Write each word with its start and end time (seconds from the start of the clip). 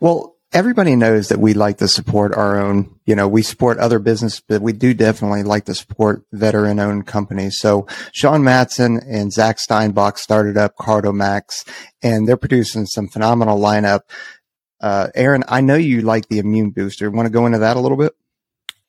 Well, 0.00 0.36
everybody 0.52 0.96
knows 0.96 1.28
that 1.28 1.38
we 1.38 1.54
like 1.54 1.78
to 1.78 1.88
support 1.88 2.34
our 2.34 2.58
own, 2.58 2.94
you 3.04 3.14
know, 3.14 3.28
we 3.28 3.42
support 3.42 3.78
other 3.78 3.98
business, 3.98 4.40
but 4.40 4.62
we 4.62 4.72
do 4.72 4.94
definitely 4.94 5.42
like 5.42 5.64
to 5.66 5.74
support 5.74 6.24
veteran 6.32 6.78
owned 6.78 7.06
companies. 7.06 7.58
So 7.58 7.86
Sean 8.12 8.44
Matson 8.44 9.00
and 9.06 9.32
Zach 9.32 9.58
Steinbach 9.58 10.18
started 10.18 10.56
up 10.56 10.76
Cardomax 10.76 11.68
and 12.02 12.26
they're 12.26 12.36
producing 12.36 12.86
some 12.86 13.08
phenomenal 13.08 13.58
lineup. 13.58 14.00
Uh, 14.80 15.08
Aaron, 15.14 15.44
I 15.48 15.60
know 15.60 15.74
you 15.74 16.02
like 16.02 16.28
the 16.28 16.38
immune 16.38 16.70
booster. 16.70 17.10
Want 17.10 17.26
to 17.26 17.32
go 17.32 17.46
into 17.46 17.58
that 17.58 17.76
a 17.76 17.80
little 17.80 17.98
bit? 17.98 18.14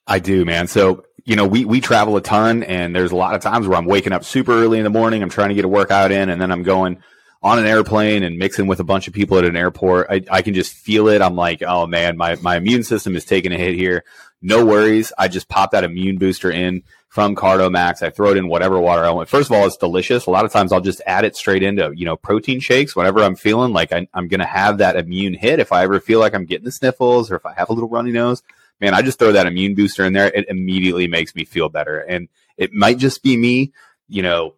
I 0.07 0.19
do, 0.19 0.45
man. 0.45 0.67
So, 0.67 1.05
you 1.25 1.35
know, 1.35 1.45
we, 1.45 1.65
we 1.65 1.81
travel 1.81 2.15
a 2.17 2.21
ton 2.21 2.63
and 2.63 2.95
there's 2.95 3.11
a 3.11 3.15
lot 3.15 3.35
of 3.35 3.41
times 3.41 3.67
where 3.67 3.77
I'm 3.77 3.85
waking 3.85 4.13
up 4.13 4.23
super 4.23 4.53
early 4.53 4.77
in 4.77 4.83
the 4.83 4.89
morning. 4.89 5.21
I'm 5.21 5.29
trying 5.29 5.49
to 5.49 5.55
get 5.55 5.65
a 5.65 5.69
workout 5.69 6.11
in 6.11 6.29
and 6.29 6.41
then 6.41 6.51
I'm 6.51 6.63
going 6.63 7.01
on 7.41 7.57
an 7.57 7.65
airplane 7.65 8.23
and 8.23 8.37
mixing 8.37 8.67
with 8.67 8.79
a 8.79 8.83
bunch 8.83 9.07
of 9.07 9.13
people 9.13 9.37
at 9.37 9.45
an 9.45 9.55
airport, 9.55 10.07
I, 10.09 10.23
I 10.29 10.41
can 10.41 10.53
just 10.53 10.73
feel 10.73 11.07
it. 11.07 11.21
I'm 11.21 11.35
like, 11.35 11.63
oh 11.63 11.87
man, 11.87 12.17
my, 12.17 12.35
my 12.35 12.57
immune 12.57 12.83
system 12.83 13.15
is 13.15 13.23
taking 13.23 13.53
a 13.53 13.57
hit 13.57 13.75
here. 13.75 14.03
No 14.41 14.65
worries. 14.65 15.13
I 15.17 15.27
just 15.27 15.47
pop 15.47 15.71
that 15.71 15.83
immune 15.83 16.17
booster 16.17 16.51
in 16.51 16.83
from 17.07 17.35
Cardo 17.35 17.71
Max. 17.71 18.01
I 18.03 18.09
throw 18.09 18.31
it 18.31 18.37
in 18.37 18.47
whatever 18.47 18.79
water 18.79 19.03
I 19.03 19.11
want. 19.11 19.29
First 19.29 19.49
of 19.49 19.55
all, 19.55 19.65
it's 19.65 19.77
delicious. 19.77 20.25
A 20.25 20.31
lot 20.31 20.45
of 20.45 20.51
times 20.51 20.71
I'll 20.71 20.81
just 20.81 21.01
add 21.05 21.25
it 21.25 21.35
straight 21.35 21.63
into, 21.63 21.91
you 21.95 22.05
know, 22.05 22.15
protein 22.15 22.59
shakes 22.59 22.95
whenever 22.95 23.23
I'm 23.23 23.35
feeling 23.35 23.73
like 23.73 23.91
I, 23.91 24.07
I'm 24.13 24.27
going 24.27 24.39
to 24.39 24.45
have 24.45 24.77
that 24.77 24.95
immune 24.95 25.33
hit. 25.33 25.59
If 25.59 25.71
I 25.71 25.83
ever 25.83 25.99
feel 25.99 26.19
like 26.19 26.33
I'm 26.33 26.45
getting 26.45 26.65
the 26.65 26.71
sniffles 26.71 27.31
or 27.31 27.35
if 27.35 27.45
I 27.45 27.53
have 27.53 27.69
a 27.69 27.73
little 27.73 27.89
runny 27.89 28.11
nose, 28.11 28.43
man, 28.79 28.93
I 28.93 29.01
just 29.01 29.17
throw 29.17 29.31
that 29.31 29.47
immune 29.47 29.75
booster 29.75 30.05
in 30.05 30.13
there. 30.13 30.27
It 30.27 30.47
immediately 30.49 31.07
makes 31.07 31.35
me 31.35 31.45
feel 31.45 31.69
better. 31.69 31.99
And 31.99 32.29
it 32.57 32.73
might 32.73 32.97
just 32.97 33.23
be 33.23 33.35
me, 33.35 33.71
you 34.07 34.21
know, 34.21 34.55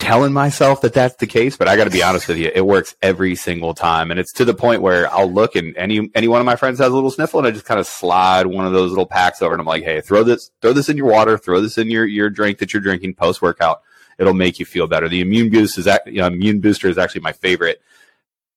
telling 0.00 0.32
myself 0.32 0.80
that 0.80 0.92
that's 0.92 1.14
the 1.16 1.26
case, 1.26 1.56
but 1.56 1.68
I 1.68 1.76
got 1.76 1.84
to 1.84 1.90
be 1.90 2.02
honest 2.02 2.26
with 2.26 2.38
you, 2.38 2.50
it 2.52 2.66
works 2.66 2.96
every 3.00 3.36
single 3.36 3.74
time, 3.74 4.10
and 4.10 4.18
it's 4.18 4.32
to 4.32 4.44
the 4.44 4.54
point 4.54 4.82
where 4.82 5.12
I'll 5.12 5.30
look 5.30 5.54
and 5.54 5.76
any 5.76 6.10
any 6.14 6.26
one 6.26 6.40
of 6.40 6.46
my 6.46 6.56
friends 6.56 6.78
has 6.80 6.88
a 6.88 6.94
little 6.94 7.10
sniffle, 7.10 7.38
and 7.38 7.46
I 7.46 7.52
just 7.52 7.66
kind 7.66 7.78
of 7.78 7.86
slide 7.86 8.46
one 8.46 8.66
of 8.66 8.72
those 8.72 8.90
little 8.90 9.06
packs 9.06 9.40
over, 9.42 9.52
and 9.52 9.60
I'm 9.60 9.66
like, 9.66 9.84
hey, 9.84 10.00
throw 10.00 10.24
this 10.24 10.50
throw 10.60 10.72
this 10.72 10.88
in 10.88 10.96
your 10.96 11.06
water, 11.06 11.38
throw 11.38 11.60
this 11.60 11.78
in 11.78 11.88
your 11.88 12.04
your 12.04 12.30
drink 12.30 12.58
that 12.58 12.72
you're 12.72 12.82
drinking 12.82 13.14
post 13.14 13.40
workout. 13.40 13.82
It'll 14.18 14.34
make 14.34 14.58
you 14.58 14.66
feel 14.66 14.86
better. 14.86 15.08
The 15.08 15.20
immune 15.20 15.50
boost 15.50 15.78
is 15.78 15.88
you 16.06 16.18
know, 16.18 16.26
immune 16.26 16.60
booster 16.60 16.88
is 16.88 16.98
actually 16.98 17.22
my 17.22 17.32
favorite 17.32 17.80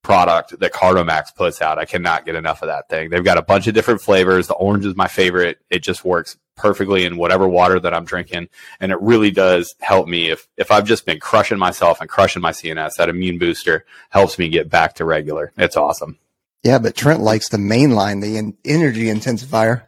product 0.03 0.59
that 0.59 0.73
Cardomax 0.73 1.33
puts 1.35 1.61
out. 1.61 1.79
I 1.79 1.85
cannot 1.85 2.25
get 2.25 2.35
enough 2.35 2.61
of 2.61 2.67
that 2.67 2.89
thing. 2.89 3.09
They've 3.09 3.23
got 3.23 3.37
a 3.37 3.41
bunch 3.41 3.67
of 3.67 3.73
different 3.73 4.01
flavors. 4.01 4.47
The 4.47 4.53
orange 4.53 4.85
is 4.85 4.95
my 4.95 5.07
favorite. 5.07 5.59
It 5.69 5.79
just 5.79 6.05
works 6.05 6.37
perfectly 6.55 7.05
in 7.05 7.17
whatever 7.17 7.47
water 7.47 7.79
that 7.79 7.93
I'm 7.93 8.05
drinking. 8.05 8.49
And 8.79 8.91
it 8.91 9.01
really 9.01 9.31
does 9.31 9.73
help 9.79 10.07
me 10.07 10.29
if, 10.29 10.47
if 10.57 10.71
I've 10.71 10.85
just 10.85 11.05
been 11.05 11.19
crushing 11.19 11.57
myself 11.57 12.01
and 12.01 12.09
crushing 12.09 12.41
my 12.41 12.51
CNS, 12.51 12.91
that 12.97 13.09
immune 13.09 13.39
booster 13.39 13.85
helps 14.09 14.37
me 14.37 14.49
get 14.49 14.69
back 14.69 14.95
to 14.95 15.05
regular. 15.05 15.53
It's 15.57 15.77
awesome. 15.77 16.19
Yeah, 16.63 16.79
but 16.79 16.95
Trent 16.95 17.21
likes 17.21 17.49
the 17.49 17.57
mainline, 17.57 18.21
the 18.21 18.37
in- 18.37 18.57
energy 18.63 19.05
intensifier. 19.05 19.87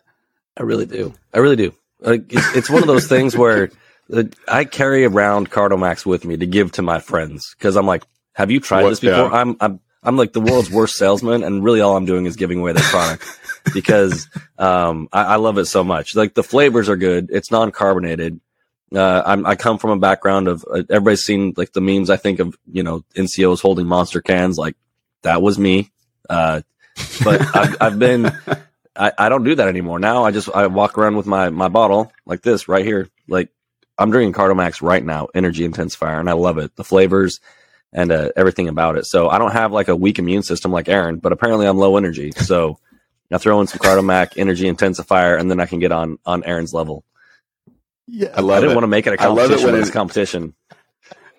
I 0.58 0.64
really 0.64 0.86
do. 0.86 1.14
I 1.34 1.40
really 1.40 1.56
do. 1.56 1.74
Like, 2.00 2.26
it's 2.30 2.70
one 2.70 2.82
of 2.82 2.88
those 2.88 3.08
things 3.08 3.36
where 3.36 3.70
uh, 4.14 4.24
I 4.48 4.66
carry 4.66 5.06
around 5.06 5.52
Cardomax 5.52 6.06
with 6.06 6.26
me 6.26 6.38
to 6.38 6.46
give 6.46 6.74
to 6.74 6.82
my 6.82 7.00
friends 7.00 7.56
because 7.58 7.76
I'm 7.76 7.86
like, 7.86 8.04
have 8.34 8.52
you 8.52 8.60
tried 8.60 8.84
what, 8.84 8.90
this 8.90 9.00
before? 9.00 9.30
Yeah. 9.30 9.30
I'm, 9.32 9.56
I'm, 9.60 9.80
I'm 10.06 10.18
like 10.18 10.34
the 10.34 10.42
world's 10.42 10.70
worst 10.70 10.96
salesman, 10.96 11.44
and 11.44 11.64
really 11.64 11.82
all 11.82 11.98
I'm 11.98 12.06
doing 12.06 12.26
is 12.26 12.36
giving 12.36 12.60
away 12.60 12.74
the 12.74 12.82
product 12.82 13.26
because 13.74 14.28
um, 14.58 15.10
I, 15.12 15.24
I, 15.24 15.36
love 15.38 15.58
it 15.58 15.66
so 15.66 15.84
much. 15.84 16.16
Like 16.16 16.34
the 16.36 16.44
flavors 16.44 16.90
are 16.90 16.96
good. 16.96 17.30
It's 17.32 17.52
non-carbonated. 17.52 18.40
Uh, 18.94 19.24
I'm, 19.26 19.46
i 19.46 19.56
come 19.56 19.80
from 19.80 19.90
a 19.90 19.98
background 19.98 20.48
of 20.48 20.64
uh, 20.72 20.84
everybody's 20.90 21.24
seen 21.24 21.54
like 21.58 21.74
the 21.74 21.82
memes. 21.82 22.10
I 22.10 22.18
think 22.18 22.40
of 22.40 22.56
you 22.72 22.84
know 22.84 23.04
NCOs 23.16 23.62
holding 23.62 23.88
monster 23.88 24.22
cans. 24.22 24.58
Like 24.58 24.76
that 25.24 25.42
was 25.42 25.58
me. 25.58 25.92
Uh, 26.30 26.62
but 27.24 27.42
I've, 27.56 27.78
I've 27.82 28.00
been. 28.00 28.32
I, 28.98 29.12
I 29.18 29.28
don't 29.28 29.44
do 29.44 29.56
that 29.56 29.68
anymore. 29.68 30.00
Now 30.00 30.24
I 30.24 30.32
just 30.32 30.50
I 30.54 30.68
walk 30.68 30.98
around 30.98 31.18
with 31.18 31.26
my 31.26 31.50
my 31.50 31.68
bottle 31.68 32.12
like 32.26 32.44
this 32.44 32.68
right 32.68 32.86
here. 32.86 33.10
Like 33.28 33.50
I'm 33.98 34.12
drinking 34.12 34.34
Cardomax 34.34 34.82
right 34.82 35.04
now, 35.04 35.28
energy 35.34 35.68
intensifier, 35.68 36.20
and 36.20 36.30
I 36.30 36.34
love 36.34 36.58
it. 36.60 36.76
The 36.76 36.84
flavors 36.84 37.40
and 37.96 38.12
uh, 38.12 38.30
everything 38.36 38.68
about 38.68 38.98
it. 38.98 39.06
So 39.06 39.30
I 39.30 39.40
don't 39.40 39.54
have 39.54 39.72
like 39.72 39.88
a 39.88 39.96
weak 39.96 40.20
immune 40.20 40.44
system 40.44 40.72
like 40.72 40.90
Aaron, 40.90 41.18
but 41.18 41.32
apparently 41.32 41.66
I'm 41.66 41.78
low 41.78 41.96
energy. 41.96 42.32
So 42.32 42.78
I 43.32 43.38
throw 43.38 43.62
in 43.62 43.68
some 43.68 43.80
Cardomax 43.80 44.38
energy 44.38 44.66
intensifier, 44.66 45.40
and 45.40 45.50
then 45.50 45.60
I 45.60 45.66
can 45.66 45.80
get 45.80 45.92
on 45.92 46.20
on 46.26 46.44
Aaron's 46.44 46.74
level. 46.74 47.04
Yeah, 48.08 48.30
I 48.36 48.42
love. 48.42 48.58
I 48.58 48.60
didn't 48.60 48.74
it. 48.74 48.76
want 48.76 48.84
to 48.84 48.88
make 48.88 49.08
it 49.08 49.14
a 49.14 49.18
competition. 49.18 49.52
I 49.52 49.56
love 49.56 49.64
it 49.64 49.72
when 49.72 49.82
it's 49.82 49.90
competition. 49.90 50.54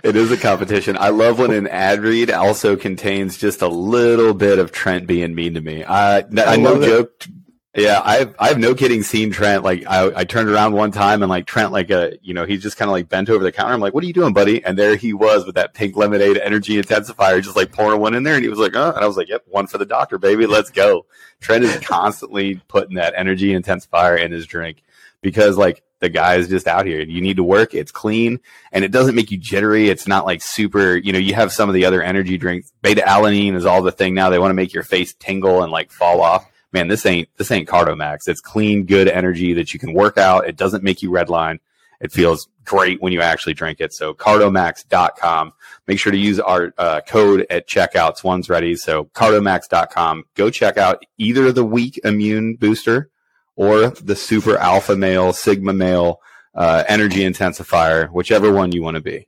It 0.03 0.16
is 0.16 0.33
a 0.33 0.37
competition. 0.37 0.97
I 0.99 1.11
love 1.11 1.39
when 1.39 1.53
an 1.53 1.66
ad 1.66 2.00
read 2.00 2.31
also 2.31 2.77
contains 2.77 3.37
just 3.37 3.62
a 3.62 3.69
little 3.69 4.34
bit 4.34 4.59
of 4.59 4.72
Trent 4.72 5.06
being 5.06 5.34
mean 5.34 5.55
to 5.55 5.61
me. 5.61 5.84
I, 5.84 6.19
I, 6.19 6.25
I 6.37 6.56
no 6.56 6.81
joke. 6.84 7.27
Yeah, 7.76 8.00
I've 8.03 8.34
I've 8.38 8.59
no 8.59 8.75
kidding 8.75 9.03
seen 9.03 9.31
Trent 9.31 9.62
like 9.62 9.84
I, 9.87 10.10
I 10.20 10.25
turned 10.25 10.48
around 10.48 10.72
one 10.72 10.92
time 10.92 11.22
and 11.22 11.28
like 11.28 11.44
Trent 11.44 11.72
like 11.72 11.91
a 11.91 12.16
you 12.22 12.32
know 12.32 12.47
he's 12.47 12.62
just 12.62 12.78
kind 12.78 12.88
of 12.88 12.92
like 12.92 13.10
bent 13.10 13.28
over 13.28 13.44
the 13.44 13.53
counter. 13.53 13.75
I'm 13.75 13.81
like, 13.81 13.92
what 13.92 14.03
are 14.03 14.06
you 14.06 14.14
doing, 14.14 14.32
buddy? 14.32 14.64
And 14.64 14.78
there 14.78 14.97
he 14.97 15.12
was 15.12 15.44
with 15.44 15.56
that 15.56 15.75
pink 15.75 15.94
lemonade 15.94 16.38
energy 16.38 16.81
intensifier, 16.81 17.42
just 17.42 17.54
like 17.54 17.72
pouring 17.72 18.00
one 18.00 18.15
in 18.15 18.22
there. 18.22 18.34
And 18.34 18.42
he 18.42 18.48
was 18.48 18.59
like, 18.59 18.75
oh, 18.75 18.92
and 18.92 19.04
I 19.04 19.06
was 19.06 19.19
like, 19.19 19.28
yep, 19.28 19.42
one 19.47 19.66
for 19.66 19.76
the 19.76 19.84
doctor, 19.84 20.16
baby, 20.16 20.47
let's 20.47 20.70
go. 20.70 21.04
Trent 21.41 21.65
is 21.65 21.78
constantly 21.81 22.62
putting 22.66 22.97
that 22.97 23.12
energy 23.15 23.48
intensifier 23.48 24.19
in 24.19 24.32
his 24.32 24.47
drink 24.47 24.82
because 25.20 25.59
like 25.59 25.82
the 26.00 26.09
guy 26.09 26.36
is 26.36 26.48
just 26.48 26.66
out 26.66 26.86
here. 26.86 27.03
You 27.03 27.20
need 27.20 27.36
to 27.36 27.44
work. 27.44 27.75
It's 27.75 27.92
clean 27.92 28.41
and 28.72 28.84
it 28.84 28.91
doesn't 28.91 29.15
make 29.15 29.31
you 29.31 29.36
jittery. 29.36 29.91
It's 29.91 30.09
not 30.09 30.25
like 30.25 30.41
super, 30.41 30.97
you 30.97 31.12
know, 31.12 31.19
you 31.19 31.34
have 31.34 31.53
some 31.53 31.69
of 31.69 31.75
the 31.75 31.84
other 31.84 32.03
energy 32.03 32.38
drinks. 32.38 32.72
Beta 32.81 33.03
alanine 33.03 33.54
is 33.54 33.66
all 33.66 33.82
the 33.82 33.92
thing 33.92 34.15
now. 34.15 34.31
They 34.31 34.38
want 34.38 34.50
to 34.50 34.54
make 34.54 34.72
your 34.72 34.82
face 34.82 35.12
tingle 35.12 35.62
and 35.62 35.70
like 35.70 35.91
fall 35.91 36.22
off 36.22 36.50
man, 36.72 36.88
this 36.88 37.06
ain't 37.06 37.28
this 37.37 37.50
ain't 37.50 37.69
Cardomax. 37.69 38.28
It's 38.28 38.41
clean, 38.41 38.84
good 38.84 39.09
energy 39.09 39.54
that 39.54 39.72
you 39.72 39.81
can 39.81 39.93
work 39.93 40.19
out. 40.19 40.47
It 40.49 40.56
doesn't 40.56 40.82
make 40.84 41.03
you 41.03 41.10
redline. 41.10 41.59
It 42.00 42.12
feels 42.12 42.49
great 42.65 43.00
when 43.00 43.12
you 43.12 43.22
actually 43.22 43.54
drink 43.54 43.81
it. 43.81 43.93
So 43.94 44.12
cardomax.com. 44.12 45.53
Make 45.87 45.99
sure 45.99 46.12
to 46.12 46.19
use 46.19 46.38
our 46.38 46.75
uh, 46.77 47.00
code 47.06 47.47
at 47.49 47.66
checkouts. 47.66 48.22
One's 48.22 48.50
ready. 48.50 48.77
So 48.77 49.04
cardomax.com. 49.06 50.25
Go 50.34 50.50
check 50.50 50.77
out 50.77 51.04
either 51.16 51.53
the 51.53 51.65
weak 51.65 51.99
immune 52.04 52.56
booster 52.56 53.10
or 53.54 53.88
the 53.91 54.16
super 54.16 54.59
alpha 54.59 54.94
male, 54.97 55.33
sigma 55.33 55.72
male 55.72 56.21
uh, 56.54 56.84
energy 56.88 57.21
intensifier, 57.21 58.10
whichever 58.10 58.53
one 58.53 58.72
you 58.72 58.83
want 58.83 58.97
to 58.97 59.00
be. 59.00 59.27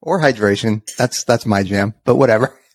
or 0.00 0.20
hydration. 0.20 0.82
That's 0.96 1.22
that's 1.24 1.46
my 1.46 1.62
jam. 1.62 1.94
But 2.04 2.16
whatever. 2.16 2.58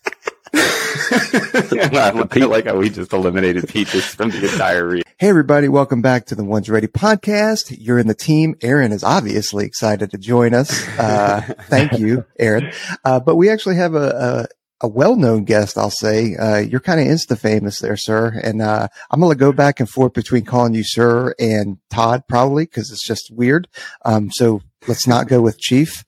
I 1.12 2.26
feel 2.30 2.48
like 2.48 2.66
how 2.66 2.76
we 2.76 2.88
just 2.88 3.12
eliminated 3.12 3.68
peaches 3.68 4.06
from 4.06 4.30
the 4.30 4.50
entire 4.50 4.86
read. 4.86 5.04
Hey 5.18 5.28
everybody, 5.28 5.68
welcome 5.68 6.00
back 6.00 6.24
to 6.26 6.34
the 6.34 6.44
Ones 6.44 6.70
Ready 6.70 6.86
podcast. 6.86 7.76
You're 7.78 7.98
in 7.98 8.06
the 8.06 8.14
team. 8.14 8.56
Aaron 8.62 8.90
is 8.90 9.04
obviously 9.04 9.66
excited 9.66 10.10
to 10.12 10.18
join 10.18 10.54
us. 10.54 10.86
Uh, 10.98 11.40
thank 11.68 11.98
you, 11.98 12.24
Aaron. 12.38 12.72
Uh, 13.04 13.20
but 13.20 13.36
we 13.36 13.50
actually 13.50 13.76
have 13.76 13.94
a, 13.94 14.46
a, 14.80 14.86
a 14.86 14.88
well-known 14.88 15.44
guest, 15.44 15.76
I'll 15.76 15.90
say. 15.90 16.36
Uh, 16.36 16.58
you're 16.58 16.80
kind 16.80 17.00
of 17.00 17.06
insta 17.06 17.38
famous 17.38 17.80
there, 17.80 17.98
sir. 17.98 18.40
And, 18.42 18.62
uh, 18.62 18.88
I'm 19.10 19.20
going 19.20 19.32
to 19.32 19.38
go 19.38 19.52
back 19.52 19.80
and 19.80 19.88
forth 19.88 20.14
between 20.14 20.46
calling 20.46 20.74
you 20.74 20.84
sir 20.84 21.34
and 21.38 21.76
Todd 21.90 22.22
probably 22.28 22.64
because 22.64 22.90
it's 22.90 23.06
just 23.06 23.30
weird. 23.30 23.68
Um, 24.06 24.30
so 24.30 24.62
let's 24.88 25.06
not 25.06 25.28
go 25.28 25.42
with 25.42 25.58
chief, 25.58 26.04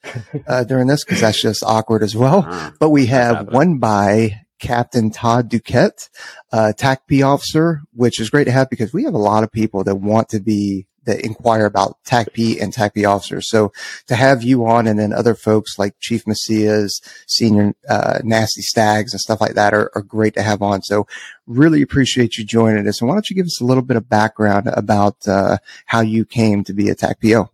uh, 0.46 0.64
during 0.64 0.86
this 0.86 1.04
because 1.04 1.20
that's 1.20 1.42
just 1.42 1.62
awkward 1.64 2.02
as 2.02 2.16
well. 2.16 2.38
Uh-huh. 2.38 2.70
But 2.80 2.90
we 2.90 3.06
have 3.06 3.48
one 3.48 3.78
by 3.78 4.40
Captain 4.58 5.10
Todd 5.10 5.50
Duquette, 5.50 6.08
uh, 6.52 6.72
TACP 6.76 7.26
officer, 7.26 7.82
which 7.92 8.20
is 8.20 8.30
great 8.30 8.44
to 8.44 8.52
have 8.52 8.70
because 8.70 8.92
we 8.92 9.04
have 9.04 9.14
a 9.14 9.18
lot 9.18 9.44
of 9.44 9.52
people 9.52 9.84
that 9.84 9.96
want 9.96 10.28
to 10.30 10.40
be 10.40 10.86
that 11.06 11.24
inquire 11.24 11.66
about 11.66 11.96
TACP 12.04 12.60
and 12.60 12.72
TACP 12.72 13.08
officers. 13.08 13.48
So 13.48 13.72
to 14.08 14.14
have 14.14 14.42
you 14.42 14.66
on 14.66 14.86
and 14.86 14.98
then 14.98 15.12
other 15.12 15.34
folks 15.34 15.78
like 15.78 15.94
Chief 16.00 16.26
Macias, 16.26 17.00
senior, 17.26 17.74
uh, 17.88 18.18
nasty 18.22 18.60
stags 18.60 19.12
and 19.12 19.20
stuff 19.20 19.40
like 19.40 19.54
that 19.54 19.72
are, 19.72 19.90
are, 19.94 20.02
great 20.02 20.34
to 20.34 20.42
have 20.42 20.62
on. 20.62 20.82
So 20.82 21.06
really 21.46 21.80
appreciate 21.80 22.36
you 22.36 22.44
joining 22.44 22.86
us. 22.86 23.00
And 23.00 23.08
why 23.08 23.14
don't 23.14 23.30
you 23.30 23.36
give 23.36 23.46
us 23.46 23.60
a 23.60 23.64
little 23.64 23.82
bit 23.82 23.96
of 23.96 24.08
background 24.08 24.68
about, 24.72 25.16
uh, 25.26 25.58
how 25.86 26.00
you 26.00 26.24
came 26.24 26.64
to 26.64 26.72
be 26.72 26.88
a 26.88 26.94
TACPO? 26.94 27.48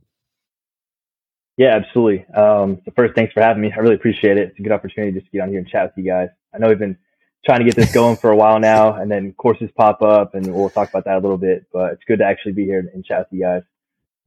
Yeah, 1.59 1.77
absolutely. 1.77 2.25
Um, 2.35 2.81
so 2.85 2.93
first, 2.97 3.15
thanks 3.15 3.33
for 3.33 3.43
having 3.43 3.63
me. 3.63 3.73
I 3.73 3.81
really 3.81 3.95
appreciate 3.95 4.39
it. 4.39 4.49
It's 4.49 4.59
a 4.59 4.63
good 4.63 4.73
opportunity 4.73 5.13
just 5.13 5.27
to 5.27 5.33
get 5.33 5.43
on 5.43 5.51
here 5.51 5.59
and 5.59 5.69
chat 5.69 5.85
with 5.85 6.05
you 6.05 6.11
guys. 6.11 6.29
I 6.55 6.59
know 6.59 6.69
we've 6.69 6.79
been 6.79 6.99
trying 7.45 7.61
to 7.61 7.65
get 7.65 7.75
this 7.75 7.93
going 7.93 8.17
for 8.17 8.31
a 8.31 8.37
while 8.37 8.61
now, 8.61 8.95
and 8.95 9.11
then 9.11 9.33
courses 9.33 9.71
pop 9.77 10.03
up, 10.03 10.35
and 10.35 10.55
we'll 10.55 10.71
talk 10.71 10.91
about 10.91 11.05
that 11.07 11.17
a 11.17 11.21
little 11.21 11.39
bit. 11.39 11.67
But 11.73 11.93
it's 11.95 12.05
good 12.07 12.19
to 12.19 12.25
actually 12.25 12.53
be 12.53 12.65
here 12.65 12.89
and 12.93 13.05
chat 13.05 13.21
with 13.21 13.39
you 13.39 13.41
guys. 13.41 13.63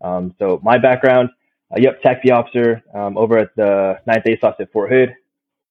Um, 0.02 0.36
so 0.40 0.60
my 0.64 0.78
background, 0.78 1.30
uh, 1.72 1.80
yep, 1.80 2.02
TACP 2.02 2.32
officer 2.32 2.84
um, 2.94 3.18
over 3.18 3.38
at 3.38 3.56
the 3.56 4.00
9th 4.08 4.26
ASOS 4.26 4.60
at 4.60 4.72
Fort 4.72 4.92
Hood. 4.92 5.16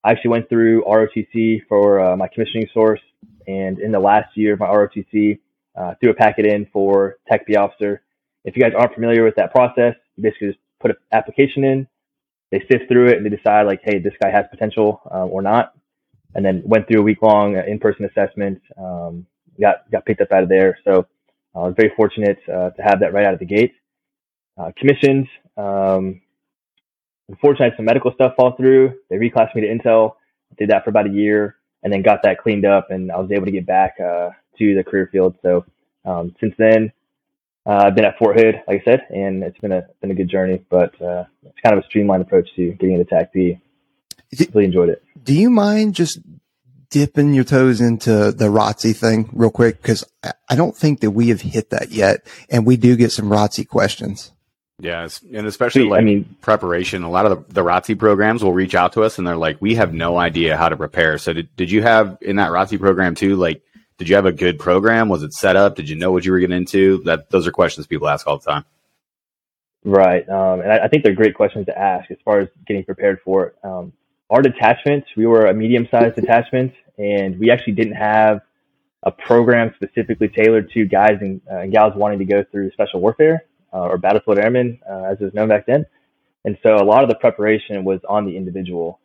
I 0.03 0.13
actually 0.13 0.31
went 0.31 0.49
through 0.49 0.85
ROTC 0.85 1.63
for 1.69 2.01
uh, 2.01 2.17
my 2.17 2.29
commissioning 2.29 2.69
source, 2.73 3.01
and 3.47 3.79
in 3.79 3.93
the 3.93 4.01
last 4.01 4.37
year 4.37 4.55
of 4.55 4.61
my 4.61 4.67
ROTC, 4.67 5.39
uh, 5.77 5.95
threw 6.01 6.11
a 6.11 6.15
packet 6.15 6.47
in 6.47 6.67
for 6.73 7.17
TACP 7.31 7.57
officer. 7.57 8.03
If 8.45 8.57
you 8.57 8.63
guys 8.63 8.73
aren't 8.77 8.95
familiar 8.95 9.25
with 9.25 9.35
that 9.37 9.53
process, 9.53 9.95
you 10.17 10.23
basically 10.23 10.49
just 10.49 10.61
put 10.81 10.91
an 10.93 10.97
application 11.13 11.65
in, 11.65 11.89
they 12.51 12.61
sift 12.71 12.89
through 12.89 13.09
it, 13.09 13.17
and 13.17 13.27
they 13.27 13.35
decide 13.35 13.67
like, 13.67 13.81
hey, 13.83 13.99
this 13.99 14.13
guy 14.23 14.31
has 14.31 14.45
potential 14.51 15.01
uh, 15.13 15.25
or 15.25 15.43
not 15.43 15.75
and 16.35 16.45
then 16.45 16.63
went 16.65 16.87
through 16.89 17.01
a 17.01 17.03
week 17.03 17.23
long 17.23 17.57
in-person 17.57 18.05
assessment. 18.05 18.61
Um, 18.77 19.27
got 19.61 19.91
got 19.91 20.05
picked 20.05 20.21
up 20.21 20.33
out 20.33 20.43
of 20.43 20.49
there. 20.49 20.79
So 20.85 21.07
I 21.55 21.61
was 21.61 21.75
very 21.77 21.93
fortunate 21.97 22.39
uh, 22.49 22.71
to 22.71 22.83
have 22.83 23.01
that 23.01 23.13
right 23.13 23.25
out 23.25 23.35
of 23.35 23.41
the 23.41 23.47
gate. 23.47 23.75
Uh, 24.59 24.73
commissioned. 24.77 25.29
Um, 25.57 26.21
unfortunately, 27.29 27.75
some 27.77 27.85
medical 27.87 28.13
stuff 28.13 28.35
fall 28.37 28.53
through. 28.57 28.95
They 29.11 29.17
reclassed 29.17 29.55
me 29.55 29.63
to 29.63 29.69
Intel. 29.69 30.15
Did 30.59 30.71
that 30.71 30.85
for 30.85 30.91
about 30.91 31.07
a 31.09 31.11
year, 31.11 31.57
and 31.83 31.93
then 31.93 32.03
got 32.03 32.23
that 32.23 32.39
cleaned 32.39 32.65
up, 32.65 32.91
and 32.91 33.11
I 33.11 33.19
was 33.19 33.31
able 33.33 33.47
to 33.47 33.51
get 33.51 33.67
back 33.67 33.95
uh, 33.99 34.31
to 34.59 34.75
the 34.75 34.85
career 34.85 35.09
field. 35.11 35.37
So 35.43 35.65
um, 36.05 36.35
since 36.41 36.55
then, 36.59 36.93
uh, 37.67 37.85
I've 37.87 37.95
been 37.97 38.05
at 38.05 38.19
Fort 38.19 38.39
Hood, 38.39 38.63
like 38.69 38.83
I 38.83 38.85
said, 38.85 39.07
and 39.11 39.43
it's 39.43 39.59
been 39.59 39.73
a 39.73 39.87
been 40.01 40.11
a 40.11 40.15
good 40.15 40.29
journey. 40.29 40.65
But 40.71 41.01
uh, 41.01 41.25
it's 41.43 41.59
kind 41.65 41.77
of 41.77 41.83
a 41.83 41.87
streamlined 41.87 42.23
approach 42.23 42.49
to 42.57 42.73
getting 42.73 43.01
into 43.01 43.13
TACP. 43.13 43.61
Really 44.53 44.65
enjoyed 44.67 44.89
it. 44.89 45.03
Do 45.23 45.35
you 45.35 45.51
mind 45.51 45.95
just 45.95 46.19
dipping 46.91 47.35
your 47.35 47.45
toes 47.45 47.81
into 47.81 48.33
the 48.33 48.47
ROTC 48.47 48.95
thing 48.97 49.29
real 49.33 49.51
quick? 49.51 49.83
Because 49.83 50.05
I 50.49 50.57
don't 50.57 50.77
think 50.77 51.01
that 51.01 51.11
we 51.11 51.29
have 51.29 51.41
hit 51.41 51.71
that 51.71 51.91
yet, 51.91 52.27
and 52.49 52.67
we 52.67 52.77
do 52.77 52.97
get 52.97 53.13
some 53.13 53.31
ROTC 53.31 53.69
questions. 53.69 54.33
Yes, 54.81 55.23
and 55.33 55.47
especially 55.47 55.85
like 55.85 56.01
I 56.01 56.05
mean, 56.05 56.37
preparation. 56.41 57.05
A 57.05 57.11
lot 57.11 57.27
of 57.27 57.47
the, 57.49 57.55
the 57.55 57.65
ROTC 57.65 57.99
programs 57.99 58.43
will 58.43 58.53
reach 58.53 58.75
out 58.75 58.93
to 58.95 59.03
us, 59.03 59.19
and 59.19 59.27
they're 59.27 59.37
like, 59.37 59.61
"We 59.61 59.77
have 59.77 59.95
no 59.95 60.19
idea 60.19 60.57
how 60.57 60.69
to 60.69 60.77
prepare." 60.77 61.17
So, 61.19 61.33
did, 61.33 61.55
did 61.57 61.71
you 61.71 61.83
have 61.83 62.19
in 62.21 62.37
that 62.37 62.51
ROTC 62.51 62.81
program 62.81 63.15
too? 63.15 63.37
Like, 63.37 63.63
did 63.99 64.09
you 64.09 64.17
have 64.17 64.27
a 64.27 64.33
good 64.33 64.59
program? 64.59 65.09
Was 65.09 65.23
it 65.23 65.33
set 65.33 65.55
up? 65.55 65.77
Did 65.77 65.89
you 65.89 65.95
know 65.95 66.11
what 66.11 66.25
you 66.25 66.33
were 66.33 66.41
getting 66.41 66.57
into? 66.57 67.03
That 67.05 67.31
those 67.31 67.47
are 67.47 67.53
questions 67.53 67.87
people 67.87 68.09
ask 68.09 68.27
all 68.27 68.39
the 68.39 68.51
time. 68.51 68.65
Right, 69.85 70.29
um, 70.29 70.61
and 70.61 70.73
I, 70.73 70.85
I, 70.85 70.89
think 70.89 71.05
they're 71.05 71.13
great 71.13 71.35
questions 71.35 71.67
to 71.67 71.79
ask 71.79 72.11
as 72.11 72.17
far 72.25 72.41
as 72.41 72.49
getting 72.67 72.85
prepared 72.85 73.21
for 73.21 73.49
it. 73.49 73.57
Um, 73.63 73.93
our 74.31 74.43
detachment, 74.43 75.05
we 75.17 75.27
were 75.27 75.47
a 75.47 75.55
medium-sized 75.55 76.17
detachment, 76.17 76.73
and 76.99 77.39
we 77.39 77.51
actually 77.51 77.75
didn't 77.75 77.95
have 77.95 78.41
a 79.03 79.11
program 79.11 79.75
specifically 79.77 80.29
tailored 80.29 80.71
to 80.73 80.87
guys 80.87 81.19
and, 81.21 81.41
uh, 81.51 81.67
gals 81.67 81.93
wanting 81.95 82.19
to 82.19 82.25
go 82.25 82.43
through 82.51 82.71
special 82.71 83.01
warfare 83.01 83.45
uh, 83.73 83.81
or 83.81 83.99
battlefield 83.99 84.39
airmen, 84.39 84.79
uh, 84.91 85.03
as 85.03 85.19
it 85.21 85.25
was 85.25 85.35
known 85.35 85.49
back 85.49 85.67
then. 85.67 85.85
And 86.45 86.57
so 86.63 86.77
a 86.77 86.85
lot 86.85 87.03
of 87.03 87.09
the 87.09 87.17
preparation 87.17 87.85
was 87.85 88.01
on 88.09 88.25
the 88.25 88.37
individual. 88.37 88.99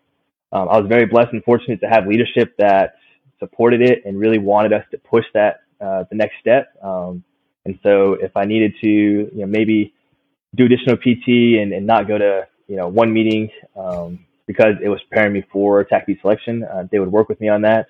Um, 0.51 0.67
I 0.69 0.77
was 0.77 0.87
very 0.87 1.05
blessed 1.05 1.33
and 1.33 1.43
fortunate 1.43 1.79
to 1.81 1.87
have 1.87 2.07
leadership 2.07 2.55
that 2.57 2.95
supported 3.39 3.81
it 3.81 4.03
and 4.05 4.17
really 4.19 4.37
wanted 4.39 4.73
us 4.73 4.83
to 4.91 4.97
push 4.97 5.25
that 5.33 5.61
uh, 5.81 6.03
the 6.09 6.15
next 6.15 6.35
step. 6.39 6.73
Um, 6.81 7.23
and 7.65 7.79
so 7.83 8.13
if 8.13 8.35
I 8.35 8.45
needed 8.45 8.73
to, 8.81 8.87
you 8.87 9.31
know, 9.33 9.47
maybe 9.47 9.93
do 10.55 10.65
additional 10.65 10.97
PT 10.97 11.59
and, 11.61 11.73
and 11.73 11.85
not 11.85 12.07
go 12.07 12.17
to, 12.17 12.47
you 12.67 12.75
know, 12.75 12.87
one 12.87 13.13
meeting 13.13 13.49
um, 13.75 14.25
because 14.49 14.73
it 14.83 14.89
was 14.89 14.99
preparing 15.07 15.31
me 15.31 15.43
for 15.51 15.85
TACP 15.85 16.19
selection, 16.21 16.63
uh, 16.63 16.83
they 16.91 16.97
would 16.97 17.11
work 17.11 17.29
with 17.29 17.39
me 17.39 17.49
on 17.49 17.61
that. 17.61 17.89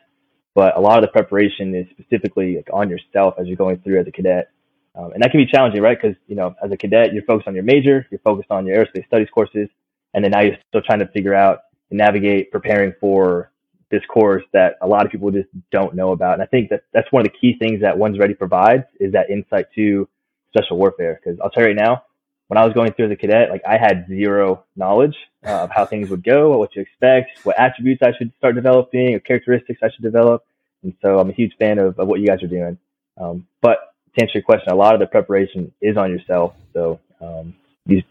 But 0.54 0.76
a 0.76 0.82
lot 0.82 0.98
of 0.98 1.04
the 1.04 1.08
preparation 1.08 1.74
is 1.74 1.88
specifically 1.92 2.58
like 2.58 2.68
on 2.74 2.90
yourself 2.90 3.36
as 3.40 3.48
you're 3.48 3.56
going 3.56 3.78
through 3.78 4.02
as 4.02 4.08
a 4.08 4.12
cadet. 4.12 4.50
Um, 4.94 5.14
and 5.14 5.24
that 5.24 5.32
can 5.32 5.40
be 5.40 5.46
challenging, 5.46 5.82
right? 5.82 5.98
Because, 5.98 6.18
you 6.28 6.36
know, 6.36 6.54
as 6.62 6.70
a 6.70 6.76
cadet, 6.76 7.14
you're 7.14 7.24
focused 7.24 7.48
on 7.48 7.56
your 7.56 7.64
major, 7.64 8.06
you're 8.12 8.20
focused 8.26 8.52
on 8.52 8.66
your 8.66 8.76
aerospace 8.76 9.08
studies 9.08 9.30
courses, 9.34 9.70
and 10.14 10.22
then 10.22 10.32
now 10.32 10.42
you're 10.42 10.58
still 10.68 10.82
trying 10.82 11.00
to 11.00 11.08
figure 11.08 11.34
out 11.34 11.60
and 11.92 11.98
navigate 11.98 12.52
preparing 12.52 12.94
for 13.00 13.54
this 13.90 14.02
course 14.14 14.44
that 14.52 14.76
a 14.82 14.88
lot 14.88 15.06
of 15.06 15.14
people 15.14 15.32
just 15.32 15.48
don't 15.72 15.96
know 15.96 16.12
about. 16.12 16.34
And 16.34 16.42
I 16.42 16.46
think 16.46 16.70
that 16.72 16.84
that's 16.94 17.10
one 17.14 17.26
of 17.26 17.32
the 17.32 17.38
key 17.40 17.58
things 17.58 17.80
that 17.80 17.98
One's 17.98 18.20
Ready 18.20 18.34
provides 18.34 18.84
is 19.00 19.14
that 19.14 19.30
insight 19.30 19.68
to 19.76 20.10
special 20.50 20.76
warfare. 20.76 21.22
Because 21.24 21.40
I'll 21.42 21.52
tell 21.52 21.64
you 21.64 21.70
right 21.70 21.76
now, 21.78 22.04
when 22.50 22.58
I 22.58 22.66
was 22.66 22.74
going 22.74 22.92
through 22.94 23.06
as 23.06 23.12
a 23.12 23.16
cadet, 23.16 23.52
like 23.52 23.62
I 23.66 23.78
had 23.78 24.08
zero 24.08 24.64
knowledge 24.76 25.16
uh, 25.46 25.66
of 25.66 25.70
how 25.70 25.86
things 25.86 26.10
would 26.10 26.24
go, 26.24 26.58
what 26.58 26.72
to 26.72 26.80
expect, 26.80 27.30
what 27.44 27.58
attributes 27.60 28.02
I 28.02 28.12
should 28.18 28.34
start 28.40 28.56
developing, 28.56 29.14
or 29.14 29.20
characteristics 29.20 29.80
I 29.84 29.92
should 29.92 30.02
develop. 30.02 30.44
And 30.82 30.96
so 31.00 31.20
I'm 31.20 31.30
a 31.30 31.34
huge 31.34 31.54
fan 31.60 31.78
of, 31.78 32.00
of 32.00 32.08
what 32.08 32.20
you 32.20 32.26
guys 32.26 32.42
are 32.42 32.48
doing. 32.48 32.80
Um, 33.18 33.46
but 33.62 33.94
to 34.16 34.22
answer 34.24 34.32
your 34.40 34.44
question, 34.44 34.72
a 34.72 34.76
lot 34.76 34.96
of 34.96 35.00
the 35.00 35.06
preparation 35.06 35.72
is 35.80 35.96
on 35.96 36.10
yourself. 36.10 36.56
So 36.74 37.00
um, 37.22 37.54
you 37.86 38.02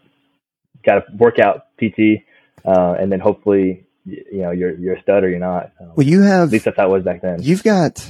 got 0.85 1.05
to 1.05 1.15
work 1.17 1.37
out 1.39 1.67
PT, 1.77 2.23
uh, 2.63 2.95
and 2.97 3.11
then 3.11 3.19
hopefully 3.19 3.85
you 4.05 4.41
know 4.41 4.51
you're 4.51 4.71
you're 4.77 4.95
a 4.95 5.01
stud 5.01 5.25
or 5.25 5.29
you're 5.29 5.39
not. 5.39 5.73
Um, 5.81 5.91
well, 5.97 6.07
you 6.07 6.21
have 6.21 6.47
at 6.47 6.51
least 6.53 6.63
that's 6.63 6.77
how 6.77 6.87
it 6.87 6.91
was 6.91 7.03
back 7.03 7.21
then. 7.21 7.43
You've 7.43 7.63
got. 7.63 8.09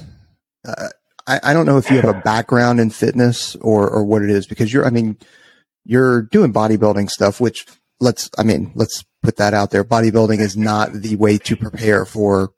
Uh, 0.63 0.89
I, 1.25 1.39
I 1.41 1.53
don't 1.53 1.65
know 1.65 1.77
if 1.77 1.89
you 1.89 1.99
have 1.99 2.15
a 2.15 2.21
background 2.23 2.79
in 2.79 2.91
fitness 2.91 3.55
or 3.55 3.89
or 3.89 4.03
what 4.03 4.21
it 4.21 4.29
is 4.29 4.45
because 4.45 4.71
you're. 4.71 4.85
I 4.85 4.91
mean, 4.91 5.17
you're 5.85 6.23
doing 6.23 6.53
bodybuilding 6.53 7.09
stuff, 7.09 7.39
which 7.39 7.65
let's. 7.99 8.29
I 8.37 8.43
mean, 8.43 8.71
let's 8.75 9.03
put 9.21 9.37
that 9.37 9.53
out 9.53 9.71
there. 9.71 9.83
Bodybuilding 9.83 10.39
is 10.39 10.55
not 10.55 10.93
the 10.93 11.15
way 11.15 11.37
to 11.39 11.55
prepare 11.55 12.05
for 12.05 12.51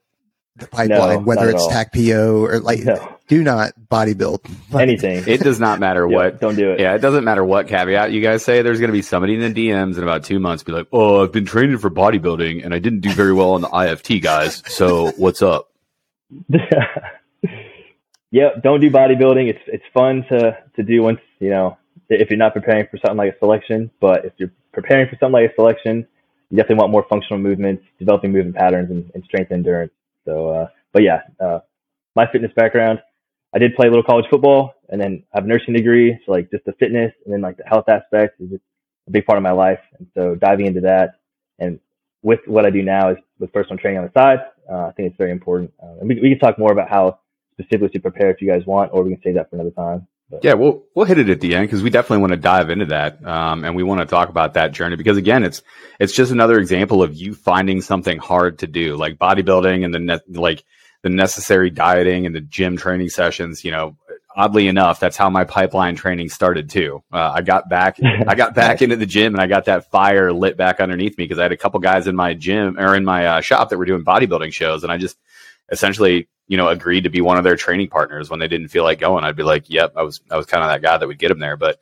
the 0.57 0.67
pipeline, 0.67 1.19
no, 1.19 1.25
whether 1.25 1.49
it's 1.49 1.65
TACPO 1.67 2.41
or 2.41 2.59
like. 2.59 2.79
No 2.81 3.17
do 3.31 3.43
not 3.43 3.71
bodybuild 3.89 4.39
anything. 4.77 5.23
It 5.25 5.39
does 5.39 5.57
not 5.57 5.79
matter 5.79 6.05
what. 6.15 6.41
don't 6.41 6.55
do 6.55 6.71
it. 6.71 6.81
Yeah, 6.81 6.93
it 6.95 6.99
doesn't 6.99 7.23
matter 7.23 7.45
what 7.45 7.69
caveat 7.69 8.11
you 8.11 8.21
guys 8.21 8.43
say. 8.43 8.61
There's 8.61 8.79
going 8.79 8.89
to 8.89 8.93
be 8.93 9.01
somebody 9.01 9.35
in 9.35 9.53
the 9.53 9.69
DMs 9.69 9.95
in 9.95 10.03
about 10.03 10.25
two 10.25 10.37
months 10.37 10.63
be 10.63 10.73
like, 10.73 10.87
"Oh, 10.91 11.23
I've 11.23 11.31
been 11.31 11.45
training 11.45 11.77
for 11.77 11.89
bodybuilding 11.89 12.65
and 12.65 12.73
I 12.73 12.79
didn't 12.79 12.99
do 12.99 13.13
very 13.13 13.31
well 13.31 13.53
on 13.53 13.61
the 13.61 13.69
IFT, 13.69 14.21
guys. 14.21 14.61
So 14.67 15.11
what's 15.11 15.41
up?" 15.41 15.71
yeah, 18.31 18.49
don't 18.61 18.81
do 18.81 18.91
bodybuilding. 18.91 19.47
It's 19.47 19.63
it's 19.67 19.85
fun 19.93 20.25
to 20.27 20.57
to 20.75 20.83
do 20.83 21.01
once 21.01 21.21
you 21.39 21.51
know 21.51 21.77
if 22.19 22.29
you're 22.29 22.37
not 22.37 22.53
preparing 22.53 22.87
for 22.89 22.97
something 22.97 23.17
like 23.17 23.35
a 23.35 23.39
selection. 23.39 23.91
But 23.99 24.25
if 24.25 24.33
you're 24.37 24.51
preparing 24.73 25.07
for 25.07 25.17
something 25.19 25.33
like 25.41 25.51
a 25.51 25.55
selection, 25.55 26.07
you 26.49 26.57
definitely 26.57 26.81
want 26.81 26.91
more 26.91 27.05
functional 27.09 27.39
movements, 27.39 27.83
developing 27.99 28.31
movement 28.31 28.55
patterns, 28.57 28.91
and, 28.91 29.09
and 29.13 29.23
strength 29.23 29.51
endurance. 29.51 29.93
So, 30.25 30.49
uh, 30.49 30.67
but 30.93 31.03
yeah, 31.03 31.21
uh, 31.39 31.59
my 32.15 32.27
fitness 32.31 32.51
background 32.55 32.99
I 33.53 33.59
did 33.59 33.75
play 33.75 33.87
a 33.87 33.89
little 33.89 34.03
college 34.03 34.25
football 34.29 34.73
and 34.89 35.01
then 35.01 35.23
have 35.33 35.43
a 35.43 35.47
nursing 35.47 35.73
degree. 35.73 36.17
So 36.25 36.31
like 36.31 36.49
just 36.51 36.65
the 36.65 36.73
fitness 36.73 37.11
and 37.25 37.33
then 37.33 37.41
like 37.41 37.57
the 37.57 37.63
health 37.65 37.89
aspect 37.89 38.39
is 38.39 38.49
just 38.49 38.63
a 39.07 39.11
big 39.11 39.25
part 39.25 39.37
of 39.37 39.43
my 39.43 39.51
life. 39.51 39.79
And 39.99 40.07
so 40.15 40.35
diving 40.35 40.67
into 40.67 40.81
that 40.81 41.19
and 41.59 41.79
with 42.23 42.39
what 42.45 42.65
I 42.65 42.69
do 42.69 42.83
now 42.83 43.11
is 43.11 43.17
with 43.39 43.51
personal 43.51 43.77
training 43.77 43.99
on 43.99 44.05
the 44.05 44.19
side, 44.19 44.39
uh, 44.71 44.87
I 44.87 44.91
think 44.91 45.09
it's 45.09 45.17
very 45.17 45.31
important. 45.31 45.73
Uh, 45.81 45.99
and 45.99 46.07
we, 46.07 46.19
we 46.21 46.29
can 46.29 46.39
talk 46.39 46.57
more 46.59 46.71
about 46.71 46.89
how 46.89 47.19
specifically 47.53 47.89
to 47.89 47.99
prepare 47.99 48.29
if 48.31 48.41
you 48.41 48.49
guys 48.49 48.65
want, 48.65 48.91
or 48.93 49.03
we 49.03 49.13
can 49.13 49.21
save 49.23 49.35
that 49.35 49.49
for 49.49 49.55
another 49.57 49.71
time. 49.71 50.07
But. 50.31 50.43
Yeah, 50.43 50.53
we'll 50.53 50.83
we'll 50.95 51.05
hit 51.05 51.19
it 51.19 51.29
at 51.29 51.41
the 51.41 51.55
end 51.55 51.67
because 51.67 51.83
we 51.83 51.89
definitely 51.89 52.21
want 52.21 52.31
to 52.31 52.37
dive 52.37 52.69
into 52.69 52.85
that, 52.85 53.23
um, 53.25 53.63
and 53.65 53.75
we 53.75 53.83
want 53.83 53.99
to 53.99 54.05
talk 54.05 54.29
about 54.29 54.53
that 54.55 54.71
journey 54.71 54.95
because 54.95 55.17
again, 55.17 55.43
it's 55.43 55.61
it's 55.99 56.13
just 56.13 56.31
another 56.31 56.57
example 56.57 57.03
of 57.03 57.13
you 57.13 57.33
finding 57.33 57.81
something 57.81 58.17
hard 58.17 58.59
to 58.59 58.67
do, 58.67 58.95
like 58.95 59.17
bodybuilding 59.17 59.85
and 59.85 59.93
the 59.93 59.99
ne- 59.99 60.19
like 60.39 60.63
the 61.03 61.09
necessary 61.09 61.69
dieting 61.69 62.25
and 62.25 62.35
the 62.35 62.41
gym 62.41 62.77
training 62.77 63.09
sessions, 63.09 63.65
you 63.65 63.71
know, 63.71 63.97
oddly 64.35 64.67
enough, 64.67 64.99
that's 64.99 65.17
how 65.17 65.29
my 65.29 65.43
pipeline 65.43 65.95
training 65.95 66.29
started 66.29 66.69
too. 66.69 67.03
Uh, 67.11 67.33
I 67.35 67.41
got 67.41 67.69
back, 67.69 67.97
I 68.27 68.35
got 68.35 68.53
back 68.53 68.81
into 68.81 68.95
the 68.95 69.05
gym 69.05 69.33
and 69.33 69.41
I 69.41 69.47
got 69.47 69.65
that 69.65 69.89
fire 69.89 70.31
lit 70.31 70.57
back 70.57 70.79
underneath 70.79 71.17
me 71.17 71.23
because 71.23 71.39
I 71.39 71.43
had 71.43 71.51
a 71.51 71.57
couple 71.57 71.79
guys 71.79 72.07
in 72.07 72.15
my 72.15 72.33
gym 72.33 72.77
or 72.77 72.95
in 72.95 73.03
my 73.03 73.25
uh, 73.25 73.41
shop 73.41 73.69
that 73.69 73.77
were 73.77 73.85
doing 73.85 74.05
bodybuilding 74.05 74.53
shows. 74.53 74.83
And 74.83 74.91
I 74.91 74.97
just 74.97 75.17
essentially, 75.71 76.27
you 76.47 76.57
know, 76.57 76.67
agreed 76.67 77.05
to 77.05 77.09
be 77.09 77.21
one 77.21 77.37
of 77.37 77.43
their 77.43 77.55
training 77.55 77.89
partners 77.89 78.29
when 78.29 78.39
they 78.39 78.47
didn't 78.47 78.67
feel 78.67 78.83
like 78.83 78.99
going. 78.99 79.23
I'd 79.23 79.35
be 79.35 79.43
like, 79.43 79.69
yep, 79.69 79.93
I 79.95 80.03
was, 80.03 80.21
I 80.29 80.37
was 80.37 80.45
kind 80.45 80.63
of 80.63 80.69
that 80.69 80.81
guy 80.81 80.97
that 80.97 81.07
would 81.07 81.19
get 81.19 81.29
them 81.29 81.39
there. 81.39 81.57
But 81.57 81.79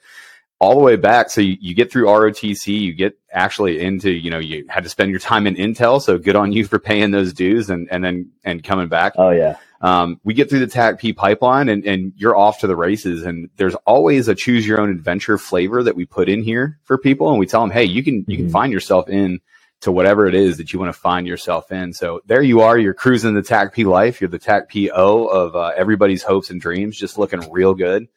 all 0.59 0.75
the 0.75 0.81
way 0.81 0.97
back. 0.97 1.29
So 1.29 1.41
you, 1.41 1.57
you, 1.59 1.73
get 1.73 1.91
through 1.91 2.05
ROTC, 2.05 2.79
you 2.79 2.93
get 2.93 3.17
actually 3.31 3.79
into, 3.79 4.11
you 4.11 4.29
know, 4.29 4.39
you 4.39 4.65
had 4.67 4.83
to 4.83 4.89
spend 4.89 5.09
your 5.09 5.19
time 5.19 5.47
in 5.47 5.55
Intel. 5.55 6.01
So 6.01 6.17
good 6.17 6.35
on 6.35 6.51
you 6.51 6.65
for 6.67 6.79
paying 6.79 7.11
those 7.11 7.33
dues 7.33 7.69
and, 7.69 7.87
and 7.89 8.03
then, 8.03 8.31
and 8.43 8.63
coming 8.63 8.89
back. 8.89 9.13
Oh 9.17 9.29
yeah. 9.29 9.57
Um, 9.81 10.19
we 10.25 10.33
get 10.33 10.49
through 10.49 10.59
the 10.59 10.67
TACP 10.67 11.15
pipeline 11.15 11.69
and, 11.69 11.85
and 11.85 12.11
you're 12.17 12.35
off 12.35 12.59
to 12.59 12.67
the 12.67 12.75
races. 12.75 13.23
And 13.23 13.49
there's 13.55 13.75
always 13.85 14.27
a 14.27 14.35
choose 14.35 14.67
your 14.67 14.81
own 14.81 14.89
adventure 14.89 15.37
flavor 15.37 15.81
that 15.83 15.95
we 15.95 16.05
put 16.05 16.27
in 16.27 16.43
here 16.43 16.77
for 16.83 16.97
people. 16.97 17.29
And 17.29 17.39
we 17.39 17.45
tell 17.45 17.61
them, 17.61 17.71
Hey, 17.71 17.85
you 17.85 18.03
can, 18.03 18.25
you 18.27 18.35
can 18.35 18.47
mm-hmm. 18.47 18.51
find 18.51 18.73
yourself 18.73 19.07
in 19.07 19.39
to 19.81 19.91
whatever 19.91 20.27
it 20.27 20.35
is 20.35 20.57
that 20.57 20.73
you 20.73 20.79
want 20.79 20.93
to 20.93 20.99
find 20.99 21.25
yourself 21.27 21.71
in. 21.71 21.93
So 21.93 22.21
there 22.25 22.41
you 22.41 22.61
are. 22.61 22.77
You're 22.77 22.93
cruising 22.93 23.33
the 23.33 23.41
TACP 23.41 23.85
life. 23.85 24.19
You're 24.19 24.29
the 24.29 24.39
TACP 24.39 24.89
O 24.93 25.27
of 25.27 25.55
uh, 25.55 25.71
everybody's 25.75 26.23
hopes 26.23 26.49
and 26.49 26.59
dreams, 26.59 26.97
just 26.97 27.17
looking 27.17 27.49
real 27.51 27.73
good 27.73 28.07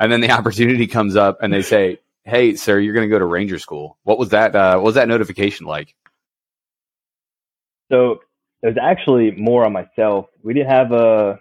and 0.00 0.10
then 0.10 0.20
the 0.20 0.30
opportunity 0.38 0.86
comes 0.88 1.14
up 1.14 1.38
and 1.42 1.52
they 1.52 1.62
say, 1.62 2.00
"Hey, 2.24 2.56
sir, 2.56 2.80
you're 2.80 2.94
going 2.94 3.08
to 3.08 3.14
go 3.14 3.18
to 3.18 3.24
Ranger 3.24 3.58
School." 3.58 3.98
What 4.02 4.18
was 4.18 4.30
that? 4.30 4.56
Uh, 4.56 4.76
what 4.76 4.84
was 4.84 4.94
that 4.96 5.06
notification 5.06 5.66
like? 5.66 5.94
So 7.92 8.20
was 8.62 8.76
actually 8.80 9.30
more 9.32 9.64
on 9.64 9.72
myself. 9.72 10.26
We 10.42 10.54
didn't 10.54 10.70
have 10.70 10.92
a 10.92 11.38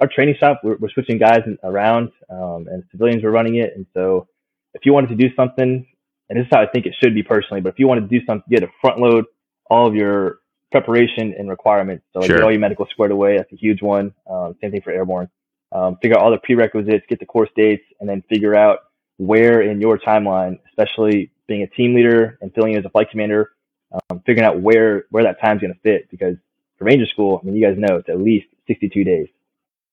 our 0.00 0.08
training 0.08 0.36
shop. 0.38 0.60
We're, 0.64 0.76
we're 0.76 0.90
switching 0.90 1.18
guys 1.18 1.42
around, 1.62 2.10
um, 2.30 2.66
and 2.70 2.82
civilians 2.90 3.22
were 3.22 3.30
running 3.30 3.56
it. 3.56 3.72
And 3.76 3.86
so, 3.94 4.26
if 4.74 4.84
you 4.84 4.92
wanted 4.92 5.10
to 5.10 5.16
do 5.16 5.34
something, 5.34 5.86
and 6.30 6.38
this 6.38 6.46
is 6.46 6.50
how 6.50 6.62
I 6.62 6.66
think 6.66 6.86
it 6.86 6.94
should 7.02 7.14
be 7.14 7.22
personally, 7.22 7.60
but 7.60 7.74
if 7.74 7.78
you 7.78 7.86
want 7.86 8.00
to 8.00 8.06
do 8.06 8.24
something, 8.24 8.44
you 8.48 8.56
had 8.58 8.66
to 8.66 8.72
front 8.80 8.98
load 8.98 9.26
all 9.68 9.86
of 9.86 9.94
your 9.94 10.38
preparation 10.72 11.34
and 11.36 11.50
requirements. 11.50 12.04
So, 12.12 12.20
like, 12.20 12.28
sure. 12.28 12.38
get 12.38 12.44
all 12.44 12.50
your 12.50 12.60
medical 12.60 12.86
squared 12.90 13.10
away. 13.10 13.36
That's 13.36 13.52
a 13.52 13.56
huge 13.56 13.82
one. 13.82 14.14
Um, 14.30 14.56
same 14.62 14.70
thing 14.70 14.80
for 14.80 14.92
airborne 14.92 15.28
um, 15.72 15.96
figure 16.02 16.16
out 16.16 16.24
all 16.24 16.30
the 16.30 16.38
prerequisites, 16.38 17.04
get 17.08 17.20
the 17.20 17.26
course 17.26 17.50
dates, 17.56 17.84
and 18.00 18.08
then 18.08 18.22
figure 18.28 18.54
out 18.54 18.80
where 19.18 19.62
in 19.62 19.80
your 19.80 19.98
timeline, 19.98 20.58
especially 20.68 21.30
being 21.46 21.62
a 21.62 21.66
team 21.68 21.94
leader 21.94 22.38
and 22.40 22.52
filling 22.54 22.72
in 22.72 22.78
as 22.78 22.84
a 22.84 22.90
flight 22.90 23.10
commander, 23.10 23.50
um, 23.92 24.20
figuring 24.26 24.46
out 24.46 24.60
where 24.60 25.04
where 25.10 25.24
that 25.24 25.40
time's 25.40 25.60
going 25.60 25.72
to 25.72 25.80
fit. 25.80 26.10
Because 26.10 26.36
for 26.78 26.84
Ranger 26.84 27.06
School, 27.06 27.40
I 27.42 27.46
mean, 27.46 27.56
you 27.56 27.66
guys 27.66 27.76
know 27.78 27.96
it's 27.96 28.08
at 28.08 28.20
least 28.20 28.46
62 28.66 29.04
days. 29.04 29.28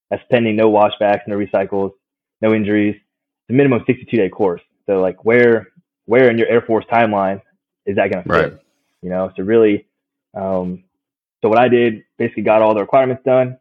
That's 0.10 0.24
pending 0.32 0.56
no 0.56 0.72
washbacks, 0.72 1.28
no 1.28 1.38
recycles, 1.38 1.92
no 2.42 2.54
injuries. 2.54 2.96
It's 2.96 3.50
a 3.50 3.54
minimum 3.54 3.84
62 3.86 4.18
day 4.18 4.30
course. 4.30 4.62
So 4.86 5.02
like 5.02 5.26
where 5.26 5.68
where 6.08 6.32
in 6.32 6.40
your 6.40 6.48
Air 6.48 6.62
Force 6.62 6.86
timeline 6.92 7.42
is 7.86 7.98
that 7.98 8.12
going 8.12 8.24
to 8.24 8.30
fit? 8.30 8.54
Right. 8.54 8.60
You 9.02 9.10
know, 9.10 9.32
so 9.38 9.44
really, 9.44 9.86
um, 10.34 10.84
so 11.42 11.50
what 11.50 11.60
I 11.60 11.68
did 11.68 12.04
basically 12.18 12.44
got 12.44 12.64
all 12.64 12.74
the 12.74 12.82
requirements 12.82 13.22
done, 13.24 13.58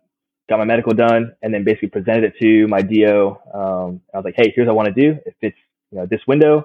got 0.48 0.58
my 0.58 0.64
medical 0.64 0.94
done, 0.94 1.36
and 1.42 1.52
then 1.52 1.64
basically 1.64 1.88
presented 1.88 2.24
it 2.24 2.34
to 2.40 2.66
my 2.68 2.80
DO. 2.80 3.36
Um, 3.52 4.00
I 4.14 4.16
was 4.16 4.24
like, 4.24 4.34
hey, 4.36 4.52
here's 4.54 4.66
what 4.66 4.72
I 4.72 4.76
want 4.76 4.94
to 4.94 4.94
do. 4.94 5.18
If 5.26 5.34
it's 5.42 5.58
you 5.90 5.98
know 5.98 6.06
this 6.06 6.20
window, 6.26 6.64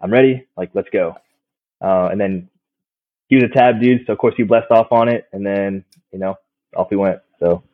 I'm 0.00 0.12
ready. 0.12 0.46
Like, 0.56 0.70
let's 0.74 0.88
go. 0.90 1.16
Uh, 1.82 2.08
and 2.12 2.20
then 2.20 2.48
he 3.28 3.36
was 3.36 3.44
a 3.44 3.48
tab 3.48 3.80
dude, 3.80 4.06
so 4.06 4.12
of 4.12 4.18
course 4.18 4.34
he 4.36 4.44
blessed 4.44 4.70
off 4.70 4.92
on 4.92 5.08
it, 5.08 5.26
and 5.32 5.44
then 5.44 5.84
you 6.12 6.18
know 6.18 6.36
off 6.76 6.90
we 6.90 6.96
went. 6.96 7.20
So 7.40 7.64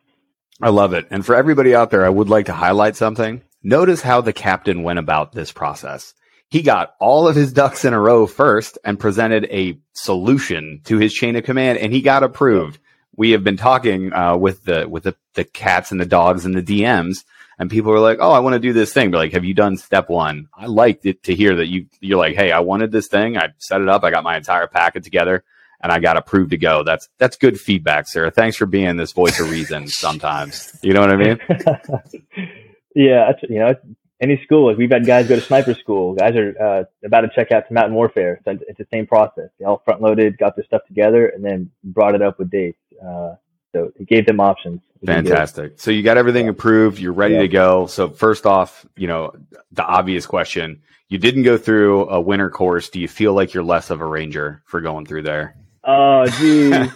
I 0.63 0.71
love 0.71 0.93
it. 0.95 1.07
And 1.11 1.25
for 1.25 1.35
everybody 1.35 1.75
out 1.75 1.91
there, 1.91 2.05
I 2.05 2.09
would 2.09 2.29
like 2.29 2.47
to 2.47 2.53
highlight 2.53 2.97
something. 2.97 3.43
Notice 3.63 4.01
how 4.01 4.21
the 4.21 4.33
captain 4.33 4.83
went 4.83 4.99
about 4.99 5.33
this 5.33 5.53
process. 5.53 6.15
He 6.51 6.63
got 6.63 6.95
all 6.99 7.29
of 7.29 7.37
his 7.37 7.53
ducks 7.53 7.85
in 7.85 7.93
a 7.93 8.01
row 8.01 8.27
first 8.27 8.79
and 8.85 8.99
presented 8.99 9.45
a 9.51 9.79
solution 9.93 10.81
to 10.85 10.99
his 10.99 11.13
chain 11.13 11.37
of 11.37 11.45
command, 11.45 11.79
and 11.79 11.93
he 11.93 12.01
got 12.01 12.23
approved. 12.23 12.79
We 13.17 13.33
have 13.33 13.45
been 13.45 13.57
talking 13.57 14.13
uh, 14.13 14.37
with 14.37 14.65
the 14.65 14.89
with 14.89 15.03
the, 15.03 15.17
the 15.35 15.45
cats 15.45 15.91
and 15.91 16.01
the 16.01 16.07
dogs 16.07 16.47
and 16.47 16.55
the 16.55 16.63
DMs, 16.63 17.25
and 17.59 17.71
people 17.71 17.93
were 17.93 18.01
like, 18.01 18.19
"Oh, 18.21 18.33
I 18.33 18.39
want 18.39 18.55
to 18.55 18.61
do 18.61 18.73
this 18.73 18.93
thing." 18.93 19.11
But 19.11 19.19
like, 19.19 19.33
have 19.33 19.45
you 19.45 19.55
done 19.55 19.77
step 19.77 20.09
one? 20.09 20.49
I 20.57 20.67
liked 20.67 21.05
it 21.05 21.25
to 21.25 21.35
hear 21.35 21.57
that 21.57 21.67
you 21.67 21.87
you're 22.01 22.19
like, 22.19 22.37
"Hey, 22.37 22.51
I 22.51 22.61
wanted 22.61 22.93
this 22.93 23.09
thing. 23.09 23.37
I 23.37 23.49
set 23.59 23.83
it 23.83 23.89
up. 23.89 24.05
I 24.05 24.11
got 24.11 24.25
my 24.25 24.37
entire 24.37 24.67
packet 24.67 25.05
together." 25.05 25.45
and 25.81 25.93
I 25.93 26.01
got 26.01 26.17
approved 26.17 26.51
to 26.51 26.57
go. 26.57 26.83
That's 26.83 27.09
that's 27.19 27.37
good 27.37 27.61
feedback, 27.61 28.09
Sarah. 28.09 28.31
Thanks 28.31 28.57
for 28.57 28.67
being 28.67 28.97
this 28.97 29.13
voice 29.13 29.39
of 29.41 29.51
reason. 29.51 29.87
Sometimes, 29.89 30.77
you 30.83 30.93
know 30.93 31.01
what 31.01 31.11
I 31.11 31.17
mean? 31.17 31.39
yeah, 32.95 33.33
you 33.49 33.59
know, 33.59 33.75
any 34.21 34.41
school. 34.45 34.69
Like 34.69 34.79
we've 34.79 34.91
had 34.91 35.07
guys 35.07 35.29
go 35.29 35.37
to 35.37 35.41
sniper 35.41 35.75
school. 35.75 36.15
Guys 36.15 36.35
are 36.37 36.55
uh, 36.61 36.85
about 37.05 37.23
to 37.23 37.31
check 37.35 37.53
out 37.53 37.69
to 37.69 37.75
mountain 37.75 37.95
warfare. 37.95 38.41
So 38.45 38.59
it's 38.67 38.79
the 38.79 38.87
same 38.93 39.07
process. 39.07 39.51
They 39.59 39.65
all 39.65 39.83
front 39.85 40.03
loaded, 40.03 40.39
got 40.39 40.57
their 40.57 40.65
stuff 40.65 40.83
together, 40.87 41.29
and 41.29 41.45
then 41.45 41.71
brought 41.85 42.15
it 42.15 42.23
up 42.23 42.39
with 42.39 42.51
dates. 42.51 42.79
Uh, 43.03 43.35
so 43.73 43.93
it 43.99 44.09
gave 44.09 44.27
them 44.27 44.41
options. 44.41 44.81
Fantastic. 45.05 45.75
So 45.77 45.91
you 45.91 46.03
got 46.03 46.17
everything 46.17 46.49
approved. 46.49 46.99
You're 46.99 47.13
ready 47.13 47.35
yeah. 47.35 47.43
to 47.43 47.49
go. 47.49 47.87
So 47.87 48.09
first 48.09 48.47
off, 48.47 48.85
you 48.97 49.07
know, 49.07 49.33
the 49.73 49.85
obvious 49.85 50.27
question: 50.27 50.83
you 51.09 51.19
didn't 51.19 51.45
go 51.45 51.57
through 51.57 52.09
a 52.09 52.21
winter 52.21 52.51
course. 52.51 52.89
Do 52.89 53.01
you 53.01 53.09
feel 53.09 53.35
like 53.35 53.55
you're 53.55 53.63
less 53.63 53.91
of 53.91 54.01
a 54.01 54.07
ranger 54.07 54.63
for 54.67 54.81
going 54.81 55.07
through 55.07 55.23
there? 55.23 55.57
Oh, 55.85 56.27
geez. 56.27 56.91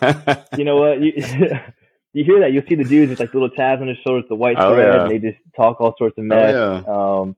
you 0.58 0.64
know 0.64 0.76
what? 0.76 1.00
You, 1.00 1.12
you 2.12 2.24
hear 2.24 2.40
that? 2.40 2.52
You'll 2.52 2.64
see 2.68 2.74
the 2.74 2.84
dudes 2.84 3.10
with 3.10 3.20
like 3.20 3.32
little 3.32 3.50
tabs 3.50 3.80
on 3.80 3.86
their 3.86 3.96
shoulders, 4.04 4.24
the 4.28 4.34
white 4.34 4.56
oh, 4.58 4.74
thread, 4.74 4.94
yeah. 4.94 5.02
and 5.02 5.10
they 5.10 5.18
just 5.18 5.38
talk 5.56 5.80
all 5.80 5.94
sorts 5.96 6.18
of 6.18 6.24
mess. 6.24 6.54
Oh, 6.54 6.82
yeah. 6.86 7.20
um, 7.20 7.36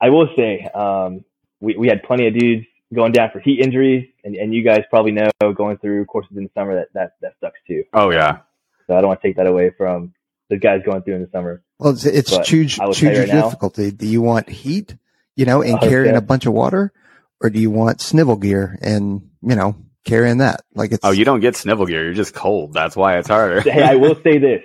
I 0.00 0.10
will 0.10 0.28
say, 0.36 0.68
um, 0.74 1.24
we, 1.60 1.76
we 1.76 1.88
had 1.88 2.02
plenty 2.02 2.26
of 2.26 2.34
dudes 2.34 2.66
going 2.94 3.12
down 3.12 3.30
for 3.32 3.40
heat 3.40 3.60
injuries, 3.60 4.08
and, 4.24 4.36
and 4.36 4.54
you 4.54 4.64
guys 4.64 4.82
probably 4.90 5.12
know 5.12 5.30
going 5.54 5.78
through 5.78 6.04
courses 6.06 6.36
in 6.36 6.44
the 6.44 6.50
summer 6.54 6.76
that, 6.76 6.88
that, 6.94 7.12
that 7.22 7.34
sucks 7.40 7.58
too. 7.66 7.84
Oh, 7.92 8.10
yeah. 8.10 8.38
So 8.86 8.94
I 8.94 9.00
don't 9.00 9.08
want 9.08 9.22
to 9.22 9.28
take 9.28 9.36
that 9.36 9.46
away 9.46 9.70
from 9.76 10.14
the 10.48 10.58
guys 10.58 10.82
going 10.84 11.02
through 11.02 11.16
in 11.16 11.22
the 11.22 11.30
summer. 11.32 11.62
Well, 11.78 11.92
it's, 11.92 12.04
it's 12.04 12.38
choose, 12.46 12.76
choose 12.76 13.00
your 13.00 13.12
right 13.12 13.30
difficulty. 13.30 13.90
Do 13.90 14.06
you 14.06 14.20
want 14.20 14.48
heat, 14.48 14.96
you 15.34 15.44
know, 15.44 15.62
and 15.62 15.80
carrying 15.80 16.16
a 16.16 16.20
bunch 16.20 16.46
of 16.46 16.52
water, 16.52 16.92
or 17.40 17.50
do 17.50 17.60
you 17.60 17.70
want 17.70 18.00
snivel 18.00 18.36
gear 18.36 18.78
and, 18.82 19.30
you 19.42 19.56
know, 19.56 19.76
carrying 20.04 20.38
that. 20.38 20.62
Like 20.74 20.92
it's 20.92 21.04
oh, 21.04 21.10
you 21.10 21.24
don't 21.24 21.40
get 21.40 21.56
snivel 21.56 21.86
gear. 21.86 22.04
You're 22.04 22.14
just 22.14 22.34
cold. 22.34 22.72
That's 22.72 22.96
why 22.96 23.18
it's 23.18 23.28
harder. 23.28 23.60
hey, 23.60 23.82
I 23.82 23.96
will 23.96 24.16
say 24.24 24.38
this: 24.38 24.62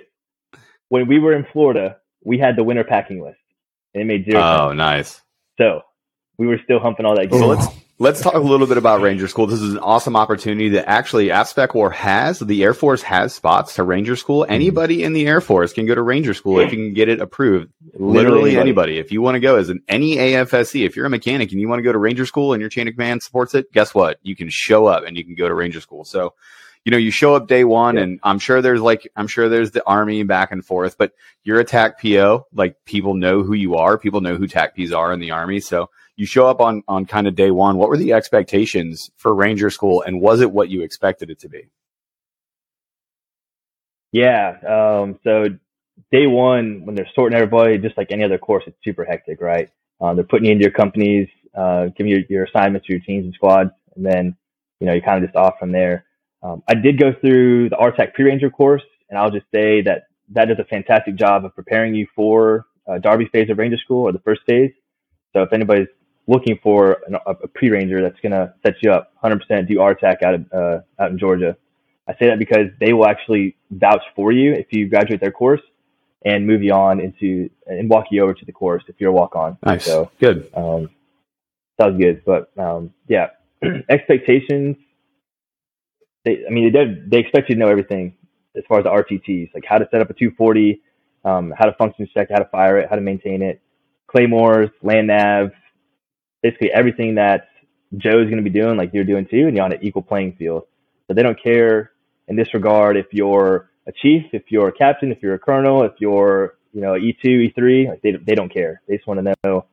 when 0.88 1.08
we 1.08 1.18
were 1.18 1.32
in 1.32 1.46
Florida, 1.52 1.96
we 2.24 2.38
had 2.38 2.56
the 2.56 2.64
winter 2.64 2.84
packing 2.84 3.22
list, 3.22 3.38
and 3.94 4.02
it 4.02 4.06
made 4.06 4.24
zero. 4.24 4.40
Oh, 4.42 4.68
sense. 4.70 4.76
nice. 4.76 5.22
So 5.58 5.82
we 6.38 6.46
were 6.46 6.60
still 6.64 6.78
humping 6.78 7.06
all 7.06 7.16
that 7.16 7.30
gear. 7.30 7.40
So 7.40 7.46
let's 7.46 7.66
let's 7.98 8.20
talk 8.20 8.34
a 8.34 8.38
little 8.38 8.66
bit 8.66 8.78
about 8.78 9.00
Ranger 9.02 9.28
School. 9.28 9.46
This 9.46 9.60
is 9.60 9.74
an 9.74 9.80
awesome 9.80 10.16
opportunity 10.16 10.70
that 10.70 10.88
actually 10.88 11.28
AFSPEC 11.28 11.74
War 11.74 11.90
has. 11.90 12.38
The 12.38 12.62
Air 12.62 12.74
Force 12.74 13.02
has 13.02 13.34
spots 13.34 13.74
to 13.74 13.82
Ranger 13.82 14.16
School. 14.16 14.42
Mm-hmm. 14.42 14.52
Anybody 14.52 15.04
in 15.04 15.12
the 15.12 15.26
Air 15.26 15.40
Force 15.40 15.72
can 15.72 15.86
go 15.86 15.94
to 15.94 16.02
Ranger 16.02 16.34
School 16.34 16.60
if 16.60 16.72
you 16.72 16.78
can 16.78 16.94
get 16.94 17.08
it 17.08 17.20
approved. 17.20 17.70
Literally, 17.94 18.14
Literally 18.14 18.50
anybody. 18.50 18.60
anybody. 18.60 18.98
If 18.98 19.12
you 19.12 19.22
want 19.22 19.34
to 19.36 19.40
go 19.40 19.56
as 19.56 19.68
an 19.68 19.82
any 19.88 20.16
AFSC, 20.16 20.86
if 20.86 20.96
you're 20.96 21.06
a 21.06 21.10
mechanic 21.10 21.52
and 21.52 21.60
you 21.60 21.68
want 21.68 21.80
to 21.80 21.84
go 21.84 21.92
to 21.92 21.98
Ranger 21.98 22.26
School 22.26 22.52
and 22.52 22.60
your 22.60 22.70
chain 22.70 22.88
of 22.88 22.94
command 22.94 23.22
supports 23.22 23.54
it, 23.54 23.72
guess 23.72 23.94
what? 23.94 24.18
You 24.22 24.36
can 24.36 24.48
show 24.48 24.86
up 24.86 25.04
and 25.04 25.16
you 25.16 25.24
can 25.24 25.34
go 25.34 25.48
to 25.48 25.54
Ranger 25.54 25.80
School. 25.80 26.04
So 26.04 26.34
you 26.84 26.92
know, 26.92 26.96
you 26.96 27.10
show 27.10 27.34
up 27.34 27.48
day 27.48 27.64
one 27.64 27.96
yeah. 27.96 28.02
and 28.02 28.20
I'm 28.22 28.38
sure 28.38 28.62
there's 28.62 28.80
like, 28.80 29.10
I'm 29.14 29.26
sure 29.26 29.48
there's 29.48 29.72
the 29.72 29.86
army 29.86 30.22
back 30.22 30.52
and 30.52 30.64
forth, 30.64 30.96
but 30.96 31.12
you're 31.42 31.60
a 31.60 31.64
TAC 31.64 32.00
PO. 32.00 32.46
Like 32.54 32.82
people 32.86 33.14
know 33.14 33.42
who 33.42 33.52
you 33.52 33.74
are. 33.74 33.98
People 33.98 34.22
know 34.22 34.36
who 34.36 34.46
TAC 34.46 34.74
Ps 34.74 34.92
are 34.92 35.12
in 35.12 35.20
the 35.20 35.32
army. 35.32 35.60
So 35.60 35.90
you 36.18 36.26
show 36.26 36.48
up 36.48 36.60
on 36.60 36.82
on 36.88 37.06
kind 37.06 37.26
of 37.28 37.36
day 37.36 37.52
one. 37.52 37.78
What 37.78 37.88
were 37.88 37.96
the 37.96 38.12
expectations 38.12 39.10
for 39.16 39.32
Ranger 39.34 39.70
School, 39.70 40.02
and 40.02 40.20
was 40.20 40.40
it 40.40 40.50
what 40.50 40.68
you 40.68 40.82
expected 40.82 41.30
it 41.30 41.38
to 41.40 41.48
be? 41.48 41.70
Yeah. 44.10 44.56
Um, 44.66 45.20
so 45.22 45.44
day 46.10 46.26
one, 46.26 46.84
when 46.84 46.96
they're 46.96 47.08
sorting 47.14 47.36
everybody, 47.36 47.78
just 47.78 47.96
like 47.96 48.10
any 48.10 48.24
other 48.24 48.36
course, 48.36 48.64
it's 48.66 48.76
super 48.82 49.04
hectic, 49.04 49.40
right? 49.40 49.70
Uh, 50.00 50.14
they're 50.14 50.24
putting 50.24 50.46
you 50.46 50.52
into 50.52 50.64
your 50.64 50.72
companies, 50.72 51.28
uh, 51.56 51.86
giving 51.96 52.10
you 52.10 52.24
your 52.28 52.44
assignments, 52.44 52.88
your 52.88 52.98
teams 52.98 53.24
and 53.24 53.34
squads, 53.34 53.70
and 53.94 54.04
then 54.04 54.36
you 54.80 54.86
know 54.88 54.92
you're 54.94 55.02
kind 55.02 55.22
of 55.22 55.28
just 55.30 55.36
off 55.36 55.54
from 55.60 55.70
there. 55.70 56.04
Um, 56.42 56.64
I 56.66 56.74
did 56.74 56.98
go 56.98 57.12
through 57.20 57.68
the 57.68 57.76
RTAC 57.76 58.14
pre-ranger 58.14 58.50
course, 58.50 58.82
and 59.08 59.16
I'll 59.16 59.30
just 59.30 59.46
say 59.54 59.82
that 59.82 60.08
that 60.30 60.46
does 60.46 60.58
a 60.58 60.64
fantastic 60.64 61.14
job 61.14 61.44
of 61.44 61.54
preparing 61.54 61.94
you 61.94 62.08
for 62.16 62.66
uh, 62.88 62.98
Darby 62.98 63.26
phase 63.26 63.50
of 63.50 63.58
Ranger 63.58 63.78
School 63.78 64.02
or 64.02 64.12
the 64.12 64.18
first 64.20 64.40
phase. 64.48 64.72
So 65.32 65.42
if 65.42 65.52
anybody's 65.52 65.88
looking 66.28 66.58
for 66.62 66.98
an, 67.06 67.16
a, 67.26 67.34
pre-ranger 67.48 68.02
that's 68.02 68.20
going 68.20 68.32
to 68.32 68.54
set 68.62 68.74
you 68.82 68.92
up 68.92 69.12
100% 69.24 69.66
do 69.66 69.76
RTAC 69.76 70.22
out 70.22 70.34
of 70.34 70.52
uh, 70.52 70.78
out 71.02 71.10
in 71.10 71.18
Georgia. 71.18 71.56
I 72.06 72.12
say 72.12 72.28
that 72.28 72.38
because 72.38 72.68
they 72.78 72.92
will 72.92 73.06
actually 73.06 73.56
vouch 73.70 74.02
for 74.14 74.30
you 74.30 74.52
if 74.52 74.66
you 74.70 74.88
graduate 74.88 75.20
their 75.20 75.32
course 75.32 75.60
and 76.24 76.46
move 76.46 76.62
you 76.62 76.72
on 76.72 77.00
into 77.00 77.50
and 77.66 77.88
walk 77.88 78.06
you 78.10 78.22
over 78.22 78.34
to 78.34 78.44
the 78.44 78.52
course 78.52 78.84
if 78.88 78.96
you're 78.98 79.10
a 79.10 79.12
walk 79.12 79.34
on. 79.34 79.58
Nice. 79.64 79.84
So 79.84 80.10
good. 80.20 80.50
Um, 80.54 80.90
sounds 81.80 81.98
good. 82.00 82.22
But 82.24 82.50
um, 82.58 82.92
yeah, 83.08 83.30
expectations. 83.88 84.76
They, 86.24 86.44
I 86.46 86.50
mean, 86.50 86.72
they 86.72 86.84
they 87.06 87.18
expect 87.18 87.48
you 87.48 87.56
to 87.56 87.60
know 87.60 87.68
everything 87.68 88.14
as 88.56 88.64
far 88.68 88.78
as 88.78 88.84
the 88.84 88.90
RTTs, 88.90 89.54
like 89.54 89.64
how 89.66 89.78
to 89.78 89.88
set 89.90 90.00
up 90.00 90.10
a 90.10 90.14
240, 90.14 90.80
um, 91.24 91.54
how 91.56 91.66
to 91.66 91.72
function 91.74 92.08
check, 92.12 92.28
how 92.30 92.38
to 92.38 92.48
fire 92.50 92.78
it, 92.78 92.88
how 92.90 92.96
to 92.96 93.02
maintain 93.02 93.40
it, 93.40 93.60
claymores, 94.08 94.68
land 94.82 95.06
nav, 95.06 95.52
basically 96.42 96.70
everything 96.72 97.16
that 97.16 97.48
Joe's 97.96 98.26
going 98.26 98.36
to 98.36 98.42
be 98.42 98.50
doing, 98.50 98.76
like 98.76 98.90
you're 98.92 99.04
doing 99.04 99.26
too, 99.26 99.46
and 99.46 99.56
you're 99.56 99.64
on 99.64 99.72
an 99.72 99.78
equal 99.82 100.02
playing 100.02 100.36
field. 100.36 100.64
So 101.06 101.14
they 101.14 101.22
don't 101.22 101.42
care 101.42 101.92
in 102.28 102.36
this 102.36 102.52
regard 102.52 102.96
if 102.96 103.06
you're 103.12 103.70
a 103.86 103.92
chief, 103.92 104.24
if 104.32 104.44
you're 104.48 104.68
a 104.68 104.72
captain, 104.72 105.10
if 105.10 105.22
you're 105.22 105.34
a 105.34 105.38
colonel, 105.38 105.82
if 105.82 105.92
you're 105.98 106.58
you 106.72 106.80
know 106.80 106.92
E2, 106.92 107.52
E3, 107.54 107.88
like 107.88 108.02
they 108.02 108.12
they 108.12 108.34
don't 108.34 108.52
care. 108.52 108.82
They 108.86 108.96
just 108.96 109.06
want 109.06 109.24
to 109.24 109.34
know, 109.44 109.66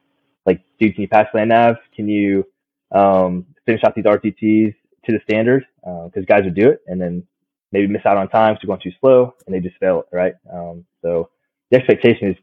like, 0.46 0.62
dude, 0.80 0.96
can 0.96 1.02
you 1.02 1.08
pass 1.10 1.28
land 1.34 1.50
nav? 1.50 1.76
Can 1.96 2.08
you 2.08 2.46
um, 2.92 3.46
finish 3.66 3.84
out 3.84 3.96
these 3.96 4.06
RTTs 4.06 4.74
to 5.06 5.12
the 5.12 5.20
standard? 5.30 5.66
Because 5.84 6.24
uh, 6.24 6.26
guys 6.28 6.46
would 6.46 6.56
do 6.56 6.70
it 6.70 6.82
and 6.88 7.00
then 7.00 7.24
maybe 7.72 7.88
miss 7.88 8.06
out 8.06 8.18
on 8.18 8.30
time 8.30 8.56
because 8.56 8.68
going 8.68 8.80
too 8.82 8.96
slow 9.02 9.34
and 9.46 9.54
they 9.54 9.60
just 9.60 9.78
fail 9.78 10.00
it, 10.00 10.16
right? 10.16 10.34
Um, 10.52 10.86
so 11.02 11.30
the 11.70 11.78
expectation 11.78 12.30
is 12.30 12.38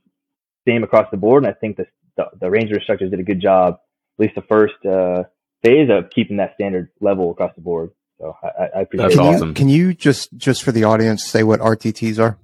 same 0.69 0.85
across 0.85 1.11
the 1.11 1.17
board, 1.17 1.45
and 1.45 1.53
I 1.53 1.59
think 1.59 1.79
the 1.79 1.87
the, 2.17 2.27
the 2.39 2.51
ranger 2.51 2.75
instructors 2.75 3.11
did 3.11 3.21
a 3.21 3.25
good 3.25 3.41
job 3.41 3.81
least 4.23 4.35
the 4.35 4.43
first 4.43 4.85
uh, 4.87 5.25
phase 5.63 5.89
of 5.91 6.11
keeping 6.11 6.39
that 6.39 6.55
standard 6.55 6.91
level 7.01 7.31
across 7.31 7.55
the 7.55 7.61
board. 7.61 7.91
So 8.19 8.37
I, 8.43 8.79
I 8.79 8.81
appreciate 8.83 9.09
That's 9.09 9.17
that. 9.17 9.23
awesome. 9.23 9.55
Can 9.55 9.69
you 9.69 9.95
just 9.95 10.37
just 10.37 10.63
for 10.63 10.73
the 10.73 10.85
audience 10.85 11.25
say 11.25 11.43
what 11.43 11.61
RTTs 11.61 12.19
are? 12.19 12.39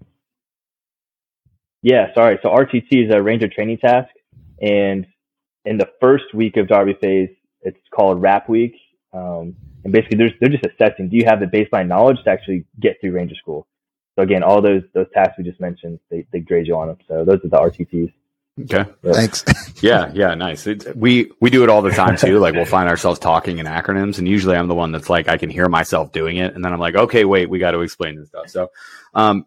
Yeah, 1.82 2.12
sorry. 2.14 2.38
So 2.42 2.48
RTT 2.48 3.06
is 3.06 3.14
a 3.14 3.22
Ranger 3.22 3.48
training 3.48 3.78
task, 3.78 4.10
and 4.60 5.06
in 5.64 5.78
the 5.78 5.88
first 6.00 6.34
week 6.34 6.56
of 6.56 6.66
Darby 6.66 6.96
phase, 7.00 7.30
it's 7.62 7.78
called 7.94 8.20
RAP 8.20 8.48
week. 8.48 8.74
Um, 9.12 9.54
and 9.84 9.92
basically, 9.92 10.18
they're 10.18 10.32
they're 10.40 10.50
just 10.50 10.66
assessing: 10.66 11.08
do 11.08 11.16
you 11.16 11.24
have 11.26 11.38
the 11.38 11.46
baseline 11.46 11.86
knowledge 11.86 12.18
to 12.24 12.30
actually 12.30 12.64
get 12.80 13.00
through 13.00 13.12
Ranger 13.12 13.36
school? 13.36 13.66
So 14.16 14.22
again, 14.22 14.42
all 14.42 14.60
those 14.60 14.82
those 14.94 15.06
tasks 15.14 15.34
we 15.38 15.44
just 15.44 15.60
mentioned, 15.60 16.00
they 16.10 16.26
they 16.32 16.40
grade 16.40 16.66
you 16.66 16.76
on 16.76 16.88
them. 16.88 16.98
So 17.06 17.24
those 17.24 17.38
are 17.44 17.48
the 17.48 17.56
RTTs. 17.56 18.12
Okay. 18.60 18.84
Thanks. 19.04 19.44
yeah, 19.82 20.10
yeah, 20.14 20.34
nice. 20.34 20.66
It, 20.66 20.96
we 20.96 21.30
we 21.40 21.50
do 21.50 21.62
it 21.62 21.68
all 21.68 21.82
the 21.82 21.90
time 21.90 22.16
too. 22.16 22.38
Like 22.38 22.54
we'll 22.54 22.64
find 22.64 22.88
ourselves 22.88 23.18
talking 23.18 23.58
in 23.58 23.66
acronyms, 23.66 24.18
and 24.18 24.26
usually 24.26 24.56
I'm 24.56 24.68
the 24.68 24.74
one 24.74 24.92
that's 24.92 25.08
like 25.10 25.28
I 25.28 25.36
can 25.38 25.50
hear 25.50 25.68
myself 25.68 26.12
doing 26.12 26.38
it, 26.38 26.54
and 26.54 26.64
then 26.64 26.72
I'm 26.72 26.80
like, 26.80 26.94
okay, 26.94 27.24
wait, 27.24 27.48
we 27.48 27.58
got 27.58 27.72
to 27.72 27.80
explain 27.80 28.16
this 28.16 28.28
stuff. 28.28 28.48
So, 28.48 28.70
um, 29.14 29.46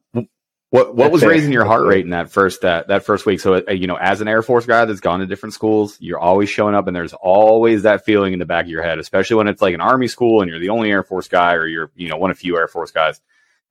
what 0.70 0.96
what 0.96 1.12
was 1.12 1.24
raising 1.24 1.52
your 1.52 1.66
heart 1.66 1.86
rate 1.86 2.06
in 2.06 2.12
that 2.12 2.32
first 2.32 2.62
that 2.62 2.88
that 2.88 3.04
first 3.04 3.26
week? 3.26 3.40
So, 3.42 3.56
uh, 3.56 3.72
you 3.72 3.88
know, 3.88 3.98
as 3.98 4.22
an 4.22 4.28
Air 4.28 4.42
Force 4.42 4.66
guy 4.66 4.86
that's 4.86 5.02
gone 5.02 5.20
to 5.20 5.26
different 5.26 5.54
schools, 5.54 5.98
you're 6.00 6.20
always 6.20 6.50
showing 6.50 6.76
up, 6.76 6.88
and 6.88 6.96
there's 6.96 7.14
always 7.14 7.84
that 7.84 8.06
feeling 8.06 8.34
in 8.34 8.40
the 8.40 8.46
back 8.46 8.66
of 8.66 8.72
your 8.72 8.84
head, 8.84 9.00
especially 9.00 9.36
when 9.36 9.48
it's 9.48 9.62
like 9.62 9.74
an 9.74 9.82
Army 9.82 10.08
school 10.08 10.42
and 10.42 10.50
you're 10.50 10.60
the 10.60 10.70
only 10.70 10.90
Air 10.92 11.04
Force 11.04 11.28
guy, 11.28 11.56
or 11.56 11.68
you're 11.68 11.92
you 11.96 12.08
know 12.08 12.18
one 12.18 12.32
of 12.32 12.38
few 12.38 12.58
Air 12.58 12.68
Force 12.68 12.92
guys 12.92 13.20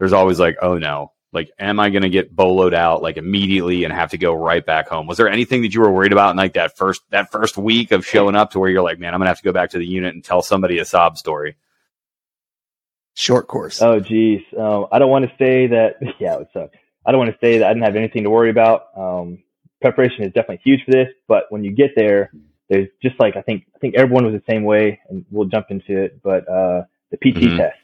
there's 0.01 0.15
always 0.15 0.41
like, 0.41 0.57
oh 0.63 0.79
no, 0.79 1.13
like, 1.33 1.51
am 1.59 1.79
I 1.79 1.91
going 1.91 2.03
to 2.03 2.09
get 2.09 2.35
boloed 2.35 2.75
out 2.75 3.03
like 3.03 3.17
immediately 3.17 3.85
and 3.85 3.93
have 3.93 4.11
to 4.11 4.19
go 4.19 4.35
right 4.35 4.65
back 4.65 4.89
home? 4.89 5.07
Was 5.07 5.17
there 5.17 5.29
anything 5.29 5.63
that 5.63 5.73
you 5.73 5.81
were 5.81 5.93
worried 5.93 6.13
about 6.13 6.31
in 6.31 6.37
like 6.37 6.55
that 6.55 6.77
first 6.77 7.03
that 7.11 7.31
first 7.31 7.57
week 7.57 7.93
of 7.93 8.05
showing 8.05 8.35
up 8.35 8.53
to 8.53 8.59
where 8.59 8.69
you're 8.69 8.83
like, 8.83 8.99
man, 8.99 9.15
I'm 9.15 9.21
gonna 9.21 9.31
have 9.31 9.39
to 9.39 9.45
go 9.45 9.53
back 9.53 9.71
to 9.71 9.79
the 9.79 9.87
unit 9.87 10.15
and 10.15 10.25
tell 10.25 10.43
somebody 10.43 10.79
a 10.79 10.85
sob 10.85 11.19
story? 11.19 11.57
Short 13.15 13.49
course. 13.49 13.83
Oh, 13.83 14.01
geez. 14.01 14.41
Um, 14.59 14.87
I 14.91 14.99
don't 14.99 15.11
want 15.11 15.27
to 15.27 15.33
say 15.39 15.67
that. 15.69 15.97
Yeah, 16.19 16.39
it 16.39 16.49
suck. 16.53 16.71
I 17.05 17.13
don't 17.13 17.19
want 17.19 17.33
to 17.33 17.39
say 17.41 17.59
that 17.59 17.67
I 17.67 17.73
didn't 17.73 17.85
have 17.85 17.97
anything 17.97 18.25
to 18.25 18.31
worry 18.31 18.51
about. 18.51 18.89
Um, 18.97 19.43
preparation 19.81 20.25
is 20.25 20.33
definitely 20.33 20.61
huge 20.65 20.85
for 20.85 20.93
this, 20.93 21.09
but 21.29 21.45
when 21.49 21.65
you 21.65 21.73
get 21.73 21.91
there, 21.97 22.31
there's 22.69 22.89
just 23.03 23.19
like 23.19 23.37
I 23.37 23.43
think 23.43 23.65
I 23.75 23.79
think 23.79 23.95
everyone 23.97 24.25
was 24.25 24.35
the 24.35 24.53
same 24.53 24.65
way, 24.65 25.01
and 25.09 25.25
we'll 25.31 25.49
jump 25.49 25.67
into 25.71 25.97
it. 25.97 26.23
But 26.23 26.49
uh, 26.49 26.83
the 27.11 27.17
PT 27.17 27.37
mm-hmm. 27.37 27.57
test, 27.57 27.79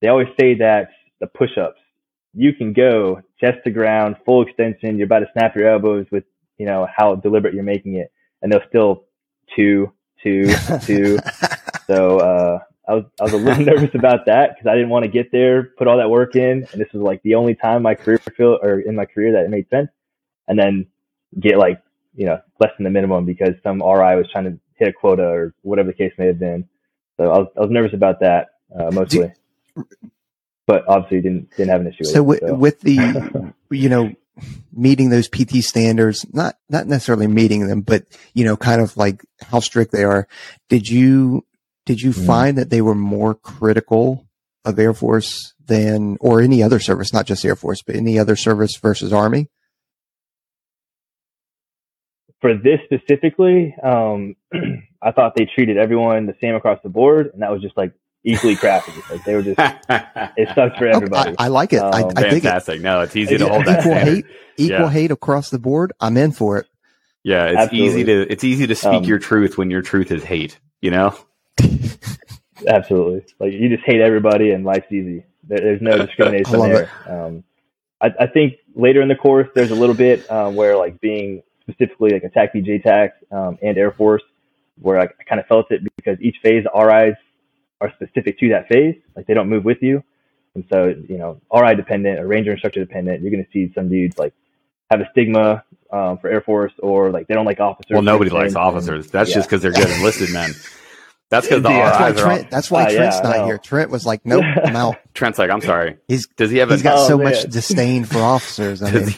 they 0.00 0.08
always 0.08 0.28
say 0.38 0.54
that 0.54 0.90
the 1.20 1.26
push-ups, 1.26 1.80
you 2.34 2.52
can 2.52 2.72
go 2.72 3.20
chest 3.40 3.58
to 3.64 3.70
ground, 3.70 4.16
full 4.24 4.42
extension. 4.42 4.98
You're 4.98 5.06
about 5.06 5.20
to 5.20 5.30
snap 5.32 5.54
your 5.54 5.68
elbows 5.68 6.06
with 6.10 6.24
you 6.58 6.66
know 6.66 6.86
how 6.94 7.14
deliberate 7.16 7.54
you're 7.54 7.62
making 7.62 7.94
it, 7.94 8.12
and 8.42 8.52
they'll 8.52 8.68
still 8.68 9.04
two, 9.54 9.92
two, 10.22 10.52
two. 10.82 11.18
so 11.86 12.18
uh, 12.18 12.58
I 12.88 12.94
was 12.94 13.04
I 13.20 13.24
was 13.24 13.32
a 13.32 13.36
little 13.36 13.64
nervous 13.74 13.94
about 13.94 14.26
that 14.26 14.54
because 14.54 14.70
I 14.70 14.74
didn't 14.74 14.90
want 14.90 15.04
to 15.04 15.10
get 15.10 15.32
there, 15.32 15.64
put 15.78 15.86
all 15.86 15.98
that 15.98 16.10
work 16.10 16.36
in, 16.36 16.66
and 16.72 16.80
this 16.80 16.92
was 16.92 17.02
like 17.02 17.22
the 17.22 17.34
only 17.34 17.54
time 17.54 17.82
my 17.82 17.94
career 17.94 18.18
feel 18.18 18.58
or 18.62 18.80
in 18.80 18.94
my 18.94 19.06
career 19.06 19.32
that 19.32 19.44
it 19.44 19.50
made 19.50 19.68
sense, 19.70 19.88
and 20.48 20.58
then 20.58 20.86
get 21.40 21.58
like 21.58 21.80
you 22.14 22.26
know 22.26 22.40
less 22.60 22.70
than 22.76 22.84
the 22.84 22.90
minimum 22.90 23.24
because 23.24 23.54
some 23.62 23.78
RI 23.78 24.16
was 24.16 24.28
trying 24.32 24.44
to 24.44 24.58
hit 24.76 24.88
a 24.88 24.92
quota 24.92 25.24
or 25.24 25.54
whatever 25.62 25.88
the 25.88 25.94
case 25.94 26.12
may 26.18 26.26
have 26.26 26.38
been. 26.38 26.68
So 27.16 27.30
I 27.30 27.38
was 27.38 27.48
I 27.56 27.60
was 27.60 27.70
nervous 27.70 27.94
about 27.94 28.20
that 28.20 28.48
uh, 28.78 28.90
mostly, 28.90 29.32
but 30.66 30.86
obviously 30.88 31.20
didn't 31.20 31.50
didn't 31.56 31.70
have 31.70 31.80
an 31.80 31.88
issue. 31.88 32.04
So 32.04 32.22
with, 32.22 32.40
so. 32.40 32.54
with 32.54 32.80
the 32.80 33.52
you 33.70 33.88
know 33.88 34.14
meeting 34.72 35.10
those 35.10 35.28
PT 35.28 35.62
standards, 35.62 36.26
not 36.32 36.56
not 36.68 36.86
necessarily 36.86 37.26
meeting 37.26 37.66
them, 37.66 37.82
but 37.82 38.04
you 38.34 38.44
know 38.44 38.56
kind 38.56 38.80
of 38.80 38.96
like 38.96 39.24
how 39.40 39.60
strict 39.60 39.92
they 39.92 40.04
are. 40.04 40.28
Did 40.68 40.88
you 40.88 41.44
did 41.86 42.00
you 42.00 42.10
mm. 42.10 42.26
find 42.26 42.58
that 42.58 42.70
they 42.70 42.80
were 42.80 42.94
more 42.94 43.34
critical 43.34 44.26
of 44.64 44.78
Air 44.78 44.94
Force 44.94 45.54
than 45.66 46.16
or 46.20 46.40
any 46.40 46.62
other 46.62 46.80
service, 46.80 47.12
not 47.12 47.26
just 47.26 47.44
Air 47.44 47.56
Force, 47.56 47.82
but 47.82 47.96
any 47.96 48.18
other 48.18 48.36
service 48.36 48.76
versus 48.76 49.12
Army? 49.12 49.48
for 52.44 52.52
this 52.52 52.78
specifically, 52.84 53.74
um, 53.82 54.36
I 55.02 55.12
thought 55.12 55.34
they 55.34 55.46
treated 55.46 55.78
everyone 55.78 56.26
the 56.26 56.36
same 56.42 56.54
across 56.54 56.78
the 56.82 56.90
board, 56.90 57.30
and 57.32 57.40
that 57.40 57.50
was 57.50 57.62
just 57.62 57.74
like 57.74 57.94
equally 58.24 58.56
crappy. 58.56 58.92
Like 59.10 59.24
they 59.24 59.34
were 59.34 59.42
just 59.42 59.58
it 60.36 60.48
sucks 60.54 60.76
for 60.76 60.88
everybody. 60.88 61.34
I, 61.38 61.44
I 61.44 61.48
like 61.48 61.72
it. 61.72 61.78
Um, 61.78 61.94
I, 61.94 61.98
I 61.98 62.30
think 62.30 62.42
fantastic. 62.42 62.76
It. 62.76 62.82
No, 62.82 63.02
it's 63.02 63.14
easy 63.14 63.38
to 63.38 63.48
hold 63.48 63.66
that 63.66 63.80
equal 63.80 63.92
standard. 63.92 64.14
hate, 64.14 64.26
equal 64.56 64.78
yeah. 64.78 64.90
hate 64.90 65.10
across 65.10 65.50
the 65.50 65.58
board. 65.58 65.92
I'm 66.00 66.16
in 66.16 66.32
for 66.32 66.58
it. 66.58 66.66
Yeah, 67.22 67.46
it's 67.46 67.58
Absolutely. 67.58 67.88
easy 67.88 68.04
to 68.04 68.32
it's 68.32 68.44
easy 68.44 68.66
to 68.66 68.74
speak 68.74 68.92
um, 68.92 69.04
your 69.04 69.18
truth 69.18 69.56
when 69.56 69.70
your 69.70 69.82
truth 69.82 70.10
is 70.10 70.24
hate. 70.24 70.58
You 70.80 70.90
know. 70.90 71.16
Absolutely. 72.66 73.24
Like 73.38 73.52
you 73.52 73.68
just 73.68 73.84
hate 73.84 74.00
everybody, 74.00 74.50
and 74.50 74.64
life's 74.64 74.90
easy. 74.90 75.24
There, 75.44 75.58
there's 75.58 75.82
no 75.82 75.98
discrimination 76.06 76.58
there. 76.60 76.90
Um, 77.06 77.44
I, 78.00 78.12
I, 78.20 78.26
think 78.26 78.54
later 78.74 79.00
in 79.00 79.08
the 79.08 79.14
course, 79.14 79.48
there's 79.54 79.70
a 79.70 79.74
little 79.74 79.94
bit 79.94 80.30
um, 80.30 80.54
where 80.54 80.76
like 80.76 81.00
being 81.00 81.42
specifically 81.62 82.10
like 82.10 82.24
attack 82.24 82.52
JTAC 82.54 83.10
um, 83.30 83.58
and 83.62 83.78
Air 83.78 83.92
Force, 83.92 84.22
where 84.80 85.00
I, 85.00 85.04
I 85.04 85.24
kind 85.26 85.40
of 85.40 85.46
felt 85.46 85.70
it 85.70 85.82
because 85.96 86.20
each 86.20 86.36
phase 86.42 86.64
RIs 86.74 87.14
are 87.84 87.92
specific 87.94 88.38
to 88.40 88.48
that 88.50 88.68
phase. 88.68 88.96
Like 89.16 89.26
they 89.26 89.34
don't 89.34 89.48
move 89.48 89.64
with 89.64 89.78
you. 89.82 90.02
And 90.54 90.64
so, 90.72 90.94
you 91.08 91.18
know, 91.18 91.40
RI 91.52 91.74
dependent 91.74 92.20
or 92.20 92.26
Ranger 92.26 92.52
instructor 92.52 92.80
dependent, 92.80 93.22
you're 93.22 93.30
going 93.30 93.44
to 93.44 93.50
see 93.50 93.72
some 93.74 93.88
dudes 93.88 94.18
like 94.18 94.32
have 94.90 95.00
a 95.00 95.08
stigma 95.10 95.64
um, 95.92 96.18
for 96.18 96.28
Air 96.28 96.40
Force 96.40 96.72
or 96.78 97.10
like 97.10 97.26
they 97.26 97.34
don't 97.34 97.46
like 97.46 97.60
officers. 97.60 97.90
Well, 97.90 98.02
nobody 98.02 98.30
likes 98.30 98.54
officers. 98.54 99.10
That's 99.10 99.30
yeah. 99.30 99.36
just 99.36 99.48
because 99.48 99.62
they're 99.62 99.72
good 99.72 99.90
enlisted 99.90 100.32
men. 100.32 100.52
That's 101.30 101.46
because 101.48 101.62
the 101.62 101.70
yeah, 101.70 102.06
RIs 102.06 102.20
Trent, 102.20 102.50
That's 102.50 102.70
why 102.70 102.84
uh, 102.84 102.90
Trent's 102.90 103.16
yeah, 103.16 103.22
not 103.22 103.46
here. 103.46 103.58
Trent 103.58 103.90
was 103.90 104.06
like, 104.06 104.24
"Nope, 104.24 104.44
I'm 104.64 104.76
out." 104.76 104.96
Trent's 105.14 105.38
like, 105.38 105.50
"I'm 105.50 105.62
sorry." 105.62 105.96
He's 106.06 106.28
does 106.28 106.50
he 106.50 106.58
have? 106.58 106.70
He's 106.70 106.82
a, 106.82 106.84
got 106.84 106.98
oh, 106.98 107.08
so 107.08 107.18
man. 107.18 107.32
much 107.32 107.44
disdain 107.44 108.04
for 108.04 108.18
officers. 108.18 108.82
I 108.82 108.90
does, 108.90 109.06
mean, 109.06 109.16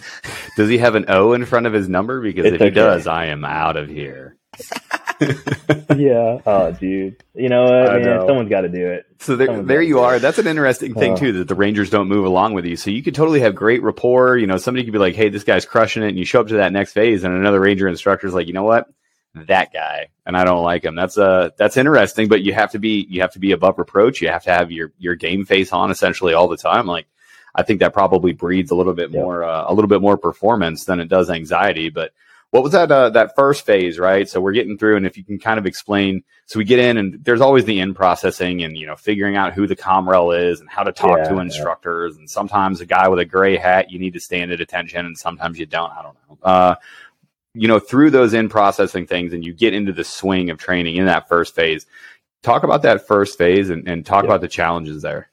does 0.56 0.70
he 0.70 0.78
have 0.78 0.94
an 0.94 1.06
O 1.08 1.32
in 1.34 1.44
front 1.44 1.66
of 1.66 1.72
his 1.72 1.88
number? 1.88 2.22
Because 2.22 2.46
it's 2.46 2.54
if 2.54 2.60
okay. 2.60 2.70
he 2.70 2.74
does, 2.74 3.06
I 3.06 3.26
am 3.26 3.44
out 3.44 3.76
of 3.76 3.88
here. 3.88 4.36
yeah. 5.20 6.38
Oh, 6.46 6.72
dude. 6.72 7.22
You 7.34 7.48
know 7.48 7.64
what, 7.64 7.92
man? 7.92 8.02
Know. 8.02 8.26
Someone's 8.26 8.50
got 8.50 8.62
to 8.62 8.68
do 8.68 8.86
it. 8.92 9.06
So 9.18 9.36
there, 9.36 9.62
there 9.62 9.82
you 9.82 10.00
are. 10.00 10.18
That's 10.18 10.38
an 10.38 10.46
interesting 10.46 10.94
thing 10.94 11.12
oh. 11.12 11.16
too 11.16 11.32
that 11.32 11.48
the 11.48 11.54
Rangers 11.54 11.90
don't 11.90 12.08
move 12.08 12.24
along 12.24 12.54
with 12.54 12.64
you. 12.66 12.76
So 12.76 12.90
you 12.90 13.02
could 13.02 13.14
totally 13.14 13.40
have 13.40 13.54
great 13.54 13.82
rapport. 13.82 14.36
You 14.36 14.46
know, 14.46 14.56
somebody 14.58 14.84
could 14.84 14.92
be 14.92 14.98
like, 14.98 15.14
"Hey, 15.14 15.28
this 15.28 15.44
guy's 15.44 15.64
crushing 15.64 16.02
it," 16.02 16.08
and 16.08 16.18
you 16.18 16.24
show 16.24 16.40
up 16.40 16.48
to 16.48 16.56
that 16.56 16.72
next 16.72 16.92
phase, 16.92 17.24
and 17.24 17.34
another 17.34 17.60
Ranger 17.60 17.88
instructor 17.88 18.26
is 18.26 18.34
like, 18.34 18.46
"You 18.46 18.52
know 18.52 18.64
what? 18.64 18.88
that 19.46 19.72
guy 19.72 20.08
and 20.24 20.36
I 20.36 20.44
don't 20.44 20.62
like 20.62 20.84
him. 20.84 20.94
That's 20.94 21.18
uh 21.18 21.50
that's 21.56 21.76
interesting, 21.76 22.28
but 22.28 22.42
you 22.42 22.54
have 22.54 22.72
to 22.72 22.78
be 22.78 23.06
you 23.08 23.20
have 23.20 23.32
to 23.32 23.38
be 23.38 23.52
above 23.52 23.78
reproach. 23.78 24.22
You 24.22 24.28
have 24.28 24.44
to 24.44 24.52
have 24.52 24.72
your 24.72 24.92
your 24.98 25.14
game 25.14 25.44
face 25.44 25.72
on 25.72 25.90
essentially 25.90 26.34
all 26.34 26.48
the 26.48 26.56
time. 26.56 26.86
Like 26.86 27.06
I 27.54 27.62
think 27.62 27.80
that 27.80 27.92
probably 27.92 28.32
breeds 28.32 28.70
a 28.70 28.74
little 28.74 28.94
bit 28.94 29.10
yeah. 29.10 29.20
more 29.20 29.44
uh, 29.44 29.64
a 29.68 29.74
little 29.74 29.88
bit 29.88 30.00
more 30.00 30.16
performance 30.16 30.84
than 30.84 31.00
it 31.00 31.08
does 31.08 31.30
anxiety. 31.30 31.90
But 31.90 32.12
what 32.56 32.62
was 32.62 32.72
that 32.72 32.90
uh, 32.90 33.10
that 33.10 33.34
first 33.36 33.66
phase, 33.66 33.98
right? 33.98 34.26
So 34.26 34.40
we're 34.40 34.52
getting 34.52 34.78
through, 34.78 34.96
and 34.96 35.06
if 35.06 35.18
you 35.18 35.24
can 35.24 35.38
kind 35.38 35.58
of 35.58 35.66
explain, 35.66 36.24
so 36.46 36.58
we 36.58 36.64
get 36.64 36.78
in, 36.78 36.96
and 36.96 37.22
there's 37.22 37.42
always 37.42 37.66
the 37.66 37.80
in 37.80 37.92
processing, 37.92 38.62
and 38.62 38.78
you 38.78 38.86
know, 38.86 38.96
figuring 38.96 39.36
out 39.36 39.52
who 39.52 39.66
the 39.66 39.76
comrel 39.76 40.32
is, 40.32 40.60
and 40.60 40.70
how 40.70 40.82
to 40.82 40.90
talk 40.90 41.18
yeah, 41.18 41.28
to 41.28 41.38
instructors, 41.38 42.14
yeah. 42.14 42.20
and 42.20 42.30
sometimes 42.30 42.80
a 42.80 42.86
guy 42.86 43.08
with 43.08 43.18
a 43.18 43.26
gray 43.26 43.58
hat, 43.58 43.90
you 43.90 43.98
need 43.98 44.14
to 44.14 44.20
stand 44.20 44.52
at 44.52 44.62
attention, 44.62 45.04
and 45.04 45.18
sometimes 45.18 45.58
you 45.58 45.66
don't. 45.66 45.92
I 45.92 46.02
don't 46.02 46.16
know. 46.28 46.38
Uh, 46.42 46.74
you 47.52 47.68
know, 47.68 47.78
through 47.78 48.10
those 48.10 48.32
in 48.32 48.48
processing 48.48 49.06
things 49.06 49.32
and 49.32 49.44
you 49.44 49.54
get 49.54 49.72
into 49.72 49.90
the 49.92 50.04
swing 50.04 50.50
of 50.50 50.58
training 50.58 50.96
in 50.96 51.06
that 51.06 51.26
first 51.26 51.54
phase. 51.54 51.86
Talk 52.42 52.64
about 52.64 52.82
that 52.82 53.06
first 53.06 53.38
phase 53.38 53.70
and, 53.70 53.88
and 53.88 54.04
talk 54.04 54.24
yeah. 54.24 54.28
about 54.28 54.42
the 54.42 54.48
challenges 54.48 55.00
there. 55.00 55.30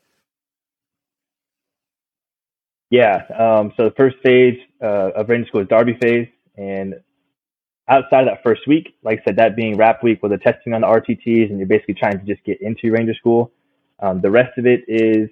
Yeah. 2.89 3.25
Um, 3.37 3.73
so 3.75 3.89
the 3.89 3.95
first 3.97 4.15
phase 4.23 4.57
uh, 4.81 5.11
of 5.15 5.27
Ranger 5.27 5.47
School 5.49 5.61
is 5.61 5.67
Darby 5.67 5.97
phase. 6.01 6.29
And 6.55 6.95
outside 7.87 8.21
of 8.21 8.25
that 8.27 8.43
first 8.43 8.67
week, 8.67 8.95
like 9.03 9.19
I 9.21 9.23
said, 9.25 9.35
that 9.37 9.55
being 9.55 9.77
RAP 9.77 10.03
week 10.03 10.23
with 10.23 10.31
the 10.31 10.37
testing 10.37 10.73
on 10.73 10.81
the 10.81 10.87
RTTs 10.87 11.49
and 11.49 11.57
you're 11.57 11.67
basically 11.67 11.95
trying 11.95 12.19
to 12.19 12.25
just 12.25 12.43
get 12.43 12.61
into 12.61 12.91
Ranger 12.91 13.13
School. 13.13 13.51
Um, 13.99 14.21
the 14.21 14.31
rest 14.31 14.57
of 14.57 14.65
it 14.65 14.81
is 14.87 15.29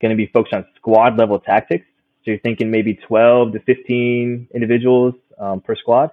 going 0.00 0.10
to 0.10 0.16
be 0.16 0.26
focused 0.26 0.54
on 0.54 0.66
squad 0.76 1.18
level 1.18 1.38
tactics. 1.38 1.86
So 2.24 2.32
you're 2.32 2.40
thinking 2.40 2.70
maybe 2.70 2.94
12 2.94 3.52
to 3.52 3.60
15 3.60 4.48
individuals 4.54 5.14
um, 5.38 5.60
per 5.60 5.74
squad 5.76 6.10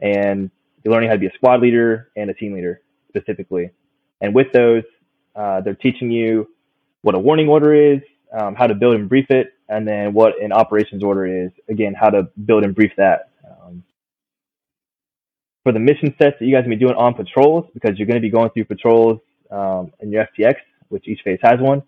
and 0.00 0.50
you're 0.84 0.92
learning 0.92 1.08
how 1.08 1.14
to 1.14 1.20
be 1.20 1.26
a 1.26 1.32
squad 1.34 1.62
leader 1.62 2.10
and 2.16 2.30
a 2.30 2.34
team 2.34 2.52
leader 2.54 2.82
specifically. 3.08 3.70
And 4.20 4.34
with 4.34 4.52
those, 4.52 4.82
uh, 5.34 5.60
they're 5.62 5.74
teaching 5.74 6.10
you 6.10 6.48
what 7.02 7.14
a 7.14 7.18
warning 7.18 7.48
order 7.48 7.74
is, 7.74 8.00
um, 8.32 8.54
how 8.54 8.66
to 8.66 8.74
build 8.74 8.94
and 8.94 9.08
brief 9.08 9.30
it, 9.30 9.54
and 9.68 9.86
then 9.86 10.12
what 10.12 10.40
an 10.42 10.52
operations 10.52 11.02
order 11.02 11.26
is. 11.26 11.50
Again, 11.68 11.94
how 11.94 12.10
to 12.10 12.24
build 12.44 12.64
and 12.64 12.74
brief 12.74 12.92
that. 12.96 13.30
For 15.64 15.72
the 15.72 15.80
mission 15.80 16.14
sets 16.20 16.36
that 16.38 16.44
you 16.44 16.54
guys 16.54 16.66
are 16.66 16.68
be 16.68 16.76
doing 16.76 16.94
on 16.94 17.14
patrols, 17.14 17.64
because 17.72 17.98
you're 17.98 18.06
going 18.06 18.20
to 18.20 18.20
be 18.20 18.30
going 18.30 18.50
through 18.50 18.66
patrols 18.66 19.20
um, 19.50 19.92
in 20.00 20.12
your 20.12 20.28
FTX, 20.38 20.56
which 20.90 21.08
each 21.08 21.20
phase 21.24 21.38
has 21.42 21.58
one. 21.58 21.82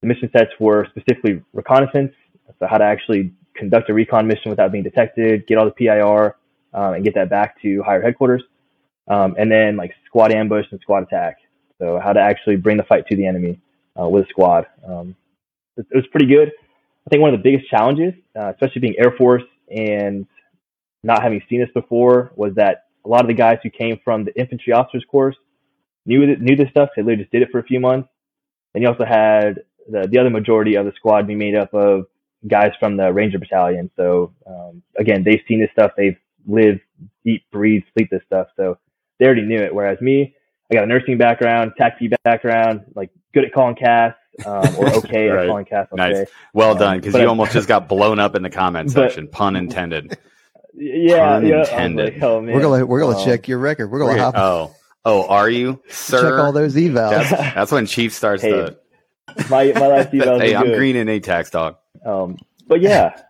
The 0.00 0.08
mission 0.08 0.30
sets 0.34 0.52
were 0.60 0.86
specifically 0.90 1.42
reconnaissance, 1.52 2.12
so 2.58 2.66
how 2.68 2.78
to 2.78 2.84
actually 2.84 3.32
conduct 3.56 3.90
a 3.90 3.94
recon 3.94 4.28
mission 4.28 4.48
without 4.48 4.70
being 4.70 4.84
detected, 4.84 5.46
get 5.48 5.58
all 5.58 5.64
the 5.64 5.72
PIR, 5.72 6.36
um, 6.72 6.94
and 6.94 7.04
get 7.04 7.14
that 7.16 7.28
back 7.28 7.60
to 7.62 7.82
higher 7.82 8.00
headquarters. 8.00 8.42
Um, 9.08 9.34
and 9.36 9.50
then 9.50 9.76
like 9.76 9.92
squad 10.06 10.32
ambush 10.32 10.66
and 10.70 10.80
squad 10.80 11.02
attack. 11.02 11.38
So 11.78 11.98
how 11.98 12.12
to 12.12 12.20
actually 12.20 12.56
bring 12.56 12.76
the 12.76 12.84
fight 12.84 13.06
to 13.08 13.16
the 13.16 13.26
enemy 13.26 13.60
uh, 14.00 14.08
with 14.08 14.26
a 14.26 14.28
squad. 14.28 14.66
Um, 14.86 15.16
it, 15.76 15.86
it, 15.90 15.96
was 15.96 16.06
pretty 16.12 16.26
good. 16.26 16.48
I 16.48 17.10
think 17.10 17.22
one 17.22 17.34
of 17.34 17.40
the 17.40 17.42
biggest 17.42 17.68
challenges, 17.68 18.14
uh, 18.38 18.52
especially 18.52 18.82
being 18.82 18.94
Air 18.98 19.12
Force 19.18 19.42
and 19.68 20.26
not 21.02 21.22
having 21.22 21.42
seen 21.48 21.60
this 21.60 21.70
before, 21.74 22.30
was 22.36 22.54
that 22.54 22.84
a 23.04 23.08
lot 23.08 23.22
of 23.22 23.28
the 23.28 23.34
guys 23.34 23.58
who 23.62 23.70
came 23.70 23.98
from 24.04 24.24
the 24.24 24.38
infantry 24.38 24.72
officers 24.72 25.04
course 25.10 25.36
knew 26.06 26.36
knew 26.36 26.56
this 26.56 26.70
stuff. 26.70 26.90
They 26.94 27.02
literally 27.02 27.22
just 27.22 27.32
did 27.32 27.42
it 27.42 27.48
for 27.50 27.58
a 27.58 27.64
few 27.64 27.80
months. 27.80 28.08
And 28.74 28.82
you 28.82 28.88
also 28.88 29.04
had 29.04 29.62
the, 29.88 30.06
the 30.08 30.18
other 30.18 30.30
majority 30.30 30.76
of 30.76 30.86
the 30.86 30.92
squad 30.96 31.26
be 31.26 31.34
made 31.34 31.54
up 31.54 31.74
of 31.74 32.06
guys 32.46 32.72
from 32.78 32.96
the 32.96 33.12
Ranger 33.12 33.38
Battalion. 33.38 33.90
So 33.96 34.32
um, 34.46 34.82
again, 34.98 35.24
they've 35.24 35.42
seen 35.48 35.60
this 35.60 35.70
stuff. 35.72 35.92
They've 35.96 36.16
lived, 36.46 36.80
eat, 37.24 37.42
breathe, 37.50 37.82
sleep 37.94 38.08
this 38.10 38.22
stuff. 38.26 38.48
So 38.56 38.78
they 39.18 39.26
already 39.26 39.42
knew 39.42 39.58
it. 39.58 39.74
Whereas 39.74 40.00
me, 40.00 40.34
I 40.70 40.74
got 40.74 40.84
a 40.84 40.86
nursing 40.86 41.18
background, 41.18 41.72
taxi 41.76 42.10
background, 42.24 42.82
like 42.94 43.10
good 43.34 43.44
at 43.44 43.52
calling 43.52 43.76
CAS, 43.76 44.14
um, 44.46 44.76
or 44.76 44.88
okay 44.96 45.28
right. 45.28 45.44
at 45.44 45.48
calling 45.48 45.64
CAS. 45.64 45.88
Nice. 45.92 46.16
Say. 46.16 46.26
Well 46.54 46.72
um, 46.72 46.78
done. 46.78 47.00
Because 47.00 47.14
you 47.14 47.28
almost 47.28 47.52
just 47.52 47.68
got 47.68 47.88
blown 47.88 48.18
up 48.18 48.34
in 48.34 48.42
the 48.42 48.50
comment 48.50 48.90
section. 48.92 49.26
But, 49.26 49.32
pun 49.32 49.56
intended. 49.56 50.16
Yeah. 50.74 51.40
Pun 51.40 51.46
yeah. 51.46 52.04
Like, 52.04 52.22
oh, 52.22 52.40
we're 52.40 52.60
going 52.60 52.80
to, 52.80 52.86
we're 52.86 53.00
going 53.00 53.14
to 53.14 53.20
um, 53.20 53.26
check 53.26 53.48
your 53.48 53.58
record. 53.58 53.90
We're 53.90 53.98
going 53.98 54.16
to 54.16 54.22
hop. 54.22 54.34
Oh, 54.36 54.74
oh, 55.04 55.26
are 55.26 55.48
you, 55.48 55.82
sir? 55.88 56.22
Check 56.22 56.44
all 56.44 56.52
those 56.52 56.74
evals. 56.74 57.10
That's, 57.10 57.30
that's 57.54 57.72
when 57.72 57.86
Chief 57.86 58.12
starts 58.12 58.42
hey. 58.42 58.50
the, 58.52 58.78
my 59.48 59.72
my 59.72 59.86
last 59.86 60.10
few 60.10 60.22
Hey, 60.22 60.54
I'm 60.54 60.66
good. 60.66 60.76
green 60.76 60.96
and 60.96 61.24
tax 61.24 61.50
dog. 61.50 61.76
Um, 62.04 62.38
but 62.66 62.80
yeah, 62.80 63.20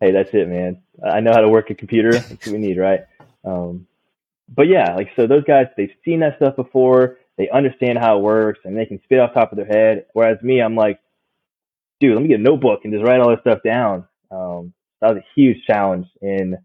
hey, 0.00 0.12
that's 0.12 0.30
it, 0.32 0.48
man. 0.48 0.82
I 1.04 1.20
know 1.20 1.32
how 1.32 1.40
to 1.40 1.48
work 1.48 1.70
a 1.70 1.74
computer. 1.74 2.12
That's 2.12 2.30
what 2.30 2.48
we 2.48 2.58
need, 2.58 2.78
right? 2.78 3.00
Um, 3.44 3.86
but 4.48 4.66
yeah, 4.66 4.94
like 4.94 5.10
so, 5.16 5.26
those 5.26 5.44
guys 5.44 5.66
they've 5.76 5.94
seen 6.04 6.20
that 6.20 6.36
stuff 6.36 6.56
before. 6.56 7.18
They 7.38 7.48
understand 7.48 7.98
how 7.98 8.18
it 8.18 8.22
works, 8.22 8.60
and 8.64 8.76
they 8.76 8.84
can 8.84 9.00
spit 9.02 9.18
off 9.18 9.32
top 9.32 9.52
of 9.52 9.56
their 9.56 9.66
head. 9.66 10.06
Whereas 10.12 10.42
me, 10.42 10.60
I'm 10.60 10.74
like, 10.74 11.00
dude, 12.00 12.14
let 12.14 12.22
me 12.22 12.28
get 12.28 12.40
a 12.40 12.42
notebook 12.42 12.80
and 12.84 12.92
just 12.92 13.04
write 13.04 13.20
all 13.20 13.30
this 13.30 13.40
stuff 13.40 13.60
down. 13.64 14.06
Um, 14.30 14.74
that 15.00 15.14
was 15.14 15.18
a 15.18 15.40
huge 15.40 15.58
challenge 15.66 16.06
in 16.20 16.56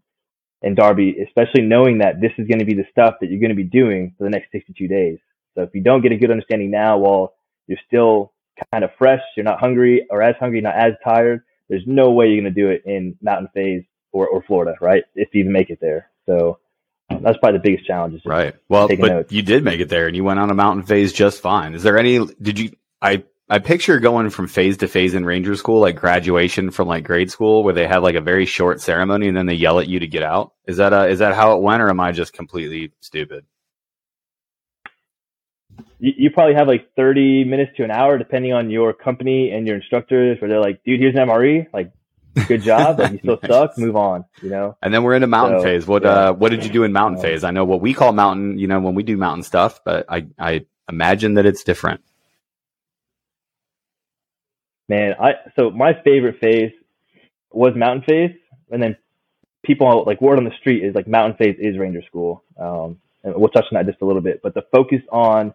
in 0.62 0.74
Darby, 0.74 1.16
especially 1.24 1.62
knowing 1.62 1.98
that 1.98 2.20
this 2.20 2.32
is 2.38 2.48
going 2.48 2.58
to 2.58 2.64
be 2.64 2.74
the 2.74 2.86
stuff 2.90 3.14
that 3.20 3.30
you're 3.30 3.40
going 3.40 3.50
to 3.50 3.56
be 3.56 3.62
doing 3.62 4.14
for 4.16 4.24
the 4.24 4.30
next 4.30 4.50
62 4.52 4.88
days. 4.88 5.18
So 5.54 5.62
if 5.62 5.70
you 5.74 5.82
don't 5.82 6.02
get 6.02 6.12
a 6.12 6.16
good 6.16 6.30
understanding 6.30 6.70
now, 6.70 6.98
while 6.98 7.34
you're 7.66 7.78
still 7.86 8.32
kind 8.72 8.82
of 8.82 8.90
fresh, 8.98 9.20
you're 9.36 9.44
not 9.44 9.60
hungry 9.60 10.06
or 10.10 10.22
as 10.22 10.34
hungry, 10.40 10.60
not 10.60 10.74
as 10.74 10.94
tired, 11.04 11.42
there's 11.68 11.84
no 11.86 12.10
way 12.10 12.28
you're 12.28 12.42
going 12.42 12.54
to 12.54 12.60
do 12.60 12.70
it 12.70 12.82
in 12.86 13.16
Mountain 13.20 13.48
Phase 13.54 13.84
or, 14.12 14.28
or 14.28 14.42
Florida, 14.42 14.74
right? 14.80 15.04
If 15.14 15.28
you 15.34 15.40
even 15.40 15.52
make 15.52 15.70
it 15.70 15.78
there. 15.80 16.10
So 16.26 16.58
um, 17.10 17.22
that's 17.22 17.38
probably 17.38 17.58
the 17.58 17.62
biggest 17.62 17.86
challenge. 17.86 18.20
Right. 18.24 18.54
Well, 18.68 18.88
but 18.88 18.98
notes. 18.98 19.32
you 19.32 19.42
did 19.42 19.62
make 19.62 19.80
it 19.80 19.88
there 19.88 20.06
and 20.06 20.16
you 20.16 20.24
went 20.24 20.40
on 20.40 20.50
a 20.50 20.54
mountain 20.54 20.84
phase 20.84 21.12
just 21.12 21.40
fine. 21.40 21.74
Is 21.74 21.82
there 21.82 21.98
any, 21.98 22.24
did 22.40 22.58
you, 22.58 22.72
I 23.00 23.24
I 23.48 23.60
picture 23.60 24.00
going 24.00 24.30
from 24.30 24.48
phase 24.48 24.76
to 24.78 24.88
phase 24.88 25.14
in 25.14 25.24
ranger 25.24 25.54
school, 25.54 25.80
like 25.80 25.94
graduation 25.94 26.72
from 26.72 26.88
like 26.88 27.04
grade 27.04 27.30
school, 27.30 27.62
where 27.62 27.74
they 27.74 27.86
have 27.86 28.02
like 28.02 28.16
a 28.16 28.20
very 28.20 28.44
short 28.44 28.80
ceremony 28.80 29.28
and 29.28 29.36
then 29.36 29.46
they 29.46 29.54
yell 29.54 29.78
at 29.78 29.86
you 29.86 30.00
to 30.00 30.06
get 30.08 30.24
out. 30.24 30.52
Is 30.66 30.78
that 30.78 30.92
uh, 30.92 31.06
is 31.06 31.20
that 31.20 31.34
how 31.34 31.56
it 31.56 31.62
went, 31.62 31.80
or 31.80 31.88
am 31.88 32.00
I 32.00 32.10
just 32.10 32.32
completely 32.32 32.92
stupid? 33.00 33.46
You, 36.00 36.12
you 36.16 36.30
probably 36.30 36.54
have 36.54 36.66
like 36.66 36.92
thirty 36.96 37.44
minutes 37.44 37.70
to 37.76 37.84
an 37.84 37.92
hour, 37.92 38.18
depending 38.18 38.52
on 38.52 38.68
your 38.68 38.92
company 38.92 39.52
and 39.52 39.64
your 39.64 39.76
instructors, 39.76 40.40
where 40.40 40.50
they're 40.50 40.60
like, 40.60 40.82
"Dude, 40.82 40.98
here's 40.98 41.14
an 41.14 41.28
MRE, 41.28 41.66
like, 41.72 41.92
good 42.48 42.62
job, 42.62 42.96
but 42.96 43.12
you 43.12 43.18
still 43.18 43.34
okay. 43.34 43.46
suck, 43.48 43.78
move 43.78 43.94
on." 43.94 44.24
You 44.42 44.50
know. 44.50 44.76
And 44.82 44.92
then 44.92 45.04
we're 45.04 45.14
into 45.14 45.28
mountain 45.28 45.60
so, 45.60 45.64
phase. 45.64 45.86
What 45.86 46.02
yeah. 46.02 46.10
uh, 46.10 46.32
what 46.32 46.48
did 46.48 46.64
you 46.64 46.72
do 46.72 46.82
in 46.82 46.92
mountain 46.92 47.22
phase? 47.22 47.44
I 47.44 47.52
know 47.52 47.64
what 47.64 47.80
we 47.80 47.94
call 47.94 48.12
mountain. 48.12 48.58
You 48.58 48.66
know, 48.66 48.80
when 48.80 48.96
we 48.96 49.04
do 49.04 49.16
mountain 49.16 49.44
stuff, 49.44 49.82
but 49.84 50.04
I 50.08 50.26
I 50.36 50.66
imagine 50.88 51.34
that 51.34 51.46
it's 51.46 51.62
different 51.62 52.00
man, 54.88 55.14
I 55.20 55.32
so 55.56 55.70
my 55.70 55.92
favorite 56.04 56.40
phase 56.40 56.72
was 57.52 57.72
mountain 57.76 58.04
phase, 58.08 58.36
and 58.70 58.82
then 58.82 58.96
people 59.64 60.04
like 60.06 60.20
word 60.20 60.38
on 60.38 60.44
the 60.44 60.56
street 60.60 60.84
is 60.84 60.94
like 60.94 61.08
mountain 61.08 61.36
phase 61.36 61.56
is 61.58 61.78
ranger 61.78 62.02
school. 62.06 62.42
Um, 62.58 62.98
and 63.24 63.34
we'll 63.34 63.48
touch 63.48 63.64
on 63.72 63.76
that 63.76 63.86
just 63.86 64.02
a 64.02 64.04
little 64.04 64.22
bit, 64.22 64.40
but 64.42 64.54
the 64.54 64.62
focus 64.72 65.00
on 65.10 65.52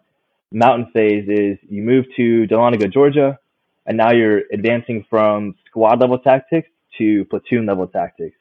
mountain 0.52 0.90
phase 0.92 1.26
is 1.28 1.58
you 1.68 1.82
move 1.82 2.04
to 2.16 2.46
Dahlonega, 2.46 2.92
Georgia, 2.92 3.38
and 3.86 3.96
now 3.96 4.12
you're 4.12 4.42
advancing 4.52 5.06
from 5.08 5.54
squad 5.66 6.00
level 6.00 6.18
tactics 6.18 6.68
to 6.98 7.24
platoon 7.26 7.66
level 7.66 7.86
tactics. 7.86 8.36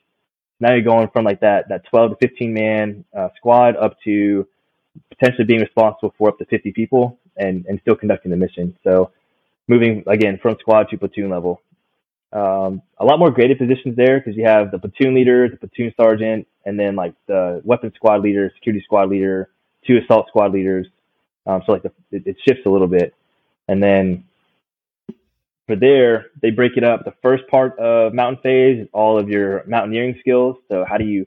Now 0.59 0.73
you're 0.73 0.83
going 0.83 1.07
from 1.13 1.25
like 1.25 1.39
that 1.39 1.69
that 1.69 1.85
12 1.89 2.11
to 2.19 2.27
15 2.27 2.53
man 2.53 3.05
uh, 3.17 3.29
squad 3.37 3.75
up 3.77 3.97
to 4.03 4.45
potentially 5.09 5.45
being 5.45 5.61
responsible 5.61 6.13
for 6.17 6.29
up 6.29 6.37
to 6.39 6.45
50 6.45 6.73
people 6.73 7.17
and 7.37 7.65
and 7.65 7.79
still 7.81 7.95
conducting 7.95 8.31
the 8.31 8.37
mission. 8.37 8.77
So 8.83 9.11
moving 9.71 10.03
again 10.05 10.37
from 10.41 10.57
squad 10.59 10.89
to 10.89 10.97
platoon 10.97 11.29
level. 11.29 11.61
Um, 12.33 12.81
a 12.97 13.05
lot 13.05 13.19
more 13.19 13.31
graded 13.31 13.57
positions 13.57 13.95
there 13.95 14.19
because 14.19 14.35
you 14.35 14.45
have 14.45 14.69
the 14.71 14.79
platoon 14.79 15.13
leader, 15.15 15.47
the 15.47 15.55
platoon 15.55 15.93
sergeant, 15.95 16.45
and 16.65 16.77
then 16.77 16.95
like 16.97 17.13
the 17.27 17.61
weapons 17.63 17.93
squad 17.95 18.21
leader, 18.21 18.51
security 18.55 18.83
squad 18.83 19.09
leader, 19.09 19.49
two 19.87 19.97
assault 19.97 20.27
squad 20.27 20.51
leaders. 20.51 20.87
Um, 21.47 21.63
so 21.65 21.71
like 21.71 21.83
the, 21.83 21.91
it, 22.11 22.27
it 22.27 22.37
shifts 22.45 22.63
a 22.65 22.69
little 22.69 22.87
bit, 22.87 23.15
and 23.69 23.81
then 23.81 24.25
for 25.67 25.77
there 25.77 26.27
they 26.41 26.51
break 26.51 26.73
it 26.75 26.83
up. 26.83 27.05
The 27.05 27.13
first 27.21 27.47
part 27.47 27.79
of 27.79 28.13
mountain 28.13 28.41
phase 28.43 28.81
is 28.81 28.87
all 28.91 29.17
of 29.17 29.29
your 29.29 29.63
mountaineering 29.67 30.17
skills. 30.19 30.57
So 30.69 30.85
how 30.85 30.97
do 30.97 31.05
you 31.05 31.25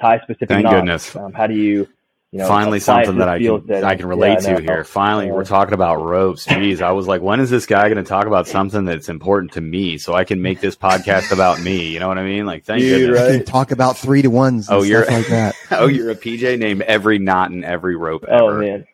tie 0.00 0.18
specific 0.18 0.48
Thank 0.48 0.64
knots? 0.64 0.76
Goodness. 0.76 1.16
Um, 1.16 1.32
how 1.32 1.46
do 1.46 1.54
you 1.54 1.88
you 2.32 2.40
know, 2.40 2.48
Finally, 2.48 2.80
something 2.80 3.18
that 3.18 3.28
I 3.28 3.38
can 3.38 3.66
that, 3.68 3.84
I 3.84 3.94
can 3.94 4.06
relate 4.06 4.42
yeah, 4.42 4.56
to 4.56 4.62
here. 4.62 4.84
Finally, 4.84 5.26
yeah. 5.26 5.32
we're 5.32 5.44
talking 5.44 5.74
about 5.74 6.02
ropes. 6.02 6.44
Jeez, 6.44 6.82
I 6.82 6.90
was 6.90 7.06
like, 7.06 7.22
when 7.22 7.38
is 7.38 7.50
this 7.50 7.66
guy 7.66 7.84
going 7.84 8.02
to 8.02 8.08
talk 8.08 8.26
about 8.26 8.48
something 8.56 8.84
that's 8.84 9.08
important 9.08 9.52
to 9.52 9.60
me, 9.60 9.96
so 9.96 10.12
I 10.12 10.24
can 10.24 10.42
make 10.42 10.60
this 10.60 10.74
podcast 10.74 11.30
about 11.30 11.60
me? 11.60 11.86
You 11.86 12.00
know 12.00 12.08
what 12.08 12.18
I 12.18 12.24
mean? 12.24 12.44
Like, 12.44 12.64
thank 12.64 12.82
you. 12.82 13.14
Right? 13.14 13.46
Talk 13.46 13.70
about 13.70 13.96
three 13.96 14.22
to 14.22 14.28
ones. 14.28 14.66
oh, 14.68 14.82
you're 14.82 15.06
like 15.06 15.28
that. 15.28 15.54
oh, 15.70 15.86
you're 15.86 16.10
a 16.10 16.16
PJ. 16.16 16.58
Name 16.58 16.82
every 16.84 17.18
knot 17.20 17.52
in 17.52 17.62
every 17.62 17.96
rope. 17.96 18.24
Oh, 18.28 18.48
ever. 18.48 18.56
Oh 18.56 18.60
man. 18.60 18.86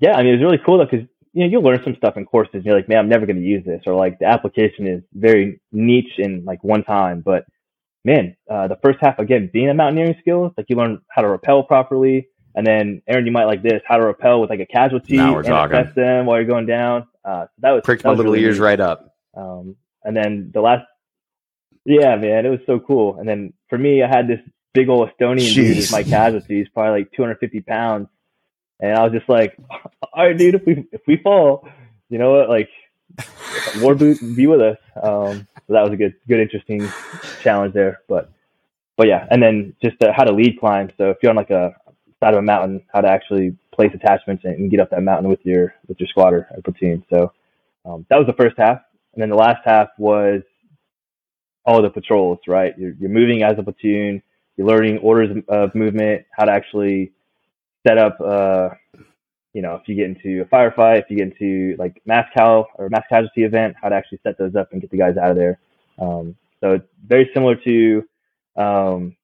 Yeah, 0.00 0.14
I 0.14 0.22
mean, 0.22 0.34
it's 0.34 0.42
really 0.42 0.58
cool 0.64 0.78
though 0.78 0.86
because 0.90 1.06
you 1.34 1.44
know 1.44 1.50
you'll 1.50 1.62
learn 1.62 1.80
some 1.84 1.96
stuff 1.96 2.16
in 2.16 2.24
courses. 2.24 2.54
And 2.54 2.64
you're 2.64 2.76
like, 2.76 2.88
man, 2.88 2.98
I'm 2.98 3.08
never 3.10 3.26
going 3.26 3.36
to 3.36 3.42
use 3.42 3.64
this, 3.64 3.82
or 3.86 3.94
like 3.94 4.18
the 4.20 4.26
application 4.26 4.86
is 4.86 5.02
very 5.12 5.60
niche 5.70 6.18
in 6.18 6.44
like 6.46 6.64
one 6.64 6.82
time, 6.82 7.20
but 7.20 7.44
man, 8.06 8.36
uh, 8.48 8.68
the 8.68 8.78
first 8.82 9.00
half 9.00 9.18
again 9.18 9.50
being 9.52 9.68
a 9.68 9.74
mountaineering 9.74 10.14
skills, 10.20 10.52
like 10.56 10.66
you 10.68 10.76
learn 10.76 11.00
how 11.10 11.22
to 11.22 11.28
rappel 11.28 11.64
properly, 11.64 12.28
and 12.54 12.64
then 12.64 13.02
Aaron, 13.08 13.26
you 13.26 13.32
might 13.32 13.44
like 13.46 13.62
this, 13.62 13.82
how 13.84 13.96
to 13.96 14.06
rappel 14.06 14.40
with 14.40 14.48
like 14.48 14.60
a 14.60 14.66
casualty 14.66 15.16
now 15.16 15.32
we're 15.32 15.40
and 15.40 15.48
talking. 15.48 15.76
assess 15.76 15.94
them 15.94 16.24
while 16.24 16.36
you're 16.36 16.46
going 16.46 16.66
down. 16.66 17.08
Uh, 17.24 17.46
that 17.58 17.72
was 17.72 17.82
pricked 17.84 18.04
that 18.04 18.10
my 18.10 18.14
little 18.14 18.32
really 18.32 18.44
ears 18.44 18.58
neat. 18.58 18.64
right 18.64 18.80
up. 18.80 19.12
Um, 19.36 19.74
and 20.04 20.16
then 20.16 20.52
the 20.54 20.60
last, 20.60 20.86
yeah, 21.84 22.14
man, 22.14 22.46
it 22.46 22.48
was 22.48 22.60
so 22.64 22.78
cool. 22.78 23.18
And 23.18 23.28
then 23.28 23.52
for 23.68 23.76
me, 23.76 24.04
I 24.04 24.06
had 24.06 24.28
this 24.28 24.38
big 24.72 24.88
old 24.88 25.10
Estonian 25.10 25.52
dude 25.52 25.76
as 25.76 25.90
my 25.90 26.04
casualty. 26.04 26.58
He's 26.58 26.68
probably 26.68 27.00
like 27.00 27.12
250 27.12 27.60
pounds, 27.62 28.06
and 28.78 28.92
I 28.92 29.02
was 29.02 29.12
just 29.12 29.28
like, 29.28 29.56
all 29.70 30.24
right, 30.24 30.38
dude, 30.38 30.54
if 30.54 30.64
we 30.64 30.86
if 30.92 31.00
we 31.08 31.16
fall, 31.16 31.68
you 32.08 32.18
know 32.18 32.30
what, 32.30 32.48
like 32.48 32.68
War 33.80 33.94
boot 33.94 34.18
be 34.36 34.46
with 34.46 34.60
us. 34.60 34.78
Um, 35.02 35.46
so 35.66 35.72
that 35.74 35.82
was 35.82 35.92
a 35.92 35.96
good, 35.96 36.14
good, 36.28 36.40
interesting 36.40 36.88
challenge 37.42 37.74
there. 37.74 38.00
But, 38.08 38.30
but 38.96 39.08
yeah, 39.08 39.26
and 39.30 39.42
then 39.42 39.74
just 39.82 40.00
uh, 40.02 40.12
how 40.14 40.24
to 40.24 40.32
lead 40.32 40.58
climb. 40.60 40.90
So 40.98 41.10
if 41.10 41.18
you're 41.22 41.30
on 41.30 41.36
like 41.36 41.50
a 41.50 41.74
side 42.20 42.34
of 42.34 42.38
a 42.38 42.42
mountain, 42.42 42.82
how 42.92 43.00
to 43.00 43.08
actually 43.08 43.56
place 43.72 43.92
attachments 43.94 44.44
and, 44.44 44.54
and 44.54 44.70
get 44.70 44.80
up 44.80 44.90
that 44.90 45.02
mountain 45.02 45.28
with 45.28 45.40
your 45.44 45.74
with 45.88 46.00
your 46.00 46.08
squatter 46.08 46.48
or 46.50 46.62
platoon. 46.62 47.04
So 47.10 47.32
um, 47.84 48.06
that 48.10 48.16
was 48.16 48.26
the 48.26 48.32
first 48.32 48.56
half, 48.58 48.80
and 49.14 49.22
then 49.22 49.30
the 49.30 49.36
last 49.36 49.60
half 49.64 49.88
was 49.98 50.42
all 51.64 51.82
the 51.82 51.90
patrols. 51.90 52.38
Right, 52.48 52.74
you're, 52.78 52.94
you're 52.98 53.10
moving 53.10 53.42
as 53.42 53.58
a 53.58 53.62
platoon. 53.62 54.22
You're 54.56 54.66
learning 54.66 54.98
orders 54.98 55.36
of 55.48 55.74
movement, 55.74 56.24
how 56.32 56.46
to 56.46 56.52
actually 56.52 57.12
set 57.86 57.98
up. 57.98 58.18
Uh, 58.20 58.70
you 59.56 59.62
know, 59.62 59.74
if 59.76 59.88
you 59.88 59.94
get 59.94 60.04
into 60.04 60.42
a 60.42 60.44
firefight, 60.44 60.98
if 60.98 61.06
you 61.08 61.16
get 61.16 61.32
into 61.32 61.76
like 61.78 62.02
mass 62.04 62.28
cal 62.36 62.68
or 62.74 62.90
mass 62.90 63.04
casualty 63.08 63.42
event, 63.42 63.74
how 63.80 63.88
to 63.88 63.94
actually 63.94 64.20
set 64.22 64.36
those 64.36 64.54
up 64.54 64.70
and 64.72 64.82
get 64.82 64.90
the 64.90 64.98
guys 64.98 65.16
out 65.16 65.30
of 65.30 65.36
there. 65.38 65.58
Um, 65.98 66.36
so 66.60 66.72
it's 66.72 66.84
very 67.02 67.30
similar 67.32 67.56
to 67.56 68.04
um, 68.54 69.16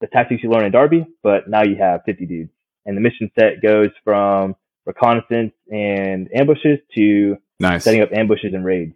the 0.00 0.06
tactics 0.06 0.44
you 0.44 0.48
learn 0.48 0.64
in 0.64 0.70
Darby, 0.70 1.06
but 1.24 1.50
now 1.50 1.64
you 1.64 1.74
have 1.74 2.02
50 2.06 2.24
dudes, 2.24 2.52
and 2.86 2.96
the 2.96 3.00
mission 3.00 3.32
set 3.36 3.60
goes 3.60 3.90
from 4.04 4.54
reconnaissance 4.86 5.52
and 5.72 6.28
ambushes 6.32 6.78
to 6.94 7.36
nice. 7.58 7.82
setting 7.82 8.00
up 8.00 8.12
ambushes 8.12 8.54
and 8.54 8.64
raids. 8.64 8.94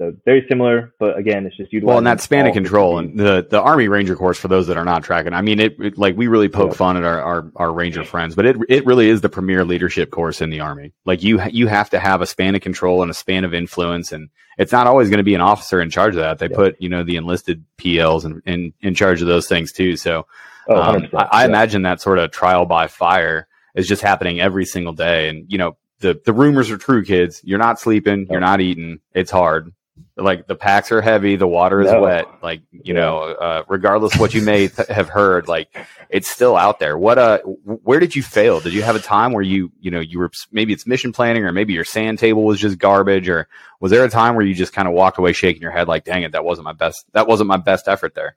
So 0.00 0.14
very 0.24 0.46
similar, 0.48 0.94
but 0.98 1.18
again, 1.18 1.44
it's 1.44 1.58
just 1.58 1.74
utilizing. 1.74 1.88
Well, 1.88 1.98
and 1.98 2.06
that 2.06 2.22
span 2.22 2.46
of 2.46 2.54
control 2.54 2.98
and 2.98 3.20
the 3.20 3.46
the 3.50 3.60
Army 3.60 3.86
Ranger 3.86 4.16
course 4.16 4.38
for 4.38 4.48
those 4.48 4.66
that 4.68 4.78
are 4.78 4.84
not 4.86 5.04
tracking. 5.04 5.34
I 5.34 5.42
mean, 5.42 5.60
it, 5.60 5.76
it 5.78 5.98
like 5.98 6.16
we 6.16 6.26
really 6.26 6.48
poke 6.48 6.74
fun 6.74 6.96
at 6.96 7.04
our, 7.04 7.20
our, 7.20 7.52
our 7.56 7.70
Ranger 7.70 8.02
friends, 8.02 8.34
but 8.34 8.46
it 8.46 8.56
it 8.70 8.86
really 8.86 9.10
is 9.10 9.20
the 9.20 9.28
premier 9.28 9.62
leadership 9.62 10.10
course 10.10 10.40
in 10.40 10.48
the 10.48 10.60
Army. 10.60 10.94
Like 11.04 11.22
you 11.22 11.42
you 11.50 11.66
have 11.66 11.90
to 11.90 11.98
have 11.98 12.22
a 12.22 12.26
span 12.26 12.54
of 12.54 12.62
control 12.62 13.02
and 13.02 13.10
a 13.10 13.14
span 13.14 13.44
of 13.44 13.52
influence, 13.52 14.10
and 14.10 14.30
it's 14.56 14.72
not 14.72 14.86
always 14.86 15.10
going 15.10 15.18
to 15.18 15.22
be 15.22 15.34
an 15.34 15.42
officer 15.42 15.82
in 15.82 15.90
charge 15.90 16.14
of 16.14 16.22
that. 16.22 16.38
They 16.38 16.48
put 16.48 16.80
you 16.80 16.88
know 16.88 17.04
the 17.04 17.16
enlisted 17.16 17.62
PLs 17.76 18.24
in, 18.24 18.40
in 18.46 18.72
in 18.80 18.94
charge 18.94 19.20
of 19.20 19.28
those 19.28 19.48
things 19.48 19.70
too. 19.70 19.98
So 19.98 20.26
oh, 20.66 20.80
um, 20.80 21.08
I, 21.12 21.24
I 21.24 21.40
yeah. 21.42 21.48
imagine 21.48 21.82
that 21.82 22.00
sort 22.00 22.18
of 22.18 22.30
trial 22.30 22.64
by 22.64 22.86
fire 22.86 23.46
is 23.74 23.86
just 23.86 24.00
happening 24.00 24.40
every 24.40 24.64
single 24.64 24.94
day, 24.94 25.28
and 25.28 25.44
you 25.52 25.58
know 25.58 25.76
the 25.98 26.18
the 26.24 26.32
rumors 26.32 26.70
are 26.70 26.78
true, 26.78 27.04
kids. 27.04 27.42
You're 27.44 27.58
not 27.58 27.78
sleeping, 27.78 28.28
you're 28.30 28.40
not 28.40 28.62
eating. 28.62 29.00
It's 29.12 29.30
hard 29.30 29.74
like 30.20 30.46
the 30.46 30.54
packs 30.54 30.92
are 30.92 31.00
heavy, 31.00 31.36
the 31.36 31.46
water 31.46 31.80
is 31.80 31.90
no. 31.90 32.02
wet. 32.02 32.26
Like 32.42 32.62
you 32.70 32.94
yeah. 32.94 33.00
know, 33.00 33.18
uh, 33.18 33.62
regardless 33.68 34.16
what 34.16 34.34
you 34.34 34.42
may 34.42 34.68
th- 34.68 34.88
have 34.88 35.08
heard, 35.08 35.48
like 35.48 35.74
it's 36.08 36.28
still 36.28 36.56
out 36.56 36.78
there. 36.78 36.98
What 36.98 37.18
uh, 37.18 37.38
where 37.38 37.98
did 37.98 38.14
you 38.14 38.22
fail? 38.22 38.60
Did 38.60 38.74
you 38.74 38.82
have 38.82 38.96
a 38.96 39.00
time 39.00 39.32
where 39.32 39.42
you 39.42 39.72
you 39.80 39.90
know 39.90 40.00
you 40.00 40.18
were 40.18 40.30
maybe 40.52 40.72
it's 40.72 40.86
mission 40.86 41.12
planning 41.12 41.44
or 41.44 41.52
maybe 41.52 41.72
your 41.72 41.84
sand 41.84 42.18
table 42.18 42.44
was 42.44 42.60
just 42.60 42.78
garbage 42.78 43.28
or 43.28 43.48
was 43.80 43.90
there 43.90 44.04
a 44.04 44.10
time 44.10 44.36
where 44.36 44.44
you 44.44 44.54
just 44.54 44.72
kind 44.72 44.86
of 44.86 44.94
walked 44.94 45.18
away 45.18 45.32
shaking 45.32 45.62
your 45.62 45.72
head 45.72 45.88
like, 45.88 46.04
dang 46.04 46.22
it, 46.22 46.32
that 46.32 46.44
wasn't 46.44 46.64
my 46.64 46.72
best 46.74 47.04
that 47.12 47.26
wasn't 47.26 47.48
my 47.48 47.56
best 47.56 47.88
effort 47.88 48.14
there. 48.14 48.36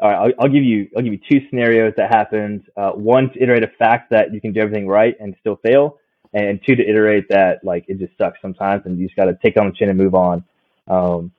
All 0.00 0.10
right, 0.10 0.16
I'll, 0.16 0.44
I'll 0.44 0.52
give 0.52 0.64
you 0.64 0.88
I'll 0.96 1.02
give 1.02 1.12
you 1.12 1.20
two 1.28 1.46
scenarios 1.48 1.94
that 1.96 2.10
happened. 2.10 2.64
Uh, 2.76 2.90
one 2.92 3.30
to 3.32 3.42
iterate 3.42 3.62
a 3.62 3.68
fact 3.78 4.10
that 4.10 4.32
you 4.34 4.40
can 4.40 4.52
do 4.52 4.60
everything 4.60 4.88
right 4.88 5.14
and 5.20 5.36
still 5.40 5.56
fail 5.56 5.99
and 6.32 6.60
two 6.64 6.76
to 6.76 6.88
iterate 6.88 7.28
that 7.28 7.64
like 7.64 7.84
it 7.88 7.98
just 7.98 8.16
sucks 8.16 8.40
sometimes 8.40 8.82
and 8.84 8.98
you 8.98 9.06
just 9.06 9.16
got 9.16 9.24
to 9.24 9.38
take 9.42 9.56
on 9.56 9.66
the 9.66 9.72
chin 9.72 9.88
and 9.88 9.98
move 9.98 10.14
on. 10.14 10.44
Um, 10.86 11.32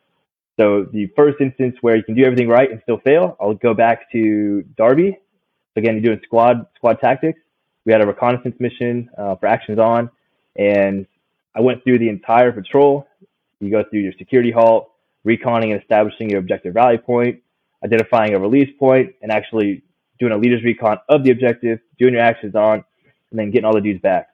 so 0.59 0.85
the 0.91 1.07
first 1.15 1.39
instance 1.39 1.77
where 1.81 1.95
you 1.95 2.03
can 2.03 2.15
do 2.15 2.23
everything 2.23 2.47
right 2.47 2.69
and 2.69 2.81
still 2.83 2.99
fail, 2.99 3.37
I'll 3.39 3.53
go 3.53 3.73
back 3.73 4.11
to 4.11 4.63
Darby. 4.77 5.17
Again, 5.75 5.95
you're 5.95 6.03
doing 6.03 6.21
squad 6.23 6.67
squad 6.75 6.99
tactics. 6.99 7.39
we 7.85 7.93
had 7.93 8.01
a 8.01 8.07
reconnaissance 8.07 8.55
mission 8.59 9.09
uh, 9.17 9.35
for 9.35 9.47
actions 9.47 9.79
on, 9.79 10.09
and 10.57 11.07
I 11.55 11.61
went 11.61 11.83
through 11.83 11.99
the 11.99 12.09
entire 12.09 12.51
patrol. 12.51 13.07
You 13.59 13.71
go 13.71 13.83
through 13.89 14.01
your 14.01 14.13
security 14.17 14.51
halt, 14.51 14.91
reconning 15.25 15.71
and 15.71 15.81
establishing 15.81 16.29
your 16.29 16.39
objective 16.39 16.75
rally 16.75 16.97
point, 16.97 17.41
identifying 17.83 18.33
a 18.33 18.39
release 18.39 18.69
point, 18.77 19.15
and 19.21 19.31
actually 19.31 19.83
doing 20.19 20.33
a 20.33 20.37
leader's 20.37 20.63
recon 20.63 20.97
of 21.09 21.23
the 21.23 21.31
objective, 21.31 21.79
doing 21.97 22.13
your 22.13 22.23
actions 22.23 22.55
on, 22.55 22.83
and 23.31 23.39
then 23.39 23.51
getting 23.51 23.65
all 23.65 23.73
the 23.73 23.81
dudes 23.81 24.01
back. 24.01 24.30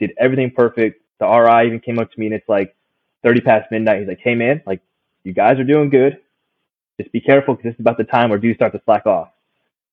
Did 0.00 0.12
everything 0.18 0.50
perfect. 0.50 1.02
The 1.18 1.26
RI 1.26 1.66
even 1.66 1.80
came 1.80 1.98
up 1.98 2.10
to 2.12 2.20
me 2.20 2.26
and 2.26 2.34
it's 2.34 2.48
like 2.48 2.76
30 3.24 3.40
past 3.40 3.70
midnight. 3.70 4.00
He's 4.00 4.08
like, 4.08 4.20
hey 4.22 4.34
man, 4.34 4.62
like 4.66 4.80
you 5.24 5.32
guys 5.32 5.58
are 5.58 5.64
doing 5.64 5.90
good. 5.90 6.18
Just 7.00 7.12
be 7.12 7.20
careful 7.20 7.54
because 7.54 7.70
this 7.70 7.74
is 7.74 7.80
about 7.80 7.98
the 7.98 8.04
time 8.04 8.30
where 8.30 8.38
dudes 8.38 8.58
start 8.58 8.72
to 8.72 8.80
slack 8.84 9.06
off. 9.06 9.30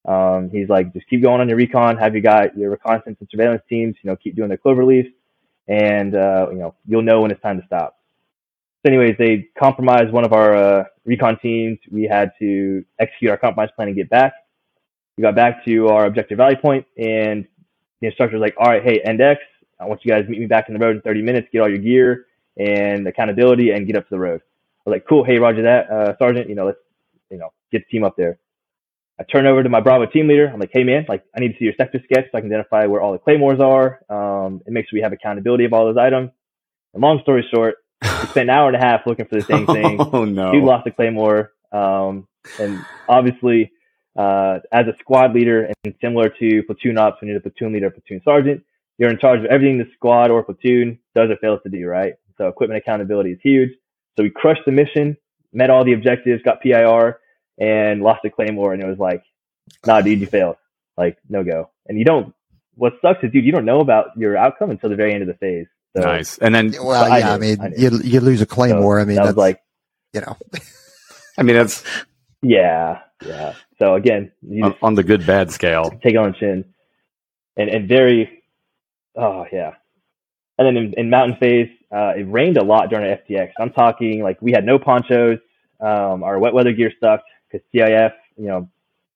Um, 0.06 0.50
he's 0.50 0.70
like, 0.70 0.94
just 0.94 1.08
keep 1.08 1.22
going 1.24 1.40
on 1.40 1.48
your 1.48 1.58
recon, 1.58 1.98
have 1.98 2.14
you 2.16 2.22
got 2.22 2.58
your 2.58 2.72
reconnaissance 2.72 3.18
and 3.20 3.30
surveillance 3.32 3.62
teams, 3.70 3.96
you 4.02 4.10
know, 4.10 4.16
keep 4.18 4.36
doing 4.36 4.50
their 4.50 4.58
clover 4.58 4.84
leafs, 4.84 5.10
and 5.68 6.14
uh, 6.14 6.48
you 6.52 6.58
know, 6.58 6.76
you'll 6.86 7.02
know 7.02 7.22
when 7.22 7.32
it's 7.32 7.42
time 7.42 7.60
to 7.60 7.66
stop. 7.66 7.98
So, 8.86 8.92
anyways, 8.92 9.16
they 9.18 9.48
compromised 9.58 10.12
one 10.12 10.26
of 10.26 10.34
our 10.34 10.56
uh, 10.56 10.84
recon 11.06 11.40
teams. 11.40 11.80
We 11.90 12.04
had 12.04 12.34
to 12.40 12.84
execute 13.00 13.32
our 13.32 13.38
compromise 13.38 13.70
plan 13.76 13.88
and 13.88 13.96
get 13.96 14.10
back. 14.10 14.34
We 15.18 15.22
got 15.22 15.36
back 15.36 15.64
to 15.66 15.88
our 15.88 16.06
objective 16.06 16.40
rally 16.40 16.58
point, 16.58 16.86
and 16.98 17.48
the 18.02 18.08
instructor's 18.08 18.42
like, 18.42 18.56
"All 18.58 18.68
right, 18.68 18.84
hey, 18.84 19.02
NX, 19.06 19.38
I 19.84 19.88
want 19.88 20.02
you 20.04 20.12
guys 20.12 20.26
to 20.26 20.32
meet 20.32 20.40
me 20.40 20.48
back 20.48 20.66
in 20.68 20.74
the 20.74 20.80
road 20.80 20.96
in 20.96 21.02
30 21.02 21.22
minutes. 21.22 21.48
Get 21.52 21.62
all 21.62 21.70
your 21.70 21.80
gear 21.80 22.26
and 22.58 23.08
accountability, 23.08 23.72
and 23.72 23.86
get 23.88 23.96
up 23.96 24.04
to 24.06 24.10
the 24.10 24.20
road." 24.20 24.42
I 24.42 24.90
was 24.90 24.94
like, 24.96 25.06
"Cool, 25.08 25.24
hey, 25.24 25.38
Roger 25.38 25.64
that, 25.64 25.90
uh, 25.90 26.18
Sergeant. 26.18 26.50
You 26.50 26.56
know, 26.56 26.66
let's 26.66 26.80
you 27.30 27.38
know 27.38 27.50
get 27.72 27.84
the 27.86 27.92
team 27.92 28.04
up 28.04 28.16
there." 28.18 28.40
I 29.20 29.24
turn 29.24 29.46
over 29.46 29.62
to 29.62 29.70
my 29.70 29.80
Bravo 29.80 30.06
team 30.08 30.28
leader. 30.28 30.50
I'm 30.52 30.60
like, 30.60 30.72
hey 30.74 30.84
man, 30.84 31.06
like 31.08 31.24
I 31.36 31.40
need 31.40 31.50
to 31.50 31.60
see 31.60 31.66
your 31.66 31.76
sector 31.78 32.02
sketch 32.04 32.26
so 32.32 32.38
I 32.38 32.42
can 32.42 32.50
identify 32.50 32.88
where 32.88 33.00
all 33.02 33.12
the 33.12 33.20
claymores 33.20 33.60
are. 33.60 34.00
Um, 34.10 34.62
and 34.66 34.74
make 34.74 34.90
sure 34.90 34.98
we 34.98 35.02
have 35.02 35.14
accountability 35.14 35.66
of 35.66 35.74
all 35.74 35.86
those 35.86 35.98
items. 35.98 36.32
And 36.94 37.02
long 37.02 37.20
story 37.22 37.48
short, 37.54 37.76
we 38.02 38.10
spent 38.10 38.50
an 38.50 38.56
hour 38.56 38.68
and 38.68 38.76
a 38.76 38.80
half 38.80 39.02
looking 39.06 39.26
for 39.26 39.36
the 39.36 39.44
same 39.44 39.66
thing. 39.78 39.98
oh 40.00 40.26
no! 40.26 40.52
Dude 40.52 40.64
lost 40.64 40.86
the 40.86 40.92
claymore. 40.92 41.54
Um, 41.72 42.28
and 42.60 42.84
obviously, 43.08 43.72
uh, 44.16 44.60
as 44.72 44.88
a 44.88 44.96
squad 45.00 45.34
leader 45.34 45.72
and 45.86 45.96
similar 46.02 46.30
to 46.30 46.64
platoon 46.64 46.98
ops, 46.98 47.22
when 47.22 47.30
you're 47.30 47.40
the 47.40 47.50
platoon 47.50 47.74
leader, 47.74 47.92
platoon 47.92 48.22
sergeant, 48.26 48.64
you're 49.04 49.12
in 49.12 49.20
charge 49.20 49.40
of 49.40 49.46
everything 49.48 49.80
the 49.80 49.90
squad 49.96 50.32
or 50.32 50.44
platoon 50.44 50.98
does 51.14 51.30
or 51.30 51.36
fails 51.36 51.60
to 51.64 51.70
do. 51.70 51.86
Right. 51.86 52.14
So 52.38 52.48
equipment 52.48 52.82
accountability 52.82 53.32
is 53.34 53.40
huge. 53.44 53.72
So 54.16 54.24
we 54.24 54.30
crushed 54.30 54.62
the 54.66 54.72
mission, 54.72 55.18
met 55.52 55.70
all 55.70 55.84
the 55.84 55.92
objectives, 55.92 56.42
got 56.42 56.62
PIR 56.62 57.20
and 57.60 58.02
lost 58.02 58.24
a 58.24 58.30
claymore, 58.30 58.74
and 58.74 58.82
it 58.82 58.88
was 58.88 58.98
like, 58.98 59.24
nah, 59.86 60.00
dude, 60.00 60.22
you 60.22 60.28
failed. 60.28 60.56
Like, 60.98 61.18
no 61.28 61.44
go. 61.44 61.70
And 61.88 62.00
you 62.00 62.06
don't. 62.06 62.34
What 62.76 62.94
sucks 63.02 63.24
is, 63.24 63.32
dude, 63.34 63.44
you 63.44 63.52
don't 63.52 63.66
know 63.66 63.82
about 63.82 64.08
your 64.16 64.38
outcome 64.38 64.72
until 64.72 64.90
the 64.90 64.96
very 64.96 65.14
end 65.14 65.22
of 65.22 65.28
the 65.28 65.34
phase. 65.36 65.68
So, 65.98 66.04
nice. 66.04 66.38
And 66.38 66.56
then, 66.56 66.74
well, 66.82 67.08
yeah, 67.08 67.30
I, 67.30 67.34
I 67.34 67.38
mean, 67.38 67.62
I 67.62 67.72
you 67.78 68.00
you 68.04 68.20
lose 68.22 68.42
a 68.42 68.46
claymore. 68.46 69.00
So 69.00 69.02
I 69.02 69.06
mean, 69.06 69.18
that 69.18 69.26
was 69.26 69.36
like, 69.36 69.60
you 70.14 70.22
know, 70.22 70.38
I 71.38 71.44
mean, 71.44 71.56
that's 71.56 71.84
yeah, 72.42 73.02
yeah. 73.24 73.54
So 73.78 73.94
again, 73.94 74.32
on, 74.64 74.76
on, 74.82 74.96
the 74.96 75.04
good 75.04 75.26
bad 75.26 75.52
scale, 75.52 75.92
take 76.04 76.14
it 76.14 76.18
on 76.18 76.32
the 76.32 76.38
chin, 76.38 76.66
and 77.58 77.70
and 77.70 77.88
very, 77.88 78.43
oh 79.16 79.46
yeah. 79.52 79.74
And 80.58 80.68
then 80.68 80.78
in, 80.78 80.94
in 80.94 81.10
mountain 81.10 81.38
phase, 81.38 81.70
uh, 81.92 82.14
it 82.16 82.24
rained 82.30 82.58
a 82.58 82.64
lot 82.64 82.90
during 82.90 83.06
FTX. 83.18 83.52
I'm 83.60 83.72
talking 83.72 84.22
like 84.22 84.42
we 84.42 84.52
had 84.52 84.66
no 84.66 84.78
ponchos. 84.78 85.40
Um, 85.80 86.24
our 86.24 86.40
wet 86.40 86.54
weather 86.54 86.72
gear 86.72 86.92
sucked 87.00 87.28
because 87.52 87.66
CIF, 87.74 88.14
you 88.38 88.48
know, 88.48 88.70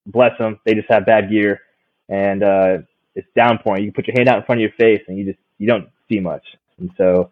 bless 0.06 0.38
them, 0.38 0.60
they 0.66 0.74
just 0.74 0.90
have 0.90 1.06
bad 1.06 1.30
gear, 1.30 1.62
and 2.10 2.44
uh, 2.44 2.78
it's 3.16 3.28
downpouring. 3.36 3.84
You 3.84 3.92
can 3.92 3.96
put 3.96 4.08
your 4.08 4.18
hand 4.18 4.30
out 4.30 4.40
in 4.40 4.46
front 4.46 4.60
of 4.60 4.64
your 4.64 4.74
face, 4.78 5.04
and 5.08 5.18
you 5.18 5.26
just 5.26 5.40
you 5.58 5.68
don't 5.68 5.90
see 6.10 6.20
much. 6.20 6.44
And 6.80 6.92
so 6.98 7.32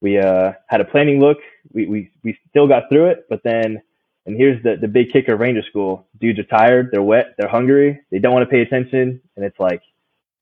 we 0.00 0.18
uh, 0.18 0.52
had 0.66 0.80
a 0.80 0.84
planning 0.84 1.20
look. 1.20 1.38
We, 1.72 1.86
we 1.86 2.10
we 2.22 2.38
still 2.50 2.66
got 2.66 2.84
through 2.90 3.06
it, 3.06 3.26
but 3.28 3.42
then 3.44 3.82
and 4.26 4.36
here's 4.36 4.62
the 4.62 4.76
the 4.80 4.88
big 4.88 5.12
kicker: 5.12 5.36
Ranger 5.36 5.62
School 5.62 6.06
dudes 6.20 6.38
are 6.38 6.44
tired, 6.44 6.90
they're 6.92 7.02
wet, 7.02 7.34
they're 7.38 7.48
hungry, 7.48 8.00
they 8.10 8.18
don't 8.18 8.32
want 8.32 8.48
to 8.48 8.50
pay 8.50 8.60
attention, 8.60 9.20
and 9.36 9.44
it's 9.44 9.58
like, 9.58 9.82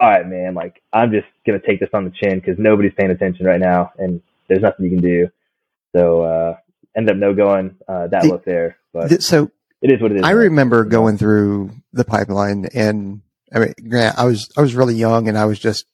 all 0.00 0.08
right, 0.08 0.26
man, 0.26 0.54
like 0.54 0.82
I'm 0.92 1.10
just 1.12 1.26
gonna 1.46 1.60
take 1.60 1.80
this 1.80 1.90
on 1.92 2.04
the 2.04 2.10
chin 2.10 2.40
because 2.40 2.58
nobody's 2.58 2.94
paying 2.94 3.10
attention 3.10 3.46
right 3.46 3.60
now, 3.60 3.92
and 3.98 4.22
there's 4.48 4.62
nothing 4.62 4.86
you 4.86 4.92
can 4.92 5.02
do. 5.02 5.28
So 5.94 6.22
uh, 6.22 6.56
end 6.96 7.10
up 7.10 7.16
no 7.16 7.34
going 7.34 7.76
uh, 7.88 8.06
that 8.08 8.22
the, 8.22 8.28
look 8.28 8.44
there. 8.44 8.78
But 8.92 9.22
so 9.22 9.50
it 9.82 9.90
is 9.90 10.00
what 10.00 10.12
it 10.12 10.18
is. 10.18 10.22
I 10.22 10.30
remember 10.30 10.84
going 10.84 11.18
through 11.18 11.70
the 11.92 12.04
pipeline 12.04 12.66
and 12.74 13.22
I 13.52 13.58
mean, 13.58 13.74
Grant, 13.88 14.18
I 14.18 14.24
was, 14.24 14.50
I 14.56 14.60
was 14.60 14.74
really 14.74 14.94
young 14.94 15.28
and 15.28 15.36
I 15.36 15.46
was 15.46 15.58
just 15.58 15.86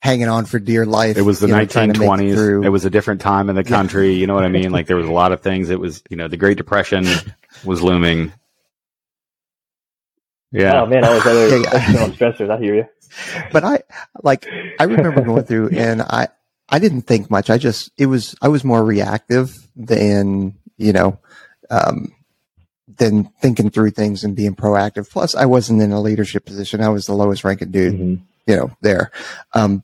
hanging 0.00 0.28
on 0.28 0.44
for 0.44 0.58
dear 0.58 0.84
life. 0.84 1.16
It 1.16 1.22
was 1.22 1.40
the 1.40 1.46
1920s. 1.46 2.62
It, 2.62 2.66
it, 2.66 2.68
was 2.68 2.84
a 2.84 2.90
different 2.90 3.20
time 3.20 3.48
in 3.48 3.56
the 3.56 3.64
country. 3.64 4.12
Yeah. 4.12 4.18
You 4.18 4.26
know 4.26 4.34
what 4.34 4.44
I 4.44 4.48
mean? 4.48 4.72
Like 4.72 4.86
there 4.86 4.96
was 4.96 5.06
a 5.06 5.12
lot 5.12 5.32
of 5.32 5.40
things. 5.40 5.70
It 5.70 5.80
was, 5.80 6.02
you 6.10 6.16
know, 6.16 6.28
the 6.28 6.36
Great 6.36 6.56
Depression 6.56 7.06
was 7.64 7.82
looming. 7.82 8.32
Yeah. 10.50 10.82
Oh 10.82 10.86
man, 10.86 11.04
I 11.04 11.14
was 11.14 11.24
other 11.26 11.48
yeah, 11.48 11.70
yeah. 11.72 12.08
stressors. 12.08 12.50
I 12.50 12.58
hear 12.58 12.74
you. 12.74 12.86
But 13.52 13.64
I, 13.64 13.82
like, 14.22 14.46
I 14.78 14.84
remember 14.84 15.22
going 15.22 15.44
through 15.44 15.68
and 15.76 16.02
I, 16.02 16.28
I 16.68 16.78
didn't 16.78 17.02
think 17.02 17.30
much. 17.30 17.50
I 17.50 17.58
just, 17.58 17.90
it 17.96 18.06
was, 18.06 18.34
I 18.40 18.48
was 18.48 18.64
more 18.64 18.84
reactive 18.84 19.54
than, 19.76 20.56
you 20.76 20.92
know, 20.92 21.18
um, 21.70 22.14
than 22.96 23.24
thinking 23.40 23.70
through 23.70 23.90
things 23.90 24.24
and 24.24 24.36
being 24.36 24.54
proactive. 24.54 25.10
Plus, 25.10 25.34
I 25.34 25.46
wasn't 25.46 25.82
in 25.82 25.92
a 25.92 26.00
leadership 26.00 26.44
position. 26.44 26.80
I 26.80 26.88
was 26.88 27.06
the 27.06 27.14
lowest 27.14 27.44
ranking 27.44 27.70
dude, 27.70 27.94
mm-hmm. 27.94 28.24
you 28.46 28.56
know, 28.56 28.70
there. 28.80 29.10
Um, 29.52 29.82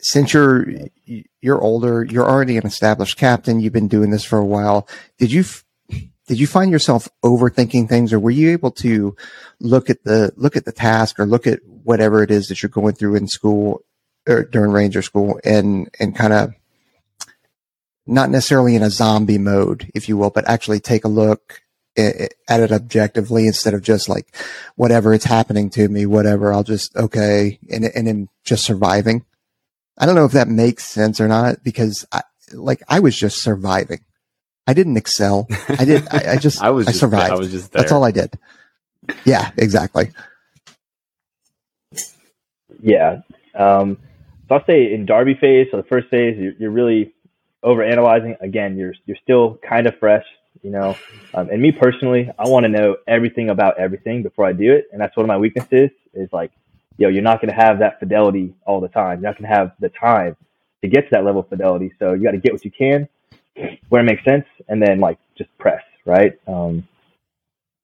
since 0.00 0.32
you're 0.32 0.66
you're 1.40 1.60
older, 1.60 2.04
you're 2.04 2.28
already 2.28 2.56
an 2.56 2.66
established 2.66 3.16
captain. 3.16 3.60
You've 3.60 3.72
been 3.72 3.88
doing 3.88 4.10
this 4.10 4.24
for 4.24 4.38
a 4.38 4.44
while. 4.44 4.88
Did 5.18 5.32
you 5.32 5.44
did 6.28 6.38
you 6.38 6.46
find 6.46 6.70
yourself 6.70 7.08
overthinking 7.24 7.88
things, 7.88 8.12
or 8.12 8.20
were 8.20 8.30
you 8.30 8.50
able 8.50 8.70
to 8.72 9.16
look 9.60 9.90
at 9.90 10.04
the 10.04 10.32
look 10.36 10.56
at 10.56 10.66
the 10.66 10.72
task 10.72 11.18
or 11.18 11.26
look 11.26 11.46
at 11.46 11.60
whatever 11.82 12.22
it 12.22 12.30
is 12.30 12.48
that 12.48 12.62
you're 12.62 12.70
going 12.70 12.94
through 12.94 13.16
in 13.16 13.26
school 13.26 13.82
or 14.28 14.44
during 14.44 14.70
Ranger 14.70 15.02
school 15.02 15.40
and 15.42 15.90
and 15.98 16.14
kind 16.14 16.32
of 16.34 16.52
not 18.06 18.30
necessarily 18.30 18.74
in 18.74 18.82
a 18.82 18.90
zombie 18.90 19.38
mode, 19.38 19.90
if 19.94 20.08
you 20.08 20.16
will, 20.16 20.30
but 20.30 20.48
actually 20.48 20.80
take 20.80 21.04
a 21.04 21.08
look 21.08 21.62
at 21.96 22.60
it 22.60 22.72
objectively 22.72 23.46
instead 23.46 23.74
of 23.74 23.82
just 23.82 24.08
like 24.08 24.34
whatever 24.76 25.12
it's 25.12 25.24
happening 25.24 25.68
to 25.70 25.88
me, 25.88 26.06
whatever. 26.06 26.52
I'll 26.52 26.62
just 26.62 26.94
okay, 26.94 27.58
and 27.70 27.84
and 27.86 28.06
I'm 28.06 28.28
just 28.44 28.64
surviving. 28.64 29.24
I 29.96 30.06
don't 30.06 30.14
know 30.14 30.26
if 30.26 30.32
that 30.32 30.48
makes 30.48 30.84
sense 30.84 31.20
or 31.20 31.26
not 31.26 31.64
because 31.64 32.06
I, 32.12 32.22
like 32.52 32.82
I 32.88 33.00
was 33.00 33.16
just 33.16 33.42
surviving. 33.42 34.00
I 34.68 34.74
didn't 34.74 34.98
excel. 34.98 35.48
I 35.66 35.86
did. 35.86 36.06
I, 36.10 36.32
I 36.32 36.36
just 36.36 36.62
I 36.62 36.70
was 36.70 36.86
I 36.88 36.92
survived. 36.92 37.32
I 37.32 37.36
was 37.36 37.50
just 37.50 37.72
there. 37.72 37.80
That's 37.80 37.90
all 37.90 38.04
I 38.04 38.10
did. 38.10 38.34
Yeah, 39.24 39.50
exactly. 39.56 40.10
Yeah. 42.82 43.22
Um, 43.54 43.96
so 44.46 44.56
I'll 44.56 44.64
say 44.66 44.92
in 44.92 45.06
Darby 45.06 45.34
phase, 45.40 45.68
so 45.70 45.78
the 45.78 45.84
first 45.84 46.08
phase, 46.08 46.36
you're, 46.38 46.52
you're 46.58 46.70
really 46.70 47.14
over 47.62 47.82
analyzing. 47.82 48.36
Again, 48.42 48.76
you're 48.76 48.92
you're 49.06 49.16
still 49.22 49.58
kind 49.66 49.86
of 49.86 49.98
fresh, 49.98 50.26
you 50.62 50.70
know. 50.70 50.98
Um, 51.32 51.48
and 51.48 51.62
me 51.62 51.72
personally, 51.72 52.30
I 52.38 52.46
want 52.46 52.64
to 52.64 52.68
know 52.68 52.98
everything 53.06 53.48
about 53.48 53.78
everything 53.78 54.22
before 54.22 54.44
I 54.44 54.52
do 54.52 54.74
it, 54.74 54.88
and 54.92 55.00
that's 55.00 55.16
one 55.16 55.24
of 55.24 55.28
my 55.28 55.38
weaknesses. 55.38 55.88
Is 56.12 56.28
like, 56.30 56.52
yo, 56.98 57.08
you're 57.08 57.22
not 57.22 57.40
going 57.40 57.54
to 57.54 57.58
have 57.58 57.78
that 57.78 58.00
fidelity 58.00 58.54
all 58.66 58.82
the 58.82 58.88
time. 58.88 59.22
You're 59.22 59.30
not 59.30 59.38
going 59.38 59.50
to 59.50 59.56
have 59.56 59.72
the 59.80 59.88
time 59.88 60.36
to 60.82 60.88
get 60.88 61.04
to 61.04 61.08
that 61.12 61.24
level 61.24 61.40
of 61.40 61.48
fidelity. 61.48 61.90
So 61.98 62.12
you 62.12 62.22
got 62.22 62.32
to 62.32 62.38
get 62.38 62.52
what 62.52 62.66
you 62.66 62.70
can, 62.70 63.08
where 63.88 64.02
it 64.02 64.04
makes 64.04 64.24
sense, 64.24 64.44
and 64.68 64.82
then 64.82 65.00
like 65.00 65.18
just 65.36 65.50
press, 65.58 65.82
right? 66.06 66.32
Um, 66.46 66.86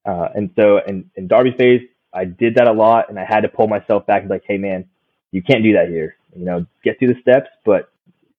uh, 0.07 0.29
and 0.35 0.51
so 0.59 0.81
in, 0.87 1.11
in 1.17 1.29
Darby 1.29 1.55
phase, 1.59 1.83
I 2.15 2.25
did 2.25 2.57
that 2.57 2.69
a 2.69 2.73
lot, 2.73 3.11
and 3.11 3.19
I 3.19 3.25
had 3.25 3.41
to 3.43 3.49
pull 3.49 3.69
myself 3.69 4.07
back 4.07 4.21
and 4.23 4.29
be 4.29 4.37
like, 4.37 4.45
hey 4.47 4.59
man, 4.59 4.87
you 5.33 5.43
can't 5.43 5.65
do 5.65 5.73
that 5.75 5.89
here. 5.89 6.17
You 6.37 6.45
know, 6.45 6.67
get 6.85 6.99
through 6.99 7.15
the 7.15 7.21
steps, 7.23 7.49
but 7.65 7.91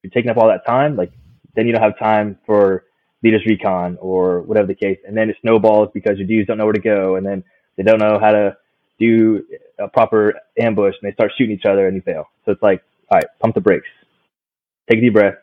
you're 0.04 0.12
taking 0.12 0.32
up 0.32 0.38
all 0.38 0.48
that 0.50 0.65
time, 0.65 0.95
like 0.95 1.12
then 1.56 1.67
you 1.67 1.74
don't 1.74 1.82
have 1.82 1.98
time 2.00 2.38
for 2.45 2.86
leaders 3.24 3.43
recon 3.45 3.98
or 4.02 4.41
whatever 4.41 4.67
the 4.67 4.76
case. 4.76 5.00
And 5.08 5.17
then 5.17 5.30
it 5.30 5.38
snowballs 5.41 5.89
because 5.93 6.17
your 6.17 6.28
dudes 6.28 6.48
don't 6.48 6.58
know 6.58 6.65
where 6.65 6.74
to 6.74 6.82
go. 6.82 7.15
And 7.15 7.26
then 7.26 7.43
they 7.78 7.84
don't 7.84 8.00
know 8.00 8.19
how 8.19 8.32
to 8.32 8.58
do 9.00 9.43
a 9.80 9.88
proper 9.88 10.36
ambush 10.60 10.95
and 11.02 11.10
they 11.10 11.13
start 11.15 11.32
shooting 11.38 11.56
each 11.56 11.65
other 11.65 11.88
and 11.88 11.95
you 11.95 12.02
fail. 12.02 12.26
So 12.45 12.52
it's 12.52 12.62
like, 12.62 12.84
all 13.12 13.17
right, 13.17 13.26
pump 13.41 13.56
the 13.56 13.62
brakes, 13.62 13.88
take 14.89 15.00
a 15.00 15.02
deep 15.02 15.13
breath. 15.13 15.36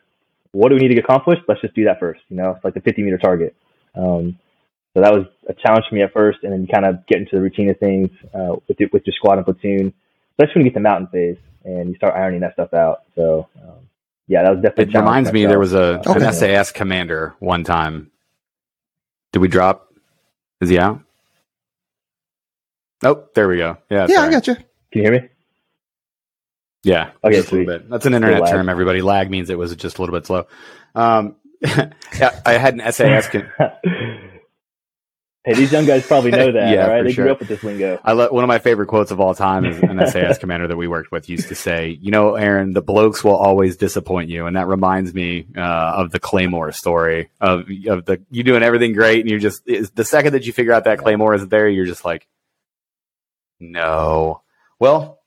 What 0.53 0.69
do 0.69 0.75
we 0.75 0.81
need 0.81 0.95
to 0.95 1.01
accomplish? 1.01 1.39
Let's 1.47 1.61
just 1.61 1.75
do 1.75 1.83
that 1.85 1.99
first. 1.99 2.21
You 2.29 2.37
know, 2.37 2.51
it's 2.51 2.63
like 2.63 2.73
the 2.73 2.81
50 2.81 3.03
meter 3.03 3.17
target. 3.17 3.55
Um, 3.95 4.39
so 4.93 5.01
that 5.01 5.11
was 5.11 5.25
a 5.49 5.53
challenge 5.53 5.85
for 5.89 5.95
me 5.95 6.03
at 6.03 6.13
first, 6.13 6.39
and 6.43 6.53
then 6.53 6.61
you 6.61 6.67
kind 6.67 6.85
of 6.85 7.05
get 7.07 7.17
into 7.17 7.35
the 7.35 7.41
routine 7.41 7.69
of 7.69 7.79
things 7.79 8.09
uh, 8.33 8.55
with 8.67 8.79
your, 8.79 8.89
with 8.93 9.03
your 9.05 9.13
squad 9.15 9.37
and 9.37 9.45
platoon, 9.45 9.93
especially 10.31 10.59
when 10.59 10.65
you 10.65 10.71
get 10.71 10.77
to 10.77 10.81
mountain 10.81 11.07
phase 11.07 11.37
and 11.65 11.89
you 11.89 11.95
start 11.95 12.15
ironing 12.15 12.41
that 12.41 12.53
stuff 12.53 12.73
out. 12.73 13.01
So 13.15 13.47
um, 13.61 13.87
yeah, 14.27 14.43
that 14.43 14.49
was 14.51 14.61
definitely. 14.61 14.93
It 14.93 14.97
reminds 14.97 15.31
me, 15.31 15.45
there 15.45 15.59
was 15.59 15.73
a 15.73 16.01
okay. 16.07 16.25
an 16.25 16.33
SAS 16.33 16.71
commander 16.71 17.35
one 17.39 17.63
time. 17.63 18.11
Did 19.31 19.39
we 19.39 19.47
drop? 19.47 19.91
Is 20.61 20.69
he 20.69 20.77
out? 20.77 21.01
Oh, 23.03 23.25
there 23.35 23.47
we 23.47 23.57
go. 23.57 23.77
Yeah, 23.89 24.07
yeah, 24.09 24.21
I 24.21 24.31
got 24.31 24.47
you. 24.47 24.55
Can 24.55 24.63
you 24.93 25.01
hear 25.01 25.21
me? 25.21 25.29
Yeah. 26.83 27.11
Okay, 27.23 27.35
just 27.37 27.51
a 27.51 27.55
little 27.55 27.77
bit. 27.79 27.89
That's 27.89 28.05
an 28.05 28.13
internet 28.13 28.47
term, 28.49 28.69
everybody. 28.69 29.01
Lag 29.01 29.29
means 29.29 29.49
it 29.49 29.57
was 29.57 29.75
just 29.75 29.97
a 29.97 30.01
little 30.01 30.15
bit 30.15 30.25
slow. 30.25 30.47
Um, 30.95 31.35
I 31.65 32.53
had 32.57 32.75
an 32.79 32.91
SAS. 32.91 33.27
Con- 33.31 33.51
Hey, 35.45 35.55
these 35.55 35.73
young 35.73 35.85
guys 35.85 36.07
probably 36.07 36.31
know 36.31 36.51
that, 36.53 36.73
yeah, 36.73 36.87
right? 36.87 37.03
They 37.03 37.11
sure. 37.11 37.25
grew 37.25 37.33
up 37.33 37.39
with 37.39 37.49
this 37.49 37.61
lingo. 37.65 37.99
I 38.01 38.13
lo- 38.13 38.31
one 38.31 38.45
of 38.45 38.47
my 38.47 38.59
favorite 38.59 38.87
quotes 38.87 39.11
of 39.11 39.19
all 39.19 39.35
time 39.35 39.65
is 39.65 39.77
an 39.77 39.99
SAS 40.07 40.37
commander 40.37 40.69
that 40.69 40.77
we 40.77 40.87
worked 40.87 41.11
with 41.11 41.27
used 41.27 41.49
to 41.49 41.55
say, 41.55 41.97
"You 42.01 42.11
know, 42.11 42.35
Aaron, 42.35 42.71
the 42.71 42.81
blokes 42.81 43.25
will 43.25 43.35
always 43.35 43.75
disappoint 43.75 44.29
you," 44.29 44.45
and 44.45 44.55
that 44.55 44.67
reminds 44.67 45.13
me 45.13 45.45
uh, 45.57 45.59
of 45.97 46.11
the 46.11 46.19
Claymore 46.21 46.71
story 46.71 47.29
of 47.41 47.65
of 47.87 48.05
the 48.05 48.21
you 48.31 48.43
doing 48.43 48.63
everything 48.63 48.93
great, 48.93 49.19
and 49.19 49.29
you're 49.29 49.39
just 49.41 49.65
the 49.65 50.05
second 50.05 50.31
that 50.31 50.45
you 50.45 50.53
figure 50.53 50.71
out 50.71 50.85
that 50.85 50.99
Claymore 50.99 51.33
is 51.33 51.45
there, 51.49 51.67
you're 51.67 51.85
just 51.85 52.05
like, 52.05 52.25
"No." 53.59 54.43
Well, 54.79 55.19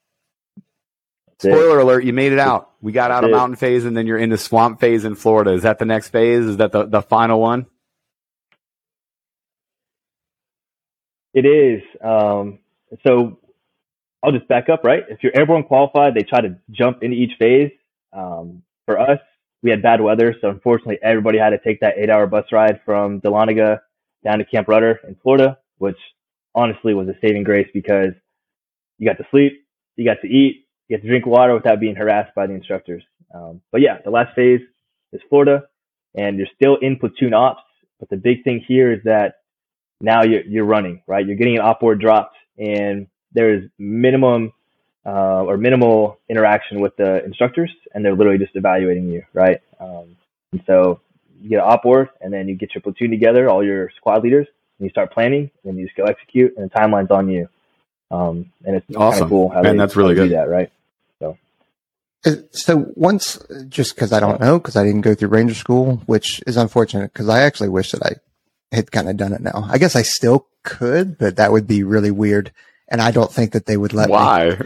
spoiler 1.38 1.80
alert, 1.80 2.04
you 2.04 2.12
made 2.12 2.32
it 2.32 2.38
out. 2.38 2.70
We 2.80 2.92
got 2.92 3.10
out 3.10 3.24
of 3.24 3.30
mountain 3.30 3.56
phase, 3.56 3.84
and 3.84 3.96
then 3.96 4.06
you're 4.06 4.18
into 4.18 4.38
swamp 4.38 4.80
phase 4.80 5.04
in 5.04 5.14
Florida. 5.14 5.52
Is 5.52 5.62
that 5.62 5.78
the 5.78 5.84
next 5.84 6.08
phase? 6.08 6.44
Is 6.44 6.56
that 6.58 6.72
the 6.72 6.84
the 6.86 7.02
final 7.02 7.40
one? 7.40 7.66
It 11.34 11.44
is. 11.44 11.82
Um, 12.02 12.60
so 13.06 13.38
I'll 14.22 14.32
just 14.32 14.48
back 14.48 14.68
up, 14.68 14.84
right? 14.84 15.04
If 15.08 15.22
you're 15.22 15.36
airborne 15.36 15.64
qualified, 15.64 16.14
they 16.14 16.22
try 16.22 16.40
to 16.40 16.56
jump 16.70 17.02
into 17.02 17.16
each 17.16 17.32
phase. 17.38 17.70
Um, 18.12 18.62
for 18.86 18.98
us, 18.98 19.18
we 19.62 19.70
had 19.70 19.82
bad 19.82 20.00
weather, 20.00 20.34
so 20.40 20.48
unfortunately, 20.48 20.98
everybody 21.02 21.38
had 21.38 21.50
to 21.50 21.58
take 21.58 21.80
that 21.80 21.98
eight-hour 21.98 22.26
bus 22.28 22.46
ride 22.52 22.80
from 22.84 23.20
Dahlonega 23.20 23.80
down 24.24 24.38
to 24.38 24.44
Camp 24.44 24.68
Rudder 24.68 25.00
in 25.06 25.16
Florida, 25.22 25.58
which 25.78 25.98
honestly 26.54 26.94
was 26.94 27.08
a 27.08 27.14
saving 27.20 27.42
grace 27.42 27.68
because 27.74 28.12
you 28.98 29.06
got 29.06 29.18
to 29.18 29.26
sleep, 29.30 29.66
you 29.96 30.04
got 30.04 30.20
to 30.22 30.28
eat, 30.28 30.65
you 30.88 30.96
got 30.96 31.02
to 31.02 31.08
drink 31.08 31.26
water 31.26 31.54
without 31.54 31.80
being 31.80 31.96
harassed 31.96 32.34
by 32.34 32.46
the 32.46 32.54
instructors. 32.54 33.02
Um, 33.34 33.60
but 33.72 33.80
yeah, 33.80 33.98
the 34.04 34.10
last 34.10 34.34
phase 34.34 34.60
is 35.12 35.20
Florida, 35.28 35.64
and 36.14 36.38
you're 36.38 36.48
still 36.54 36.76
in 36.76 36.98
platoon 36.98 37.34
ops. 37.34 37.62
But 37.98 38.10
the 38.10 38.16
big 38.16 38.44
thing 38.44 38.64
here 38.66 38.92
is 38.92 39.00
that 39.04 39.36
now 40.00 40.22
you're, 40.22 40.42
you're 40.42 40.64
running, 40.64 41.02
right? 41.06 41.26
You're 41.26 41.36
getting 41.36 41.56
an 41.56 41.62
op 41.62 41.80
dropped 41.98 42.36
and 42.58 43.06
there's 43.32 43.68
minimum 43.78 44.52
uh, 45.04 45.44
or 45.44 45.56
minimal 45.56 46.18
interaction 46.28 46.80
with 46.80 46.96
the 46.96 47.24
instructors 47.24 47.70
and 47.94 48.04
they're 48.04 48.14
literally 48.14 48.38
just 48.38 48.56
evaluating 48.56 49.08
you, 49.08 49.22
right? 49.32 49.60
Um, 49.80 50.16
and 50.52 50.62
so 50.66 51.00
you 51.40 51.50
get 51.50 51.62
an 51.62 51.70
op 51.70 51.84
and 52.20 52.32
then 52.32 52.48
you 52.48 52.56
get 52.56 52.74
your 52.74 52.82
platoon 52.82 53.10
together, 53.10 53.48
all 53.48 53.64
your 53.64 53.90
squad 53.96 54.22
leaders, 54.22 54.46
and 54.78 54.84
you 54.84 54.90
start 54.90 55.12
planning 55.12 55.50
and 55.64 55.78
you 55.78 55.84
just 55.86 55.96
go 55.96 56.04
execute 56.04 56.54
and 56.56 56.70
the 56.70 56.74
timeline's 56.74 57.10
on 57.10 57.28
you. 57.28 57.48
Um, 58.10 58.52
and 58.64 58.76
it's 58.76 58.86
awesome. 58.96 59.12
kind 59.12 59.22
of 59.22 59.28
cool 59.28 59.48
how 59.48 59.62
Man, 59.62 59.76
they, 59.76 59.78
that's 59.78 59.96
really 59.96 60.14
good. 60.14 60.28
do 60.28 60.34
that, 60.36 60.48
right? 60.48 60.70
So. 62.52 62.80
Uh, 62.80 62.84
once, 62.94 63.38
just 63.68 63.94
because 63.94 64.12
I 64.12 64.20
don't 64.20 64.40
know, 64.40 64.58
because 64.58 64.76
I 64.76 64.84
didn't 64.84 65.02
go 65.02 65.14
through 65.14 65.28
Ranger 65.28 65.54
School, 65.54 66.02
which 66.06 66.42
is 66.46 66.56
unfortunate, 66.56 67.12
because 67.12 67.28
I 67.28 67.42
actually 67.42 67.68
wish 67.68 67.92
that 67.92 68.02
I 68.02 68.74
had 68.74 68.90
kind 68.90 69.08
of 69.08 69.16
done 69.16 69.32
it 69.32 69.40
now. 69.40 69.66
I 69.70 69.78
guess 69.78 69.96
I 69.96 70.02
still 70.02 70.46
could, 70.64 71.18
but 71.18 71.36
that 71.36 71.52
would 71.52 71.66
be 71.66 71.82
really 71.82 72.10
weird. 72.10 72.52
And 72.88 73.00
I 73.00 73.10
don't 73.10 73.32
think 73.32 73.52
that 73.52 73.66
they 73.66 73.76
would 73.76 73.92
let 73.92 74.08
Why? 74.08 74.50
me. 74.50 74.56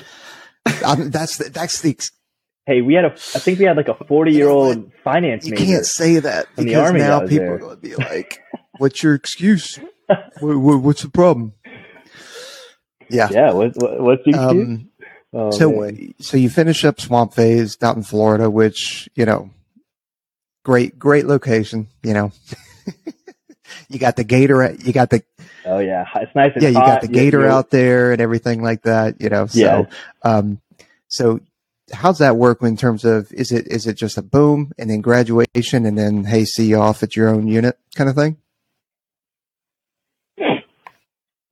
Why? 0.65 0.95
that's 0.97 1.39
the, 1.39 1.51
that's 1.51 1.81
the. 1.81 1.97
Hey, 2.67 2.83
we 2.83 2.95
had 2.95 3.05
a. 3.05 3.13
I 3.13 3.39
think 3.39 3.59
we 3.59 3.65
had 3.65 3.77
like 3.77 3.89
a 3.89 3.95
forty-year-old 3.95 4.93
finance. 5.03 5.47
You 5.47 5.55
can't 5.55 5.87
say 5.87 6.19
that 6.21 6.47
because 6.57 6.93
now 6.93 7.21
people 7.21 7.37
there. 7.37 7.55
are 7.55 7.59
going 7.59 7.77
to 7.77 7.81
be 7.81 7.95
like, 7.97 8.41
"What's 8.79 9.03
your 9.03 9.15
excuse? 9.15 9.79
what, 10.41 10.59
what, 10.59 10.83
what's 10.83 11.03
the 11.03 11.09
problem?" 11.09 11.55
Yeah. 13.11 13.29
Yeah. 13.31 13.53
What, 13.53 13.73
what, 13.77 14.01
what's 14.01 14.25
the 14.25 14.31
excuse? 14.31 14.69
Um, 14.69 14.90
oh, 15.33 15.51
so, 15.51 15.71
man. 15.73 16.15
so 16.21 16.37
you 16.37 16.51
finish 16.51 16.85
up 16.85 17.01
Swamp 17.01 17.35
Phase 17.35 17.77
out 17.83 17.97
in 17.97 18.03
Florida, 18.03 18.51
which 18.51 19.09
you 19.15 19.25
know, 19.25 19.51
great, 20.65 20.99
great 20.99 21.27
location. 21.27 21.89
You 22.03 22.15
know. 22.15 22.33
You 23.89 23.99
got 23.99 24.17
the 24.17 24.25
gator. 24.25 24.73
You 24.73 24.93
got 24.93 25.11
the. 25.11 25.23
Oh 25.65 25.79
yeah, 25.79 26.05
it's 26.17 26.35
nice. 26.35 26.53
yeah, 26.57 26.69
you 26.69 26.75
got 26.75 27.03
the 27.03 27.09
gator 27.09 27.43
yeah, 27.43 27.55
out 27.55 27.71
there 27.71 28.13
and 28.13 28.21
everything 28.21 28.63
like 28.63 28.83
that. 28.83 29.21
You 29.21 29.29
know. 29.29 29.47
So, 29.47 29.59
yeah. 29.59 29.85
um, 30.23 30.61
so 31.09 31.41
how's 31.93 32.19
that 32.19 32.37
work 32.37 32.63
in 32.63 32.77
terms 32.77 33.05
of 33.05 33.33
is 33.33 33.51
it 33.51 33.67
is 33.67 33.87
it 33.87 33.95
just 33.95 34.17
a 34.17 34.23
boom 34.23 34.73
and 34.79 34.89
then 34.89 35.01
graduation 35.01 35.87
and 35.87 35.99
then 35.99 36.25
hey 36.25 36.45
see 36.45 36.67
you 36.67 36.79
off 36.79 37.03
at 37.03 37.17
your 37.17 37.29
own 37.29 37.49
unit 37.49 37.79
kind 37.97 38.09
of 38.09 38.17
thing? 38.17 38.37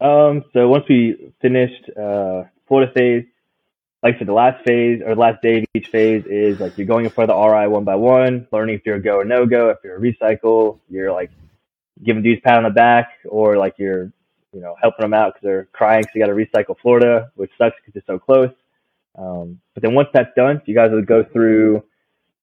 Um. 0.00 0.44
So 0.52 0.68
once 0.68 0.84
we 0.88 1.32
finished 1.42 1.90
uh, 1.90 2.44
Florida 2.68 2.92
phase, 2.94 3.24
like 4.02 4.18
said, 4.18 4.28
the 4.28 4.32
last 4.32 4.64
phase 4.64 5.02
or 5.04 5.14
the 5.14 5.20
last 5.20 5.42
day 5.42 5.58
of 5.58 5.64
each 5.74 5.88
phase 5.88 6.24
is 6.26 6.60
like 6.60 6.78
you're 6.78 6.86
going 6.86 7.04
in 7.04 7.10
front 7.10 7.28
the 7.30 7.34
RI 7.34 7.66
one 7.66 7.84
by 7.84 7.96
one, 7.96 8.46
learning 8.52 8.76
if 8.76 8.82
you're 8.86 8.96
a 8.96 9.02
go 9.02 9.16
or 9.16 9.24
no 9.24 9.44
go. 9.46 9.70
If 9.70 9.78
you're 9.82 9.96
a 9.96 10.00
recycle, 10.00 10.78
you're 10.88 11.12
like 11.12 11.30
giving 12.02 12.22
dudes 12.22 12.40
pat 12.44 12.58
on 12.58 12.62
the 12.62 12.70
back 12.70 13.10
or 13.24 13.56
like 13.56 13.74
you're, 13.78 14.12
you 14.52 14.60
know, 14.60 14.76
helping 14.80 15.02
them 15.02 15.14
out 15.14 15.34
because 15.34 15.42
they're 15.42 15.68
crying 15.72 16.02
because 16.02 16.14
you 16.14 16.22
got 16.22 16.28
to 16.28 16.34
recycle 16.34 16.78
Florida, 16.80 17.32
which 17.34 17.50
sucks 17.58 17.76
because 17.84 17.96
it's 17.96 18.06
so 18.06 18.18
close. 18.18 18.50
Um, 19.16 19.60
but 19.74 19.82
then 19.82 19.94
once 19.94 20.08
that's 20.12 20.32
done, 20.36 20.62
you 20.66 20.76
guys 20.76 20.92
will 20.92 21.02
go 21.02 21.24
through 21.24 21.82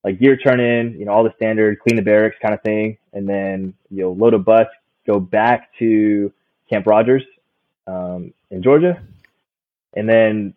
like 0.04 0.20
gear 0.20 0.36
turn 0.36 0.60
in, 0.60 1.00
you 1.00 1.06
know, 1.06 1.14
all 1.14 1.24
the 1.24 1.34
standard 1.38 1.80
clean 1.80 1.96
the 1.96 2.02
barracks 2.02 2.36
kind 2.42 2.54
of 2.54 2.62
thing. 2.64 2.98
And 3.14 3.28
then 3.28 3.74
you'll 3.90 4.16
load 4.16 4.34
a 4.34 4.40
bus, 4.40 4.68
go 5.08 5.22
back 5.22 5.70
to 5.80 6.34
Camp 6.70 6.86
Rogers 6.86 7.24
um, 7.88 8.34
in 8.52 8.62
Georgia. 8.62 9.02
And 9.96 10.08
then 10.10 10.54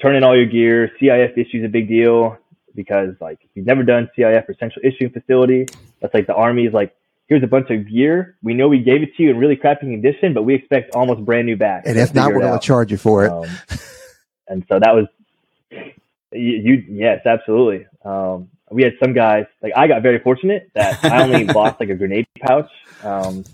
turn 0.00 0.16
in 0.16 0.24
all 0.24 0.36
your 0.36 0.46
gear. 0.46 0.90
CIF 1.00 1.36
issue 1.36 1.58
is 1.58 1.64
a 1.64 1.68
big 1.68 1.88
deal 1.88 2.36
because 2.74 3.14
like 3.20 3.38
if 3.42 3.50
you've 3.54 3.66
never 3.66 3.82
done 3.82 4.08
CIF 4.16 4.48
or 4.48 4.54
central 4.58 4.84
issuing 4.84 5.10
facility, 5.10 5.66
that's 6.00 6.14
like 6.14 6.26
the 6.26 6.34
army 6.34 6.64
is 6.66 6.72
like 6.72 6.94
here's 7.28 7.42
a 7.42 7.46
bunch 7.46 7.70
of 7.70 7.88
gear. 7.88 8.36
We 8.42 8.54
know 8.54 8.68
we 8.68 8.78
gave 8.78 9.02
it 9.02 9.14
to 9.16 9.22
you 9.22 9.30
in 9.30 9.38
really 9.38 9.56
crappy 9.56 9.86
condition, 9.86 10.34
but 10.34 10.42
we 10.42 10.54
expect 10.54 10.94
almost 10.94 11.24
brand 11.24 11.46
new 11.46 11.56
back. 11.56 11.84
And 11.86 11.98
if 11.98 12.14
not, 12.14 12.32
we're 12.32 12.40
going 12.40 12.58
to 12.58 12.66
charge 12.66 12.90
you 12.90 12.96
for 12.96 13.26
it. 13.26 13.32
Um, 13.32 13.46
and 14.48 14.64
so 14.68 14.80
that 14.80 14.94
was, 14.94 15.06
you, 15.70 15.92
you 16.32 16.84
yes, 16.88 17.24
absolutely. 17.26 17.86
Um, 18.04 18.48
we 18.70 18.82
had 18.82 18.94
some 19.02 19.12
guys, 19.12 19.46
like 19.62 19.72
I 19.76 19.86
got 19.86 20.02
very 20.02 20.18
fortunate 20.18 20.70
that 20.74 21.04
I 21.04 21.22
only 21.22 21.44
lost 21.54 21.80
like 21.80 21.90
a 21.90 21.94
grenade 21.94 22.26
pouch. 22.40 22.70
Um, 23.02 23.44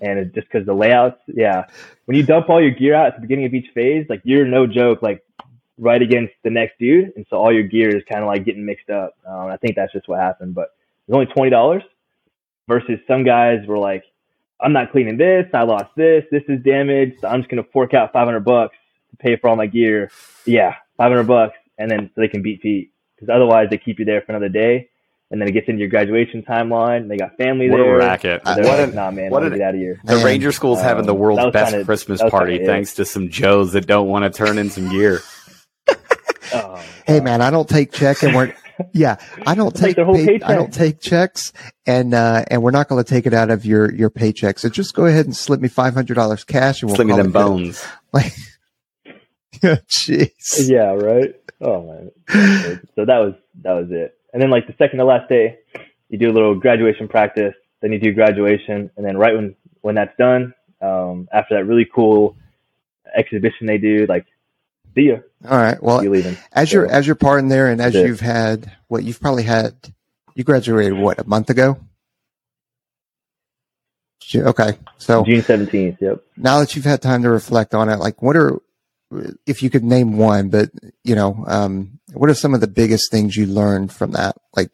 and 0.00 0.18
it, 0.18 0.34
just 0.34 0.48
cause 0.50 0.64
the 0.64 0.74
layouts, 0.74 1.20
yeah. 1.28 1.66
When 2.06 2.16
you 2.16 2.24
dump 2.24 2.48
all 2.48 2.60
your 2.60 2.70
gear 2.70 2.94
out 2.94 3.06
at 3.06 3.14
the 3.16 3.20
beginning 3.20 3.44
of 3.44 3.54
each 3.54 3.72
phase, 3.74 4.06
like 4.08 4.22
you're 4.24 4.46
no 4.46 4.66
joke, 4.66 5.02
like 5.02 5.24
right 5.78 6.00
against 6.00 6.34
the 6.42 6.50
next 6.50 6.78
dude. 6.78 7.12
And 7.16 7.26
so 7.28 7.36
all 7.36 7.52
your 7.52 7.62
gear 7.62 7.94
is 7.94 8.02
kind 8.10 8.22
of 8.22 8.28
like 8.28 8.44
getting 8.44 8.64
mixed 8.64 8.90
up. 8.90 9.16
Um, 9.26 9.48
I 9.48 9.56
think 9.56 9.76
that's 9.76 9.92
just 9.92 10.08
what 10.08 10.20
happened, 10.20 10.54
but 10.54 10.74
it 11.06 11.14
was 11.14 11.26
only 11.28 11.50
$20 11.50 11.82
versus 12.68 12.98
some 13.06 13.24
guys 13.24 13.66
were 13.66 13.78
like, 13.78 14.04
I'm 14.60 14.72
not 14.72 14.90
cleaning 14.90 15.18
this. 15.18 15.46
I 15.52 15.62
lost 15.62 15.94
this. 15.96 16.24
This 16.30 16.42
is 16.48 16.62
damaged. 16.62 17.20
So 17.20 17.28
I'm 17.28 17.40
just 17.40 17.50
going 17.50 17.62
to 17.62 17.70
fork 17.70 17.94
out 17.94 18.12
500 18.12 18.40
bucks 18.40 18.76
to 19.10 19.16
pay 19.16 19.36
for 19.36 19.48
all 19.48 19.56
my 19.56 19.66
gear. 19.66 20.10
Yeah, 20.46 20.74
500 20.96 21.24
bucks. 21.24 21.56
And 21.78 21.90
then 21.90 22.10
so 22.14 22.20
they 22.22 22.28
can 22.28 22.42
beat 22.42 22.62
Pete 22.62 22.90
because 23.14 23.28
otherwise 23.28 23.68
they 23.70 23.78
keep 23.78 23.98
you 23.98 24.04
there 24.04 24.22
for 24.22 24.32
another 24.32 24.48
day. 24.48 24.88
And 25.30 25.40
then 25.40 25.48
it 25.48 25.52
gets 25.52 25.68
into 25.68 25.80
your 25.80 25.88
graduation 25.88 26.42
timeline. 26.42 27.08
They 27.08 27.16
got 27.16 27.36
family 27.36 27.68
what 27.68 27.78
there. 27.78 27.96
A 27.96 27.98
racket. 27.98 28.42
what 28.44 28.58
like, 28.62 28.94
nah, 28.94 29.10
man, 29.10 29.30
what 29.30 29.42
get 29.50 29.60
out 29.60 29.74
of 29.74 29.80
here. 29.80 30.00
The 30.04 30.18
Ranger 30.18 30.52
School's 30.52 30.78
um, 30.78 30.84
having 30.84 31.04
the 31.06 31.14
world's 31.14 31.52
best 31.52 31.72
kinda, 31.72 31.84
Christmas 31.84 32.22
party 32.22 32.64
thanks 32.64 32.94
to 32.94 33.04
some 33.04 33.28
Joes 33.28 33.72
that 33.72 33.86
don't 33.86 34.06
want 34.06 34.22
to 34.22 34.30
turn 34.30 34.56
in 34.56 34.70
some 34.70 34.88
gear. 34.88 35.20
Oh, 36.54 36.82
hey 37.06 37.20
man, 37.20 37.40
I 37.42 37.50
don't 37.50 37.68
take 37.68 37.92
check 37.92 38.22
and 38.22 38.34
we're 38.34 38.54
yeah, 38.92 39.16
I 39.46 39.54
don't 39.54 39.74
take 39.74 39.96
pay, 39.96 40.40
I 40.42 40.54
don't 40.54 40.72
take 40.72 41.00
checks, 41.00 41.52
and 41.86 42.14
uh, 42.14 42.44
and 42.48 42.62
we're 42.62 42.70
not 42.70 42.88
going 42.88 43.02
to 43.02 43.08
take 43.08 43.26
it 43.26 43.34
out 43.34 43.50
of 43.50 43.64
your 43.64 43.92
your 43.92 44.10
paycheck. 44.10 44.58
So 44.58 44.68
just 44.68 44.94
go 44.94 45.06
ahead 45.06 45.26
and 45.26 45.36
slip 45.36 45.60
me 45.60 45.68
five 45.68 45.94
hundred 45.94 46.14
dollars 46.14 46.44
cash, 46.44 46.82
and 46.82 46.90
we'll 46.90 46.96
slip 46.96 47.08
me 47.08 47.14
them 47.14 47.32
bones. 47.32 47.84
Like, 48.12 48.32
jeez. 49.62 50.70
Yeah, 50.70 50.94
right. 50.94 51.34
Oh 51.60 51.82
man. 51.82 52.80
so 52.94 53.04
that 53.04 53.18
was 53.18 53.34
that 53.62 53.72
was 53.72 53.88
it. 53.90 54.16
And 54.32 54.40
then 54.40 54.48
like 54.48 54.66
the 54.66 54.74
second 54.78 54.98
to 54.98 55.04
last 55.04 55.28
day, 55.28 55.58
you 56.08 56.18
do 56.18 56.30
a 56.30 56.32
little 56.32 56.54
graduation 56.54 57.08
practice. 57.08 57.54
Then 57.82 57.92
you 57.92 57.98
do 57.98 58.12
graduation, 58.14 58.90
and 58.96 59.04
then 59.04 59.18
right 59.18 59.34
when 59.34 59.54
when 59.82 59.96
that's 59.96 60.16
done, 60.16 60.54
um, 60.80 61.28
after 61.30 61.56
that 61.56 61.64
really 61.64 61.86
cool 61.94 62.36
exhibition 63.14 63.66
they 63.66 63.78
do, 63.78 64.06
like 64.08 64.24
see 64.96 65.04
you. 65.04 65.22
All 65.48 65.56
right. 65.56 65.80
Well, 65.80 66.02
you 66.02 66.10
leaving. 66.10 66.36
as 66.52 66.70
so, 66.70 66.78
you're 66.78 66.86
as 66.90 67.06
you're 67.06 67.14
parting 67.14 67.48
there, 67.48 67.68
and 67.68 67.80
as 67.80 67.94
you've 67.94 68.20
had 68.20 68.72
what 68.88 69.04
you've 69.04 69.20
probably 69.20 69.44
had, 69.44 69.74
you 70.34 70.42
graduated 70.42 70.94
what 70.94 71.20
a 71.20 71.24
month 71.24 71.50
ago. 71.50 71.78
Okay, 74.34 74.76
so 74.98 75.24
June 75.24 75.42
seventeenth. 75.42 75.98
Yep. 76.00 76.24
Now 76.36 76.58
that 76.58 76.74
you've 76.74 76.84
had 76.84 77.00
time 77.00 77.22
to 77.22 77.30
reflect 77.30 77.74
on 77.74 77.88
it, 77.88 77.98
like 77.98 78.20
what 78.22 78.36
are, 78.36 78.58
if 79.46 79.62
you 79.62 79.70
could 79.70 79.84
name 79.84 80.18
one, 80.18 80.48
but 80.48 80.70
you 81.04 81.14
know, 81.14 81.44
um, 81.46 82.00
what 82.12 82.28
are 82.28 82.34
some 82.34 82.52
of 82.52 82.60
the 82.60 82.66
biggest 82.66 83.10
things 83.12 83.36
you 83.36 83.46
learned 83.46 83.92
from 83.92 84.12
that? 84.12 84.36
Like 84.56 84.70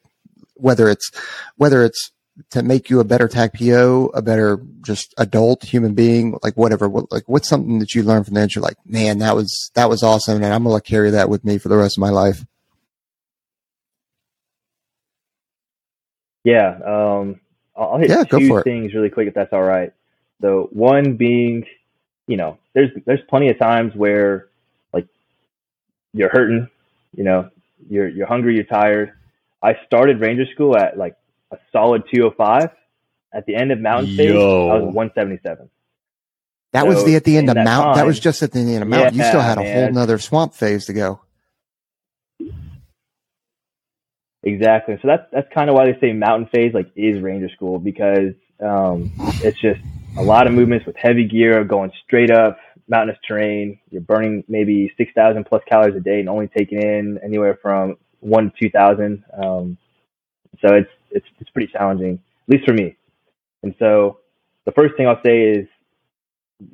whether 0.55 0.89
it's 0.89 1.11
whether 1.57 1.85
it's 1.85 2.13
to 2.51 2.63
make 2.63 2.89
you 2.89 3.01
a 3.01 3.05
better 3.05 3.29
TACPO, 3.29 4.11
a 4.15 4.23
better 4.23 4.59
just 4.81 5.15
adult 5.19 5.63
human 5.65 5.95
being, 5.95 6.39
like 6.43 6.57
whatever, 6.57 6.89
what, 6.89 7.13
like 7.13 7.25
what's 7.27 7.49
something 7.49 7.79
that 7.79 7.95
you 7.95 8.03
learned 8.03 8.25
from 8.25 8.35
that? 8.35 8.55
You're 8.55 8.63
like, 8.63 8.79
man, 8.87 9.19
that 9.19 9.37
was, 9.37 9.71
that 9.75 9.89
was 9.89 10.03
awesome. 10.03 10.43
And 10.43 10.53
I'm 10.53 10.65
going 10.65 10.81
to 10.81 10.89
carry 10.89 11.11
that 11.11 11.29
with 11.29 11.45
me 11.45 11.59
for 11.59 11.69
the 11.69 11.77
rest 11.77 11.97
of 11.97 12.01
my 12.01 12.11
life. 12.11 12.45
Yeah. 16.45 16.79
Um, 16.85 17.41
I'll 17.77 17.99
hit 17.99 18.11
yeah, 18.11 18.25
two 18.25 18.63
things 18.63 18.95
really 18.95 19.11
quick 19.11 19.29
if 19.29 19.35
that's 19.35 19.53
all 19.53 19.63
right. 19.63 19.93
So 20.41 20.69
one 20.73 21.17
being, 21.17 21.67
you 22.27 22.37
know, 22.37 22.59
there's, 22.73 22.91
there's 23.05 23.21
plenty 23.29 23.51
of 23.51 23.59
times 23.59 23.95
where 23.95 24.49
like 24.93 25.07
you're 26.13 26.31
hurting, 26.31 26.69
you 27.15 27.25
know, 27.25 27.51
you're, 27.89 28.09
you're 28.09 28.27
hungry, 28.27 28.55
you're 28.55 28.65
tired. 28.65 29.13
I 29.63 29.77
started 29.87 30.21
ranger 30.21 30.47
school 30.53 30.77
at 30.77 30.97
like 30.99 31.15
a 31.53 31.59
solid 31.71 32.03
205. 32.13 32.71
At 33.35 33.47
the 33.47 33.55
end 33.55 33.73
of 33.73 33.81
mountain 33.81 34.13
stage, 34.13 34.31
I 34.31 34.35
was 34.35 34.95
177. 34.95 35.71
That 36.73 36.83
so 36.83 36.87
was 36.87 37.05
the 37.05 37.17
at 37.17 37.25
the 37.25 37.37
end 37.37 37.51
of 37.51 37.57
mountain. 37.57 37.95
That 37.95 38.07
was 38.07 38.19
just 38.19 38.43
at 38.43 38.53
the 38.53 38.61
end 38.61 38.83
of 38.83 38.89
mountain. 38.89 39.15
Yeah, 39.15 39.25
you 39.25 39.29
still 39.29 39.41
had 39.41 39.59
a 39.59 39.63
man. 39.63 39.85
whole 39.85 39.93
nother 39.93 40.19
swamp 40.19 40.55
phase 40.55 40.87
to 40.87 40.93
go. 40.93 41.21
Exactly. 44.43 44.99
So 45.01 45.09
that's 45.09 45.25
that's 45.33 45.49
kind 45.55 45.71
of 45.71 45.77
why 45.77 45.87
they 45.87 45.99
say 46.01 46.13
mountain 46.13 46.49
phase 46.53 46.75
like 46.75 46.91
is 46.97 47.21
ranger 47.21 47.49
school 47.55 47.79
because 47.79 48.35
um, 48.61 49.13
it's 49.43 49.61
just 49.61 49.81
a 50.19 50.23
lot 50.23 50.47
of 50.47 50.53
movements 50.53 50.85
with 50.87 50.97
heavy 50.97 51.29
gear 51.29 51.63
going 51.65 51.93
straight 52.05 52.31
up 52.31 52.59
mountainous 52.89 53.21
terrain. 53.27 53.79
You're 53.91 54.01
burning 54.01 54.45
maybe 54.49 54.93
six 54.97 55.13
thousand 55.15 55.45
plus 55.45 55.63
calories 55.69 55.97
a 55.97 56.01
day 56.01 56.21
and 56.21 56.29
only 56.29 56.49
taking 56.49 56.83
in 56.83 57.21
anywhere 57.23 57.59
from 57.61 57.97
one 58.21 58.51
to 58.51 58.53
two 58.61 58.71
thousand. 58.71 59.25
Um, 59.33 59.79
so 60.61 60.75
it's 60.75 60.91
it's 61.13 61.27
it's 61.41 61.51
pretty 61.51 61.73
challenging, 61.73 62.15
at 62.15 62.53
least 62.53 62.65
for 62.67 62.73
me. 62.73 62.97
And 63.63 63.75
so 63.79 64.19
the 64.65 64.73
first 64.73 64.97
thing 64.97 65.07
I'll 65.07 65.23
say 65.25 65.43
is 65.43 65.69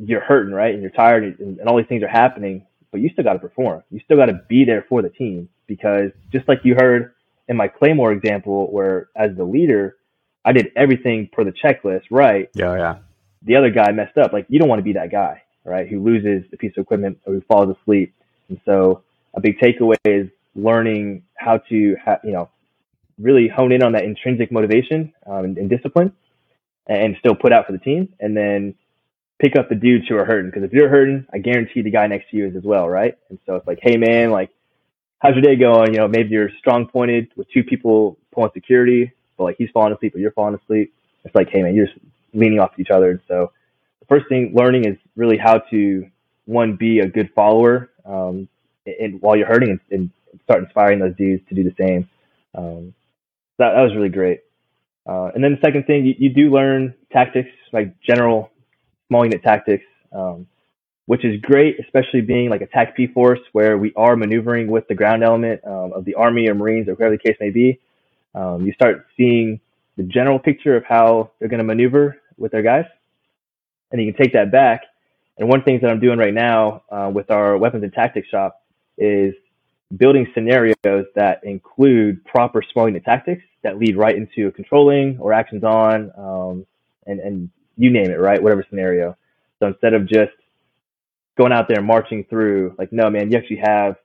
you're 0.03 0.21
hurting, 0.21 0.55
right? 0.55 0.73
And 0.73 0.83
you're 0.83 0.91
tired 0.91 1.25
and, 1.25 1.59
and 1.59 1.69
all 1.69 1.77
these 1.77 1.87
things 1.87 2.03
are 2.03 2.09
happening, 2.09 2.67
but 2.91 3.01
you 3.01 3.11
still 3.11 3.25
got 3.25 3.35
to 3.35 3.39
perform. 3.39 3.83
You 3.91 4.01
still 4.05 4.17
got 4.17 4.27
to 4.27 4.41
be 4.49 4.65
there 4.65 4.85
for 4.89 5.03
the 5.03 5.11
team 5.11 5.49
because 5.67 6.11
just 6.33 6.49
like 6.49 6.61
you 6.65 6.75
heard 6.79 7.15
in 7.49 7.57
my 7.57 7.69
Claymore 7.69 8.13
example, 8.13 8.71
where 8.71 9.09
as 9.17 9.37
the 9.37 9.45
leader, 9.45 9.97
I 10.45 10.53
did 10.53 10.71
everything 10.77 11.29
per 11.33 11.45
the 11.45 11.53
checklist, 11.53 12.05
right? 12.11 12.51
Yeah, 12.55 12.77
yeah. 12.77 12.99
The 13.43 13.57
other 13.57 13.71
guy 13.71 13.93
messed 13.93 14.19
up. 14.19 14.33
Like 14.33 14.47
you 14.49 14.59
don't 14.59 14.69
want 14.69 14.81
to 14.81 14.85
be 14.85 14.95
that 14.95 15.11
guy, 15.11 15.43
right? 15.65 15.89
Who 15.89 16.03
loses 16.03 16.45
a 16.53 16.57
piece 16.57 16.73
of 16.77 16.83
equipment 16.83 17.19
or 17.27 17.35
who 17.35 17.41
falls 17.43 17.75
asleep. 17.81 18.15
And 18.49 18.61
so 18.65 19.03
a 19.35 19.41
big 19.41 19.59
takeaway 19.59 19.97
is 20.05 20.29
learning 20.55 21.23
how 21.37 21.59
to, 21.69 21.97
ha- 22.05 22.19
you 22.25 22.33
know, 22.33 22.49
really 23.19 23.49
hone 23.49 23.73
in 23.73 23.83
on 23.83 23.93
that 23.93 24.05
intrinsic 24.05 24.53
motivation 24.53 25.13
um, 25.27 25.45
and, 25.45 25.59
and, 25.59 25.71
discipline 25.71 26.13
and 26.87 27.17
still 27.19 27.35
put 27.35 27.53
out 27.53 27.67
for 27.67 27.73
the 27.73 27.79
team 27.79 28.13
and 28.21 28.37
then 28.37 28.75
pick 29.39 29.57
up 29.57 29.69
the 29.69 29.75
dudes 29.75 30.07
who 30.09 30.17
are 30.17 30.25
hurting. 30.25 30.51
Because 30.51 30.65
if 30.65 30.73
you're 30.73 30.89
hurting, 30.89 31.27
I 31.33 31.39
guarantee 31.39 31.83
the 31.83 31.91
guy 31.91 32.07
next 32.07 32.31
to 32.31 32.37
you 32.37 32.47
is 32.47 32.57
as 32.57 32.63
well, 32.63 32.89
right? 32.89 33.17
And 33.29 33.39
so 33.47 33.57
it's 33.57 33.67
like, 33.67 33.79
hey, 33.83 33.97
man, 33.97 34.31
like, 34.31 34.51
how's 35.19 35.35
your 35.35 35.43
day 35.43 35.57
going? 35.57 35.93
You 35.95 36.01
know, 36.01 36.09
maybe 36.09 36.31
you're 36.31 36.51
strong 36.59 36.87
pointed 36.87 37.31
with 37.37 37.51
two 37.51 37.65
people 37.65 38.19
pulling 38.33 38.51
security, 38.55 39.13
but 39.37 39.45
like 39.45 39.57
he's 39.59 39.71
falling 39.71 39.93
asleep 39.93 40.15
or 40.15 40.19
you're 40.19 40.33
falling 40.33 40.55
asleep. 40.55 40.95
It's 41.25 41.35
like, 41.35 41.51
hey, 41.51 41.63
man, 41.63 41.75
you're 41.75 41.87
just 41.87 41.99
leaning 42.35 42.61
off 42.61 42.73
each 42.79 42.91
other. 42.91 43.11
And 43.11 43.21
so 43.29 43.53
the 44.01 44.07
first 44.07 44.29
thing 44.29 44.53
learning 44.55 44.87
is 44.87 44.97
really 45.17 45.37
how 45.37 45.59
to, 45.71 46.07
one, 46.47 46.77
be 46.77 47.01
a 47.01 47.09
good 47.09 47.31
follower 47.35 47.91
um, 48.05 48.49
and, 48.87 49.21
while 49.21 49.37
you're 49.37 49.47
hurting 49.47 49.71
and, 49.71 49.81
and, 49.91 50.11
start 50.45 50.63
inspiring 50.63 50.99
those 50.99 51.15
dudes 51.17 51.43
to 51.49 51.55
do 51.55 51.65
the 51.65 51.75
same. 51.79 52.09
Um, 52.55 52.95
that, 53.59 53.73
that 53.75 53.83
was 53.83 53.95
really 53.95 54.09
great. 54.09 54.41
Uh, 55.07 55.31
and 55.35 55.43
then 55.43 55.53
the 55.53 55.61
second 55.65 55.87
thing, 55.87 56.05
you, 56.05 56.15
you, 56.19 56.29
do 56.29 56.51
learn 56.51 56.95
tactics, 57.11 57.49
like 57.73 57.99
general 58.01 58.51
small 59.09 59.25
unit 59.25 59.43
tactics, 59.43 59.85
um, 60.13 60.47
which 61.07 61.25
is 61.25 61.41
great, 61.41 61.81
especially 61.81 62.21
being 62.21 62.51
like 62.51 62.61
a 62.61 62.67
TACP 62.67 63.15
force 63.15 63.41
where 63.53 63.79
we 63.79 63.93
are 63.97 64.17
maneuvering 64.17 64.69
with 64.69 64.87
the 64.89 64.95
ground 64.95 65.25
element 65.25 65.63
um, 65.67 65.93
of 65.95 66.05
the 66.05 66.15
Army 66.15 66.49
or 66.49 66.55
Marines 66.55 66.89
or 66.89 66.93
whatever 66.93 67.17
the 67.17 67.23
case 67.23 67.37
may 67.41 67.49
be. 67.51 67.81
Um, 68.35 68.67
you 68.67 68.73
start 68.75 69.07
seeing 69.17 69.61
the 69.97 70.03
general 70.03 70.39
picture 70.39 70.77
of 70.77 70.85
how 70.85 71.31
they're 71.39 71.49
going 71.49 71.59
to 71.59 71.65
maneuver 71.65 72.19
with 72.37 72.53
their 72.53 72.63
guys, 72.63 72.85
and 73.91 74.03
you 74.03 74.13
can 74.13 74.23
take 74.23 74.35
that 74.35 74.53
back. 74.53 74.83
And 75.39 75.49
one 75.49 75.61
the 75.61 75.65
things 75.65 75.81
that 75.81 75.91
I'm 75.91 76.01
doing 76.01 76.19
right 76.19 76.35
now 76.35 76.83
uh, 76.91 77.11
with 77.13 77.31
our 77.31 77.57
weapons 77.57 77.83
and 77.83 77.93
tactics 77.93 78.29
shop 78.29 78.63
is 78.99 79.35
building 79.97 80.27
scenarios 80.35 80.75
that 81.15 81.41
include 81.45 82.25
proper 82.25 82.63
small 82.73 82.87
unit 82.87 83.05
tactics 83.05 83.43
that 83.63 83.79
lead 83.79 83.97
right 83.97 84.17
into 84.17 84.51
controlling 84.53 85.19
or 85.19 85.33
actions 85.33 85.65
on, 85.65 86.13
um, 86.17 86.67
and, 87.07 87.21
and 87.21 87.51
you 87.77 87.91
name 87.91 88.11
it, 88.11 88.21
right? 88.21 88.43
Whatever 88.43 88.65
scenario. 88.69 89.17
So 89.59 89.69
instead 89.69 89.95
of 89.95 90.07
just 90.07 90.33
going 91.37 91.53
out 91.53 91.69
there 91.69 91.79
and 91.79 91.87
marching 91.87 92.25
through, 92.25 92.75
like, 92.79 92.93
no, 92.93 93.09
man, 93.09 93.31
you 93.31 93.39
actually 93.39 93.63
have, 93.65 93.97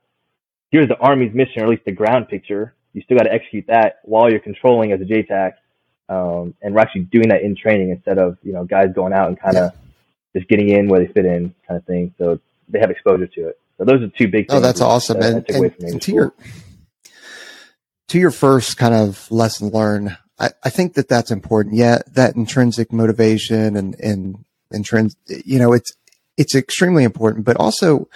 here's 0.70 0.88
the 0.88 0.96
Army's 0.98 1.34
mission, 1.34 1.60
or 1.60 1.64
at 1.64 1.70
least 1.70 1.84
the 1.84 1.92
ground 1.92 2.28
picture. 2.28 2.74
You 2.92 3.02
still 3.02 3.16
got 3.16 3.24
to 3.24 3.32
execute 3.32 3.66
that 3.66 4.00
while 4.04 4.30
you're 4.30 4.40
controlling 4.40 4.92
as 4.92 5.00
a 5.00 5.04
JTAC. 5.04 5.52
Um, 6.08 6.54
and 6.62 6.74
we're 6.74 6.80
actually 6.80 7.02
doing 7.04 7.28
that 7.28 7.42
in 7.42 7.56
training 7.56 7.90
instead 7.90 8.18
of, 8.18 8.38
you 8.42 8.52
know, 8.52 8.64
guys 8.64 8.88
going 8.94 9.12
out 9.12 9.28
and 9.28 9.40
kind 9.40 9.56
of 9.56 9.72
just 10.34 10.48
getting 10.48 10.68
in 10.70 10.88
where 10.88 11.00
they 11.00 11.12
fit 11.12 11.24
in 11.24 11.54
kind 11.66 11.78
of 11.78 11.84
thing. 11.86 12.14
So 12.18 12.40
they 12.68 12.78
have 12.78 12.90
exposure 12.90 13.26
to 13.26 13.48
it. 13.48 13.60
So 13.78 13.84
those 13.84 14.02
are 14.02 14.08
two 14.08 14.28
big. 14.28 14.48
Things 14.48 14.58
oh, 14.58 14.60
that's 14.60 14.80
awesome. 14.80 15.20
That, 15.20 15.50
and, 15.50 15.64
and, 15.64 15.74
and 15.80 16.02
to 16.02 16.12
your 16.12 16.34
to 18.08 18.18
your 18.18 18.30
first 18.30 18.76
kind 18.76 18.94
of 18.94 19.30
lesson 19.30 19.70
learned, 19.70 20.16
I, 20.38 20.50
I 20.62 20.70
think 20.70 20.94
that 20.94 21.08
that's 21.08 21.30
important. 21.30 21.74
Yeah, 21.76 21.98
that 22.12 22.36
intrinsic 22.36 22.92
motivation 22.92 23.76
and 23.76 23.98
and 24.00 24.44
intrinsic, 24.70 25.18
you 25.26 25.58
know, 25.58 25.72
it's 25.72 25.92
it's 26.36 26.54
extremely 26.54 27.04
important. 27.04 27.44
But 27.44 27.56
also, 27.56 28.08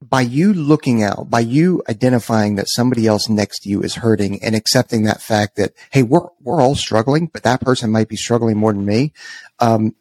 by 0.00 0.22
you 0.22 0.54
looking 0.54 1.02
out, 1.02 1.28
by 1.28 1.40
you 1.40 1.82
identifying 1.88 2.56
that 2.56 2.68
somebody 2.68 3.06
else 3.06 3.28
next 3.28 3.60
to 3.60 3.68
you 3.68 3.82
is 3.82 3.96
hurting 3.96 4.42
and 4.42 4.54
accepting 4.54 5.04
that 5.04 5.20
fact 5.20 5.56
that 5.56 5.72
hey, 5.90 6.02
we're 6.02 6.28
we're 6.40 6.60
all 6.60 6.74
struggling, 6.74 7.26
but 7.26 7.42
that 7.42 7.60
person 7.60 7.90
might 7.90 8.08
be 8.08 8.16
struggling 8.16 8.56
more 8.56 8.72
than 8.72 8.86
me. 8.86 9.12
Um, 9.58 9.94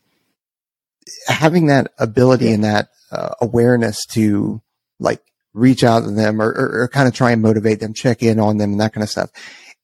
having 1.28 1.68
that 1.68 1.92
ability 1.98 2.46
yeah. 2.46 2.52
and 2.54 2.64
that 2.64 2.90
uh, 3.12 3.30
awareness 3.42 4.06
to 4.08 4.62
like 5.00 5.22
reach 5.54 5.84
out 5.84 6.04
to 6.04 6.12
them 6.12 6.42
or, 6.42 6.50
or, 6.50 6.84
or 6.84 6.88
kind 6.88 7.08
of 7.08 7.14
try 7.14 7.32
and 7.32 7.42
motivate 7.42 7.80
them, 7.80 7.94
check 7.94 8.22
in 8.22 8.40
on 8.40 8.58
them 8.58 8.72
and 8.72 8.82
that 8.82 8.94
kind 8.94 9.04
of 9.04 9.10
stuff. 9.10 9.30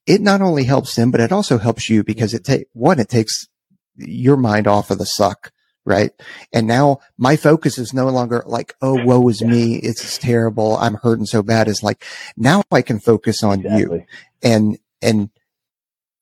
It 0.06 0.20
not 0.20 0.42
only 0.42 0.64
helps 0.64 0.94
them, 0.94 1.10
but 1.10 1.20
it 1.20 1.32
also 1.32 1.58
helps 1.58 1.88
you 1.88 2.04
because 2.04 2.34
it 2.34 2.44
take 2.44 2.66
one, 2.72 3.00
it 3.00 3.08
takes 3.08 3.48
your 3.96 4.36
mind 4.36 4.66
off 4.66 4.90
of 4.90 4.98
the 4.98 5.06
suck. 5.06 5.50
Right. 5.86 6.12
And 6.50 6.66
now 6.66 7.00
my 7.18 7.36
focus 7.36 7.76
is 7.76 7.92
no 7.92 8.08
longer 8.08 8.42
like, 8.46 8.74
Oh, 8.80 9.04
woe 9.04 9.28
is 9.28 9.42
me. 9.42 9.76
It's 9.76 10.16
terrible. 10.16 10.78
I'm 10.78 10.94
hurting 10.94 11.26
so 11.26 11.42
bad. 11.42 11.68
It's 11.68 11.82
like 11.82 12.02
now 12.38 12.62
I 12.72 12.80
can 12.80 13.00
focus 13.00 13.42
on 13.42 13.60
exactly. 13.60 13.98
you 13.98 14.04
and, 14.42 14.78
and 15.02 15.28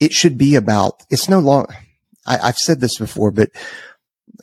it 0.00 0.12
should 0.12 0.36
be 0.36 0.56
about, 0.56 1.04
it's 1.10 1.28
no 1.28 1.38
longer, 1.38 1.72
I've 2.26 2.58
said 2.58 2.80
this 2.80 2.98
before, 2.98 3.30
but 3.30 3.50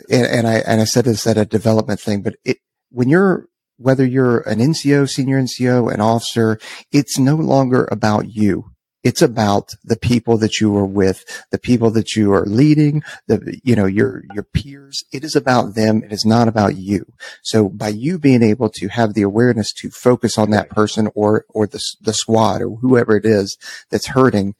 and, 0.10 0.26
and 0.26 0.48
I 0.48 0.56
and 0.60 0.82
I 0.82 0.86
said 0.86 1.06
this 1.06 1.28
at 1.28 1.38
a 1.38 1.46
development 1.46 2.00
thing, 2.00 2.22
but 2.22 2.36
it 2.44 2.58
when 2.90 3.10
you're 3.10 3.48
whether 3.78 4.06
you're 4.06 4.42
an 4.42 4.60
NCO, 4.60 5.10
senior 5.10 5.42
NCO, 5.42 5.92
an 5.92 6.02
officer, 6.02 6.60
it's 6.92 7.18
no 7.18 7.36
longer 7.36 7.88
about 7.92 8.30
you. 8.36 8.72
It's 9.04 9.22
about 9.22 9.72
the 9.84 9.96
people 9.96 10.38
that 10.40 10.60
you 10.60 10.76
are 10.76 10.86
with, 10.86 11.24
the 11.52 11.58
people 11.58 11.90
that 11.92 12.18
you 12.18 12.34
are 12.34 12.46
leading, 12.46 13.02
the, 13.28 13.58
you 13.64 13.78
know, 13.78 13.86
your, 13.86 14.24
your 14.34 14.44
peers. 14.44 15.06
It 15.14 15.24
is 15.24 15.38
about 15.38 15.76
them. 15.76 16.04
It 16.04 16.12
is 16.12 16.26
not 16.26 16.50
about 16.50 16.76
you. 16.76 17.06
So 17.42 17.70
by 17.70 17.90
you 17.90 18.20
being 18.20 18.44
able 18.44 18.70
to 18.72 18.90
have 18.90 19.14
the 19.14 19.22
awareness 19.22 19.72
to 19.76 19.90
focus 19.90 20.38
on 20.38 20.50
that 20.50 20.70
person 20.70 21.10
or, 21.16 21.46
or 21.48 21.66
the, 21.66 21.82
the 22.02 22.14
squad 22.14 22.62
or 22.62 22.76
whoever 22.78 23.16
it 23.16 23.26
is 23.26 23.58
that's 23.90 24.08
hurting, 24.08 24.56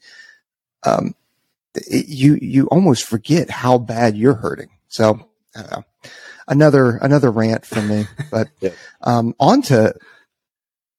um, 0.84 1.16
you, 1.90 2.40
you 2.42 2.68
almost 2.68 3.04
forget 3.04 3.50
how 3.50 3.78
bad 3.78 4.16
you're 4.16 4.36
hurting. 4.36 4.70
So 4.88 5.29
another 6.48 6.98
another 6.98 7.32
rant 7.32 7.66
from 7.66 7.88
me. 7.88 8.06
But 8.32 8.50
yeah. 8.60 8.72
um, 9.02 9.34
on 9.40 9.62
to 9.64 9.96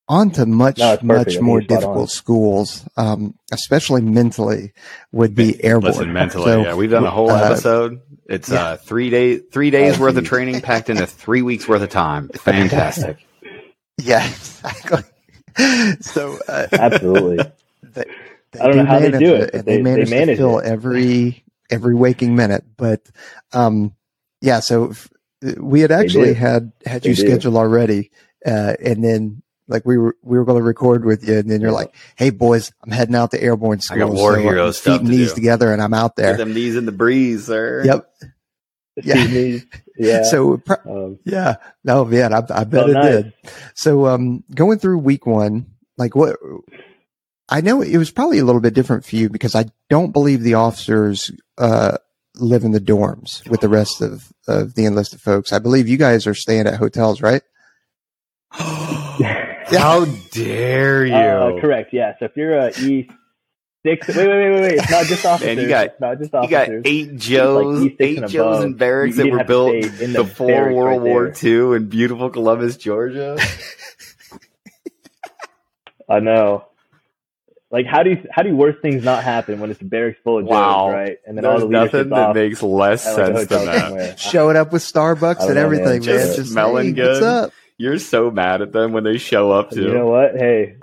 on 0.08 0.32
to 0.32 0.46
much 0.46 0.78
no, 0.78 0.98
much 1.02 1.38
more 1.38 1.60
difficult 1.60 2.10
schools, 2.10 2.84
um, 2.96 3.34
especially 3.52 4.00
mentally, 4.00 4.72
would 5.12 5.36
be 5.36 5.62
airborne. 5.62 5.92
Listen, 5.92 6.12
mentally, 6.12 6.44
so, 6.46 6.62
yeah, 6.62 6.74
we've 6.74 6.90
done 6.90 7.04
a 7.04 7.10
whole 7.10 7.30
uh, 7.30 7.44
episode. 7.44 8.00
It's 8.26 8.50
yeah. 8.50 8.62
uh, 8.62 8.76
three 8.78 9.10
days 9.10 9.42
three 9.52 9.70
days 9.70 9.98
worth 9.98 10.16
of 10.16 10.24
training 10.24 10.60
packed 10.60 10.90
into 10.90 11.06
three 11.06 11.42
weeks 11.42 11.68
worth 11.68 11.82
of 11.82 11.90
time. 11.90 12.28
Fantastic. 12.30 13.24
yeah, 13.98 14.26
exactly. 14.26 15.02
So 16.00 16.38
uh, 16.48 16.66
absolutely. 16.72 17.44
They, 17.82 18.04
they 18.52 18.60
I 18.60 18.66
don't 18.66 18.76
know 18.76 18.84
how 18.86 18.98
they 18.98 19.10
do 19.12 19.34
it. 19.36 19.52
They, 19.52 19.60
they, 19.60 19.82
manage, 19.82 20.08
they 20.08 20.18
manage 20.18 20.38
to 20.38 20.42
fill 20.42 20.58
it. 20.58 20.66
every 20.66 21.44
every 21.70 21.94
waking 21.94 22.34
minute, 22.34 22.64
but 22.76 23.08
um, 23.52 23.94
yeah, 24.40 24.60
so 24.60 24.92
we 25.58 25.80
had 25.80 25.90
actually 25.90 26.34
had 26.34 26.72
had 26.84 27.06
you 27.06 27.14
scheduled 27.14 27.56
already, 27.56 28.10
uh, 28.46 28.74
and 28.84 29.02
then 29.02 29.42
Like 29.68 29.86
we 29.86 29.98
were, 29.98 30.16
we 30.22 30.36
were 30.36 30.44
going 30.44 30.58
to 30.58 30.64
record 30.64 31.04
with 31.04 31.26
you, 31.26 31.38
and 31.38 31.48
then 31.48 31.60
you're 31.60 31.70
like, 31.70 31.94
"Hey, 32.16 32.30
boys, 32.30 32.72
I'm 32.82 32.90
heading 32.90 33.14
out 33.14 33.30
to 33.30 33.40
airborne 33.40 33.80
school. 33.80 34.02
I 34.02 34.06
got 34.06 34.12
war 34.12 34.34
so 34.34 34.40
hero 34.40 34.70
stuff. 34.72 35.00
Feet 35.00 35.08
knees 35.08 35.28
do. 35.28 35.36
together, 35.36 35.72
and 35.72 35.80
I'm 35.80 35.94
out 35.94 36.16
there. 36.16 36.32
Get 36.32 36.38
them 36.38 36.54
knees 36.54 36.74
in 36.74 36.86
the 36.86 36.92
breeze, 36.92 37.46
sir. 37.46 37.82
Yep. 37.84 38.12
Yeah. 39.02 39.58
yeah. 39.96 40.22
So, 40.30 40.60
um, 40.84 41.20
yeah. 41.24 41.54
No, 41.84 42.04
man, 42.04 42.34
I, 42.34 42.42
I 42.50 42.64
bet 42.64 42.84
oh, 42.84 42.88
it 42.88 42.92
nice. 42.92 43.04
did. 43.04 43.32
So, 43.74 44.06
um, 44.08 44.44
going 44.54 44.78
through 44.78 44.98
week 44.98 45.24
one, 45.24 45.66
like 45.96 46.14
what? 46.14 46.36
I 47.48 47.60
know 47.60 47.80
it 47.80 47.96
was 47.96 48.10
probably 48.10 48.38
a 48.40 48.44
little 48.44 48.60
bit 48.60 48.74
different 48.74 49.04
for 49.04 49.16
you 49.16 49.30
because 49.30 49.54
I 49.54 49.66
don't 49.88 50.12
believe 50.12 50.42
the 50.42 50.54
officers 50.54 51.30
uh, 51.56 51.96
live 52.40 52.64
in 52.64 52.72
the 52.72 52.80
dorms 52.80 53.48
with 53.48 53.60
the 53.60 53.68
rest 53.68 54.00
of, 54.00 54.32
of 54.48 54.74
the 54.74 54.84
enlisted 54.84 55.20
folks. 55.20 55.52
I 55.52 55.58
believe 55.58 55.88
you 55.88 55.96
guys 55.96 56.26
are 56.26 56.34
staying 56.34 56.66
at 56.66 56.76
hotels, 56.76 57.20
right? 57.22 57.42
How 58.50 60.04
dare 60.32 61.06
you? 61.06 61.14
Uh, 61.14 61.60
correct. 61.60 61.92
Yeah. 61.92 62.14
So 62.18 62.24
if 62.24 62.36
you're 62.36 62.56
a 62.56 62.70
E 62.80 63.08
six, 63.84 64.08
wait, 64.08 64.16
wait, 64.16 64.26
wait, 64.26 64.50
wait, 64.50 64.60
wait. 64.60 64.72
It's 64.74 64.90
not 64.90 65.06
just 65.06 65.24
officers. 65.24 65.46
Man, 65.56 65.58
you 65.64 65.68
got 65.68 66.00
not 66.00 66.18
just 66.18 66.34
officers. 66.34 66.50
You 66.50 66.82
got 66.82 66.86
eight 66.86 67.16
Joes, 67.16 67.82
like 67.82 67.96
eight 68.00 68.26
Joes 68.26 68.64
and 68.64 68.76
barracks 68.76 69.16
that 69.16 69.30
were 69.30 69.44
built 69.44 69.82
before 69.98 70.72
World 70.72 71.02
right 71.02 71.10
War 71.10 71.32
II 71.42 71.76
in 71.76 71.88
beautiful 71.88 72.30
Columbus, 72.30 72.76
Georgia. 72.76 73.38
I 76.08 76.18
know. 76.18 76.66
Like 77.70 77.86
how 77.86 78.02
do 78.02 78.10
you 78.10 78.26
how 78.32 78.42
do 78.42 78.54
worse 78.54 78.74
things 78.82 79.04
not 79.04 79.22
happen 79.22 79.60
when 79.60 79.70
it's 79.70 79.80
a 79.80 79.84
barracks 79.84 80.18
full 80.24 80.38
of 80.38 80.44
wow. 80.44 80.88
Joes, 80.88 80.94
right? 80.94 81.18
And 81.24 81.36
then 81.36 81.44
There's 81.44 81.62
all 81.62 81.68
the 81.68 81.72
nothing 81.72 82.08
that 82.08 82.34
makes 82.34 82.62
less 82.64 83.06
like 83.06 83.14
sense 83.14 83.48
than 83.48 83.66
that. 83.66 84.18
Showing 84.18 84.56
up 84.56 84.72
with 84.72 84.82
Starbucks 84.82 85.46
and 85.46 85.54
know, 85.54 85.60
everything, 85.60 85.86
man. 85.86 85.92
man. 86.00 86.02
Just, 86.02 86.36
just 86.36 86.50
smelling 86.50 86.86
hey, 86.86 86.92
good. 86.92 87.08
What's 87.08 87.22
up? 87.22 87.52
You're 87.78 87.98
so 87.98 88.30
mad 88.32 88.60
at 88.60 88.72
them 88.72 88.92
when 88.92 89.04
they 89.04 89.18
show 89.18 89.52
up 89.52 89.70
too. 89.70 89.82
You 89.82 89.94
know 89.94 90.08
what? 90.08 90.36
Hey. 90.36 90.78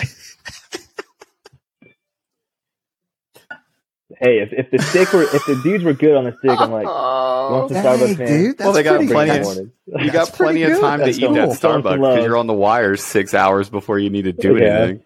hey, 4.20 4.40
if, 4.40 4.54
if 4.54 4.72
the 4.72 4.80
stick 4.80 5.12
were 5.12 5.24
if 5.24 5.46
the 5.46 5.60
dudes 5.62 5.84
were 5.84 5.94
good 5.94 6.16
on 6.16 6.24
the 6.24 6.32
stick, 6.38 6.58
I'm 6.58 6.72
like, 6.72 6.88
oh, 6.88 7.68
want 7.68 7.74
some 7.74 7.84
Starbucks, 7.84 8.18
man? 8.18 8.28
Dude, 8.28 8.60
well, 8.60 8.72
they 8.72 8.84
got 8.84 9.06
plenty. 9.06 9.40
Of, 9.40 9.72
you 10.02 10.10
got 10.10 10.30
plenty 10.30 10.64
of 10.64 10.80
time 10.80 11.02
to 11.02 11.10
eat 11.10 11.20
cool. 11.20 11.34
that 11.34 11.50
Starbucks 11.50 11.98
because 11.98 12.24
you're 12.24 12.38
on 12.38 12.48
the 12.48 12.54
wires 12.54 13.04
six 13.04 13.34
hours 13.34 13.70
before 13.70 14.00
you 14.00 14.10
need 14.10 14.24
to 14.24 14.32
do 14.32 14.56
yeah. 14.58 14.66
anything. 14.66 15.04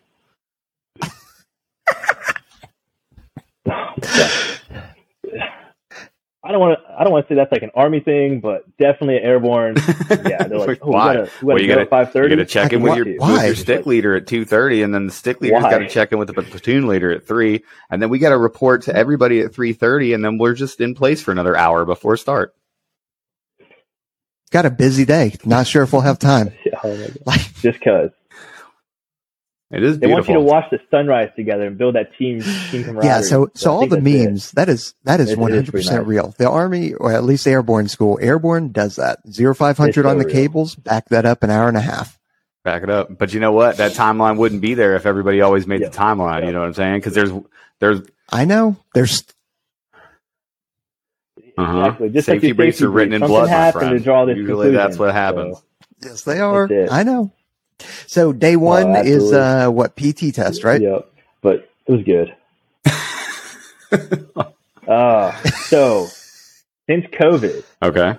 I 6.43 6.51
don't 6.51 6.59
want 6.59 6.79
to. 6.79 6.95
I 6.99 7.03
don't 7.03 7.13
want 7.13 7.27
to 7.27 7.31
say 7.31 7.35
that's 7.35 7.51
like 7.51 7.61
an 7.61 7.69
army 7.75 7.99
thing, 7.99 8.39
but 8.39 8.65
definitely 8.77 9.17
airborne. 9.17 9.75
Yeah, 10.09 10.47
they're 10.47 10.57
like, 10.57 10.79
oh, 10.81 10.87
why? 10.91 11.11
We 11.11 11.17
gotta, 11.17 11.31
we 11.41 11.45
well, 11.45 11.61
you 11.61 11.67
got 11.67 11.75
to 11.75 11.85
five 11.85 12.11
thirty. 12.11 12.31
You 12.31 12.35
got 12.35 12.47
to 12.47 12.49
check 12.49 12.73
in 12.73 12.81
with 12.81 12.95
your, 12.95 13.05
with 13.05 13.45
your 13.45 13.55
stick 13.55 13.85
leader 13.85 14.15
at 14.15 14.25
two 14.25 14.43
thirty, 14.43 14.81
and 14.81 14.91
then 14.93 15.05
the 15.05 15.11
stick 15.11 15.39
leader's 15.39 15.61
got 15.61 15.77
to 15.77 15.87
check 15.87 16.11
in 16.11 16.17
with 16.17 16.27
the 16.27 16.33
platoon 16.33 16.87
leader 16.87 17.11
at 17.11 17.27
three, 17.27 17.63
and 17.91 18.01
then 18.01 18.09
we 18.09 18.17
got 18.17 18.29
to 18.29 18.39
report 18.39 18.83
to 18.83 18.95
everybody 18.95 19.41
at 19.41 19.53
three 19.53 19.73
thirty, 19.73 20.13
and 20.13 20.25
then 20.25 20.39
we're 20.39 20.55
just 20.55 20.81
in 20.81 20.95
place 20.95 21.21
for 21.21 21.31
another 21.31 21.55
hour 21.55 21.85
before 21.85 22.17
start. 22.17 22.55
Got 24.49 24.65
a 24.65 24.71
busy 24.71 25.05
day. 25.05 25.35
Not 25.45 25.67
sure 25.67 25.83
if 25.83 25.93
we'll 25.93 26.01
have 26.01 26.17
time. 26.17 26.51
oh 26.83 27.07
like, 27.25 27.53
just 27.61 27.81
cause. 27.81 28.09
It 29.71 29.83
is. 29.83 29.97
Beautiful. 29.97 29.99
They 29.99 30.13
want 30.13 30.27
you 30.27 30.33
to 30.33 30.41
watch 30.41 30.65
the 30.69 30.79
sunrise 30.91 31.29
together 31.35 31.67
and 31.67 31.77
build 31.77 31.95
that 31.95 32.15
team 32.17 32.41
team 32.41 32.83
camaraderie. 32.83 33.05
Yeah. 33.05 33.21
So, 33.21 33.45
so, 33.45 33.51
so 33.55 33.71
all 33.71 33.87
the 33.87 34.01
memes 34.01 34.49
it. 34.51 34.55
that 34.55 34.69
is 34.69 34.93
that 35.03 35.19
is 35.21 35.35
one 35.37 35.51
hundred 35.51 35.71
percent 35.71 36.07
real. 36.07 36.35
The 36.37 36.49
Army, 36.49 36.93
or 36.93 37.13
at 37.13 37.23
least 37.23 37.47
Airborne 37.47 37.87
School, 37.87 38.19
Airborne 38.21 38.71
does 38.71 38.97
that. 38.97 39.19
Zero 39.29 39.55
five 39.55 39.77
hundred 39.77 40.05
on 40.05 40.17
the 40.17 40.25
real. 40.25 40.33
cables. 40.33 40.75
Back 40.75 41.09
that 41.09 41.25
up 41.25 41.43
an 41.43 41.49
hour 41.49 41.67
and 41.67 41.77
a 41.77 41.81
half. 41.81 42.19
Back 42.63 42.83
it 42.83 42.89
up. 42.89 43.17
But 43.17 43.33
you 43.33 43.39
know 43.39 43.53
what? 43.53 43.77
That 43.77 43.93
timeline 43.93 44.37
wouldn't 44.37 44.61
be 44.61 44.73
there 44.73 44.95
if 44.95 45.05
everybody 45.05 45.41
always 45.41 45.65
made 45.65 45.81
the 45.81 45.89
timeline. 45.89 46.45
You 46.45 46.51
know 46.51 46.59
what 46.59 46.67
I'm 46.67 46.73
saying? 46.73 46.99
Because 46.99 47.13
there's 47.13 47.31
there's. 47.79 48.01
I 48.29 48.45
know 48.45 48.77
there's. 48.93 49.23
Uh-huh. 51.57 51.79
Exactly. 51.79 52.09
Just 52.09 52.25
safety 52.25 52.47
like 52.49 52.57
briefs 52.57 52.81
are 52.81 52.89
written 52.89 53.13
in 53.13 53.21
blood, 53.21 53.49
my 53.49 53.71
friend. 53.71 53.93
Usually 54.37 54.71
that's 54.71 54.97
what 54.97 55.13
happens. 55.13 55.57
So, 55.57 55.63
yes, 56.09 56.23
they 56.23 56.39
are. 56.39 56.69
I 56.89 57.03
know. 57.03 57.31
So 58.07 58.33
day 58.33 58.55
one 58.55 58.95
oh, 58.95 59.01
is 59.01 59.31
uh, 59.31 59.69
what 59.69 59.95
PT 59.95 60.33
test, 60.33 60.63
right? 60.63 60.81
Yep. 60.81 61.11
But 61.41 61.69
it 61.87 61.91
was 61.91 62.03
good. 62.03 62.35
uh, 64.87 65.31
so 65.65 66.07
since 66.87 67.05
COVID, 67.07 67.63
okay. 67.83 68.17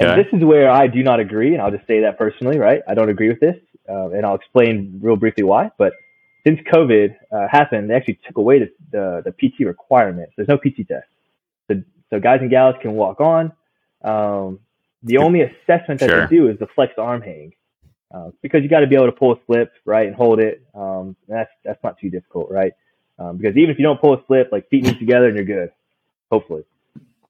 Okay. 0.00 0.22
this 0.22 0.32
is 0.32 0.44
where 0.44 0.70
I 0.70 0.86
do 0.86 1.02
not 1.02 1.20
agree, 1.20 1.52
and 1.52 1.62
I'll 1.62 1.70
just 1.70 1.86
say 1.86 2.00
that 2.00 2.18
personally, 2.18 2.58
right? 2.58 2.82
I 2.88 2.94
don't 2.94 3.10
agree 3.10 3.28
with 3.28 3.40
this, 3.40 3.56
uh, 3.88 4.10
and 4.10 4.24
I'll 4.24 4.34
explain 4.34 5.00
real 5.02 5.16
briefly 5.16 5.44
why. 5.44 5.70
But 5.76 5.92
since 6.44 6.58
COVID 6.72 7.14
uh, 7.30 7.46
happened, 7.50 7.90
they 7.90 7.94
actually 7.94 8.18
took 8.26 8.38
away 8.38 8.60
the, 8.60 8.70
the, 8.90 9.22
the 9.26 9.32
PT 9.32 9.66
requirement. 9.66 10.30
There's 10.36 10.48
no 10.48 10.56
PT 10.56 10.88
test. 10.88 11.06
So, 11.68 11.82
so 12.10 12.20
guys 12.20 12.40
and 12.40 12.50
gals 12.50 12.76
can 12.80 12.92
walk 12.92 13.20
on. 13.20 13.52
Um, 14.02 14.60
the 15.02 15.18
only 15.18 15.42
assessment 15.42 16.00
that 16.00 16.08
sure. 16.08 16.26
they 16.26 16.36
do 16.36 16.48
is 16.48 16.58
the 16.58 16.68
flex 16.68 16.94
arm 16.96 17.22
hang. 17.22 17.52
Uh, 18.12 18.30
because 18.42 18.62
you 18.62 18.68
got 18.68 18.80
to 18.80 18.86
be 18.86 18.94
able 18.94 19.06
to 19.06 19.12
pull 19.12 19.32
a 19.32 19.36
slip, 19.46 19.72
right, 19.86 20.06
and 20.06 20.14
hold 20.14 20.38
it. 20.38 20.62
Um, 20.74 21.16
that's 21.26 21.50
that's 21.64 21.82
not 21.82 21.98
too 21.98 22.10
difficult, 22.10 22.50
right? 22.50 22.72
Um, 23.18 23.38
because 23.38 23.56
even 23.56 23.70
if 23.70 23.78
you 23.78 23.84
don't 23.84 24.00
pull 24.00 24.14
a 24.14 24.22
slip, 24.26 24.50
like 24.52 24.68
feet 24.68 24.84
meet 24.84 24.98
together 24.98 25.28
and 25.28 25.36
you're 25.36 25.46
good, 25.46 25.72
hopefully. 26.30 26.64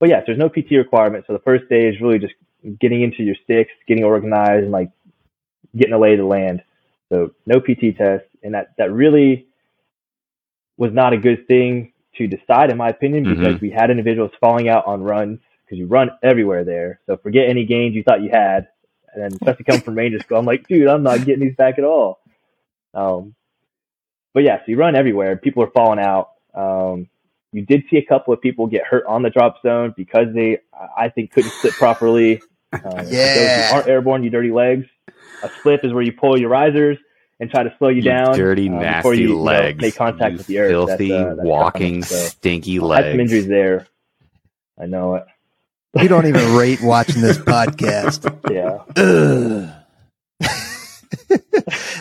But 0.01 0.09
yeah, 0.09 0.23
there's 0.27 0.39
no 0.39 0.49
PT 0.49 0.73
requirement. 0.73 1.25
So 1.27 1.35
the 1.35 1.39
first 1.41 1.69
day 1.69 1.89
is 1.89 2.01
really 2.01 2.19
just 2.19 2.35
getting 2.81 3.03
into 3.03 3.23
your 3.23 3.37
sticks, 3.45 3.71
getting 3.87 4.03
organized, 4.03 4.65
and 4.65 4.73
like 4.73 4.91
getting 5.77 5.93
a 5.93 5.99
lay 5.99 6.15
of 6.15 6.19
the 6.19 6.25
land. 6.25 6.63
So 7.11 7.31
no 7.47 7.61
PT 7.61 7.97
test, 7.97 8.25
and 8.43 8.55
that 8.55 8.73
that 8.79 8.93
really 8.93 9.47
was 10.77 10.93
not 10.93 11.13
a 11.13 11.19
good 11.19 11.47
thing 11.47 11.93
to 12.17 12.27
decide, 12.27 12.71
in 12.71 12.77
my 12.77 12.89
opinion, 12.89 13.23
because 13.23 13.55
mm-hmm. 13.55 13.65
we 13.65 13.71
had 13.71 13.91
individuals 13.91 14.33
falling 14.41 14.69
out 14.69 14.87
on 14.87 15.03
runs 15.03 15.39
because 15.65 15.79
you 15.79 15.87
run 15.87 16.11
everywhere 16.25 16.65
there. 16.65 16.99
So 17.07 17.17
forget 17.19 17.49
any 17.49 17.65
gains 17.67 17.95
you 17.95 18.03
thought 18.03 18.23
you 18.23 18.31
had 18.31 18.67
and 19.13 19.23
then 19.23 19.33
especially 19.33 19.65
come 19.65 19.81
from 19.81 19.97
Ranger 19.97 20.21
School, 20.21 20.39
I'm 20.39 20.47
like, 20.47 20.67
dude, 20.67 20.89
I'm 20.89 21.03
not 21.03 21.25
getting 21.25 21.41
these 21.41 21.57
back 21.57 21.79
at 21.79 21.85
all. 21.85 22.21
Um, 22.95 23.35
but 24.35 24.43
yeah, 24.43 24.59
so 24.59 24.65
you 24.67 24.77
run 24.77 24.97
everywhere. 24.97 25.37
People 25.37 25.63
are 25.63 25.71
falling 25.71 25.99
out. 25.99 26.31
Um, 26.55 27.09
you 27.53 27.63
did 27.63 27.85
see 27.91 27.99
a 27.99 28.05
couple 28.05 28.33
of 28.33 28.41
people 28.41 28.67
get 28.67 28.85
hurt 28.85 29.05
on 29.07 29.23
the 29.23 29.31
drop 29.31 29.61
zone 29.63 29.93
because 29.97 30.35
they, 30.35 30.59
I 30.97 31.11
think, 31.11 31.33
couldn't 31.33 31.53
slip 31.53 31.75
properly. 31.75 32.41
Um, 32.73 33.07
yeah. 33.07 33.67
Those 33.67 33.73
aren't 33.75 33.87
airborne, 33.87 34.25
you 34.25 34.31
dirty 34.31 34.51
legs. 34.51 34.87
A 35.43 35.51
slip 35.61 35.85
is 35.85 35.93
where 35.93 36.03
you 36.03 36.11
pull 36.11 36.41
your 36.41 36.49
risers 36.49 36.97
and 37.39 37.51
try 37.51 37.65
to 37.65 37.75
slow 37.77 37.89
you, 37.89 37.97
you 37.97 38.03
down. 38.03 38.35
Dirty, 38.35 38.71
um, 38.71 38.79
nasty 38.79 39.19
you, 39.19 39.39
legs. 39.39 39.75
You 39.75 39.75
know, 39.75 39.87
make 39.89 39.95
contact 39.95 40.39
with 40.39 40.47
the 40.47 40.59
earth. 40.59 40.71
Filthy, 40.71 41.09
that's, 41.09 41.23
uh, 41.23 41.35
that's 41.35 41.47
walking, 41.47 42.03
so, 42.03 42.17
stinky 42.17 42.79
legs. 42.81 43.03
I 43.03 43.07
had 43.09 43.13
some 43.13 43.21
injuries 43.21 43.47
there. 43.47 43.87
I 44.81 44.87
know 44.87 45.17
it. 45.17 45.25
You 46.01 46.09
don't 46.09 46.27
even 46.27 46.57
rate 46.57 46.83
watching 46.83 47.21
this 47.21 47.39
podcast. 47.39 48.25
Yeah. 48.51 48.95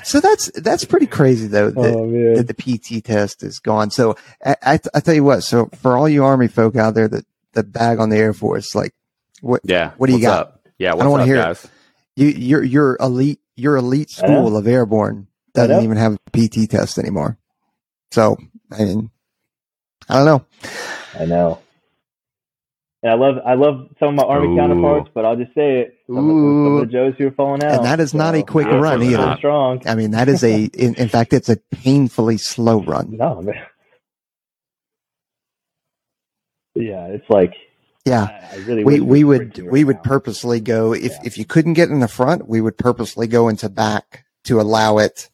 so 0.03 0.19
that's 0.19 0.51
that's 0.61 0.85
pretty 0.85 1.07
crazy 1.07 1.47
though 1.47 1.71
that, 1.71 1.95
oh, 1.95 2.35
that, 2.35 2.47
the 2.47 2.53
PT 2.53 3.03
test 3.03 3.43
is 3.43 3.59
gone. 3.59 3.91
So 3.91 4.15
I, 4.43 4.55
I, 4.61 4.79
I, 4.93 4.99
tell 5.01 5.13
you 5.13 5.23
what. 5.23 5.41
So 5.41 5.69
for 5.81 5.97
all 5.97 6.07
you 6.07 6.23
Army 6.23 6.47
folk 6.47 6.75
out 6.75 6.93
there 6.93 7.07
that 7.09 7.25
that 7.53 7.71
bag 7.71 7.99
on 7.99 8.09
the 8.09 8.17
Air 8.17 8.33
Force, 8.33 8.75
like 8.75 8.93
what? 9.41 9.61
Yeah. 9.63 9.91
What 9.97 10.07
do 10.07 10.13
you 10.13 10.21
got? 10.21 10.39
Up? 10.39 10.67
Yeah. 10.77 10.93
I 10.93 10.97
don't 10.97 11.11
want 11.11 11.21
to 11.21 11.25
hear 11.25 11.35
guys? 11.35 11.65
it. 11.65 11.71
You 12.15 12.27
your 12.27 12.63
your 12.63 12.97
elite 12.99 13.39
your 13.55 13.75
elite 13.75 14.09
school 14.09 14.55
of 14.55 14.67
airborne 14.67 15.27
doesn't 15.53 15.83
even 15.83 15.97
have 15.97 16.13
a 16.13 16.31
PT 16.31 16.69
test 16.69 16.97
anymore. 16.97 17.37
So 18.11 18.37
I 18.71 18.85
mean, 18.85 19.11
I 20.07 20.15
don't 20.15 20.25
know. 20.25 20.45
I 21.19 21.25
know. 21.25 21.59
And 23.03 23.11
I 23.11 23.15
love 23.15 23.35
I 23.43 23.55
love 23.55 23.87
some 23.99 24.09
of 24.09 24.15
my 24.15 24.23
army 24.23 24.53
Ooh. 24.53 24.57
counterparts, 24.57 25.09
but 25.13 25.25
I'll 25.25 25.35
just 25.35 25.55
say 25.55 25.79
it. 25.79 25.97
Some, 26.05 26.17
of, 26.17 26.23
some 26.23 26.75
of 26.75 26.79
the 26.81 26.91
Joes 26.91 27.15
who 27.17 27.27
are 27.27 27.31
falling 27.31 27.63
out. 27.63 27.77
And 27.77 27.85
that 27.85 27.99
is 27.99 28.13
not 28.13 28.35
so, 28.35 28.41
a 28.41 28.43
quick 28.43 28.67
run 28.67 29.01
either. 29.01 29.35
Strong. 29.39 29.81
I 29.87 29.95
mean, 29.95 30.11
that 30.11 30.29
is 30.29 30.43
a 30.43 30.65
in, 30.65 30.93
in, 30.95 31.09
fact 31.09 31.33
it's 31.33 31.49
a 31.49 31.57
painfully 31.71 32.37
slow 32.37 32.81
run. 32.81 33.17
No, 33.17 33.41
man. 33.41 33.55
Yeah, 36.75 37.07
it's 37.07 37.29
like 37.29 37.53
yeah, 38.05 38.55
really 38.65 38.83
we 38.83 38.99
we 38.99 39.23
would 39.23 39.57
we 39.57 39.83
would 39.83 40.01
purposely 40.03 40.59
go 40.59 40.93
if 40.93 41.11
yeah. 41.11 41.19
if 41.23 41.37
you 41.37 41.45
couldn't 41.45 41.73
get 41.73 41.89
in 41.89 41.99
the 41.99 42.07
front, 42.07 42.47
we 42.47 42.61
would 42.61 42.77
purposely 42.77 43.27
go 43.27 43.49
into 43.49 43.67
back 43.67 44.25
to 44.45 44.61
allow 44.61 44.97
it, 44.99 45.29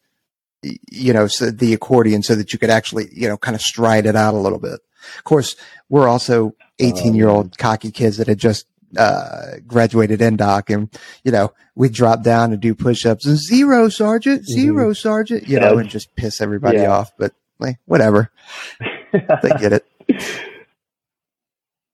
you 0.63 1.13
know, 1.13 1.27
so 1.27 1.51
the 1.51 1.73
accordion 1.73 2.23
so 2.23 2.35
that 2.35 2.51
you 2.53 2.59
could 2.59 2.69
actually 2.69 3.09
you 3.13 3.27
know 3.27 3.37
kind 3.37 3.55
of 3.55 3.61
stride 3.61 4.05
it 4.05 4.15
out 4.15 4.33
a 4.33 4.37
little 4.37 4.59
bit. 4.59 4.79
Of 5.17 5.23
course, 5.23 5.55
we're 5.89 6.07
also 6.07 6.55
18 6.79 7.15
year 7.15 7.29
old 7.29 7.57
cocky 7.57 7.91
kids 7.91 8.17
that 8.17 8.27
had 8.27 8.37
just 8.37 8.67
uh, 8.97 9.57
graduated 9.65 10.19
INDOC 10.19 10.73
and, 10.73 10.99
you 11.23 11.31
know, 11.31 11.53
we 11.75 11.89
drop 11.89 12.23
down 12.23 12.53
and 12.53 12.61
do 12.61 12.73
push 12.73 13.05
ups 13.05 13.25
and 13.25 13.37
zero 13.37 13.89
sergeant, 13.89 14.43
mm-hmm. 14.43 14.61
0 14.61 14.85
mm-hmm. 14.85 14.93
sergeant, 14.93 15.47
you 15.47 15.59
know, 15.59 15.77
and 15.77 15.89
just 15.89 16.15
piss 16.15 16.41
everybody 16.41 16.79
yeah. 16.79 16.91
off. 16.91 17.11
But 17.17 17.33
like, 17.59 17.77
whatever. 17.85 18.31
they 19.11 19.49
get 19.59 19.73
it. 19.73 19.85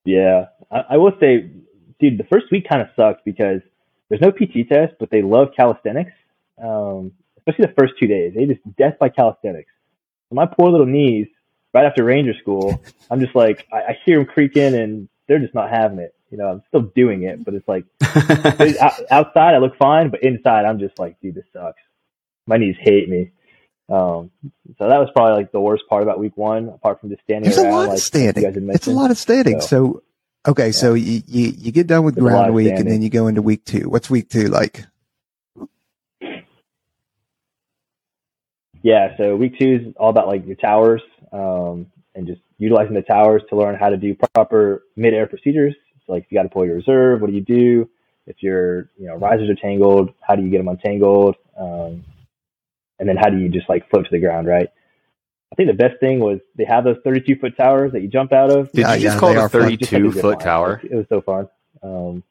Yeah. 0.06 0.46
I, 0.72 0.84
I, 0.92 0.98
will 0.98 1.14
say, 1.20 1.50
dude, 2.00 2.18
the 2.18 2.26
first 2.26 2.46
week 2.52 2.68
kind 2.70 2.82
of 2.82 2.90
sucked 2.96 3.26
because 3.26 3.62
there's 4.10 4.22
no 4.22 4.32
PT 4.32 4.68
test, 4.70 4.94
but 5.00 5.10
they 5.10 5.22
love 5.22 5.50
calisthenics. 5.56 6.12
Um, 6.62 7.14
especially 7.46 7.68
the 7.68 7.74
first 7.78 7.94
two 8.00 8.08
days. 8.08 8.34
They 8.36 8.46
just 8.46 8.62
death 8.78 8.96
by 9.00 9.10
calisthenics. 9.10 9.72
So 10.30 10.36
my 10.36 10.46
poor 10.46 10.70
little 10.70 10.86
knees, 10.86 11.28
right 11.74 11.86
after 11.86 12.04
Ranger 12.04 12.34
school, 12.36 12.82
I'm 13.10 13.20
just 13.20 13.36
like, 13.36 13.68
I, 13.72 13.78
I 13.78 14.00
hear 14.06 14.18
them 14.18 14.28
creaking 14.28 14.76
and 14.76 15.10
they're 15.28 15.40
just 15.40 15.54
not 15.54 15.70
having 15.70 16.00
it. 16.00 16.16
You 16.30 16.38
know, 16.38 16.48
I'm 16.48 16.64
still 16.68 16.82
doing 16.82 17.24
it, 17.24 17.44
but 17.44 17.54
it's 17.54 17.68
like 17.68 17.86
outside 19.12 19.54
I 19.54 19.58
look 19.60 19.78
fine, 19.78 20.10
but 20.10 20.24
inside 20.24 20.66
I'm 20.66 20.80
just 20.80 20.98
like, 20.98 21.20
dude, 21.22 21.36
this 21.36 21.46
sucks. 21.54 21.82
My 22.48 22.58
knees 22.58 22.76
hate 22.80 23.08
me. 23.08 23.32
Um, 23.90 24.32
so 24.80 24.90
that 24.90 24.98
was 24.98 25.10
probably 25.14 25.38
like 25.38 25.52
the 25.52 25.60
worst 25.60 25.84
part 25.88 26.02
about 26.02 26.20
week 26.20 26.36
one, 26.36 26.70
apart 26.70 27.00
from 27.00 27.10
just 27.10 27.22
standing 27.24 27.52
There's 27.52 27.60
around. 27.60 27.74
a 27.74 27.76
lot 27.76 27.88
like 27.90 27.98
of 27.98 28.04
standing. 28.04 28.70
It's 28.70 28.88
a 28.88 28.92
lot 28.92 29.12
of 29.12 29.18
standing. 29.18 29.62
So, 29.62 29.68
so 29.68 30.04
okay, 30.48 30.68
yeah. 30.68 30.72
so 30.72 30.94
you, 30.96 31.22
you, 31.28 31.54
you 31.56 31.72
get 31.72 31.86
done 31.88 32.04
with 32.04 32.16
There's 32.16 32.26
ground 32.26 32.54
week 32.56 32.74
and 32.74 32.90
then 32.90 33.02
you 33.02 33.10
go 33.10 33.28
into 33.28 33.42
week 33.42 33.66
two. 33.66 33.90
What's 33.90 34.10
week 34.10 34.30
two 34.30 34.48
like? 34.48 34.86
Yeah, 38.84 39.16
so 39.18 39.36
week 39.38 39.58
two 39.58 39.80
is 39.82 39.94
all 39.98 40.10
about 40.10 40.28
like 40.28 40.46
your 40.46 40.58
towers, 40.58 41.02
um, 41.32 41.88
and 42.16 42.28
just 42.28 42.42
utilizing 42.58 42.94
the 42.94 43.02
towers 43.02 43.42
to 43.50 43.56
learn 43.56 43.76
how 43.76 43.90
to 43.90 43.98
do 43.98 44.16
proper 44.36 44.84
mid-air 44.96 45.26
procedures. 45.26 45.74
So 46.06 46.12
like 46.12 46.26
if 46.26 46.32
you 46.32 46.38
got 46.38 46.44
to 46.44 46.50
pull 46.50 46.66
your 46.66 46.76
reserve, 46.76 47.22
what 47.22 47.30
do 47.30 47.34
you 47.34 47.42
do? 47.42 47.90
If 48.28 48.44
your 48.44 48.90
you 48.98 49.08
know 49.08 49.16
risers 49.16 49.50
are 49.50 49.56
tangled, 49.56 50.14
how 50.22 50.36
do 50.36 50.44
you 50.44 50.50
get 50.50 50.58
them 50.58 50.68
untangled? 50.68 51.36
Um, 51.58 52.04
and 53.00 53.08
then 53.08 53.16
how 53.16 53.30
do 53.30 53.38
you 53.38 53.50
just 53.50 53.70
like 53.70 53.90
float 53.90 54.06
to 54.06 54.12
the 54.12 54.20
ground, 54.20 54.48
right? 54.48 54.68
I 55.52 55.56
think 55.56 55.70
the 55.70 55.76
best 55.76 56.00
thing 56.00 56.20
was 56.20 56.40
they 56.58 56.66
have 56.66 56.84
those 56.84 56.98
32 57.04 57.36
foot 57.36 57.56
towers 57.56 57.94
that 57.94 58.02
you 58.02 58.08
jump 58.08 58.34
out 58.34 58.52
of. 58.52 58.72
Did 58.72 58.88
you 58.88 59.00
just 59.00 59.02
yeah, 59.04 59.20
call 59.20 59.30
it 59.30 59.38
a 59.38 59.48
32 59.48 60.12
foot 60.12 60.40
tower? 60.40 60.82
It 60.84 60.96
was 60.96 61.06
so 61.10 61.22
fun. 61.22 61.48
Um, 61.82 62.24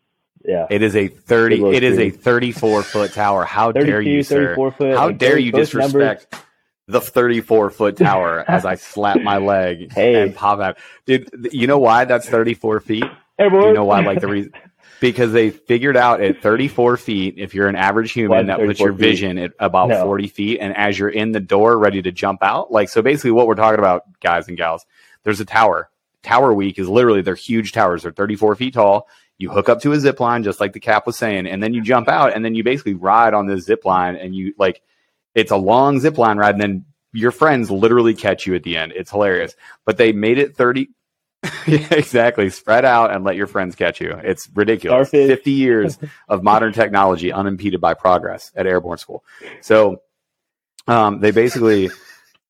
yeah, 0.44 0.66
it 0.70 0.82
is 0.82 0.96
a 0.96 1.08
30. 1.08 1.74
It, 1.74 1.82
is 1.82 1.98
a 1.98 2.10
34 2.10 2.82
foot 2.82 3.12
tower. 3.12 3.44
How 3.44 3.72
dare 3.72 4.00
you, 4.00 4.22
sir? 4.22 4.54
Foot, 4.54 4.96
How 4.96 5.10
dare 5.10 5.38
you 5.38 5.52
disrespect? 5.52 6.32
Numbers. 6.32 6.46
the 6.88 7.00
34 7.00 7.70
foot 7.70 7.96
tower 7.96 8.44
as 8.48 8.64
I 8.64 8.74
slap 8.74 9.20
my 9.20 9.38
leg 9.38 9.92
hey. 9.94 10.22
and 10.22 10.34
pop 10.34 10.60
out. 10.60 10.78
Dude, 11.06 11.30
you 11.52 11.66
know 11.66 11.78
why 11.78 12.04
that's 12.04 12.28
34 12.28 12.80
feet? 12.80 13.04
Hey, 13.38 13.44
you 13.44 13.72
know 13.72 13.84
why? 13.84 14.00
Like 14.00 14.20
the 14.20 14.28
reason 14.28 14.52
because 15.02 15.32
they 15.32 15.50
figured 15.50 15.96
out 15.96 16.20
at 16.20 16.40
34 16.40 16.96
feet, 16.96 17.34
if 17.36 17.54
you're 17.54 17.66
an 17.66 17.74
average 17.74 18.12
human, 18.12 18.46
that 18.46 18.60
puts 18.60 18.78
your 18.78 18.92
feet? 18.92 19.00
vision 19.00 19.36
at 19.36 19.52
about 19.58 19.88
no. 19.88 20.00
40 20.04 20.28
feet. 20.28 20.58
And 20.60 20.76
as 20.76 20.96
you're 20.96 21.08
in 21.08 21.32
the 21.32 21.40
door 21.40 21.76
ready 21.76 22.00
to 22.02 22.12
jump 22.12 22.40
out, 22.40 22.70
like, 22.70 22.88
so 22.88 23.02
basically 23.02 23.32
what 23.32 23.48
we're 23.48 23.56
talking 23.56 23.80
about, 23.80 24.04
guys 24.20 24.46
and 24.46 24.56
gals, 24.56 24.86
there's 25.24 25.40
a 25.40 25.44
tower. 25.44 25.90
Tower 26.22 26.54
week 26.54 26.78
is 26.78 26.88
literally, 26.88 27.20
they're 27.20 27.34
huge 27.34 27.72
towers. 27.72 28.04
They're 28.04 28.12
34 28.12 28.54
feet 28.54 28.74
tall. 28.74 29.08
You 29.42 29.50
hook 29.50 29.68
up 29.68 29.80
to 29.82 29.92
a 29.92 29.98
zip 29.98 30.20
line, 30.20 30.44
just 30.44 30.60
like 30.60 30.72
the 30.72 30.80
cap 30.80 31.04
was 31.04 31.18
saying, 31.18 31.46
and 31.46 31.60
then 31.60 31.74
you 31.74 31.82
jump 31.82 32.08
out 32.08 32.32
and 32.32 32.44
then 32.44 32.54
you 32.54 32.62
basically 32.62 32.94
ride 32.94 33.34
on 33.34 33.46
this 33.46 33.64
zip 33.64 33.84
line 33.84 34.14
and 34.14 34.36
you 34.36 34.54
like, 34.56 34.82
it's 35.34 35.50
a 35.50 35.56
long 35.56 35.98
zip 35.98 36.16
line 36.16 36.38
ride. 36.38 36.54
And 36.54 36.62
then 36.62 36.84
your 37.12 37.32
friends 37.32 37.68
literally 37.68 38.14
catch 38.14 38.46
you 38.46 38.54
at 38.54 38.62
the 38.62 38.76
end. 38.76 38.92
It's 38.94 39.10
hilarious. 39.10 39.56
But 39.84 39.96
they 39.96 40.12
made 40.12 40.38
it 40.38 40.56
30, 40.56 40.90
yeah, 41.66 41.88
exactly. 41.90 42.50
Spread 42.50 42.84
out 42.84 43.12
and 43.12 43.24
let 43.24 43.34
your 43.34 43.48
friends 43.48 43.74
catch 43.74 44.00
you. 44.00 44.12
It's 44.22 44.48
ridiculous. 44.54 45.08
Starfish. 45.08 45.28
50 45.28 45.50
years 45.50 45.98
of 46.28 46.44
modern 46.44 46.72
technology 46.72 47.32
unimpeded 47.32 47.80
by 47.80 47.94
progress 47.94 48.52
at 48.54 48.66
airborne 48.68 48.98
school. 48.98 49.24
So 49.60 50.02
um, 50.86 51.18
they 51.18 51.32
basically 51.32 51.90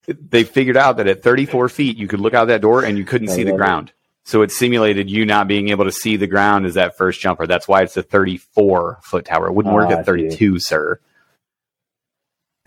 they 0.07 0.45
figured 0.45 0.76
out 0.76 0.99
that 0.99 1.07
at 1.07 1.22
34 1.22 1.68
feet 1.70 1.97
you 1.97 2.09
could 2.09 2.20
look 2.20 2.34
out 2.34 2.49
that 2.49 2.61
door 2.61 2.84
and 2.84 2.99
you 2.99 3.05
couldn't 3.05 3.30
I 3.30 3.34
see 3.34 3.45
the 3.45 3.53
ground. 3.53 3.88
It. 3.88 3.95
So 4.25 4.43
it 4.43 4.53
simulated 4.53 5.11
you 5.11 5.27
not 5.27 5.49
being 5.49 5.70
able 5.70 5.85
to 5.85 5.93
see 5.93 6.16
the 6.16 6.29
ground 6.29 6.64
as 6.66 6.75
that 6.75 6.97
first 6.97 7.20
jumper. 7.20 7.47
That's 7.47 7.66
why 7.66 7.83
it's 7.83 7.97
a 7.97 8.03
34 8.03 9.01
foot 9.03 9.25
tower. 9.25 9.49
It 9.49 9.53
wouldn't 9.53 9.73
oh, 9.73 9.77
work 9.77 9.91
at 9.91 10.07
32, 10.07 10.61
sir. 10.61 11.01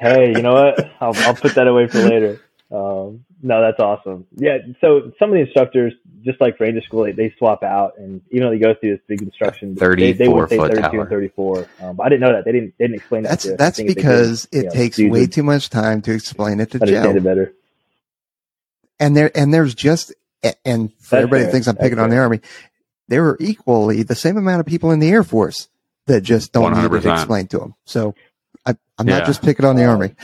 hey, 0.00 0.32
you 0.32 0.42
know 0.42 0.54
what? 0.54 0.90
I'll, 1.00 1.14
I'll 1.16 1.34
put 1.34 1.56
that 1.56 1.66
away 1.66 1.88
for 1.88 1.98
later. 1.98 2.40
Um, 2.70 3.24
no, 3.42 3.60
that's 3.60 3.80
awesome. 3.80 4.26
Yeah. 4.36 4.58
So 4.80 5.12
some 5.18 5.30
of 5.30 5.34
the 5.34 5.40
instructors, 5.40 5.92
just 6.22 6.40
like 6.40 6.60
Ranger 6.60 6.82
School, 6.82 7.04
they, 7.04 7.12
they 7.12 7.34
swap 7.38 7.62
out, 7.62 7.94
and 7.98 8.20
even 8.30 8.46
though 8.46 8.50
they 8.50 8.58
go 8.58 8.74
through 8.74 8.92
this 8.92 9.00
big 9.08 9.22
instruction, 9.22 9.74
they, 9.74 10.12
they 10.12 10.28
would 10.28 10.48
say 10.48 10.58
32 10.58 10.80
tower. 10.80 11.00
and 11.00 11.10
34. 11.10 11.68
Um, 11.80 11.96
but 11.96 12.06
I 12.06 12.08
didn't 12.10 12.20
know 12.20 12.32
that. 12.32 12.44
They 12.44 12.52
didn't 12.52 12.74
they 12.78 12.84
didn't 12.84 12.96
explain 12.96 13.22
that. 13.22 13.40
That's 13.40 13.56
that's 13.56 13.82
because 13.82 14.46
did, 14.46 14.58
it 14.58 14.64
know, 14.66 14.70
takes 14.72 14.98
way 14.98 15.26
too 15.26 15.42
much 15.42 15.70
time 15.70 16.02
to 16.02 16.12
explain 16.12 16.60
it 16.60 16.70
to 16.72 16.78
Joe. 16.80 17.10
It 17.10 17.24
better. 17.24 17.54
And 19.00 19.16
there 19.16 19.30
and 19.34 19.52
there's 19.52 19.74
just 19.74 20.14
and 20.64 20.92
for 20.92 20.98
that's 20.98 21.12
everybody 21.12 21.42
fair. 21.44 21.52
thinks 21.52 21.66
I'm 21.66 21.76
picking 21.76 21.98
on 21.98 22.10
the 22.10 22.18
army, 22.18 22.40
there 23.08 23.26
are 23.26 23.36
equally 23.40 24.02
the 24.02 24.14
same 24.14 24.36
amount 24.36 24.60
of 24.60 24.66
people 24.66 24.92
in 24.92 25.00
the 25.00 25.10
Air 25.10 25.24
Force 25.24 25.68
that 26.06 26.22
just 26.22 26.52
don't 26.52 26.72
100%. 26.72 26.82
need 26.92 27.06
it 27.06 27.12
explained 27.12 27.50
to 27.50 27.58
them. 27.58 27.74
So 27.84 28.14
I, 28.64 28.70
am 28.98 29.08
yeah. 29.08 29.18
not 29.18 29.26
just 29.26 29.42
picking 29.42 29.64
on 29.64 29.76
the 29.76 29.84
army. 29.84 30.14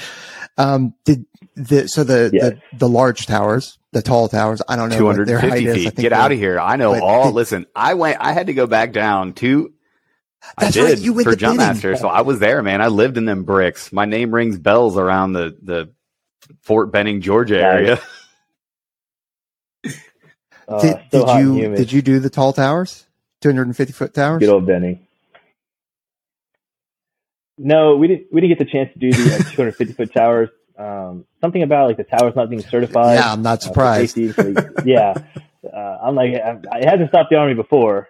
Um, 0.59 0.95
did 1.05 1.27
the, 1.55 1.89
so 1.89 2.05
the, 2.05 2.31
yes. 2.33 2.43
the, 2.43 2.79
the 2.79 2.89
large 2.89 3.27
towers, 3.27 3.79
the 3.93 4.03
tall 4.03 4.29
towers, 4.29 4.63
I 4.69 4.77
don't 4.77 4.91
know 4.91 4.99
250 4.99 5.75
feet. 5.75 5.95
Get 5.97 6.13
out 6.13 6.33
of 6.33 6.39
here. 6.39 6.59
I 6.59 6.77
know 6.77 6.99
all. 7.03 7.33
listen, 7.33 7.67
I 7.75 7.95
went, 7.95 8.19
I 8.21 8.33
had 8.33 8.47
to 8.47 8.55
go 8.55 8.67
back 8.67 8.93
down 8.93 9.33
to, 9.35 9.73
I 10.57 10.71
did 10.71 10.85
right, 10.85 10.99
you 10.99 11.23
for 11.23 11.35
Jump 11.35 11.59
Master. 11.59 11.97
So 11.97 12.09
I 12.09 12.21
was 12.21 12.39
there, 12.39 12.63
man. 12.63 12.81
I 12.81 12.87
lived 12.89 13.17
in 13.17 13.25
them 13.25 13.45
bricks. 13.45 13.93
My 13.93 14.05
name 14.05 14.33
rings 14.33 14.59
bells 14.59 14.97
around 14.97 15.33
the, 15.33 15.57
the 15.61 15.93
Fort 16.61 16.93
Benning, 16.93 17.21
Georgia 17.21 17.61
area. 17.61 18.01
Uh, 20.69 20.81
did, 20.81 20.99
did 21.11 21.29
you, 21.39 21.77
did 21.77 21.93
you 21.93 22.03
do 22.03 22.19
the 22.19 22.31
tall 22.31 22.53
towers? 22.53 23.07
250 23.43 23.93
foot 23.93 24.15
towers? 24.15 24.41
Good 24.41 24.49
old 24.49 24.67
Benny. 24.67 25.07
No, 27.59 27.97
we 27.97 28.09
didn't. 28.09 28.27
We 28.33 28.41
didn't 28.41 28.59
get 28.59 28.67
the 28.67 28.71
chance 28.71 28.93
to 28.93 28.99
do 28.99 29.13
the 29.13 29.31
like, 29.39 29.55
250 29.55 29.95
foot 29.95 30.13
towers. 30.13 30.51
Um, 30.79 31.25
something 31.41 31.63
about 31.63 31.89
like 31.89 31.97
the 31.97 32.05
towers 32.05 32.35
not 32.37 32.51
being 32.51 32.63
certified. 32.63 33.19
Yeah, 33.19 33.33
I'm 33.33 33.43
not 33.43 33.59
uh, 33.59 33.63
surprised. 33.63 34.19
Uh, 34.19 34.63
yeah, 34.85 35.15
uh, 35.65 35.99
I'm 36.03 36.15
like, 36.15 36.35
I, 36.35 36.59
I 36.71 36.85
hasn't 36.85 37.09
stopped 37.09 37.31
the 37.31 37.37
army 37.37 37.55
before, 37.55 38.09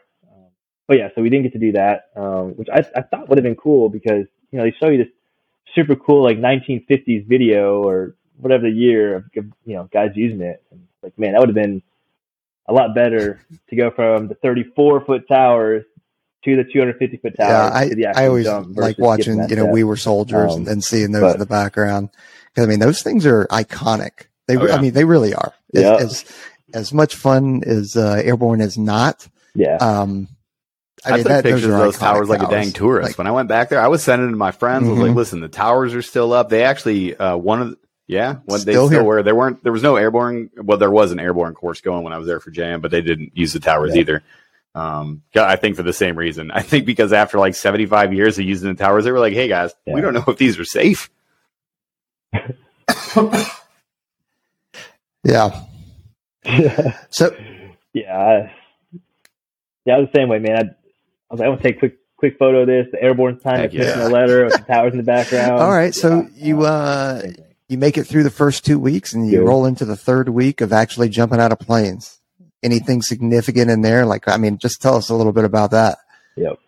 but 0.89 0.99
yeah, 0.99 1.09
so 1.15 1.23
we 1.23 1.31
didn't 1.31 1.45
get 1.45 1.53
to 1.53 1.59
do 1.59 1.73
that, 1.73 2.11
um, 2.17 2.57
which 2.57 2.69
I, 2.73 2.79
I 2.97 3.03
thought 3.03 3.29
would 3.29 3.39
have 3.39 3.45
been 3.45 3.57
cool 3.57 3.89
because 3.89 4.27
you 4.51 4.59
know 4.59 4.65
they 4.65 4.75
show 4.81 4.89
you 4.89 4.99
this 4.99 5.13
super 5.75 5.95
cool 5.95 6.25
like 6.25 6.39
1950s 6.39 7.27
video 7.27 7.83
or 7.83 8.17
whatever 8.39 8.65
the 8.65 8.71
year 8.71 9.17
of 9.17 9.25
you 9.35 9.77
know 9.77 9.89
guys 9.93 10.11
using 10.15 10.41
it. 10.41 10.63
And 10.73 10.87
like, 11.03 11.17
man, 11.19 11.33
that 11.33 11.41
would 11.41 11.51
have 11.51 11.55
been 11.55 11.83
a 12.69 12.73
lot 12.73 12.95
better 12.95 13.41
to 13.71 13.77
go 13.77 13.91
from 13.91 14.29
the 14.29 14.35
34 14.37 15.05
foot 15.05 15.29
towers 15.29 15.85
to 16.45 16.57
the 16.57 16.65
250 16.65 17.17
foot 17.19 17.37
towers. 17.37 17.97
Yeah, 17.97 18.13
I, 18.17 18.25
I 18.25 18.27
always 18.29 18.47
like 18.47 18.99
watching, 18.99 19.49
you 19.49 19.57
know, 19.57 19.67
we 19.67 19.85
were 19.85 19.97
soldiers 19.97 20.55
um, 20.55 20.67
and 20.69 20.83
seeing 20.83 21.13
those 21.13 21.23
but, 21.23 21.35
in 21.35 21.41
the 21.41 21.47
background. 21.47 22.11
Cause 22.55 22.65
I 22.65 22.69
mean, 22.69 22.81
those 22.81 23.03
things 23.03 23.27
are 23.27 23.47
iconic. 23.47 24.27
They, 24.47 24.57
oh, 24.57 24.67
yeah. 24.67 24.77
I 24.77 24.81
mean, 24.81 24.93
they 24.93 25.05
really 25.05 25.35
are. 25.35 25.53
As, 25.75 25.85
as, 25.85 26.25
as, 26.73 26.93
much 26.93 27.17
fun 27.17 27.63
as 27.65 27.97
uh, 27.97 28.23
airborne 28.25 28.61
is 28.61 28.79
not. 28.79 29.29
Yeah. 29.55 29.77
Um, 29.77 30.29
I, 31.05 31.11
I 31.11 31.13
mean, 31.13 31.23
took 31.25 31.29
that, 31.29 31.45
pictures 31.45 31.63
those 31.63 31.73
of 31.73 31.79
those 31.79 31.99
towers 31.99 32.29
like 32.29 32.43
a 32.43 32.49
dang 32.49 32.73
tourist. 32.73 33.11
Like, 33.11 33.19
when 33.19 33.27
I 33.27 33.33
went 33.33 33.49
back 33.49 33.69
there, 33.69 33.81
I 33.81 33.89
was 33.89 34.03
sending 34.03 34.31
to 34.31 34.37
my 34.37 34.53
friends. 34.53 34.85
Mm-hmm. 34.85 34.91
I 34.91 34.93
was 34.93 35.01
like, 35.01 35.09
mm-hmm. 35.11 35.19
listen, 35.19 35.41
the 35.41 35.49
towers 35.49 35.95
are 35.95 36.03
still 36.03 36.33
up. 36.33 36.49
They 36.49 36.63
actually, 36.63 37.17
uh, 37.17 37.37
one 37.37 37.61
of 37.61 37.71
the, 37.71 37.79
yeah, 38.07 38.37
when 38.45 38.61
still 38.61 38.65
they 38.65 38.73
still 38.73 38.89
here. 38.89 39.03
were. 39.03 39.23
There 39.23 39.35
weren't. 39.35 39.63
There 39.63 39.73
was 39.73 39.83
no 39.83 39.97
airborne. 39.97 40.51
Well, 40.57 40.79
there 40.79 40.91
was 40.91 41.13
an 41.13 41.19
airborne 41.19 41.55
course 41.55 41.81
going 41.81 42.05
when 42.05 42.13
I 42.13 42.19
was 42.19 42.27
there 42.27 42.41
for 42.41 42.51
Jam, 42.51 42.81
but 42.81 42.91
they 42.91 43.01
didn't 43.01 43.37
use 43.37 43.53
the 43.53 43.61
towers 43.61 43.95
yeah. 43.95 44.01
either. 44.01 44.23
Um, 44.75 45.23
I 45.35 45.57
think 45.57 45.77
for 45.77 45.83
the 45.83 45.93
same 45.93 46.17
reason. 46.17 46.51
I 46.51 46.63
think 46.63 46.87
because 46.87 47.13
after 47.13 47.39
like 47.39 47.55
75 47.55 48.13
years 48.13 48.39
of 48.39 48.45
using 48.45 48.69
the 48.69 48.77
towers, 48.77 49.05
they 49.05 49.11
were 49.11 49.19
like, 49.19 49.33
"Hey 49.33 49.49
guys, 49.49 49.75
yeah. 49.87 49.95
we 49.95 50.01
don't 50.01 50.15
know 50.15 50.25
if 50.29 50.37
these 50.37 50.59
are 50.59 50.65
safe." 50.65 51.11
yeah. 55.25 55.63
so. 57.11 57.35
Yeah. 57.93 58.17
I, 58.17 58.53
yeah, 59.85 59.97
I 59.97 59.99
was 59.99 60.09
the 60.13 60.19
same 60.19 60.29
way, 60.29 60.39
man. 60.39 60.57
I, 60.57 60.61
I 60.61 60.65
was 61.31 61.41
like, 61.41 61.47
I 61.47 61.49
want 61.49 61.63
to 61.63 61.69
take 61.69 61.77
a 61.77 61.79
quick 61.81 61.99
quick 62.17 62.39
photo 62.39 62.61
of 62.61 62.67
this. 62.67 62.87
The 62.93 63.03
airborne 63.03 63.39
time, 63.41 63.61
I 63.61 63.69
yeah. 63.73 64.07
a 64.07 64.11
letter 64.11 64.45
with 64.45 64.53
the 64.53 64.59
towers 64.65 64.93
in 64.93 64.99
the 64.99 65.05
background. 65.05 65.53
All 65.53 65.71
right, 65.71 65.95
so 65.95 66.23
yeah. 66.23 66.45
you 66.45 66.63
uh, 66.63 67.23
you 67.69 67.79
make 67.79 67.99
it 67.99 68.05
through 68.05 68.23
the 68.23 68.31
first 68.31 68.65
two 68.65 68.79
weeks, 68.79 69.13
and 69.13 69.27
you 69.27 69.39
Good. 69.39 69.49
roll 69.49 69.67
into 69.67 69.85
the 69.85 69.97
third 69.97 70.29
week 70.29 70.61
of 70.61 70.73
actually 70.73 71.09
jumping 71.09 71.41
out 71.41 71.53
of 71.53 71.59
planes 71.59 72.21
anything 72.67 73.03
significant 73.03 73.71
in 73.71 73.83
there? 73.83 74.05
Like, 74.05 74.29
I 74.29 74.37
mean, 74.37 74.59
just 74.59 74.83
tell 74.83 74.97
us 74.97 75.09
a 75.09 75.15
little 75.15 75.33
bit 75.33 75.45
about 75.45 75.71
that. 75.71 75.99
Yep. 76.37 76.59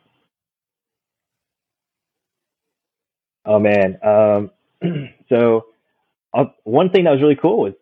Oh 3.44 3.58
man. 3.58 3.98
Um, 4.02 4.50
so 5.28 5.66
uh, 6.32 6.44
one 6.64 6.90
thing 6.90 7.04
that 7.04 7.10
was 7.10 7.20
really 7.20 7.36
cool 7.36 7.58
was 7.58 7.74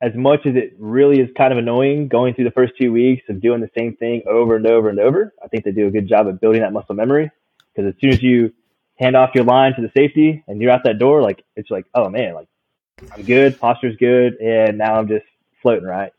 as 0.00 0.12
much 0.14 0.40
as 0.46 0.56
it 0.56 0.74
really 0.78 1.20
is 1.20 1.28
kind 1.36 1.52
of 1.52 1.58
annoying 1.58 2.08
going 2.08 2.34
through 2.34 2.44
the 2.44 2.50
first 2.50 2.72
two 2.80 2.92
weeks 2.92 3.22
of 3.28 3.40
doing 3.40 3.60
the 3.60 3.70
same 3.76 3.94
thing 3.94 4.22
over 4.28 4.56
and 4.56 4.66
over 4.66 4.88
and 4.88 4.98
over, 4.98 5.32
I 5.42 5.48
think 5.48 5.64
they 5.64 5.70
do 5.70 5.86
a 5.86 5.90
good 5.90 6.08
job 6.08 6.26
of 6.26 6.40
building 6.40 6.62
that 6.62 6.72
muscle 6.72 6.94
memory. 6.94 7.30
Because 7.74 7.94
as 7.94 8.00
soon 8.00 8.10
as 8.10 8.22
you 8.22 8.52
hand 8.96 9.16
off 9.16 9.30
your 9.34 9.44
line 9.44 9.74
to 9.76 9.82
the 9.82 9.92
safety 9.96 10.42
and 10.48 10.60
you're 10.60 10.70
out 10.70 10.84
that 10.84 10.98
door, 10.98 11.22
like 11.22 11.44
it's 11.56 11.70
like, 11.70 11.86
oh 11.94 12.08
man, 12.08 12.34
like 12.34 12.48
I'm 13.14 13.22
good, 13.22 13.58
posture's 13.58 13.96
good, 13.96 14.34
and 14.40 14.78
now 14.78 14.98
I'm 14.98 15.08
just 15.08 15.24
floating 15.60 15.84
right. 15.84 16.12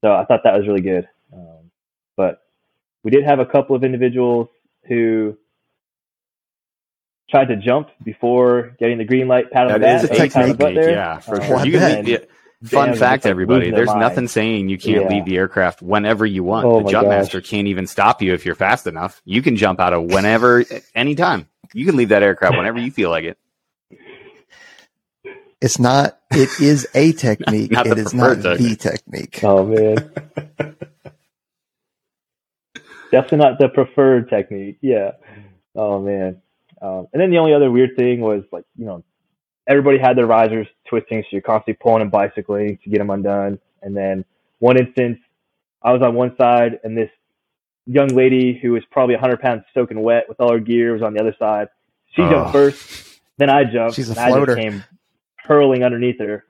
So 0.00 0.12
I 0.12 0.24
thought 0.24 0.42
that 0.44 0.56
was 0.56 0.66
really 0.66 0.80
good. 0.80 1.08
Um, 1.32 1.70
but 2.16 2.42
we 3.02 3.10
did 3.10 3.24
have 3.24 3.38
a 3.38 3.46
couple 3.46 3.76
of 3.76 3.84
individuals 3.84 4.48
who 4.86 5.36
tried 7.30 7.46
to 7.46 7.56
jump 7.56 7.88
before 8.02 8.74
getting 8.78 8.98
the 8.98 9.04
green 9.04 9.28
light, 9.28 9.50
pat 9.50 9.66
on 9.66 9.72
the 9.74 9.78
back, 9.78 10.04
a 10.04 10.10
any 10.20 10.28
kind 10.28 10.50
of 10.50 10.58
technique. 10.58 10.76
butt. 10.76 10.90
Yeah, 10.90 11.18
for 11.20 11.40
Uh, 11.40 11.46
sure. 11.46 11.66
You 11.66 11.72
can 11.72 12.04
leave, 12.04 12.08
yeah, 12.08 12.18
fun 12.64 12.88
fans 12.88 12.98
fact, 12.98 13.24
like, 13.24 13.30
everybody. 13.30 13.60
losing 13.60 13.74
their 13.74 13.86
There's 13.86 13.96
nothing 13.96 14.24
mind. 14.24 14.30
saying 14.30 14.68
you 14.68 14.78
can't 14.78 15.02
Yeah. 15.04 15.08
leave 15.08 15.24
the 15.24 15.36
aircraft 15.38 15.82
whenever 15.82 16.26
you 16.26 16.44
want. 16.44 16.66
Oh 16.66 16.78
the 16.78 16.84
my 16.84 16.90
jump 16.90 17.08
gosh. 17.08 17.16
master 17.18 17.40
can't 17.40 17.66
even 17.68 17.86
stop 17.86 18.20
you 18.20 18.34
if 18.34 18.44
you're 18.44 18.54
fast 18.54 18.86
enough. 18.86 19.22
You 19.24 19.40
can 19.42 19.56
jump 19.56 19.80
out 19.80 19.92
of 19.94 20.04
whenever, 20.04 20.64
anytime. 20.94 21.48
You 21.72 21.86
can 21.86 21.96
leave 21.96 22.10
that 22.10 22.22
aircraft 22.22 22.56
whenever 22.56 22.78
you 22.78 22.90
feel 22.90 23.10
like 23.10 23.24
it. 23.24 23.38
It's 25.64 25.78
not. 25.78 26.18
It 26.30 26.50
is 26.60 26.86
a 26.94 27.12
technique. 27.26 27.70
Not 27.70 27.86
it 27.86 27.94
the 27.94 28.02
is 28.02 28.12
not 28.14 28.34
preferred 28.42 28.58
the 28.58 28.76
technique. 28.76 29.40
Oh 29.42 29.64
man. 29.64 30.10
Definitely 33.10 33.38
not 33.38 33.58
the 33.58 33.68
preferred 33.68 34.28
technique. 34.28 34.78
Yeah. 34.82 35.12
Oh 35.74 36.00
man. 36.00 36.42
Um, 36.82 37.06
and 37.12 37.22
then 37.22 37.30
the 37.30 37.38
only 37.38 37.54
other 37.54 37.70
weird 37.70 37.96
thing 37.96 38.20
was 38.20 38.42
like, 38.52 38.64
you 38.76 38.84
know, 38.84 39.04
everybody 39.66 39.98
had 39.98 40.18
their 40.18 40.26
risers 40.26 40.66
twisting, 40.88 41.22
so 41.22 41.28
you're 41.30 41.40
constantly 41.40 41.78
pulling 41.82 42.02
and 42.02 42.10
bicycling 42.10 42.78
to 42.84 42.90
get 42.90 42.98
them 42.98 43.08
undone. 43.10 43.58
And 43.82 43.96
then 43.96 44.24
one 44.58 44.76
instance, 44.76 45.18
I 45.82 45.92
was 45.92 46.02
on 46.02 46.14
one 46.14 46.36
side, 46.36 46.80
and 46.84 46.96
this 46.96 47.10
young 47.86 48.08
lady 48.08 48.58
who 48.60 48.72
was 48.72 48.82
probably 48.90 49.14
100 49.14 49.40
pounds 49.40 49.62
soaking 49.72 50.02
wet 50.02 50.24
with 50.28 50.40
all 50.40 50.52
her 50.52 50.58
gear 50.60 50.92
was 50.92 51.02
on 51.02 51.14
the 51.14 51.20
other 51.20 51.34
side. 51.38 51.68
She 52.14 52.20
Oh. 52.22 52.30
jumped 52.30 52.52
first, 52.52 53.20
then 53.38 53.48
I 53.48 53.64
jumped. 53.64 53.94
She's 53.94 54.10
a 54.10 54.12
and 54.12 54.20
I 54.20 54.28
just 54.28 54.36
floater. 54.36 54.56
came 54.56 54.84
hurling 55.44 55.82
underneath 55.82 56.18
her. 56.18 56.44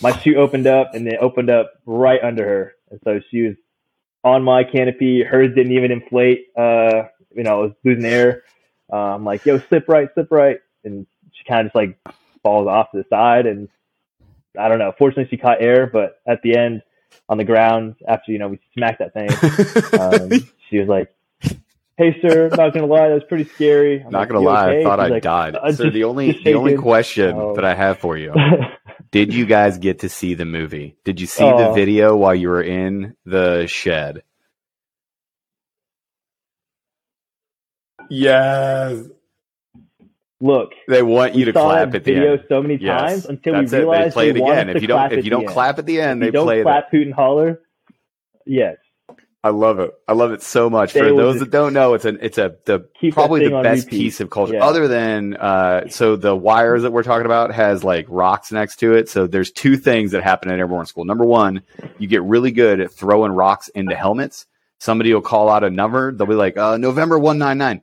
My 0.00 0.16
chute 0.20 0.36
opened 0.36 0.66
up, 0.66 0.94
and 0.94 1.06
it 1.06 1.18
opened 1.20 1.50
up 1.50 1.72
right 1.86 2.22
under 2.22 2.46
her, 2.46 2.74
and 2.90 3.00
so 3.04 3.20
she 3.30 3.42
was 3.42 3.56
on 4.24 4.42
my 4.42 4.64
canopy. 4.64 5.22
Hers 5.22 5.54
didn't 5.54 5.72
even 5.72 5.92
inflate. 5.92 6.48
Uh, 6.56 7.04
you 7.34 7.42
know, 7.42 7.64
it 7.64 7.66
was 7.68 7.72
losing 7.84 8.04
air. 8.04 8.42
Uh, 8.92 9.14
I'm 9.14 9.24
like, 9.24 9.44
yo, 9.46 9.58
slip 9.58 9.88
right, 9.88 10.08
slip 10.14 10.30
right, 10.30 10.58
and 10.84 11.06
she 11.32 11.44
kind 11.44 11.60
of 11.60 11.66
just 11.66 11.74
like 11.74 11.98
falls 12.42 12.66
off 12.66 12.90
to 12.92 12.98
the 12.98 13.06
side, 13.08 13.46
and 13.46 13.68
I 14.58 14.68
don't 14.68 14.78
know. 14.78 14.92
Fortunately, 14.98 15.28
she 15.30 15.36
caught 15.40 15.62
air, 15.62 15.86
but 15.86 16.20
at 16.26 16.42
the 16.42 16.56
end, 16.56 16.82
on 17.28 17.38
the 17.38 17.44
ground, 17.44 17.96
after 18.06 18.32
you 18.32 18.38
know 18.38 18.48
we 18.48 18.60
smacked 18.74 18.98
that 18.98 19.14
thing, 19.14 19.30
um, 20.00 20.48
she 20.68 20.78
was 20.78 20.88
like, 20.88 21.14
"Hey, 21.96 22.16
sir, 22.22 22.48
not 22.56 22.72
gonna 22.74 22.86
lie, 22.86 23.08
that 23.08 23.14
was 23.14 23.24
pretty 23.28 23.44
scary." 23.44 24.02
I'm 24.02 24.10
Not 24.10 24.20
like, 24.20 24.28
gonna 24.30 24.40
lie, 24.40 24.68
okay?" 24.70 24.80
I 24.80 24.84
thought 24.84 25.00
I 25.00 25.06
like, 25.08 25.22
died. 25.22 25.54
"Uh, 25.56 25.72
so 25.72 25.84
just- 25.84 25.94
the 25.94 26.04
only 26.04 26.32
just 26.32 26.44
the 26.44 26.54
only 26.54 26.76
question 26.76 27.34
Oh. 27.36 27.54
that 27.54 27.64
I 27.64 27.74
have 27.74 27.98
for 27.98 28.16
you: 28.16 28.32
Did 29.10 29.34
you 29.34 29.44
guys 29.46 29.76
get 29.78 29.98
to 30.00 30.08
see 30.08 30.34
the 30.34 30.46
movie? 30.46 30.96
Did 31.04 31.20
you 31.20 31.26
see 31.26 31.44
the 31.44 31.68
Oh. 31.68 31.72
video 31.74 32.16
while 32.16 32.34
you 32.34 32.48
were 32.48 32.62
in 32.62 33.14
the 33.26 33.66
shed? 33.66 34.22
Yes. 38.08 39.04
Look, 40.40 40.72
They 40.88 41.02
want 41.02 41.36
you 41.36 41.44
to 41.46 41.52
clap 41.52 41.86
at 41.88 41.92
the 41.92 41.98
video 42.00 42.32
end. 42.32 42.44
so 42.48 42.60
many 42.60 42.74
Yes. 42.76 43.00
times 43.00 43.26
until 43.26 43.52
That's 43.54 43.70
we 43.72 43.78
it. 43.78 43.80
They 43.80 43.84
realized 43.86 44.14
play 44.14 44.30
it 44.30 44.32
they 44.32 44.40
want 44.40 44.58
again. 44.58 44.76
If 44.76 44.82
you 44.82 44.88
don't 44.88 44.98
clap 44.98 45.12
if 45.12 45.18
at 45.18 45.24
you 45.24 45.30
the 45.30 45.30
don't 45.30 45.42
end. 45.44 45.50
clap 45.52 45.78
at 45.78 45.86
the 45.86 46.00
end, 46.00 46.22
If 46.22 46.26
they 46.26 46.30
don't 46.32 46.44
play 46.46 46.56
that. 46.58 46.62
clap, 46.64 46.90
hoot 46.90 47.06
and 47.06 47.14
holler. 47.14 47.60
Yes, 48.44 48.76
I 49.44 49.50
love 49.50 49.80
it. 49.80 49.90
I 50.06 50.12
love 50.12 50.30
it 50.30 50.40
so 50.42 50.70
much. 50.70 50.92
They 50.92 51.00
For 51.00 51.06
those 51.16 51.40
that 51.40 51.50
don't 51.50 51.72
know, 51.72 51.94
it's 51.94 52.04
an 52.04 52.18
it's 52.22 52.38
a 52.38 52.54
the 52.64 52.86
probably 53.12 53.48
the 53.48 53.60
best 53.62 53.86
repeat. 53.86 53.98
piece 53.98 54.20
of 54.20 54.30
culture 54.30 54.54
Yeah. 54.54 54.64
other 54.64 54.86
than 54.86 55.34
uh 55.36 55.88
so 55.88 56.14
the 56.14 56.34
wires 56.36 56.82
that 56.82 56.92
we're 56.92 57.02
talking 57.02 57.26
about 57.26 57.52
has 57.52 57.82
like 57.82 58.06
rocks 58.08 58.52
next 58.52 58.76
to 58.76 58.94
it. 58.94 59.08
So 59.08 59.26
there's 59.26 59.50
two 59.50 59.76
things 59.76 60.12
that 60.12 60.22
happen 60.22 60.50
at 60.52 60.58
airborne 60.60 60.86
school. 60.86 61.04
Number 61.04 61.24
one, 61.24 61.62
you 61.98 62.06
get 62.06 62.22
really 62.22 62.52
good 62.52 62.80
at 62.80 62.92
throwing 62.92 63.32
rocks 63.32 63.66
into 63.68 63.96
helmets. 63.96 64.46
Somebody 64.78 65.12
will 65.12 65.22
call 65.22 65.48
out 65.48 65.64
a 65.64 65.70
number. 65.70 66.12
They'll 66.12 66.26
be 66.26 66.34
like, 66.34 66.56
uh, 66.56 66.76
November 66.76 67.18
199. 67.18 67.82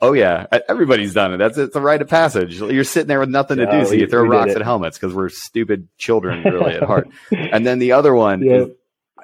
Oh 0.00 0.12
yeah, 0.12 0.46
everybody's 0.68 1.14
done 1.14 1.32
it. 1.34 1.38
That's 1.38 1.56
it's 1.56 1.74
a 1.76 1.80
rite 1.80 2.02
of 2.02 2.08
passage. 2.08 2.60
You're 2.60 2.84
sitting 2.84 3.06
there 3.08 3.20
with 3.20 3.30
nothing 3.30 3.56
to 3.58 3.62
Yeah, 3.64 3.80
do, 3.80 3.84
so 3.86 3.90
we- 3.92 4.00
you 4.00 4.06
throw 4.06 4.22
we 4.22 4.28
rocks 4.28 4.54
at 4.54 4.62
helmets 4.62 4.96
because 4.98 5.14
we're 5.14 5.28
stupid 5.28 5.88
children, 5.98 6.42
really 6.44 6.74
at 6.74 6.82
heart. 6.84 7.08
And 7.32 7.66
then 7.66 7.78
the 7.78 7.92
other 7.92 8.14
one 8.14 8.42
Yeah. 8.42 8.52
is 8.62 8.68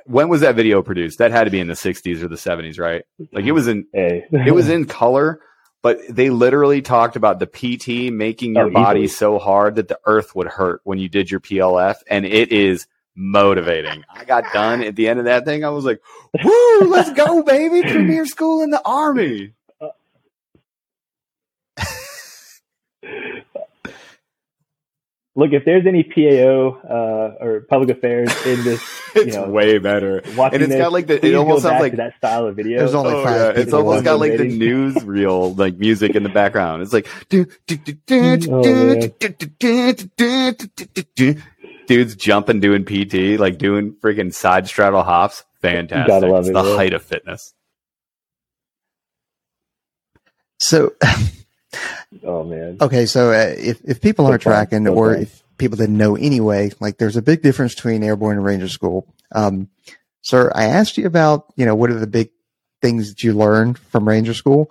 when 0.07 0.29
was 0.29 0.41
that 0.43 0.55
video 0.55 0.83
produced? 0.83 1.19
That 1.19 1.31
had 1.33 1.45
to 1.45 1.51
be 1.51 1.61
in 1.61 1.67
the 1.69 1.75
60s 1.75 2.23
or 2.23 2.29
the 2.29 2.37
70s, 2.37 2.79
right? 2.79 3.05
Like 3.33 3.45
it 3.45 3.53
was 3.53 3.69
in 3.69 3.87
Hey, 3.93 4.25
it 4.33 4.53
was 4.55 4.69
in 4.69 4.85
color, 4.87 5.41
but 5.83 5.99
they 6.09 6.31
literally 6.31 6.83
talked 6.83 7.17
about 7.17 7.39
the 7.39 7.47
PT 7.47 8.13
making 8.13 8.55
your 8.55 8.67
Oh, 8.67 8.71
body 8.71 9.01
easily. 9.03 9.17
so 9.17 9.39
hard 9.39 9.77
that 9.77 9.89
the 9.89 9.99
earth 10.07 10.35
would 10.35 10.47
hurt 10.49 10.81
when 10.85 10.99
you 10.99 11.09
did 11.09 11.31
your 11.31 11.41
PLF, 11.41 11.97
and 12.09 12.25
it 12.27 12.53
is 12.53 12.87
motivating. 13.17 14.05
I 14.15 14.25
got 14.25 14.45
done 14.53 14.83
at 14.83 14.95
the 14.97 15.09
end 15.09 15.19
of 15.19 15.25
that 15.27 15.45
thing. 15.45 15.65
I 15.65 15.71
was 15.71 15.85
like, 15.85 16.01
"Woo, 16.45 16.81
let's 16.89 17.13
go, 17.13 17.43
baby! 17.43 17.83
Premier 17.83 18.25
school 18.27 18.63
in 18.63 18.71
the 18.71 18.83
army." 18.85 19.55
Look, 25.41 25.55
if 25.55 25.65
there's 25.65 25.87
any 25.87 26.03
PAO 26.03 26.81
uh, 26.87 27.43
or 27.43 27.61
public 27.63 27.89
affairs 27.97 28.29
in 28.45 28.63
this, 28.63 28.83
you 29.17 29.23
It's 29.23 29.37
know, 29.37 29.49
way 29.49 29.79
better. 29.79 30.19
And 30.19 30.55
it's 30.55 30.69
this, 30.69 30.77
got 30.79 30.93
like 30.93 31.07
the. 31.07 31.25
It 31.27 31.35
almost 31.35 31.63
sounds 31.63 31.81
like 31.81 31.97
that 31.97 32.15
style 32.19 32.45
of 32.45 32.57
video. 32.57 32.77
There's 32.81 32.95
only 32.95 33.15
Oh, 33.15 33.25
five 33.25 33.57
yeah. 33.57 33.63
It's 33.63 33.73
almost 33.73 34.05
got 34.05 34.21
like 34.21 34.33
the 34.37 34.45
motivating. 34.45 34.61
newsreel 34.61 35.57
like 35.59 35.79
music 35.79 36.15
in 36.15 36.25
the 36.25 36.29
background. 36.29 36.83
It's 36.83 36.93
like 36.93 37.09
dudes 41.87 42.17
jumping 42.17 42.61
doing 42.61 42.85
PT, 42.85 43.41
like 43.41 43.57
doing 43.57 43.95
freaking 43.95 44.35
side 44.35 44.69
straddle 44.69 45.03
hops. 45.03 45.45
Fantastic. 45.63 46.07
gotta 46.07 46.27
love 46.27 46.41
it's 46.41 46.51
it, 46.51 46.53
the 46.53 46.65
yeah. 46.65 46.77
height 46.77 46.93
of 46.93 47.03
fitness. 47.03 47.55
So 50.59 50.93
oh 52.25 52.45
man, 52.45 52.77
okay, 52.81 53.07
so 53.07 53.31
uh, 53.31 53.55
if 53.57 53.81
if 53.85 54.01
people 54.01 54.27
aren't 54.27 54.43
So 54.43 54.51
tracking, 54.51 54.89
or 54.89 55.15
if 55.15 55.43
people 55.59 55.77
didn't 55.77 55.97
know 55.99 56.17
anyway, 56.17 56.71
like 56.81 56.99
there's 56.99 57.17
a 57.17 57.23
big 57.23 57.43
difference 57.43 57.75
between 57.75 58.03
airborne 58.03 58.37
and 58.37 58.45
ranger 58.45 58.69
school. 58.69 59.07
Um, 59.33 59.69
sir, 60.23 60.51
I 60.55 60.65
asked 60.65 60.99
you 60.99 61.07
about 61.07 61.53
you 61.57 61.67
know 61.67 61.75
what 61.75 61.91
are 61.91 61.99
the 61.99 62.07
big 62.07 62.31
things 62.83 63.11
that 63.11 63.23
you 63.23 63.33
learned 63.35 63.79
from 63.79 64.09
ranger 64.09 64.35
school. 64.35 64.71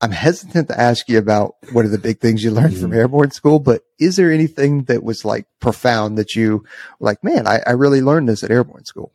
I'm 0.00 0.10
hesitant 0.10 0.68
to 0.68 0.78
ask 0.78 1.08
you 1.08 1.18
about 1.18 1.54
what 1.72 1.84
are 1.86 1.88
the 1.88 1.98
big 1.98 2.20
things 2.20 2.44
you 2.44 2.50
learned 2.50 2.76
from 2.76 2.90
Mhm. 2.90 2.96
airborne 2.96 3.30
school, 3.30 3.58
but 3.58 3.82
is 3.98 4.16
there 4.16 4.30
anything 4.30 4.82
that 4.84 5.02
was 5.02 5.24
like 5.24 5.46
profound 5.60 6.18
that 6.18 6.34
you 6.34 6.64
like, 7.00 7.24
man, 7.24 7.46
I, 7.46 7.60
I 7.66 7.70
really 7.72 8.02
learned 8.02 8.28
this 8.28 8.42
at 8.42 8.50
airborne 8.50 8.84
school? 8.84 9.12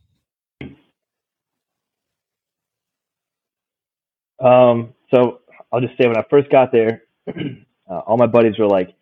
Um, 4.39 4.93
so 5.11 5.41
I'll 5.71 5.81
just 5.81 5.97
say 5.97 6.07
when 6.07 6.17
I 6.17 6.23
first 6.29 6.49
got 6.49 6.71
there, 6.71 7.03
uh, 7.89 7.99
all 7.99 8.17
my 8.17 8.27
buddies 8.27 8.57
were 8.57 8.67
like, 8.67 8.93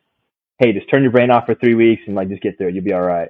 "Hey, 0.59 0.73
just 0.73 0.89
turn 0.89 1.03
your 1.03 1.11
brain 1.11 1.31
off 1.31 1.45
for 1.45 1.55
three 1.55 1.75
weeks 1.75 2.03
and 2.07 2.15
like 2.15 2.29
just 2.29 2.41
get 2.41 2.57
through 2.57 2.69
it. 2.69 2.75
You'll 2.75 2.83
be 2.83 2.93
all 2.93 3.01
right." 3.01 3.29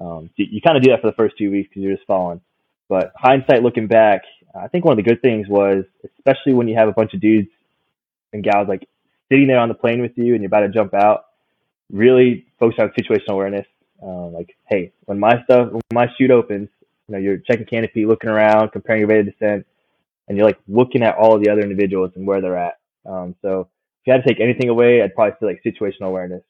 Um, 0.00 0.30
you, 0.36 0.46
you 0.50 0.60
kind 0.60 0.76
of 0.76 0.82
do 0.82 0.90
that 0.90 1.00
for 1.00 1.08
the 1.08 1.16
first 1.16 1.36
two 1.38 1.50
weeks 1.50 1.68
because 1.68 1.82
you're 1.82 1.94
just 1.94 2.06
falling. 2.06 2.40
But 2.88 3.12
hindsight, 3.16 3.62
looking 3.62 3.86
back, 3.86 4.22
I 4.54 4.68
think 4.68 4.84
one 4.84 4.98
of 4.98 5.04
the 5.04 5.08
good 5.08 5.22
things 5.22 5.48
was, 5.48 5.84
especially 6.18 6.54
when 6.54 6.68
you 6.68 6.76
have 6.76 6.88
a 6.88 6.92
bunch 6.92 7.14
of 7.14 7.20
dudes 7.20 7.48
and 8.32 8.44
gals 8.44 8.68
like 8.68 8.88
sitting 9.30 9.48
there 9.48 9.58
on 9.58 9.68
the 9.68 9.74
plane 9.74 10.00
with 10.00 10.12
you 10.16 10.34
and 10.34 10.42
you're 10.42 10.48
about 10.48 10.60
to 10.60 10.68
jump 10.68 10.94
out, 10.94 11.26
really 11.90 12.46
focus 12.58 12.78
on 12.78 12.90
situational 12.90 13.30
awareness. 13.34 13.66
Um, 14.02 14.32
like, 14.32 14.56
hey, 14.68 14.92
when 15.06 15.18
my 15.18 15.42
stuff, 15.44 15.72
when 15.72 15.80
my 15.92 16.06
chute 16.16 16.30
opens, 16.30 16.68
you 17.08 17.12
know, 17.14 17.18
you're 17.18 17.38
checking 17.38 17.66
canopy, 17.66 18.04
looking 18.04 18.30
around, 18.30 18.70
comparing 18.70 19.00
your 19.00 19.08
rate 19.08 19.20
of 19.20 19.26
descent 19.26 19.66
and 20.28 20.36
you're 20.36 20.46
like 20.46 20.58
looking 20.68 21.02
at 21.02 21.16
all 21.16 21.38
the 21.38 21.48
other 21.48 21.62
individuals 21.62 22.12
and 22.16 22.26
where 22.26 22.40
they're 22.40 22.58
at. 22.58 22.78
Um, 23.04 23.34
so 23.42 23.68
if 24.06 24.10
you 24.10 24.12
had 24.12 24.22
to 24.22 24.28
take 24.28 24.40
anything 24.40 24.68
away, 24.68 25.02
I'd 25.02 25.14
probably 25.16 25.34
say 25.40 25.46
like 25.46 25.62
situational 25.64 26.06
awareness 26.06 26.42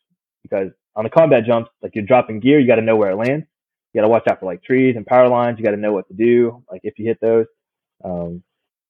because 0.42 0.70
on 0.94 1.04
the 1.04 1.10
combat 1.10 1.44
jumps, 1.46 1.70
like 1.82 1.94
you're 1.94 2.04
dropping 2.04 2.40
gear, 2.40 2.60
you 2.60 2.66
got 2.66 2.76
to 2.76 2.82
know 2.82 2.96
where 2.96 3.10
it 3.10 3.16
lands. 3.16 3.46
You 3.92 4.00
got 4.00 4.06
to 4.06 4.10
watch 4.10 4.26
out 4.28 4.40
for 4.40 4.46
like 4.46 4.62
trees 4.62 4.94
and 4.94 5.06
power 5.06 5.26
lines. 5.28 5.58
You 5.58 5.64
got 5.64 5.70
to 5.70 5.78
know 5.78 5.92
what 5.94 6.06
to 6.08 6.14
do, 6.14 6.62
like 6.70 6.82
if 6.84 6.98
you 6.98 7.06
hit 7.06 7.18
those. 7.22 7.46
Um, 8.04 8.42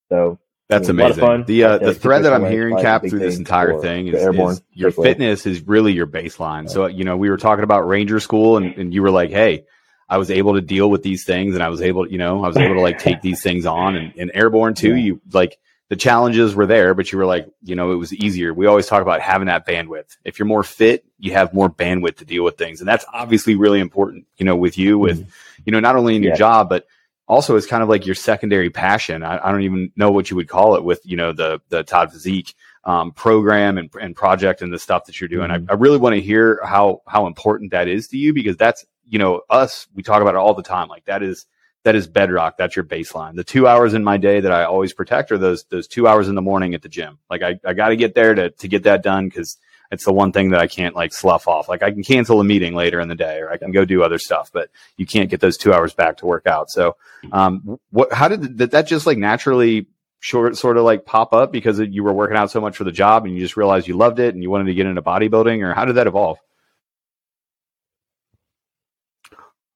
so 0.08 0.40
That's 0.68 0.88
It 0.88 0.94
was 0.94 0.98
a 0.98 1.02
lot 1.02 1.10
of 1.12 1.18
amazing. 1.18 1.44
The 1.46 1.64
uh, 1.64 1.78
Yeah, 1.78 1.86
the 1.86 1.94
thread 1.94 2.24
that 2.24 2.32
I'm 2.32 2.50
hearing 2.50 2.76
cap 2.76 3.04
through 3.06 3.20
this 3.20 3.38
entire 3.38 3.80
thing 3.80 4.08
is, 4.08 4.14
airborne 4.14 4.54
is 4.54 4.62
your 4.72 4.90
fitness 4.90 5.46
is 5.46 5.62
really 5.62 5.92
your 5.92 6.08
baseline. 6.08 6.68
So 6.68 6.86
you 6.86 7.04
know 7.04 7.16
we 7.16 7.30
were 7.30 7.36
talking 7.36 7.62
about 7.62 7.86
Ranger 7.86 8.18
School, 8.18 8.56
and, 8.56 8.74
and 8.74 8.92
you 8.92 9.02
were 9.02 9.12
like, 9.12 9.30
"Hey, 9.30 9.64
I 10.08 10.18
was 10.18 10.28
able 10.32 10.54
to 10.54 10.60
deal 10.60 10.90
with 10.90 11.04
these 11.04 11.24
things, 11.24 11.54
and 11.54 11.62
I 11.62 11.68
was 11.68 11.82
able, 11.82 12.10
you 12.10 12.18
know, 12.18 12.42
I 12.42 12.48
was 12.48 12.56
able 12.56 12.74
to 12.74 12.80
like 12.80 12.98
take 12.98 13.20
these 13.22 13.42
things 13.44 13.64
on." 13.64 13.94
And, 13.94 14.12
and 14.18 14.32
airborne 14.34 14.74
too, 14.74 14.96
Yeah. 14.96 15.04
you 15.04 15.20
like 15.32 15.56
the 15.88 15.96
challenges 15.96 16.54
were 16.54 16.66
there, 16.66 16.94
but 16.94 17.12
you 17.12 17.18
were 17.18 17.26
like, 17.26 17.48
you 17.62 17.76
know, 17.76 17.92
it 17.92 17.96
was 17.96 18.12
easier. 18.12 18.52
We 18.52 18.66
always 18.66 18.86
talk 18.86 19.02
about 19.02 19.20
having 19.20 19.46
that 19.46 19.66
bandwidth. 19.66 20.16
If 20.24 20.38
you're 20.38 20.46
more 20.46 20.64
fit, 20.64 21.04
you 21.18 21.32
have 21.32 21.54
more 21.54 21.70
bandwidth 21.70 22.16
to 22.16 22.24
deal 22.24 22.42
with 22.44 22.58
things, 22.58 22.80
and 22.80 22.88
that's 22.88 23.04
obviously 23.12 23.54
really 23.54 23.80
important. 23.80 24.26
You 24.36 24.46
know, 24.46 24.56
with 24.56 24.76
you, 24.78 24.98
with 24.98 25.26
you 25.64 25.72
know, 25.72 25.80
not 25.80 25.96
only 25.96 26.16
in 26.16 26.22
your 26.22 26.32
Yeah. 26.32 26.38
job, 26.38 26.68
but 26.68 26.86
also 27.28 27.56
it's 27.56 27.66
kind 27.66 27.82
of 27.82 27.88
like 27.88 28.06
your 28.06 28.14
secondary 28.14 28.70
passion. 28.70 29.22
I, 29.24 29.48
I 29.48 29.50
don't 29.50 29.62
even 29.62 29.90
know 29.96 30.12
what 30.12 30.30
you 30.30 30.36
would 30.36 30.48
call 30.48 30.76
it 30.76 30.84
with, 30.84 31.00
you 31.04 31.16
know, 31.16 31.32
the, 31.32 31.60
the 31.70 31.82
Todd 31.82 32.12
Physique, 32.12 32.54
um, 32.84 33.10
program 33.10 33.78
and, 33.78 33.90
and 34.00 34.14
project 34.14 34.62
and 34.62 34.72
the 34.72 34.78
stuff 34.78 35.06
that 35.06 35.20
you're 35.20 35.26
doing. 35.26 35.50
Mhm. 35.50 35.68
I, 35.68 35.72
I 35.72 35.74
really 35.74 35.98
want 35.98 36.14
to 36.14 36.20
hear 36.20 36.60
how, 36.64 37.02
how 37.04 37.26
important 37.26 37.72
that 37.72 37.88
is 37.88 38.06
to 38.08 38.16
you 38.16 38.32
because 38.32 38.56
that's, 38.56 38.86
you 39.04 39.18
know, 39.18 39.40
us, 39.50 39.88
we 39.92 40.04
talk 40.04 40.22
about 40.22 40.34
it 40.34 40.38
all 40.38 40.54
the 40.54 40.62
time. 40.62 40.86
Like 40.86 41.04
that 41.06 41.24
is, 41.24 41.46
that 41.86 41.94
is 41.94 42.08
bedrock. 42.08 42.56
That's 42.56 42.74
your 42.74 42.84
baseline. 42.84 43.36
The 43.36 43.44
two 43.44 43.68
hours 43.68 43.94
in 43.94 44.02
my 44.02 44.16
day 44.16 44.40
that 44.40 44.50
I 44.50 44.64
always 44.64 44.92
protect 44.92 45.30
are 45.30 45.38
those, 45.38 45.62
those 45.70 45.86
two 45.86 46.08
hours 46.08 46.28
in 46.28 46.34
the 46.34 46.42
morning 46.42 46.74
at 46.74 46.82
the 46.82 46.88
gym. 46.88 47.20
Like 47.30 47.42
I, 47.42 47.60
I 47.64 47.74
got 47.74 47.90
to 47.90 47.96
get 47.96 48.16
there 48.16 48.34
to, 48.34 48.50
to 48.50 48.66
get 48.66 48.82
that 48.82 49.04
done 49.04 49.28
because 49.28 49.56
it's 49.92 50.04
the 50.04 50.12
one 50.12 50.32
thing 50.32 50.50
that 50.50 50.58
I 50.58 50.66
can't 50.66 50.96
like 50.96 51.12
slough 51.12 51.46
off. 51.46 51.68
Like 51.68 51.84
I 51.84 51.92
can 51.92 52.02
cancel 52.02 52.40
a 52.40 52.44
meeting 52.44 52.74
later 52.74 52.98
in 52.98 53.06
the 53.06 53.14
day, 53.14 53.38
or 53.38 53.52
I 53.52 53.56
can 53.56 53.70
go 53.70 53.84
do 53.84 54.02
other 54.02 54.18
stuff, 54.18 54.50
but 54.52 54.68
you 54.96 55.06
can't 55.06 55.30
get 55.30 55.38
those 55.40 55.56
two 55.56 55.72
hours 55.72 55.94
back 55.94 56.16
to 56.16 56.26
work 56.26 56.48
out. 56.48 56.70
So, 56.70 56.96
um, 57.30 57.78
what? 57.90 58.12
How 58.12 58.26
did, 58.26 58.58
did 58.58 58.72
that 58.72 58.88
just 58.88 59.06
like 59.06 59.16
naturally 59.16 59.86
short 60.18 60.56
sort 60.56 60.78
of 60.78 60.82
like 60.82 61.06
pop 61.06 61.32
up 61.32 61.52
because 61.52 61.78
you 61.78 62.02
were 62.02 62.12
working 62.12 62.36
out 62.36 62.50
so 62.50 62.60
much 62.60 62.76
for 62.76 62.82
the 62.82 62.90
job 62.90 63.26
and 63.26 63.34
you 63.34 63.40
just 63.40 63.56
realized 63.56 63.86
you 63.86 63.96
loved 63.96 64.18
it 64.18 64.34
and 64.34 64.42
you 64.42 64.50
wanted 64.50 64.64
to 64.64 64.74
get 64.74 64.86
into 64.86 65.02
bodybuilding, 65.02 65.62
or 65.62 65.72
how 65.72 65.84
did 65.84 65.94
that 65.94 66.08
evolve? 66.08 66.38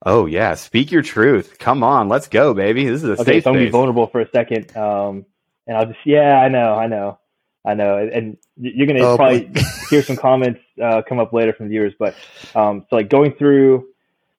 Oh 0.06 0.26
yeah, 0.26 0.54
speak 0.54 0.90
your 0.90 1.02
truth. 1.02 1.58
Come 1.58 1.82
on, 1.82 2.08
let's 2.08 2.28
go, 2.28 2.54
baby. 2.54 2.86
This 2.86 3.02
is 3.02 3.08
a 3.08 3.12
okay. 3.12 3.24
Safe 3.24 3.44
so 3.44 3.50
I'm 3.50 3.56
gonna 3.56 3.66
be 3.66 3.70
vulnerable 3.70 4.06
for 4.06 4.20
a 4.20 4.30
second, 4.30 4.74
um, 4.76 5.26
and 5.66 5.76
I'll 5.76 5.86
just 5.86 5.98
yeah, 6.06 6.40
I 6.40 6.48
know, 6.48 6.74
I 6.74 6.86
know, 6.86 7.18
I 7.66 7.74
know, 7.74 7.98
and 7.98 8.38
you're 8.56 8.86
gonna 8.86 9.00
oh, 9.00 9.16
probably 9.16 9.52
hear 9.90 10.02
some 10.02 10.16
comments 10.16 10.60
uh, 10.82 11.02
come 11.06 11.18
up 11.18 11.32
later 11.34 11.52
from 11.52 11.68
viewers, 11.68 11.92
but 11.98 12.14
um, 12.54 12.86
so 12.88 12.96
like 12.96 13.10
going 13.10 13.34
through 13.34 13.88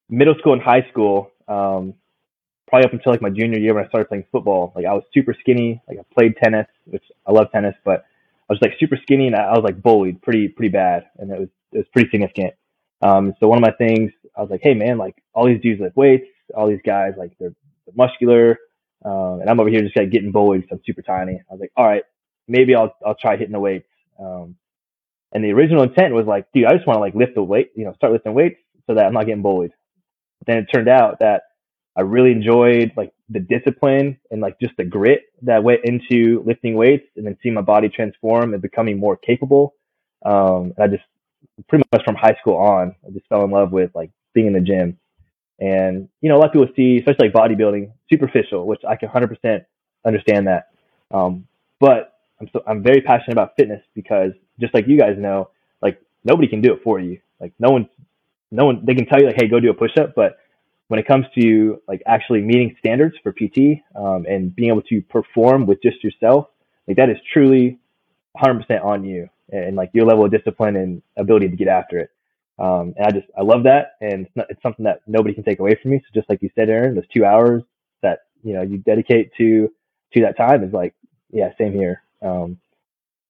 middle 0.09 0.36
school 0.39 0.53
and 0.53 0.62
high 0.62 0.86
school, 0.89 1.32
um, 1.47 1.93
probably 2.68 2.86
up 2.86 2.93
until 2.93 3.12
like 3.12 3.22
my 3.22 3.30
junior 3.30 3.59
year 3.59 3.76
when 3.76 3.86
I 3.86 3.88
started 3.88 4.07
playing 4.07 4.26
football, 4.32 4.74
like 4.76 4.86
I 4.86 4.93
was 4.93 5.03
super 5.14 5.36
skinny. 5.39 5.80
Like 5.88 5.99
I 5.99 6.03
played 6.14 6.38
tennis, 6.38 6.68
which 6.86 7.03
I 7.28 7.32
love 7.32 7.51
tennis, 7.51 7.76
but 7.86 8.05
I 8.49 8.53
was 8.53 8.59
like 8.62 8.74
super 8.80 8.97
skinny 8.97 9.28
and 9.28 9.36
I 9.36 9.51
was 9.51 9.64
like 9.64 9.82
bullied 9.82 10.24
pretty 10.24 10.47
pretty 10.47 10.72
bad, 10.72 11.05
and 11.20 11.32
it 11.32 11.39
was 11.39 11.49
it 11.72 11.78
was 11.78 11.88
pretty 11.93 12.09
significant. 12.09 12.55
Um, 13.02 13.34
so 13.39 13.47
one 13.47 13.58
of 13.58 13.64
my 13.64 13.74
things, 13.74 14.12
I 14.38 14.41
was 14.41 14.49
like, 14.52 14.62
hey 14.64 14.74
man, 14.76 14.97
like 14.97 15.16
all 15.34 15.47
these 15.47 15.62
dudes 15.62 15.82
lift 15.82 15.97
weights, 15.97 16.28
all 16.56 16.68
these 16.70 16.82
guys 16.86 17.14
like 17.18 17.34
they're, 17.39 17.54
they're 17.86 17.95
muscular, 17.95 18.60
um, 19.06 19.41
and 19.41 19.49
I'm 19.49 19.60
over 19.60 19.70
here 19.70 19.82
just 19.82 19.97
like 19.97 20.12
getting 20.12 20.32
bullied 20.32 20.62
because 20.64 20.78
I'm 20.78 20.84
super 20.86 21.02
tiny. 21.04 21.36
I 21.36 21.54
was 21.54 21.62
like, 21.62 21.72
all 21.78 21.88
right, 21.88 22.04
maybe 22.47 22.76
I'll 22.76 22.95
I'll 23.06 23.16
try 23.16 23.38
hitting 23.38 23.54
the 23.54 23.60
weights. 23.60 23.88
Um, 24.20 24.58
and 25.34 25.43
the 25.45 25.52
original 25.54 25.84
intent 25.84 26.16
was 26.16 26.28
like, 26.28 26.47
dude, 26.54 26.66
I 26.66 26.76
just 26.76 26.88
want 26.88 26.97
to 26.97 27.02
like 27.02 27.16
lift 27.16 27.36
the 27.36 27.43
weight, 27.43 27.72
you 27.76 27.86
know, 27.86 27.93
start 27.93 28.14
lifting 28.14 28.34
weights 28.36 28.60
so 28.88 28.95
that 28.95 29.06
I'm 29.06 29.14
not 29.14 29.28
getting 29.28 29.43
bullied. 29.43 29.74
But 30.39 30.47
then 30.47 30.58
it 30.60 30.68
turned 30.74 30.89
out 30.89 31.20
that 31.22 31.43
I 31.97 32.02
really 32.02 32.32
enjoyed 32.32 32.93
like 32.97 33.14
the 33.30 33.41
discipline 33.41 34.20
and 34.32 34.41
like 34.41 34.60
just 34.62 34.78
the 34.78 34.86
grit 34.86 35.24
that 35.43 35.64
went 35.64 35.82
into 35.86 36.43
lifting 36.47 36.76
weights 36.76 37.06
and 37.18 37.28
then 37.28 37.38
seeing 37.43 37.56
my 37.56 37.62
body 37.62 37.89
transform 37.89 38.54
and 38.54 38.64
becoming 38.64 38.99
more 38.99 39.18
capable. 39.18 39.76
Um, 40.26 40.74
and 40.78 40.80
I 40.80 40.88
just 40.88 41.04
pretty 41.68 41.84
much 41.91 42.03
from 42.03 42.16
high 42.16 42.36
school 42.39 42.57
on, 42.57 42.95
I 43.05 43.12
just 43.12 43.28
fell 43.28 43.43
in 43.43 43.51
love 43.51 43.72
with 43.72 43.91
like 43.95 44.12
being 44.34 44.47
in 44.47 44.53
the 44.53 44.62
gym. 44.62 44.97
And, 45.59 46.09
you 46.22 46.30
know, 46.30 46.38
a 46.38 46.39
lot 46.39 46.47
of 46.47 46.53
people 46.53 46.68
see, 46.76 46.97
especially 46.97 47.30
like 47.30 47.34
bodybuilding, 47.34 47.91
superficial, 48.12 48.66
which 48.66 48.82
I 48.88 48.95
can 48.95 49.09
100% 49.09 49.66
understand 50.05 50.47
that. 50.47 50.70
Um, 51.12 51.47
but 51.80 52.14
I'm 52.39 52.49
so, 52.51 52.64
I'm 52.66 52.82
very 52.82 53.01
passionate 53.01 53.34
about 53.34 53.53
fitness 53.57 53.84
because 53.93 54.32
just 54.59 54.74
like 54.74 54.88
you 54.88 54.97
guys 54.97 55.16
know, 55.18 55.49
like 55.82 56.01
nobody 56.24 56.47
can 56.47 56.62
do 56.62 56.74
it 56.74 56.82
for 56.84 56.99
you. 56.99 57.20
Like 57.39 57.53
no 57.59 57.70
one, 57.70 57.88
no 58.51 58.66
one, 58.66 58.84
they 58.86 58.95
can 58.95 59.05
tell 59.05 59.20
you 59.20 59.28
like, 59.28 59.36
Hey, 59.39 59.47
go 59.47 59.59
do 59.59 59.70
a 59.70 59.74
push 59.74 59.97
up. 59.99 60.14
But 60.16 60.38
when 60.88 60.99
it 60.99 61.07
comes 61.07 61.26
to 61.39 61.82
like 61.88 62.01
actually 62.07 62.41
meeting 62.41 62.76
standards 62.80 63.16
for 63.22 63.32
PT, 63.32 63.82
um, 63.95 64.26
and 64.28 64.55
being 64.55 64.70
able 64.70 64.82
to 64.84 65.01
perform 65.03 65.68
with 65.68 65.82
just 65.84 66.03
yourself, 66.03 66.47
like 66.88 66.97
that 66.97 67.09
is 67.09 67.18
truly 67.32 67.80
100% 68.38 68.84
on 68.84 69.03
you 69.03 69.30
and 69.52 69.76
like 69.76 69.91
your 69.93 70.06
level 70.06 70.26
of 70.26 70.32
discipline 70.32 70.76
and 70.76 71.02
ability 71.18 71.49
to 71.49 71.56
get 71.56 71.68
after 71.68 71.99
it. 71.99 72.10
Um, 72.60 72.93
and 72.97 73.06
I 73.06 73.12
just, 73.12 73.28
I 73.38 73.41
love 73.41 73.64
that. 73.64 73.93
And 74.02 74.26
it's, 74.26 74.36
not, 74.36 74.45
it's 74.49 74.62
something 74.62 74.86
that 74.86 75.02
nobody 75.08 75.34
can 75.34 75.43
take 75.43 75.60
away 75.60 75.78
from 75.82 75.91
me. 75.91 75.99
So 75.99 76.20
just 76.20 76.30
like 76.30 76.41
you 76.41 76.49
said, 76.56 76.70
Aaron, 76.70 76.95
those 76.95 77.08
two 77.14 77.26
hours 77.26 77.64
that, 78.02 78.20
you 78.43 78.54
know, 78.54 78.62
you 78.62 78.78
dedicate 78.78 79.32
to, 79.38 79.70
to 80.14 80.22
that 80.22 80.38
time 80.38 80.64
is 80.64 80.74
like, 80.74 80.93
yeah, 81.32 81.49
same 81.58 81.74
here. 81.74 82.04
Um, 82.22 82.60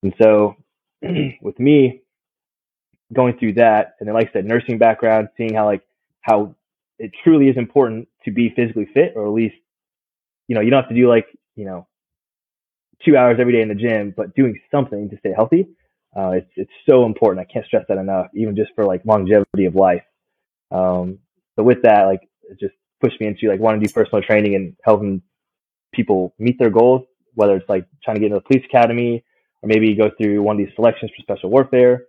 and 0.03 0.13
so 0.22 0.55
with 1.41 1.59
me 1.59 2.01
going 3.13 3.38
through 3.38 3.53
that, 3.53 3.95
and 3.99 4.07
then 4.07 4.15
like 4.15 4.30
I 4.30 4.34
said, 4.34 4.45
nursing 4.45 4.78
background, 4.78 5.30
seeing 5.38 5.53
how 5.53 5.65
like, 5.65 5.84
how 6.22 6.55
it 6.99 7.11
truly 7.24 7.47
is 7.49 7.57
important 7.57 8.07
to 8.26 8.32
be 8.32 8.53
physically 8.55 8.88
fit, 8.93 9.13
or 9.15 9.26
at 9.26 9.34
least, 9.34 9.55
you 10.47 10.55
know, 10.55 10.61
you 10.61 10.69
don't 10.69 10.82
have 10.82 10.89
to 10.89 10.95
do 10.95 11.09
like, 11.09 11.28
you 11.55 11.65
know, 11.65 11.88
two 13.03 13.17
hours 13.17 13.38
every 13.39 13.53
day 13.53 13.61
in 13.61 13.69
the 13.69 13.76
gym, 13.76 14.13
but 14.15 14.36
doing 14.36 14.59
something 14.69 15.09
to 15.09 15.17
stay 15.17 15.32
healthy. 15.36 15.67
Uh, 16.16 16.32
it's 16.32 16.51
it's 16.55 16.72
so 16.89 17.05
important. 17.05 17.45
I 17.47 17.51
can't 17.51 17.66
stress 17.66 17.86
that 17.88 17.97
enough, 17.97 18.28
even 18.36 18.55
just 18.55 18.72
for 18.76 18.86
like 18.86 19.01
longevity 19.05 19.66
of 19.66 19.76
life. 19.76 20.03
Um, 20.72 21.20
so 21.55 21.64
with 21.64 21.82
that, 21.84 22.05
like 22.05 22.22
it 22.49 22.59
just 22.59 22.74
pushed 23.01 23.20
me 23.20 23.28
into 23.28 23.47
like 23.47 23.59
wanting 23.59 23.82
to 23.82 23.88
do 23.88 23.93
personal 23.93 24.22
training 24.22 24.55
and 24.55 24.76
helping 24.84 25.22
people 25.93 26.34
meet 26.39 26.57
their 26.59 26.70
goals, 26.70 27.05
whether 27.34 27.55
it's 27.55 27.70
like 27.70 27.86
trying 28.03 28.16
to 28.16 28.20
get 28.20 28.28
into 28.28 28.38
the 28.38 28.41
police 28.41 28.66
academy 28.66 29.24
or 29.62 29.68
maybe 29.68 29.93
go 29.95 30.09
through 30.18 30.41
one 30.41 30.59
of 30.59 30.66
these 30.66 30.76
selections 30.76 31.12
for 31.16 31.22
special 31.22 31.49
warfare. 31.49 32.05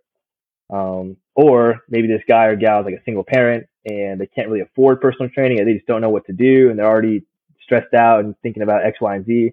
Um, 0.70 1.16
or 1.34 1.80
maybe 1.88 2.09
this 2.09 2.22
guy 2.26 2.46
or 2.46 2.57
gal 2.57 2.80
is 2.80 2.86
like 2.86 2.94
a 2.94 3.05
single 3.05 3.24
parent 3.24 3.66
and 3.84 4.20
they 4.20 4.26
can't 4.26 4.48
really 4.48 4.62
afford 4.62 5.00
personal 5.00 5.30
training 5.30 5.59
and 5.59 5.68
they 5.68 5.74
just 5.74 5.86
don't 5.86 6.00
know 6.00 6.11
what 6.11 6.26
to 6.26 6.32
do 6.32 6.70
and 6.70 6.78
they're 6.78 6.86
already 6.86 7.24
stressed 7.62 7.94
out 7.94 8.24
and 8.24 8.34
thinking 8.42 8.62
about 8.62 8.84
X, 8.84 8.98
Y, 9.00 9.16
and 9.16 9.26
Z. 9.26 9.53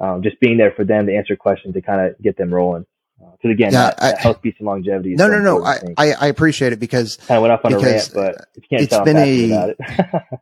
Um, 0.00 0.22
just 0.22 0.40
being 0.40 0.56
there 0.56 0.72
for 0.74 0.84
them 0.84 1.06
to 1.06 1.14
answer 1.14 1.36
questions 1.36 1.74
to 1.74 1.82
kind 1.82 2.00
of 2.00 2.18
get 2.22 2.36
them 2.36 2.54
rolling. 2.54 2.86
Because 3.20 3.54
again, 3.54 3.72
yeah, 3.72 3.90
that, 3.90 3.96
that 3.98 4.18
I, 4.18 4.20
health, 4.20 4.42
peace, 4.42 4.54
and 4.58 4.66
longevity. 4.66 5.14
no, 5.14 5.28
no, 5.28 5.38
no. 5.38 5.64
I, 5.64 5.78
I, 5.96 6.12
I, 6.12 6.26
appreciate 6.26 6.72
it 6.72 6.80
because 6.80 7.16
kind 7.16 7.38
of 7.38 7.42
went 7.42 7.52
off 7.52 7.64
on 7.64 7.74
a 7.74 7.78
rant, 7.78 8.10
but 8.14 8.46
if 8.54 8.64
you 8.70 8.78
can't 8.78 8.90
tell, 8.90 9.04
been 9.04 9.16
a, 9.16 9.68
it. 9.70 9.78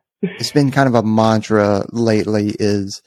it's 0.21 0.51
been 0.51 0.71
kind 0.71 0.87
of 0.87 0.95
a 0.95 1.03
mantra 1.03 1.85
lately. 1.91 2.55
Is 2.59 3.01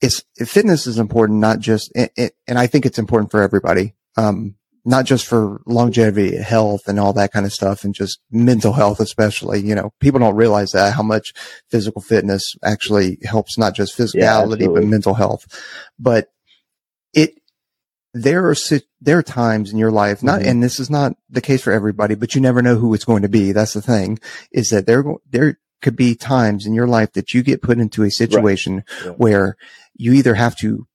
it's 0.00 0.22
fitness 0.38 0.86
is 0.86 0.98
important, 0.98 1.40
not 1.40 1.60
just, 1.60 1.90
it, 1.94 2.12
it, 2.16 2.34
and 2.46 2.58
I 2.58 2.66
think 2.66 2.86
it's 2.86 2.98
important 2.98 3.30
for 3.30 3.42
everybody. 3.42 3.94
Um, 4.16 4.56
not 4.86 5.04
just 5.04 5.26
for 5.26 5.60
longevity, 5.66 6.36
health 6.36 6.82
and 6.86 7.00
all 7.00 7.12
that 7.12 7.32
kind 7.32 7.44
of 7.44 7.52
stuff 7.52 7.82
and 7.82 7.92
just 7.92 8.20
mental 8.30 8.72
health, 8.72 9.00
especially, 9.00 9.60
you 9.60 9.74
know, 9.74 9.92
people 9.98 10.20
don't 10.20 10.36
realize 10.36 10.70
that 10.70 10.94
how 10.94 11.02
much 11.02 11.32
physical 11.70 12.00
fitness 12.00 12.54
actually 12.64 13.18
helps 13.24 13.58
not 13.58 13.74
just 13.74 13.98
physicality, 13.98 14.60
yeah, 14.60 14.68
but 14.68 14.84
mental 14.84 15.14
health. 15.14 15.44
But 15.98 16.28
there 18.22 18.48
are, 18.48 18.54
there 19.00 19.18
are 19.18 19.22
times 19.22 19.72
in 19.72 19.78
your 19.78 19.90
life, 19.90 20.22
not, 20.22 20.40
mm-hmm. 20.40 20.48
and 20.48 20.62
this 20.62 20.80
is 20.80 20.90
not 20.90 21.16
the 21.28 21.40
case 21.40 21.62
for 21.62 21.72
everybody, 21.72 22.14
but 22.14 22.34
you 22.34 22.40
never 22.40 22.62
know 22.62 22.76
who 22.76 22.94
it's 22.94 23.04
going 23.04 23.22
to 23.22 23.28
be. 23.28 23.52
That's 23.52 23.74
the 23.74 23.82
thing 23.82 24.18
is 24.50 24.70
that 24.70 24.86
there, 24.86 25.04
there 25.30 25.58
could 25.82 25.96
be 25.96 26.14
times 26.14 26.66
in 26.66 26.74
your 26.74 26.86
life 26.86 27.12
that 27.12 27.34
you 27.34 27.42
get 27.42 27.62
put 27.62 27.78
into 27.78 28.02
a 28.02 28.10
situation 28.10 28.76
right. 28.76 29.04
yeah. 29.04 29.10
where 29.12 29.56
you 29.94 30.12
either 30.12 30.34
have 30.34 30.56
to 30.58 30.86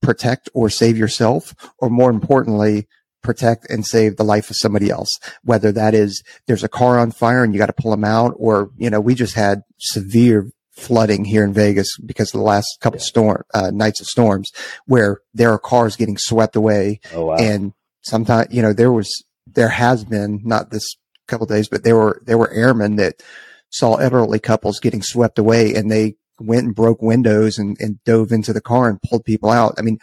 protect 0.00 0.48
or 0.54 0.68
save 0.68 0.96
yourself, 0.96 1.54
or 1.78 1.88
more 1.88 2.10
importantly, 2.10 2.88
protect 3.22 3.70
and 3.70 3.86
save 3.86 4.16
the 4.16 4.24
life 4.24 4.50
of 4.50 4.56
somebody 4.56 4.90
else. 4.90 5.18
Whether 5.44 5.72
that 5.72 5.94
is 5.94 6.22
there's 6.46 6.64
a 6.64 6.68
car 6.68 6.98
on 6.98 7.12
fire 7.12 7.44
and 7.44 7.54
you 7.54 7.58
got 7.58 7.66
to 7.66 7.72
pull 7.72 7.92
them 7.92 8.04
out, 8.04 8.34
or 8.36 8.70
you 8.76 8.90
know 8.90 9.00
we 9.00 9.14
just 9.14 9.34
had 9.34 9.62
severe 9.78 10.50
flooding 10.72 11.24
here 11.24 11.44
in 11.44 11.52
Vegas 11.52 11.96
because 11.98 12.34
of 12.34 12.38
the 12.38 12.44
last 12.44 12.66
couple 12.80 12.98
yeah. 12.98 13.04
storm 13.04 13.44
uh, 13.54 13.70
nights 13.70 14.00
of 14.00 14.06
storms 14.06 14.50
where 14.86 15.20
there 15.34 15.52
are 15.52 15.58
cars 15.58 15.96
getting 15.96 16.18
swept 16.18 16.56
away, 16.56 17.00
oh, 17.14 17.26
wow. 17.26 17.36
and 17.36 17.72
sometimes 18.02 18.52
you 18.52 18.62
know 18.62 18.72
there 18.72 18.92
was 18.92 19.24
there 19.46 19.68
has 19.68 20.04
been 20.04 20.40
not 20.44 20.70
this 20.70 20.96
couple 21.26 21.46
days, 21.46 21.68
but 21.68 21.84
there 21.84 21.96
were 21.96 22.22
there 22.24 22.38
were 22.38 22.50
airmen 22.50 22.96
that 22.96 23.22
saw 23.70 23.96
elderly 23.96 24.38
couples 24.38 24.80
getting 24.80 25.02
swept 25.02 25.38
away 25.38 25.74
and 25.74 25.90
they 25.90 26.14
went 26.38 26.66
and 26.66 26.74
broke 26.74 27.00
windows 27.00 27.58
and, 27.58 27.76
and 27.80 28.02
dove 28.04 28.32
into 28.32 28.52
the 28.52 28.60
car 28.60 28.88
and 28.88 29.00
pulled 29.02 29.24
people 29.24 29.50
out. 29.50 29.74
I 29.78 29.82
mean, 29.82 29.98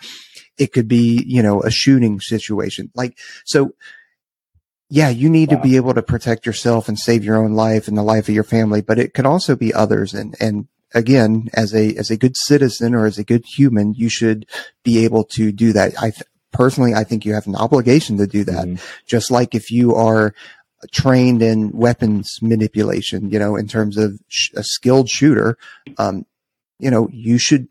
it 0.57 0.73
could 0.73 0.87
be, 0.87 1.23
you 1.27 1.43
know, 1.43 1.61
a 1.61 1.71
shooting 1.71 2.19
situation. 2.19 2.91
Like, 2.95 3.17
so 3.45 3.71
yeah, 4.89 5.09
you 5.09 5.29
need 5.29 5.51
wow. 5.51 5.57
to 5.57 5.63
be 5.63 5.75
able 5.75 5.93
to 5.93 6.01
protect 6.01 6.45
yourself 6.45 6.87
and 6.87 6.97
save 6.97 7.23
your 7.23 7.37
own 7.37 7.53
life 7.53 7.87
and 7.87 7.97
the 7.97 8.03
life 8.03 8.27
of 8.27 8.35
your 8.35 8.43
family, 8.43 8.81
but 8.81 8.97
it 8.97 9.13
could 9.13 9.25
also 9.25 9.55
be 9.55 9.73
others. 9.73 10.13
And, 10.13 10.35
and 10.39 10.67
again, 10.93 11.49
as 11.53 11.75
a, 11.75 11.95
as 11.95 12.09
a 12.09 12.17
good 12.17 12.35
citizen 12.35 12.95
or 12.95 13.05
as 13.05 13.19
a 13.19 13.23
good 13.23 13.45
human, 13.45 13.93
you 13.93 14.09
should 14.09 14.47
be 14.83 15.03
able 15.05 15.23
to 15.25 15.51
do 15.51 15.73
that. 15.73 15.93
I 16.01 16.09
th- 16.09 16.23
personally, 16.51 16.95
I 16.95 17.03
think 17.03 17.23
you 17.23 17.35
have 17.35 17.45
an 17.45 17.55
obligation 17.55 18.17
to 18.17 18.27
do 18.27 18.43
that. 18.45 18.65
Mm-hmm. 18.65 18.83
Just 19.05 19.29
like 19.29 19.53
if 19.53 19.69
you 19.69 19.93
are 19.93 20.33
trained 20.91 21.41
in 21.41 21.71
weapons 21.71 22.39
manipulation, 22.41 23.29
you 23.29 23.37
know, 23.37 23.55
in 23.55 23.67
terms 23.67 23.97
of 23.97 24.19
sh- 24.27 24.51
a 24.55 24.63
skilled 24.63 25.09
shooter, 25.09 25.57
um, 25.97 26.25
you 26.79 26.89
know, 26.89 27.09
you 27.11 27.37
should 27.37 27.67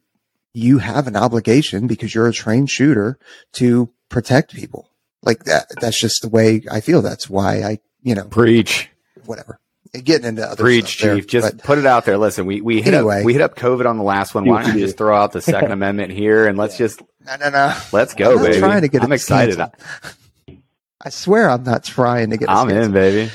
you 0.52 0.78
have 0.78 1.06
an 1.06 1.16
obligation 1.16 1.86
because 1.86 2.14
you're 2.14 2.28
a 2.28 2.32
trained 2.32 2.70
shooter 2.70 3.18
to 3.52 3.90
protect 4.08 4.54
people. 4.54 4.87
Like 5.22 5.44
that, 5.44 5.66
that's 5.80 6.00
just 6.00 6.22
the 6.22 6.28
way 6.28 6.62
I 6.70 6.80
feel. 6.80 7.02
That's 7.02 7.28
why 7.28 7.62
I, 7.62 7.78
you 8.02 8.14
know, 8.14 8.24
preach 8.24 8.88
whatever. 9.24 9.60
Getting 9.92 10.26
into 10.26 10.46
other 10.46 10.62
preach, 10.62 11.00
there, 11.00 11.16
chief. 11.16 11.26
just 11.26 11.56
but, 11.56 11.64
put 11.64 11.78
it 11.78 11.86
out 11.86 12.04
there. 12.04 12.18
Listen, 12.18 12.44
we 12.46 12.60
we 12.60 12.82
hit 12.82 12.94
anyway, 12.94 13.20
up 13.20 13.24
we 13.24 13.32
hit 13.32 13.42
up 13.42 13.56
COVID 13.56 13.86
on 13.86 13.96
the 13.96 14.04
last 14.04 14.34
one. 14.34 14.44
Why 14.44 14.62
don't 14.62 14.74
you 14.74 14.80
just 14.84 14.98
throw 14.98 15.16
out 15.16 15.32
the 15.32 15.40
Second 15.40 15.72
Amendment 15.72 16.12
here 16.12 16.46
and 16.46 16.58
let's 16.58 16.76
just 16.76 17.00
no 17.24 17.36
no 17.36 17.50
no. 17.50 17.78
Let's 17.90 18.14
go, 18.14 18.36
I'm 18.36 18.44
baby. 18.44 18.58
Trying 18.58 18.82
to 18.82 18.88
get 18.88 19.02
I'm 19.02 19.12
excited. 19.12 19.58
I 21.00 21.10
swear 21.10 21.48
I'm 21.48 21.62
not 21.62 21.84
trying 21.84 22.30
to 22.30 22.36
get. 22.36 22.50
I'm 22.50 22.68
in, 22.68 22.92
baby. 22.92 23.30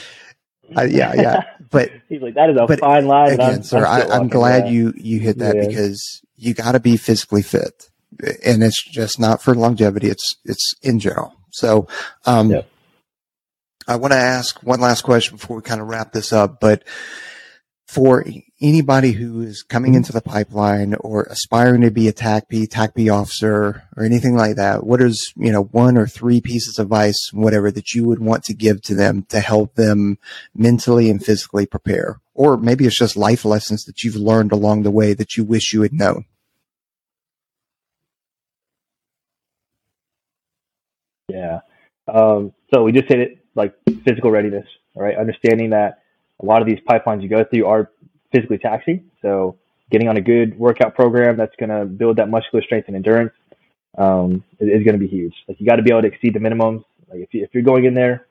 Uh, 0.76 0.84
yeah, 0.84 1.14
yeah. 1.16 1.42
But 1.70 1.92
he's 2.10 2.22
like, 2.22 2.36
that 2.36 2.50
is 2.50 2.58
a 2.58 2.78
fine 2.78 3.08
line. 3.08 3.34
Again, 3.34 3.54
I'm, 3.56 3.64
sir, 3.64 3.86
I'm, 3.86 4.12
I, 4.12 4.16
am 4.16 4.28
glad 4.28 4.70
you 4.70 4.94
you 4.96 5.20
hit 5.20 5.40
that 5.40 5.56
yeah. 5.56 5.68
because 5.68 6.22
you 6.36 6.54
got 6.54 6.74
to 6.74 6.80
be 6.80 6.98
physically 6.98 7.42
fit, 7.42 7.90
and 8.46 8.64
it's 8.64 8.84
just 8.84 9.20
not 9.20 9.42
for 9.42 9.56
longevity. 9.56 10.08
It's 10.08 10.36
it's 10.46 10.76
in 10.82 11.00
general. 11.00 11.34
So, 11.54 11.88
um, 12.26 12.52
I 13.88 13.98
want 13.98 14.12
to 14.12 14.18
ask 14.18 14.62
one 14.64 14.80
last 14.80 15.04
question 15.04 15.38
before 15.38 15.58
we 15.58 15.62
kind 15.62 15.82
of 15.82 15.88
wrap 15.88 16.14
this 16.14 16.34
up, 16.34 16.60
but 16.60 16.84
for 17.86 18.26
anybody 18.60 19.12
who 19.12 19.42
is 19.42 19.62
coming 19.62 19.94
into 19.94 20.12
the 20.12 20.22
pipeline 20.22 20.96
or 20.96 21.24
aspiring 21.24 21.82
to 21.82 21.92
be 21.92 22.08
a 22.08 22.14
TACP, 22.14 22.68
TACP 22.68 23.14
officer 23.14 23.84
or 23.96 24.04
anything 24.04 24.36
like 24.36 24.56
that, 24.56 24.84
what 24.84 25.00
is, 25.00 25.32
you 25.36 25.52
know, 25.52 25.66
one 25.66 25.96
or 25.96 26.08
three 26.08 26.42
pieces 26.42 26.80
of 26.80 26.88
advice, 26.88 27.30
whatever 27.34 27.70
that 27.70 27.94
you 27.94 28.06
would 28.06 28.20
want 28.20 28.44
to 28.46 28.56
give 28.56 28.82
to 28.84 28.96
them 28.96 29.28
to 29.30 29.40
help 29.40 29.76
them 29.76 30.18
mentally 30.56 31.08
and 31.12 31.24
physically 31.24 31.68
prepare? 31.68 32.20
Or 32.34 32.58
maybe 32.58 32.86
it's 32.86 32.98
just 32.98 33.16
life 33.16 33.46
lessons 33.46 33.84
that 33.84 34.04
you've 34.04 34.16
learned 34.16 34.52
along 34.52 34.82
the 34.82 34.92
way 34.92 35.14
that 35.14 35.38
you 35.38 35.44
wish 35.44 35.72
you 35.72 35.84
had 35.84 35.94
known. 35.94 36.26
Yeah. 41.30 41.60
Um, 42.08 42.54
so 42.74 42.84
we 42.84 42.92
just 42.92 43.08
hit 43.08 43.20
it 43.20 43.46
like 43.56 43.76
physical 44.06 44.32
readiness, 44.32 44.66
all 44.96 45.04
right? 45.04 45.18
Understanding 45.18 45.70
that 45.72 46.04
a 46.42 46.46
lot 46.46 46.62
of 46.62 46.68
these 46.68 46.80
pipelines 46.88 47.22
you 47.22 47.30
go 47.30 47.44
through 47.44 47.66
are 47.66 47.92
physically 48.32 48.58
taxing. 48.58 49.10
So 49.22 49.58
getting 49.92 50.08
on 50.08 50.18
a 50.18 50.22
good 50.22 50.58
workout 50.58 50.96
program 50.96 51.38
that's 51.38 51.56
going 51.58 51.70
to 51.70 51.86
build 51.86 52.18
that 52.18 52.30
muscular 52.30 52.64
strength 52.64 52.88
and 52.88 52.96
endurance 52.96 53.34
um, 53.98 54.44
is, 54.60 54.70
is 54.70 54.84
going 54.84 54.94
to 54.94 54.98
be 54.98 55.08
huge. 55.08 55.34
Like 55.48 55.60
you 55.60 55.68
got 55.68 55.78
to 55.78 55.84
be 55.84 55.92
able 55.92 56.02
to 56.02 56.08
exceed 56.08 56.34
the 56.34 56.40
minimums. 56.40 56.84
Like 57.10 57.22
if, 57.22 57.34
you, 57.34 57.44
if 57.44 57.52
you're 57.54 57.64
going 57.64 57.86
in 57.86 57.94
there 57.94 58.26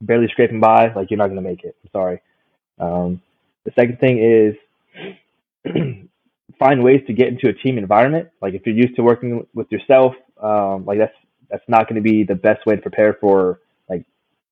barely 0.00 0.28
scraping 0.28 0.60
by, 0.60 0.92
like 0.92 1.10
you're 1.10 1.18
not 1.18 1.28
going 1.28 1.42
to 1.42 1.48
make 1.48 1.64
it. 1.64 1.76
I'm 1.84 1.90
sorry. 1.92 2.20
Um, 2.78 3.22
the 3.64 3.72
second 3.78 3.98
thing 4.00 4.18
is 4.18 4.54
find 6.58 6.82
ways 6.82 7.02
to 7.06 7.12
get 7.12 7.28
into 7.28 7.48
a 7.48 7.52
team 7.52 7.78
environment. 7.78 8.28
Like 8.42 8.54
if 8.54 8.66
you're 8.66 8.74
used 8.74 8.96
to 8.96 9.02
working 9.02 9.46
with 9.54 9.70
yourself, 9.70 10.14
um, 10.42 10.84
like 10.84 10.98
that's 10.98 11.14
that's 11.54 11.68
not 11.68 11.88
going 11.88 11.94
to 11.94 12.02
be 12.02 12.24
the 12.24 12.34
best 12.34 12.66
way 12.66 12.74
to 12.74 12.82
prepare 12.82 13.14
for 13.20 13.60
like 13.88 14.04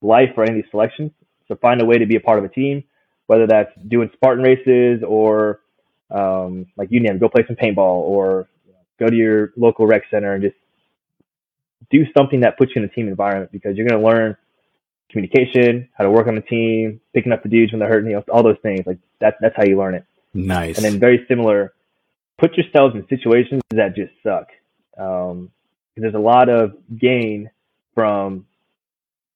life 0.03 0.31
or 0.37 0.45
any 0.45 0.57
of 0.57 0.63
these 0.63 0.71
selections. 0.71 1.11
So 1.49 1.57
find 1.57 1.83
a 1.83 1.85
way 1.85 1.99
to 1.99 2.07
be 2.07 2.15
a 2.15 2.21
part 2.21 2.39
of 2.39 2.45
a 2.45 2.49
team, 2.49 2.85
whether 3.27 3.45
that's 3.45 3.73
doing 3.89 4.09
Spartan 4.15 4.45
races 4.45 5.03
or 5.05 5.59
um, 6.13 6.67
like 6.77 6.93
you 6.93 7.01
name, 7.01 7.19
go 7.19 7.29
play 7.29 7.45
some 7.45 7.57
paintball 7.57 7.79
or 7.79 8.49
go 9.01 9.09
to 9.09 9.17
your 9.17 9.53
local 9.57 9.85
rec 9.85 10.03
center 10.13 10.33
and 10.33 10.45
just 10.45 10.55
do 11.91 12.05
something 12.17 12.41
that 12.41 12.57
puts 12.57 12.71
you 12.77 12.83
in 12.83 12.89
a 12.89 12.93
team 12.93 13.09
environment 13.09 13.51
because 13.51 13.77
you're 13.77 13.89
going 13.89 14.01
to 14.01 14.07
learn 14.07 14.37
communication, 15.11 15.89
how 15.99 16.05
to 16.05 16.11
work 16.11 16.29
on 16.29 16.39
a 16.39 16.41
team, 16.41 17.01
picking 17.13 17.33
up 17.33 17.43
the 17.43 17.49
dudes 17.49 17.73
when 17.73 17.81
they're 17.81 17.89
hurting, 17.89 18.11
you 18.11 18.17
know, 18.17 18.25
all 18.33 18.45
those 18.45 18.59
things. 18.63 18.87
Like 18.87 18.99
that's 19.21 19.37
that's 19.41 19.57
how 19.57 19.65
you 19.65 19.77
learn 19.77 19.97
it. 19.97 20.05
Nice. 20.35 20.77
And 20.77 20.85
then 20.85 21.01
very 21.01 21.25
similar, 21.27 21.75
put 22.39 22.57
yourselves 22.57 22.95
in 22.95 23.09
situations 23.09 23.61
that 23.71 23.97
just 23.97 24.13
suck. 24.23 24.47
Um, 24.97 25.51
there's 25.97 26.15
a 26.15 26.19
lot 26.19 26.49
of 26.49 26.73
gain 26.99 27.51
from 27.95 28.47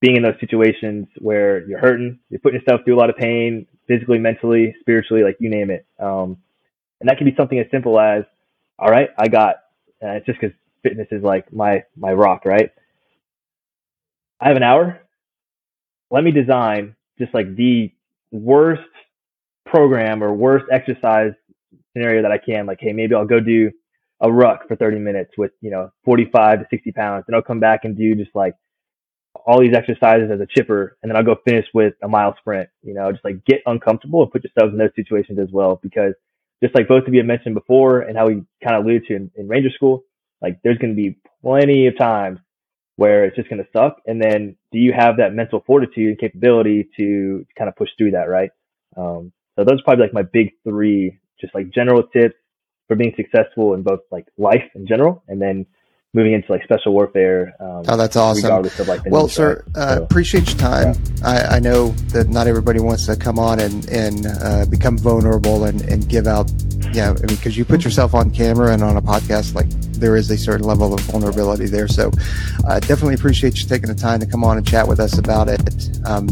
being 0.00 0.16
in 0.16 0.22
those 0.22 0.38
situations 0.40 1.06
where 1.18 1.66
you're 1.66 1.78
hurting, 1.78 2.18
you're 2.30 2.40
putting 2.40 2.60
yourself 2.60 2.82
through 2.84 2.94
a 2.94 3.00
lot 3.00 3.10
of 3.10 3.16
pain, 3.16 3.66
physically, 3.88 4.18
mentally, 4.18 4.74
spiritually, 4.80 5.22
like 5.22 5.36
you 5.40 5.50
name 5.50 5.70
it. 5.70 5.86
Um, 5.98 6.38
and 7.00 7.08
that 7.08 7.18
can 7.18 7.26
be 7.26 7.34
something 7.36 7.58
as 7.58 7.66
simple 7.70 7.98
as, 7.98 8.24
all 8.78 8.88
right, 8.88 9.10
I 9.18 9.28
got, 9.28 9.56
it's 10.00 10.26
just 10.26 10.40
because 10.40 10.56
fitness 10.82 11.08
is 11.10 11.22
like 11.22 11.52
my, 11.52 11.84
my 11.96 12.12
rock, 12.12 12.44
right? 12.44 12.70
I 14.40 14.48
have 14.48 14.56
an 14.56 14.62
hour. 14.62 15.00
Let 16.10 16.24
me 16.24 16.30
design 16.30 16.94
just 17.18 17.32
like 17.34 17.56
the 17.56 17.92
worst 18.30 18.82
program 19.64 20.22
or 20.22 20.32
worst 20.32 20.66
exercise 20.70 21.32
scenario 21.92 22.22
that 22.22 22.32
I 22.32 22.38
can. 22.38 22.66
Like, 22.66 22.78
hey, 22.80 22.92
maybe 22.92 23.14
I'll 23.14 23.26
go 23.26 23.40
do 23.40 23.70
a 24.20 24.32
ruck 24.32 24.66
for 24.66 24.76
30 24.76 24.98
minutes 24.98 25.32
with, 25.36 25.52
you 25.60 25.70
know, 25.70 25.90
45 26.04 26.60
to 26.60 26.66
60 26.70 26.92
pounds. 26.92 27.24
And 27.26 27.36
I'll 27.36 27.42
come 27.42 27.60
back 27.60 27.80
and 27.84 27.96
do 27.96 28.14
just 28.14 28.34
like 28.34 28.54
all 29.44 29.60
these 29.60 29.74
exercises 29.74 30.30
as 30.32 30.40
a 30.40 30.46
chipper. 30.46 30.96
And 31.02 31.10
then 31.10 31.16
I'll 31.16 31.24
go 31.24 31.36
finish 31.44 31.66
with 31.74 31.94
a 32.02 32.08
mile 32.08 32.34
sprint, 32.38 32.68
you 32.82 32.94
know, 32.94 33.12
just 33.12 33.24
like 33.24 33.44
get 33.44 33.60
uncomfortable 33.66 34.22
and 34.22 34.32
put 34.32 34.44
yourselves 34.44 34.72
in 34.72 34.78
those 34.78 34.94
situations 34.96 35.38
as 35.38 35.48
well. 35.52 35.78
Because 35.82 36.14
just 36.62 36.74
like 36.74 36.88
both 36.88 37.06
of 37.06 37.12
you 37.12 37.20
have 37.20 37.26
mentioned 37.26 37.54
before 37.54 38.00
and 38.00 38.16
how 38.16 38.28
we 38.28 38.42
kind 38.64 38.76
of 38.76 38.84
alluded 38.84 39.06
to 39.08 39.16
in, 39.16 39.30
in 39.36 39.48
Ranger 39.48 39.70
school, 39.70 40.04
like 40.40 40.58
there's 40.64 40.78
going 40.78 40.96
to 40.96 40.96
be 40.96 41.18
plenty 41.42 41.86
of 41.86 41.98
times 41.98 42.38
where 42.96 43.24
it's 43.24 43.36
just 43.36 43.50
going 43.50 43.62
to 43.62 43.68
suck. 43.76 43.98
And 44.06 44.22
then 44.22 44.56
do 44.72 44.78
you 44.78 44.94
have 44.96 45.18
that 45.18 45.34
mental 45.34 45.62
fortitude 45.66 46.08
and 46.08 46.18
capability 46.18 46.88
to 46.96 47.44
kind 47.58 47.68
of 47.68 47.76
push 47.76 47.90
through 47.98 48.12
that? 48.12 48.28
Right. 48.28 48.50
Um, 48.96 49.32
so 49.58 49.64
those 49.64 49.80
are 49.80 49.84
probably 49.84 50.04
like 50.04 50.14
my 50.14 50.22
big 50.22 50.52
three, 50.64 51.18
just 51.38 51.54
like 51.54 51.70
general 51.70 52.04
tips 52.04 52.36
for 52.86 52.96
being 52.96 53.12
successful 53.16 53.74
in 53.74 53.82
both 53.82 54.00
like 54.10 54.26
life 54.38 54.64
in 54.74 54.86
general 54.86 55.22
and 55.28 55.40
then 55.40 55.66
moving 56.16 56.32
into 56.32 56.50
like 56.50 56.64
special 56.64 56.94
warfare. 56.94 57.54
Um, 57.60 57.82
oh, 57.86 57.96
that's 57.96 58.16
awesome. 58.16 58.64
Of, 58.64 58.88
like, 58.88 59.02
well, 59.06 59.28
sir, 59.28 59.62
uh, 59.74 59.96
so, 59.96 60.02
appreciate 60.04 60.48
your 60.48 60.58
time. 60.58 60.94
Yeah. 61.18 61.28
I, 61.28 61.56
I, 61.56 61.58
know 61.60 61.90
that 62.08 62.30
not 62.30 62.46
everybody 62.46 62.80
wants 62.80 63.04
to 63.04 63.16
come 63.16 63.38
on 63.38 63.60
and, 63.60 63.86
and 63.90 64.26
uh, 64.26 64.64
become 64.64 64.96
vulnerable 64.96 65.64
and, 65.64 65.82
and 65.82 66.08
give 66.08 66.26
out, 66.26 66.50
yeah, 66.94 67.10
I 67.10 67.12
mean, 67.12 67.36
because 67.36 67.58
you 67.58 67.66
put 67.66 67.84
yourself 67.84 68.14
on 68.14 68.30
camera 68.30 68.72
and 68.72 68.82
on 68.82 68.96
a 68.96 69.02
podcast, 69.02 69.54
like 69.54 69.68
there 69.92 70.16
is 70.16 70.30
a 70.30 70.38
certain 70.38 70.66
level 70.66 70.94
of 70.94 71.00
vulnerability 71.00 71.66
there. 71.66 71.86
So 71.86 72.10
uh, 72.66 72.80
definitely 72.80 73.14
appreciate 73.14 73.60
you 73.60 73.68
taking 73.68 73.88
the 73.88 73.94
time 73.94 74.18
to 74.20 74.26
come 74.26 74.42
on 74.42 74.56
and 74.56 74.66
chat 74.66 74.88
with 74.88 75.00
us 75.00 75.18
about 75.18 75.48
it. 75.48 75.60
Um, 76.06 76.28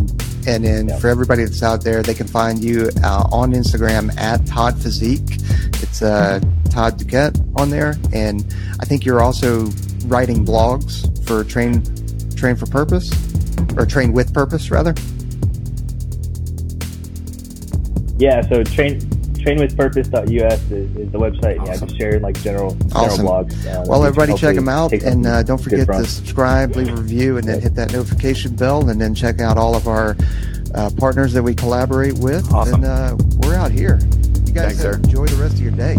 and 0.47 0.65
then 0.65 0.89
yeah. 0.89 0.99
for 0.99 1.09
everybody 1.09 1.45
that's 1.45 1.63
out 1.63 1.85
there, 1.85 2.03
they 2.03 2.15
can 2.15 2.27
find 2.27 2.65
you 2.65 2.91
uh, 3.03 3.29
on 3.31 3.53
Instagram 3.53 4.17
at 4.19 4.47
Todd 4.47 4.81
Physique. 4.81 5.41
It's 5.83 6.01
uh, 6.03 6.41
Todd 6.71 6.99
Duquette 6.99 7.39
on 7.57 7.71
there. 7.71 7.95
And 8.13 8.45
I 8.81 8.85
think 8.85 9.05
you're 9.05 9.23
also 9.23 9.67
writing 10.07 10.45
blogs 10.45 11.09
for 11.27 11.45
Train, 11.45 11.83
Train 12.37 12.57
for 12.57 12.67
Purpose 12.67 13.11
or 13.77 13.87
Train 13.87 14.13
with 14.13 14.33
Purpose, 14.33 14.71
rather. 14.71 14.95
Yeah, 18.17 18.43
so 18.43 18.63
train 18.63 19.01
trainwithpurpose.us 19.45 20.71
is, 20.71 20.97
is 20.97 21.13
the 21.13 21.19
website. 21.19 21.59
Awesome. 21.61 21.67
Yeah, 21.67 21.73
I 21.73 21.77
just 21.77 21.97
share 21.99 22.21
like 22.21 22.41
general, 22.41 22.75
general 22.75 22.95
awesome. 22.95 23.27
blogs. 23.27 23.67
Uh, 23.67 23.85
well, 23.87 24.05
everybody 24.05 24.35
check 24.35 24.55
them 24.55 24.69
out. 24.69 24.93
And 24.93 25.27
uh, 25.27 25.43
don't 25.43 25.61
forget 25.61 25.87
to 25.87 26.05
subscribe, 26.05 26.75
leave 26.77 26.89
a 26.89 26.97
review, 26.97 27.37
and 27.37 27.47
then 27.47 27.61
hit 27.61 27.75
that 27.75 27.93
notification 27.93 28.57
bell. 28.57 28.89
And 28.89 29.01
then 29.01 29.15
check 29.15 29.41
out 29.41 29.59
all 29.59 29.77
of 29.77 29.87
our 29.87 30.17
uh, 30.75 30.91
partners 30.97 31.33
that 31.35 31.43
we 31.43 31.55
collaborate 31.55 32.19
with. 32.19 32.51
Awesome. 32.53 32.83
And 32.83 32.85
uh, 32.85 33.17
we're 33.43 33.55
out 33.55 33.71
here. 33.71 33.99
You 34.47 34.53
guys 34.53 34.81
Thanks, 34.81 35.07
enjoy 35.07 35.27
the 35.27 35.37
rest 35.37 35.55
of 35.55 35.61
your 35.61 35.73
day. 35.73 35.99